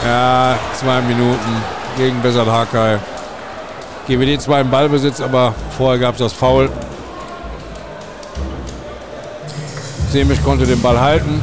Ja, 0.05 0.59
zwei 0.75 1.01
Minuten 1.03 1.63
gegen 1.97 2.21
Besat 2.23 2.47
Hakai. 2.47 2.99
GWD 4.09 4.41
zwar 4.41 4.61
im 4.61 4.71
Ballbesitz, 4.71 5.21
aber 5.21 5.55
vorher 5.77 6.01
gab 6.01 6.15
es 6.15 6.19
das 6.19 6.33
Foul. 6.33 6.69
Semisch 10.11 10.43
konnte 10.43 10.67
den 10.67 10.81
Ball 10.83 11.01
halten. 11.01 11.41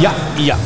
Ja, 0.00 0.12
ja. 0.38 0.56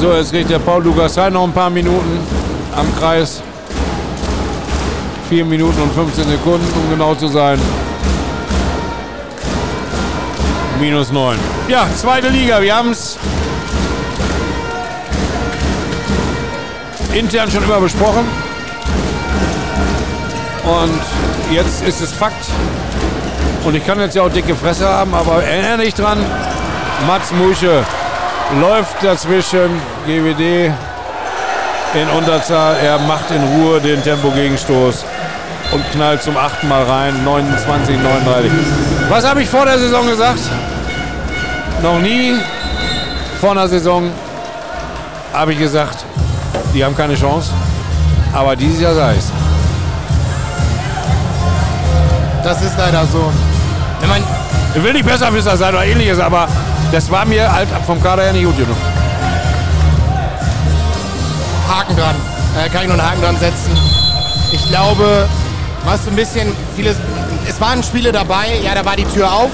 So, 0.00 0.12
jetzt 0.12 0.30
kriegt 0.30 0.50
der 0.50 0.58
Paul 0.60 0.84
Lugasai 0.84 1.30
noch 1.30 1.42
ein 1.42 1.52
paar 1.52 1.70
Minuten 1.70 2.20
am 2.76 2.86
Kreis. 2.96 3.42
4 5.28 5.44
Minuten 5.44 5.80
und 5.80 5.92
15 5.92 6.28
Sekunden, 6.28 6.66
um 6.76 6.90
genau 6.90 7.14
zu 7.14 7.28
sein. 7.28 7.60
Minus 10.80 11.10
9. 11.10 11.36
Ja, 11.68 11.86
zweite 11.96 12.28
Liga. 12.28 12.60
Wir 12.60 12.76
haben 12.76 12.90
es 12.90 13.18
intern 17.12 17.50
schon 17.50 17.64
immer 17.64 17.80
besprochen. 17.80 18.26
Und 20.64 21.00
jetzt 21.50 21.82
ist 21.82 22.00
es 22.00 22.12
Fakt. 22.12 22.46
Und 23.64 23.74
ich 23.74 23.84
kann 23.84 23.98
jetzt 23.98 24.14
ja 24.14 24.22
auch 24.22 24.30
dicke 24.30 24.54
Fresse 24.54 24.86
haben, 24.86 25.14
aber 25.14 25.42
erinnere 25.42 25.78
dich 25.78 25.94
dran, 25.94 26.18
Mats 27.06 27.32
Musche 27.32 27.84
läuft 28.60 29.02
dazwischen, 29.02 29.80
GWD 30.06 30.72
in 31.94 32.08
Unterzahl. 32.16 32.76
Er 32.82 32.98
macht 32.98 33.30
in 33.30 33.42
Ruhe 33.42 33.80
den 33.80 34.02
Tempogegenstoß 34.02 35.04
und 35.72 35.90
knallt 35.92 36.22
zum 36.22 36.36
achten 36.36 36.68
Mal 36.68 36.82
rein, 36.84 37.24
29, 37.24 37.96
39. 37.96 38.50
Was 39.08 39.28
habe 39.28 39.42
ich 39.42 39.48
vor 39.48 39.64
der 39.64 39.78
Saison 39.78 40.06
gesagt? 40.06 40.40
Noch 41.82 41.98
nie 41.98 42.34
vor 43.40 43.50
einer 43.52 43.68
Saison 43.68 44.10
habe 45.32 45.52
ich 45.52 45.58
gesagt, 45.58 46.04
die 46.74 46.84
haben 46.84 46.96
keine 46.96 47.14
Chance. 47.14 47.52
Aber 48.32 48.56
dieses 48.56 48.80
Jahr 48.80 48.94
sei 48.94 49.14
es. 49.16 49.30
Das 52.42 52.62
ist 52.62 52.78
leider 52.78 53.04
so. 53.06 53.32
Wenn 54.00 54.08
man, 54.08 54.22
Ich 54.74 54.82
will 54.82 54.92
nicht 54.92 55.06
besser 55.06 55.32
Wisser 55.32 55.56
sein 55.56 55.74
oder 55.74 55.84
ähnliches, 55.84 56.18
aber 56.20 56.46
das 56.92 57.10
war 57.10 57.24
mir 57.24 57.50
halt 57.50 57.68
vom 57.86 58.02
Kader 58.02 58.22
her 58.24 58.32
nicht 58.32 58.44
gut 58.44 58.56
genug. 58.56 58.76
Haken 61.68 61.96
dran. 61.96 62.14
Äh, 62.56 62.68
kann 62.68 62.82
ich 62.82 62.88
nur 62.88 62.98
einen 62.98 63.10
Haken 63.10 63.22
dran 63.22 63.36
setzen. 63.38 63.76
Ich 64.52 64.68
glaube, 64.68 65.28
was 65.86 66.04
so 66.04 66.10
ein 66.10 66.16
bisschen 66.16 66.52
viele. 66.74 66.94
Es 67.48 67.60
waren 67.60 67.82
Spiele 67.82 68.10
dabei, 68.10 68.58
ja, 68.62 68.74
da 68.74 68.84
war 68.84 68.96
die 68.96 69.04
Tür 69.04 69.32
auf. 69.32 69.50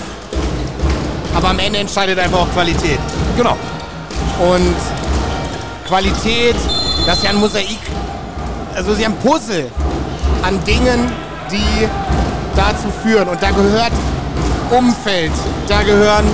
Aber 1.34 1.50
am 1.50 1.58
Ende 1.58 1.78
entscheidet 1.78 2.18
einfach 2.18 2.40
auch 2.40 2.52
Qualität. 2.52 2.98
Genau. 3.36 3.56
Und 4.40 4.76
Qualität, 5.86 6.56
das 7.06 7.18
ist 7.18 7.24
ja 7.24 7.30
ein 7.30 7.36
Mosaik. 7.36 7.78
also 8.74 8.94
sie 8.94 9.04
haben 9.04 9.16
Puzzle 9.16 9.70
an 10.42 10.62
Dingen, 10.64 11.12
die 11.50 11.88
dazu 12.56 12.90
führen. 13.02 13.28
Und 13.28 13.42
da 13.42 13.50
gehört 13.50 13.92
Umfeld, 14.70 15.32
da 15.68 15.82
gehören 15.82 16.24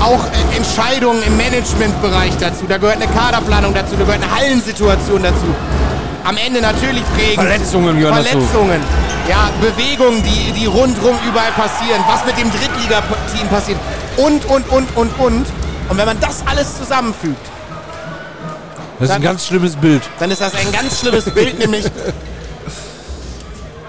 auch 0.00 0.24
Entscheidungen 0.56 1.22
im 1.22 1.36
Managementbereich 1.36 2.32
dazu, 2.40 2.64
da 2.68 2.78
gehört 2.78 2.96
eine 2.96 3.06
Kaderplanung 3.06 3.72
dazu, 3.74 3.96
da 3.96 4.04
gehört 4.04 4.22
eine 4.22 4.34
Hallensituation 4.34 5.22
dazu. 5.22 5.46
Am 6.24 6.36
Ende 6.36 6.60
natürlich 6.60 7.02
prägen. 7.16 7.34
Verletzungen 7.34 7.98
gehören 7.98 8.24
Verletzungen. 8.24 8.80
Dazu. 8.80 9.30
Ja, 9.30 9.50
Bewegungen, 9.60 10.22
die, 10.22 10.52
die 10.52 10.66
rundherum 10.66 11.16
überall 11.28 11.52
passieren. 11.52 12.02
Was 12.08 12.24
mit 12.24 12.38
dem 12.38 12.50
Drittligateam 12.50 13.48
passiert. 13.48 13.78
Und, 14.16 14.44
und, 14.46 14.68
und, 14.68 14.96
und, 14.96 15.18
und. 15.18 15.46
Und 15.88 15.98
wenn 15.98 16.06
man 16.06 16.20
das 16.20 16.42
alles 16.46 16.78
zusammenfügt. 16.78 17.50
Das 18.98 19.08
ist 19.08 19.14
ein 19.14 19.22
ganz 19.22 19.46
schlimmes 19.46 19.74
Bild. 19.74 20.02
Dann 20.20 20.30
ist 20.30 20.40
das 20.40 20.54
ein 20.54 20.70
ganz 20.70 21.00
schlimmes 21.00 21.24
Bild, 21.34 21.58
nämlich 21.58 21.86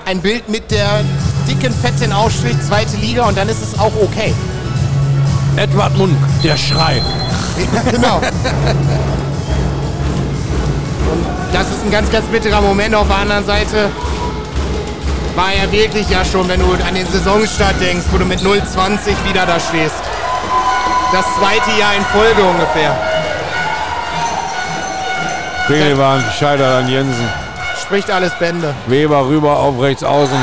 ein 0.05 0.21
Bild 0.21 0.49
mit 0.49 0.71
der 0.71 1.03
dicken, 1.47 1.73
fetten 1.73 2.11
Ausstrich, 2.11 2.59
zweite 2.67 2.97
Liga 2.97 3.27
und 3.27 3.37
dann 3.37 3.47
ist 3.47 3.61
es 3.61 3.79
auch 3.79 3.93
okay. 4.01 4.33
Edward 5.55 5.95
Munk, 5.97 6.17
der 6.43 6.57
Schrei. 6.57 7.01
Ja, 7.73 7.91
genau. 7.91 8.21
Das 11.53 11.69
ist 11.69 11.85
ein 11.85 11.91
ganz, 11.91 12.11
ganz 12.11 12.25
bitterer 12.25 12.61
Moment. 12.61 12.95
Auf 12.95 13.07
der 13.07 13.17
anderen 13.17 13.45
Seite 13.45 13.91
war 15.35 15.53
er 15.53 15.71
wirklich 15.71 16.09
ja 16.09 16.25
schon, 16.25 16.49
wenn 16.49 16.59
du 16.59 16.73
an 16.87 16.95
den 16.95 17.05
Saisonstart 17.05 17.79
denkst, 17.79 18.07
wo 18.11 18.17
du 18.17 18.25
mit 18.25 18.39
0,20 18.39 19.23
wieder 19.29 19.45
da 19.45 19.59
stehst. 19.59 19.95
Das 21.11 21.25
zweite 21.37 21.79
Jahr 21.79 21.93
in 21.95 22.03
Folge 22.05 22.41
ungefähr. 22.41 22.97
Dinge 25.69 25.95
waren 25.97 26.25
gescheitert 26.25 26.83
an 26.83 26.89
Jensen. 26.89 27.29
Spricht 27.79 28.09
alles 28.09 28.33
Bände. 28.39 28.73
Weber 28.87 29.27
rüber 29.27 29.57
auf 29.59 29.79
rechts 29.79 30.03
außen 30.03 30.39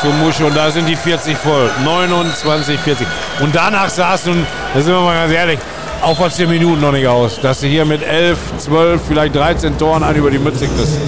zum 0.00 0.16
Musche 0.20 0.46
und 0.46 0.56
da 0.56 0.70
sind 0.70 0.86
die 0.86 0.94
40 0.94 1.36
voll. 1.36 1.68
29, 1.84 2.78
40. 2.78 3.06
Und 3.40 3.56
danach 3.56 3.88
saß 3.88 4.26
nun, 4.26 4.46
da 4.72 4.80
sind 4.80 4.94
wir 4.94 5.00
mal 5.00 5.16
ganz 5.16 5.32
ehrlich, 5.32 5.58
auch 6.02 6.18
was 6.20 6.36
10 6.36 6.48
Minuten 6.48 6.80
noch 6.80 6.92
nicht 6.92 7.06
aus, 7.06 7.40
dass 7.40 7.60
du 7.60 7.66
hier 7.66 7.84
mit 7.84 8.02
11, 8.02 8.38
12, 8.58 9.00
vielleicht 9.06 9.34
13 9.34 9.76
Toren 9.78 10.02
an 10.02 10.14
über 10.16 10.30
die 10.30 10.38
Mütze 10.38 10.66
kriegst. 10.66 10.98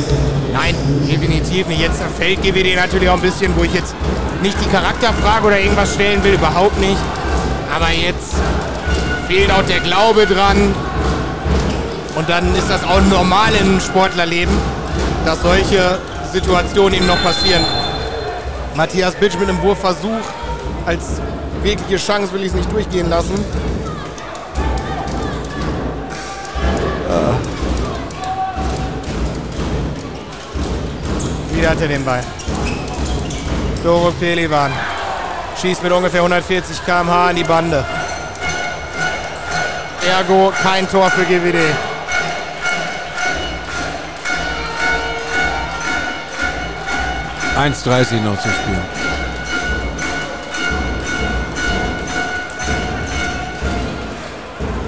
Nein, 0.53 0.75
definitiv 1.09 1.69
nicht. 1.69 1.81
Jetzt 1.81 2.03
fällt 2.19 2.43
GWD 2.43 2.77
natürlich 2.77 3.09
auch 3.09 3.15
ein 3.15 3.21
bisschen, 3.21 3.57
wo 3.57 3.63
ich 3.63 3.73
jetzt 3.73 3.95
nicht 4.43 4.57
die 4.65 4.69
Charakterfrage 4.69 5.47
oder 5.47 5.61
irgendwas 5.61 5.95
stellen 5.95 6.23
will, 6.25 6.35
überhaupt 6.35 6.79
nicht. 6.81 6.99
Aber 7.75 7.91
jetzt 7.91 8.35
fehlt 9.29 9.51
auch 9.53 9.63
der 9.63 9.81
Glaube 9.81 10.27
dran. 10.27 10.75
Und 12.17 12.29
dann 12.29 12.55
ist 12.57 12.69
das 12.69 12.83
auch 12.83 13.01
normal 13.09 13.53
im 13.61 13.81
Sportlerleben, 13.81 14.55
dass 15.25 15.41
solche 15.43 15.99
Situationen 16.33 16.95
eben 16.95 17.07
noch 17.07 17.23
passieren. 17.23 17.65
Matthias 18.75 19.15
Bitsch 19.15 19.39
mit 19.39 19.49
einem 19.49 19.63
Wurfversuch 19.63 20.21
als 20.87 21.21
wirkliche 21.63 21.97
Chance 21.97 22.33
will 22.33 22.41
ich 22.41 22.49
es 22.49 22.55
nicht 22.55 22.73
durchgehen 22.73 23.09
lassen. 23.09 23.35
Wieder 31.61 31.73
hat 31.73 31.81
er 31.83 31.89
den 31.89 32.03
Ball. 32.07 32.23
Doro 33.85 34.13
Pelivan 34.13 34.73
schießt 35.61 35.83
mit 35.83 35.93
ungefähr 35.93 36.21
140 36.21 36.83
km/h 36.87 37.29
in 37.29 37.37
die 37.37 37.45
Bande. 37.45 37.85
Ergo 40.09 40.55
kein 40.63 40.89
Tor 40.89 41.11
für 41.11 41.23
GWD. 41.27 41.59
Eins 47.59 47.83
dreißig 47.83 48.23
noch 48.23 48.41
zu 48.41 48.49
spielen. 48.49 48.83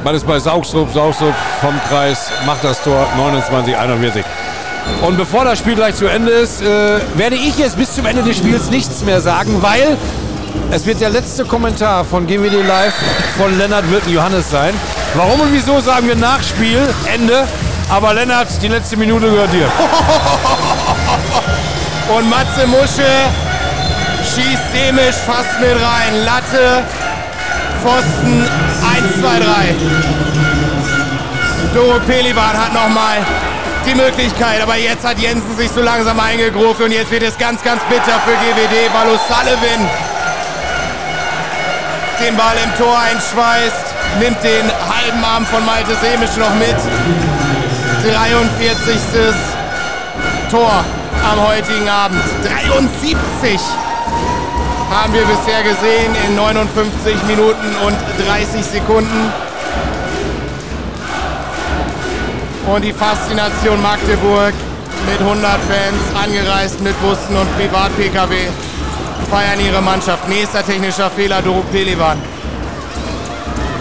Man 0.03 0.15
ist 0.15 0.27
bei 0.27 0.39
Saugstrup, 0.39 0.90
Saugstrup 0.90 1.35
vom 1.61 1.78
Kreis 1.90 2.32
macht 2.47 2.65
das 2.65 2.82
Tor 2.82 3.07
29, 3.19 3.77
41. 3.77 4.24
Und 5.02 5.16
bevor 5.16 5.44
das 5.44 5.59
Spiel 5.59 5.74
gleich 5.74 5.94
zu 5.96 6.06
Ende 6.06 6.30
ist, 6.32 6.62
äh, 6.62 6.98
werde 7.16 7.36
ich 7.36 7.59
jetzt 7.59 7.76
bis 7.76 7.94
zum 7.94 8.06
Ende 8.06 8.22
des 8.22 8.36
Spiels 8.36 8.70
nichts 8.70 9.02
mehr 9.02 9.20
sagen, 9.20 9.60
weil 9.60 9.96
es 10.70 10.86
wird 10.86 11.00
der 11.00 11.10
letzte 11.10 11.44
Kommentar 11.44 12.04
von 12.04 12.26
GWD 12.26 12.62
Live 12.66 12.94
von 13.36 13.56
Lennart 13.59 13.90
Wirten 13.90 14.12
Johannes 14.12 14.50
sein. 14.50 14.74
Warum 15.14 15.40
und 15.40 15.52
wieso 15.52 15.80
sagen 15.80 16.06
wir 16.09 16.16
Nachspiel, 16.16 16.78
Ende. 17.12 17.46
Aber 17.90 18.14
Lennart, 18.14 18.48
die 18.62 18.68
letzte 18.68 18.96
Minute 18.96 19.30
gehört 19.30 19.52
dir. 19.52 19.66
Und 22.16 22.28
Matze 22.30 22.66
Musche 22.66 23.06
schießt 24.22 24.72
Semisch 24.72 25.16
fast 25.26 25.60
mit 25.60 25.74
rein. 25.74 26.24
Latte, 26.24 26.84
Pfosten, 27.82 28.42
1, 28.96 29.20
2, 29.20 29.38
3. 29.40 29.74
Doro 31.74 31.98
Pelivan 32.00 32.56
hat 32.56 32.72
nochmal 32.72 33.18
die 33.86 33.94
Möglichkeit, 33.94 34.60
aber 34.62 34.76
jetzt 34.76 35.04
hat 35.04 35.18
Jensen 35.18 35.56
sich 35.56 35.70
so 35.70 35.80
langsam 35.80 36.18
eingegruft 36.20 36.80
und 36.80 36.92
jetzt 36.92 37.10
wird 37.10 37.22
es 37.22 37.36
ganz, 37.38 37.62
ganz 37.62 37.82
bitter 37.84 38.20
für 38.24 38.32
GWD, 38.32 38.92
weil 38.92 39.09
O'Sullivan 39.14 39.88
den 42.20 42.36
Ball 42.36 42.54
im 42.62 42.74
Tor 42.76 42.96
einschweißt, 42.98 43.94
nimmt 44.20 44.42
den 44.44 44.70
halben 44.70 45.24
Arm 45.24 45.44
von 45.46 45.64
Malte 45.66 45.96
Semisch 46.00 46.36
noch 46.36 46.54
mit. 46.54 46.76
43. 48.04 48.96
Tor 50.50 50.84
am 51.30 51.46
heutigen 51.46 51.88
Abend. 51.88 52.22
73 52.44 53.60
haben 54.90 55.12
wir 55.14 55.24
bisher 55.24 55.62
gesehen 55.62 56.14
in 56.26 56.36
59 56.36 57.22
Minuten 57.26 57.74
und 57.86 57.96
30 58.26 58.64
Sekunden. 58.64 59.32
Und 62.66 62.82
die 62.82 62.93
Faszination 62.93 63.82
Magdeburg 63.82 64.55
mit 65.10 65.20
100 65.20 65.52
Fans, 65.62 66.02
angereist 66.14 66.80
mit 66.80 67.01
Bussen 67.02 67.36
und 67.36 67.56
Privat-Pkw, 67.56 68.34
feiern 69.30 69.60
ihre 69.60 69.82
Mannschaft. 69.82 70.28
Nächster 70.28 70.64
technischer 70.64 71.10
Fehler, 71.10 71.43
Doro 71.43 71.62
Pelivan. 71.72 72.22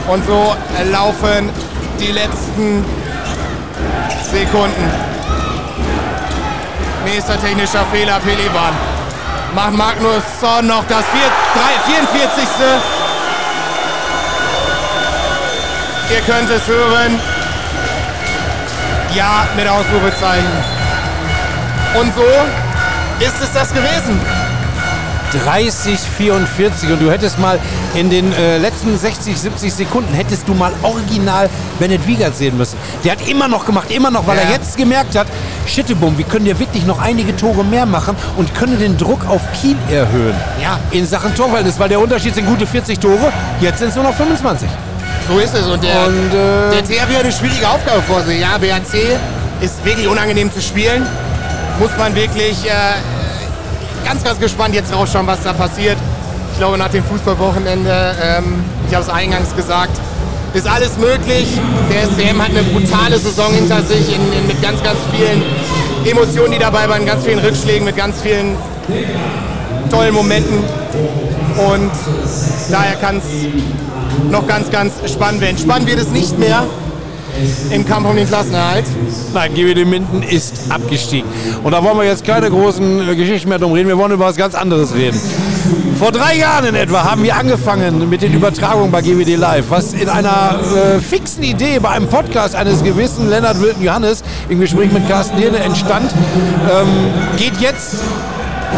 Und 0.07 0.25
so 0.25 0.55
laufen 0.91 1.49
die 1.99 2.11
letzten 2.11 2.83
Sekunden. 4.31 4.91
Nächster 7.05 7.39
technischer 7.39 7.85
Fehler, 7.91 8.19
Pelivan. 8.19 8.73
Macht 9.53 9.73
Magnusson 9.73 10.65
noch 10.65 10.85
das 10.87 11.05
44. 11.05 12.47
Ihr 16.09 16.21
könnt 16.21 16.49
es 16.49 16.67
hören. 16.67 17.19
Ja, 19.15 19.45
mit 19.55 19.67
Ausrufezeichen. 19.67 20.45
Und 21.99 22.13
so 22.15 22.21
ist 23.23 23.41
es 23.41 23.51
das 23.53 23.69
gewesen. 23.73 24.19
30, 25.45 25.97
44 26.17 26.91
und 26.91 27.01
du 27.01 27.09
hättest 27.09 27.39
mal 27.39 27.57
in 27.95 28.09
den 28.09 28.33
äh, 28.33 28.57
letzten 28.57 28.97
60, 28.97 29.38
70 29.38 29.73
Sekunden 29.73 30.13
hättest 30.13 30.45
du 30.45 30.53
mal 30.53 30.73
original 30.83 31.49
Bennett 31.79 32.05
Wiegert 32.05 32.35
sehen 32.35 32.57
müssen. 32.57 32.77
Der 33.05 33.13
hat 33.13 33.25
immer 33.29 33.47
noch 33.47 33.65
gemacht, 33.65 33.89
immer 33.91 34.11
noch, 34.11 34.27
weil 34.27 34.35
Ja. 34.38 34.43
er 34.43 34.51
jetzt 34.51 34.75
gemerkt 34.75 35.17
hat, 35.17 35.27
Schittebum, 35.65 36.17
wir 36.17 36.25
können 36.25 36.45
ja 36.45 36.59
wirklich 36.59 36.85
noch 36.85 36.99
einige 36.99 37.33
Tore 37.33 37.63
mehr 37.63 37.85
machen 37.85 38.17
und 38.35 38.53
können 38.55 38.77
den 38.77 38.97
Druck 38.97 39.25
auf 39.29 39.39
Kiel 39.53 39.77
erhöhen. 39.89 40.35
Ja. 40.61 40.77
In 40.91 41.07
Sachen 41.07 41.33
Torverhältnis, 41.33 41.79
weil 41.79 41.88
der 41.88 42.01
Unterschied 42.01 42.35
sind 42.35 42.45
gute 42.45 42.67
40 42.67 42.99
Tore, 42.99 43.31
jetzt 43.61 43.79
sind 43.79 43.88
es 43.89 43.95
nur 43.95 44.03
noch 44.03 44.13
25. 44.13 44.67
So 45.27 45.39
ist 45.39 45.53
es. 45.53 45.68
Und 45.68 45.84
der, 45.84 46.07
Und, 46.07 46.34
äh, 46.34 46.72
der 46.72 46.84
THW 46.84 47.15
hat 47.15 47.23
eine 47.23 47.31
schwierige 47.31 47.68
Aufgabe 47.68 48.02
vor 48.02 48.22
sich. 48.22 48.39
Ja, 48.39 48.57
BAC 48.57 49.19
ist 49.61 49.84
wirklich 49.85 50.07
unangenehm 50.07 50.52
zu 50.52 50.61
spielen. 50.61 51.06
Muss 51.80 51.91
man 51.98 52.15
wirklich 52.15 52.65
äh, 52.65 52.69
ganz, 54.06 54.23
ganz 54.23 54.39
gespannt 54.39 54.76
jetzt 54.76 54.93
rausschauen, 54.93 55.27
was 55.27 55.41
da 55.43 55.53
passiert. 55.53 55.98
Ich 56.52 56.57
glaube, 56.57 56.77
nach 56.77 56.89
dem 56.89 57.03
Fußballwochenende, 57.03 58.15
ähm, 58.22 58.64
ich 58.88 58.93
habe 58.93 59.03
es 59.03 59.10
eingangs 59.10 59.56
gesagt, 59.56 59.98
ist 60.53 60.68
alles 60.68 60.98
möglich. 60.98 61.48
Der 61.89 62.03
SCM 62.03 62.41
hat 62.41 62.49
eine 62.49 62.64
brutale 62.64 63.18
Saison 63.18 63.53
hinter 63.53 63.81
sich 63.81 64.14
in, 64.14 64.34
in, 64.34 64.48
mit 64.48 64.61
ganz, 64.61 64.84
ganz 64.84 64.99
vielen 65.15 65.43
Emotionen, 66.06 66.52
die 66.52 66.60
dabei 66.60 66.89
waren, 66.89 67.06
ganz 67.06 67.23
vielen 67.23 67.39
Rückschlägen, 67.39 67.85
mit 67.85 67.95
ganz 67.95 68.22
vielen 68.22 68.57
tollen 69.89 70.14
Momenten. 70.14 70.64
Und 71.57 71.91
daher 72.69 72.95
kann 72.95 73.18
es 73.18 73.23
noch 74.29 74.47
ganz, 74.47 74.69
ganz 74.71 74.93
spannend 75.11 75.41
werden. 75.41 75.57
Spannend 75.57 75.88
wird 75.88 75.99
es 75.99 76.09
nicht 76.09 76.38
mehr 76.38 76.63
im 77.71 77.85
Kampf 77.85 78.07
um 78.09 78.15
den 78.15 78.27
Klassenerhalt. 78.27 78.85
Nein, 79.33 79.53
GWD 79.53 79.85
Minden 79.85 80.23
ist 80.23 80.69
abgestiegen. 80.69 81.29
Und 81.63 81.71
da 81.71 81.83
wollen 81.83 81.97
wir 81.97 82.05
jetzt 82.05 82.25
keine 82.25 82.49
großen 82.49 83.09
äh, 83.09 83.15
Geschichten 83.15 83.49
mehr 83.49 83.59
drum 83.59 83.71
reden. 83.71 83.88
Wir 83.88 83.97
wollen 83.97 84.11
über 84.11 84.25
was 84.25 84.35
ganz 84.35 84.55
anderes 84.55 84.93
reden. 84.93 85.19
Vor 85.97 86.11
drei 86.11 86.35
Jahren 86.35 86.65
in 86.65 86.75
etwa 86.75 87.03
haben 87.03 87.23
wir 87.23 87.35
angefangen 87.35 88.09
mit 88.09 88.21
den 88.21 88.33
Übertragungen 88.33 88.91
bei 88.91 89.01
GWD 89.01 89.35
Live, 89.38 89.65
was 89.69 89.93
in 89.93 90.09
einer 90.09 90.59
äh, 90.95 90.99
fixen 90.99 91.43
Idee 91.43 91.79
bei 91.79 91.89
einem 91.89 92.07
Podcast 92.07 92.55
eines 92.55 92.83
gewissen 92.83 93.29
Lennart 93.29 93.61
Wilton 93.61 93.83
Johannes 93.83 94.23
im 94.49 94.59
Gespräch 94.59 94.91
mit 94.91 95.07
Carsten 95.07 95.38
Dirne 95.38 95.59
entstand, 95.59 96.11
ähm, 96.11 96.88
geht 97.38 97.57
jetzt 97.61 97.97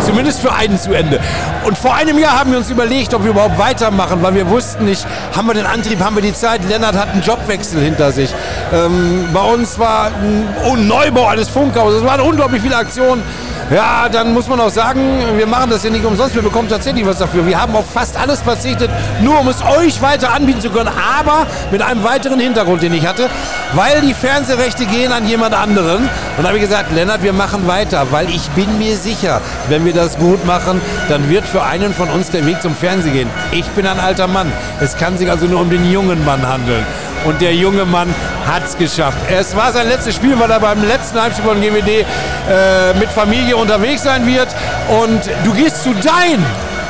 zumindest 0.05 0.41
für 0.41 0.53
einen 0.53 0.79
zu 0.79 0.93
Ende. 0.93 1.19
Und 1.65 1.77
vor 1.77 1.95
einem 1.95 2.17
Jahr 2.17 2.39
haben 2.39 2.51
wir 2.51 2.57
uns 2.57 2.69
überlegt, 2.69 3.13
ob 3.13 3.23
wir 3.23 3.31
überhaupt 3.31 3.57
weitermachen, 3.57 4.21
weil 4.21 4.35
wir 4.35 4.49
wussten 4.49 4.85
nicht, 4.85 5.05
haben 5.35 5.47
wir 5.47 5.53
den 5.53 5.65
Antrieb, 5.65 5.99
haben 5.99 6.15
wir 6.15 6.23
die 6.23 6.33
Zeit. 6.33 6.61
Lennart 6.67 6.95
hat 6.95 7.09
einen 7.09 7.21
Jobwechsel 7.21 7.81
hinter 7.81 8.11
sich. 8.11 8.33
Ähm, 8.73 9.27
bei 9.33 9.41
uns 9.41 9.77
war 9.79 10.07
ein 10.07 10.87
Neubau 10.87 11.27
eines 11.27 11.49
Funkhauses. 11.49 12.01
Es 12.01 12.07
waren 12.07 12.21
unglaublich 12.21 12.61
viele 12.61 12.75
Aktionen. 12.75 13.23
Ja, 13.73 14.07
dann 14.07 14.35
muss 14.35 14.47
man 14.47 14.59
auch 14.59 14.69
sagen, 14.69 15.01
wir 15.35 15.47
machen 15.47 15.71
das 15.71 15.83
ja 15.83 15.89
nicht 15.89 16.05
umsonst, 16.05 16.35
wir 16.35 16.43
bekommen 16.43 16.69
tatsächlich 16.69 17.07
was 17.07 17.17
dafür. 17.17 17.43
Wir 17.47 17.59
haben 17.59 17.75
auf 17.75 17.89
fast 17.89 18.15
alles 18.15 18.39
verzichtet, 18.39 18.91
nur 19.19 19.39
um 19.39 19.47
es 19.47 19.63
euch 19.63 19.99
weiter 19.99 20.31
anbieten 20.31 20.61
zu 20.61 20.69
können, 20.69 20.89
aber 20.89 21.47
mit 21.71 21.81
einem 21.81 22.03
weiteren 22.03 22.39
Hintergrund, 22.39 22.83
den 22.83 22.93
ich 22.93 23.07
hatte, 23.07 23.31
weil 23.73 24.01
die 24.01 24.13
Fernsehrechte 24.13 24.85
gehen 24.85 25.11
an 25.11 25.27
jemand 25.27 25.55
anderen. 25.55 26.07
Und 26.37 26.45
habe 26.45 26.57
ich 26.57 26.63
gesagt, 26.63 26.91
Lennart, 26.91 27.23
wir 27.23 27.33
machen 27.33 27.67
weiter, 27.67 28.05
weil 28.11 28.29
ich 28.29 28.47
bin 28.49 28.77
mir 28.77 28.95
sicher, 28.95 29.41
wenn 29.69 29.85
wir 29.85 29.93
das 29.93 30.19
gut 30.19 30.45
machen, 30.45 30.79
dann 31.09 31.27
wird 31.27 31.45
für 31.45 31.63
einen 31.63 31.95
von 31.95 32.11
uns 32.11 32.29
der 32.29 32.45
Weg 32.45 32.61
zum 32.61 32.75
Fernsehen 32.75 33.13
gehen. 33.13 33.29
Ich 33.51 33.65
bin 33.69 33.87
ein 33.87 33.99
alter 33.99 34.27
Mann. 34.27 34.51
Es 34.81 34.95
kann 34.97 35.17
sich 35.17 35.31
also 35.31 35.47
nur 35.47 35.61
um 35.61 35.71
den 35.71 35.91
jungen 35.91 36.23
Mann 36.25 36.47
handeln. 36.47 36.85
Und 37.25 37.39
der 37.41 37.55
junge 37.55 37.85
Mann 37.85 38.13
hat 38.45 38.65
es 38.65 38.77
geschafft. 38.77 39.17
Es 39.29 39.55
war 39.55 39.71
sein 39.71 39.87
letztes 39.87 40.15
Spiel, 40.15 40.37
weil 40.39 40.51
er 40.51 40.59
beim 40.59 40.83
letzten 40.85 41.21
Heimspiel 41.21 41.45
von 41.45 41.61
GWD 41.61 41.89
äh, 41.89 42.93
mit 42.99 43.09
Familie 43.09 43.55
unterwegs 43.55 44.03
sein 44.03 44.25
wird. 44.25 44.49
Und 44.89 45.21
du 45.45 45.53
gehst 45.53 45.83
zu 45.83 45.93
dein. 45.93 46.43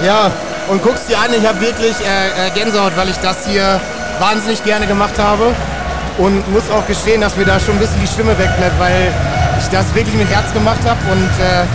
Ja, 0.03 0.31
und 0.69 0.81
guckst 0.81 1.09
dir 1.09 1.17
an, 1.19 1.29
ich 1.37 1.47
habe 1.47 1.61
wirklich 1.61 1.93
äh, 2.01 2.47
äh, 2.47 2.49
Gänsehaut, 2.51 2.93
weil 2.95 3.09
ich 3.09 3.17
das 3.17 3.45
hier 3.45 3.79
wahnsinnig 4.19 4.63
gerne 4.63 4.87
gemacht 4.87 5.19
habe. 5.19 5.53
Und 6.17 6.47
muss 6.51 6.69
auch 6.69 6.85
gestehen, 6.87 7.21
dass 7.21 7.35
mir 7.35 7.45
da 7.45 7.59
schon 7.59 7.75
ein 7.75 7.79
bisschen 7.79 7.99
die 8.01 8.07
Stimme 8.07 8.37
wegbleibt, 8.37 8.79
weil 8.79 9.11
ich 9.59 9.67
das 9.69 9.93
wirklich 9.93 10.15
mit 10.15 10.29
Herz 10.29 10.51
gemacht 10.53 10.81
habe. 10.85 10.99
Und 11.11 11.29
äh, 11.43 11.65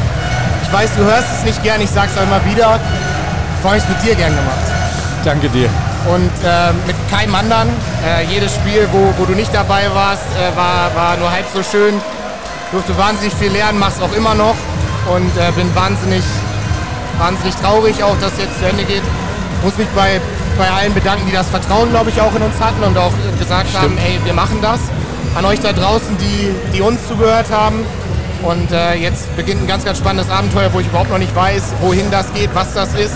ich 0.62 0.72
weiß, 0.72 0.90
du 0.96 1.04
hörst 1.04 1.28
es 1.38 1.44
nicht 1.44 1.62
gern, 1.62 1.80
ich 1.80 1.90
sag's 1.90 2.12
auch 2.16 2.22
immer 2.22 2.44
wieder. 2.44 2.78
Vor 3.62 3.72
allem 3.72 3.82
mit 3.88 4.02
dir 4.02 4.14
gern 4.14 4.30
gemacht. 4.30 4.58
Danke 5.24 5.48
dir. 5.48 5.68
Und 6.12 6.32
äh, 6.44 6.72
mit 6.86 6.96
keinem 7.10 7.34
anderen. 7.34 7.68
Äh, 8.04 8.24
jedes 8.32 8.54
Spiel, 8.54 8.88
wo, 8.92 9.12
wo 9.18 9.26
du 9.26 9.32
nicht 9.32 9.52
dabei 9.52 9.84
warst, 9.92 10.24
äh, 10.36 10.56
war, 10.56 10.94
war 10.94 11.16
nur 11.16 11.30
halb 11.30 11.44
so 11.52 11.62
schön. 11.62 11.94
Durfte 12.72 12.96
wahnsinnig 12.96 13.34
viel 13.34 13.52
lernen, 13.52 13.78
mach's 13.78 14.00
auch 14.00 14.12
immer 14.14 14.34
noch. 14.34 14.54
Und 15.14 15.36
äh, 15.36 15.52
bin 15.52 15.74
wahnsinnig, 15.74 16.22
wahnsinnig 17.18 17.54
traurig 17.56 18.02
auch, 18.02 18.16
dass 18.20 18.32
es 18.32 18.38
jetzt 18.40 18.58
zu 18.58 18.66
Ende 18.66 18.84
geht. 18.84 19.02
Muss 19.62 19.76
mich 19.76 19.88
bei, 19.88 20.20
bei 20.56 20.70
allen 20.70 20.94
bedanken, 20.94 21.26
die 21.26 21.32
das 21.32 21.48
Vertrauen, 21.48 21.90
glaube 21.90 22.10
ich, 22.10 22.20
auch 22.20 22.34
in 22.34 22.42
uns 22.42 22.58
hatten 22.60 22.82
und 22.82 22.96
auch 22.96 23.12
gesagt 23.38 23.68
Stimmt. 23.68 23.82
haben, 23.82 23.98
ey, 23.98 24.18
wir 24.24 24.34
machen 24.34 24.58
das. 24.62 24.80
An 25.34 25.44
euch 25.44 25.60
da 25.60 25.72
draußen, 25.72 26.16
die, 26.18 26.54
die 26.74 26.80
uns 26.80 27.06
zugehört 27.06 27.50
haben. 27.50 27.84
Und 28.42 28.70
äh, 28.72 28.94
jetzt 28.94 29.34
beginnt 29.36 29.62
ein 29.62 29.66
ganz, 29.66 29.84
ganz 29.84 29.98
spannendes 29.98 30.30
Abenteuer, 30.30 30.72
wo 30.72 30.80
ich 30.80 30.86
überhaupt 30.86 31.10
noch 31.10 31.18
nicht 31.18 31.34
weiß, 31.34 31.74
wohin 31.80 32.10
das 32.10 32.32
geht, 32.32 32.50
was 32.54 32.72
das 32.72 32.94
ist. 32.94 33.14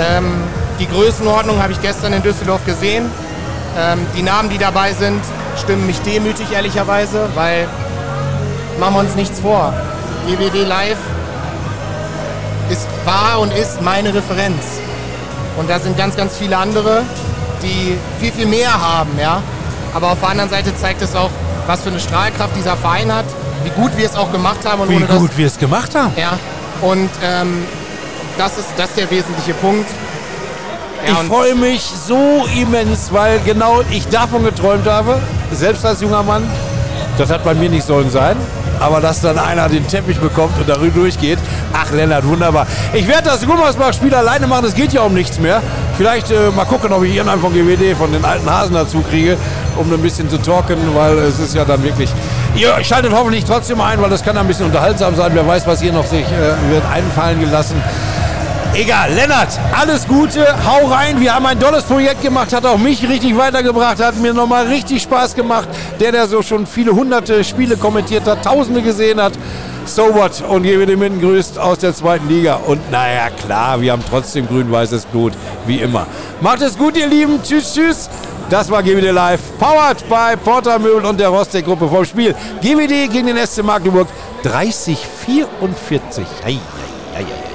Ähm, 0.00 0.42
die 0.78 0.86
Größenordnung 0.88 1.62
habe 1.62 1.72
ich 1.72 1.80
gestern 1.80 2.12
in 2.12 2.22
Düsseldorf 2.22 2.64
gesehen. 2.64 3.10
Ähm, 3.78 4.06
die 4.16 4.22
Namen, 4.22 4.48
die 4.50 4.58
dabei 4.58 4.92
sind, 4.92 5.20
stimmen 5.58 5.86
mich 5.86 6.00
demütig 6.00 6.52
ehrlicherweise, 6.52 7.28
weil 7.34 7.68
machen 8.78 8.94
wir 8.94 9.00
uns 9.00 9.14
nichts 9.14 9.40
vor. 9.40 9.72
GWD 10.26 10.66
Live 10.66 10.98
ist, 12.70 12.86
war 13.04 13.40
und 13.40 13.52
ist 13.52 13.80
meine 13.80 14.12
Referenz. 14.12 14.62
Und 15.56 15.70
da 15.70 15.78
sind 15.78 15.96
ganz, 15.96 16.16
ganz 16.16 16.36
viele 16.36 16.56
andere, 16.56 17.02
die 17.62 17.96
viel, 18.20 18.32
viel 18.32 18.46
mehr 18.46 18.72
haben. 18.72 19.18
Ja? 19.18 19.42
Aber 19.94 20.12
auf 20.12 20.20
der 20.20 20.30
anderen 20.30 20.50
Seite 20.50 20.76
zeigt 20.76 21.00
es 21.02 21.14
auch, 21.14 21.30
was 21.66 21.80
für 21.80 21.90
eine 21.90 22.00
Strahlkraft 22.00 22.54
dieser 22.56 22.76
Verein 22.76 23.12
hat, 23.12 23.24
wie 23.64 23.70
gut 23.70 23.96
wir 23.96 24.06
es 24.06 24.14
auch 24.14 24.30
gemacht 24.30 24.58
haben. 24.64 24.82
Und 24.82 24.90
wie 24.90 24.98
gut 24.98 25.30
das, 25.30 25.36
wir 25.36 25.46
es 25.46 25.58
gemacht 25.58 25.94
haben. 25.94 26.12
Ja, 26.16 26.38
und 26.82 27.10
ähm, 27.24 27.64
das, 28.36 28.58
ist, 28.58 28.68
das 28.76 28.90
ist 28.90 28.98
der 28.98 29.10
wesentliche 29.10 29.54
Punkt. 29.54 29.88
Ja, 31.04 31.12
ich 31.12 31.28
freue 31.28 31.54
mich 31.54 31.82
so 31.82 32.46
immens, 32.60 33.12
weil 33.12 33.40
genau 33.40 33.82
ich 33.90 34.08
davon 34.08 34.44
geträumt 34.44 34.86
habe, 34.86 35.20
selbst 35.52 35.84
als 35.84 36.00
junger 36.00 36.22
Mann. 36.22 36.42
Das 37.18 37.30
hat 37.30 37.44
bei 37.44 37.54
mir 37.54 37.68
nicht 37.70 37.86
sollen 37.86 38.10
sein. 38.10 38.36
Aber 38.78 39.00
dass 39.00 39.22
dann 39.22 39.38
einer 39.38 39.70
den 39.70 39.86
Teppich 39.86 40.18
bekommt 40.18 40.58
und 40.58 40.68
darüber 40.68 41.00
durchgeht. 41.00 41.38
Ach, 41.72 41.90
Lennart, 41.92 42.26
wunderbar. 42.26 42.66
Ich 42.92 43.08
werde 43.08 43.24
das 43.24 43.46
Gummersbach-Spiel 43.46 44.14
alleine 44.14 44.46
machen. 44.46 44.66
Es 44.66 44.74
geht 44.74 44.92
ja 44.92 45.00
um 45.00 45.14
nichts 45.14 45.38
mehr. 45.38 45.62
Vielleicht 45.96 46.30
äh, 46.30 46.50
mal 46.54 46.66
gucken, 46.66 46.92
ob 46.92 47.02
ich 47.02 47.14
irgendeinen 47.14 47.40
von 47.40 47.54
GWD, 47.54 47.96
von 47.96 48.12
den 48.12 48.22
alten 48.22 48.50
Hasen 48.50 48.74
dazu 48.74 49.00
kriege, 49.00 49.38
um 49.76 49.90
ein 49.90 50.02
bisschen 50.02 50.28
zu 50.28 50.36
talken, 50.36 50.76
weil 50.94 51.16
es 51.18 51.38
ist 51.38 51.54
ja 51.54 51.64
dann 51.64 51.82
wirklich. 51.82 52.10
Ihr 52.54 52.72
schaltet 52.84 53.12
hoffentlich 53.14 53.46
trotzdem 53.46 53.80
ein, 53.80 54.00
weil 54.02 54.10
das 54.10 54.22
kann 54.22 54.36
ein 54.36 54.46
bisschen 54.46 54.66
unterhaltsam 54.66 55.16
sein. 55.16 55.30
Wer 55.32 55.46
weiß, 55.46 55.66
was 55.66 55.80
hier 55.80 55.92
noch 55.92 56.04
sich 56.04 56.26
äh, 56.26 56.70
wird 56.70 56.84
einfallen 56.92 57.40
gelassen. 57.40 57.82
Egal, 58.78 59.10
Lennart, 59.14 59.58
alles 59.74 60.06
Gute, 60.06 60.46
hau 60.66 60.88
rein. 60.88 61.18
Wir 61.18 61.34
haben 61.34 61.46
ein 61.46 61.58
tolles 61.58 61.84
Projekt 61.84 62.20
gemacht, 62.20 62.52
hat 62.52 62.66
auch 62.66 62.76
mich 62.76 63.08
richtig 63.08 63.34
weitergebracht, 63.34 63.98
hat 64.00 64.16
mir 64.16 64.34
nochmal 64.34 64.66
richtig 64.66 65.00
Spaß 65.00 65.34
gemacht. 65.34 65.66
Der, 65.98 66.12
der 66.12 66.26
so 66.26 66.42
schon 66.42 66.66
viele 66.66 66.94
hunderte 66.94 67.42
Spiele 67.42 67.78
kommentiert 67.78 68.26
hat, 68.26 68.44
tausende 68.44 68.82
gesehen 68.82 69.18
hat. 69.18 69.32
So 69.86 70.14
what? 70.14 70.42
Und 70.46 70.64
gebe 70.64 70.84
dem 70.84 70.98
Minden 70.98 71.22
grüßt 71.22 71.58
aus 71.58 71.78
der 71.78 71.94
zweiten 71.94 72.28
Liga. 72.28 72.56
Und 72.66 72.90
naja, 72.90 73.30
klar, 73.30 73.80
wir 73.80 73.92
haben 73.92 74.04
trotzdem 74.10 74.46
grün-weißes 74.46 75.06
Blut, 75.06 75.32
wie 75.66 75.80
immer. 75.80 76.06
Macht 76.42 76.60
es 76.60 76.76
gut, 76.76 76.98
ihr 76.98 77.06
Lieben. 77.06 77.42
Tschüss, 77.42 77.72
tschüss. 77.72 78.10
Das 78.50 78.70
war 78.70 78.82
GWD 78.82 79.10
Live, 79.10 79.40
powered 79.58 80.06
by 80.10 80.36
Porter 80.44 80.78
Möbel 80.78 81.06
und 81.06 81.18
der 81.18 81.28
Rostec-Gruppe 81.28 81.88
vom 81.88 82.04
Spiel. 82.04 82.34
GWD 82.60 83.10
gegen 83.10 83.28
den 83.28 83.38
SC 83.38 83.62
Magdeburg 83.62 84.08
30-44. 84.44 85.06
Ei, 86.44 86.50
ei, 86.50 86.58
ei, 87.14 87.22
ei. 87.22 87.45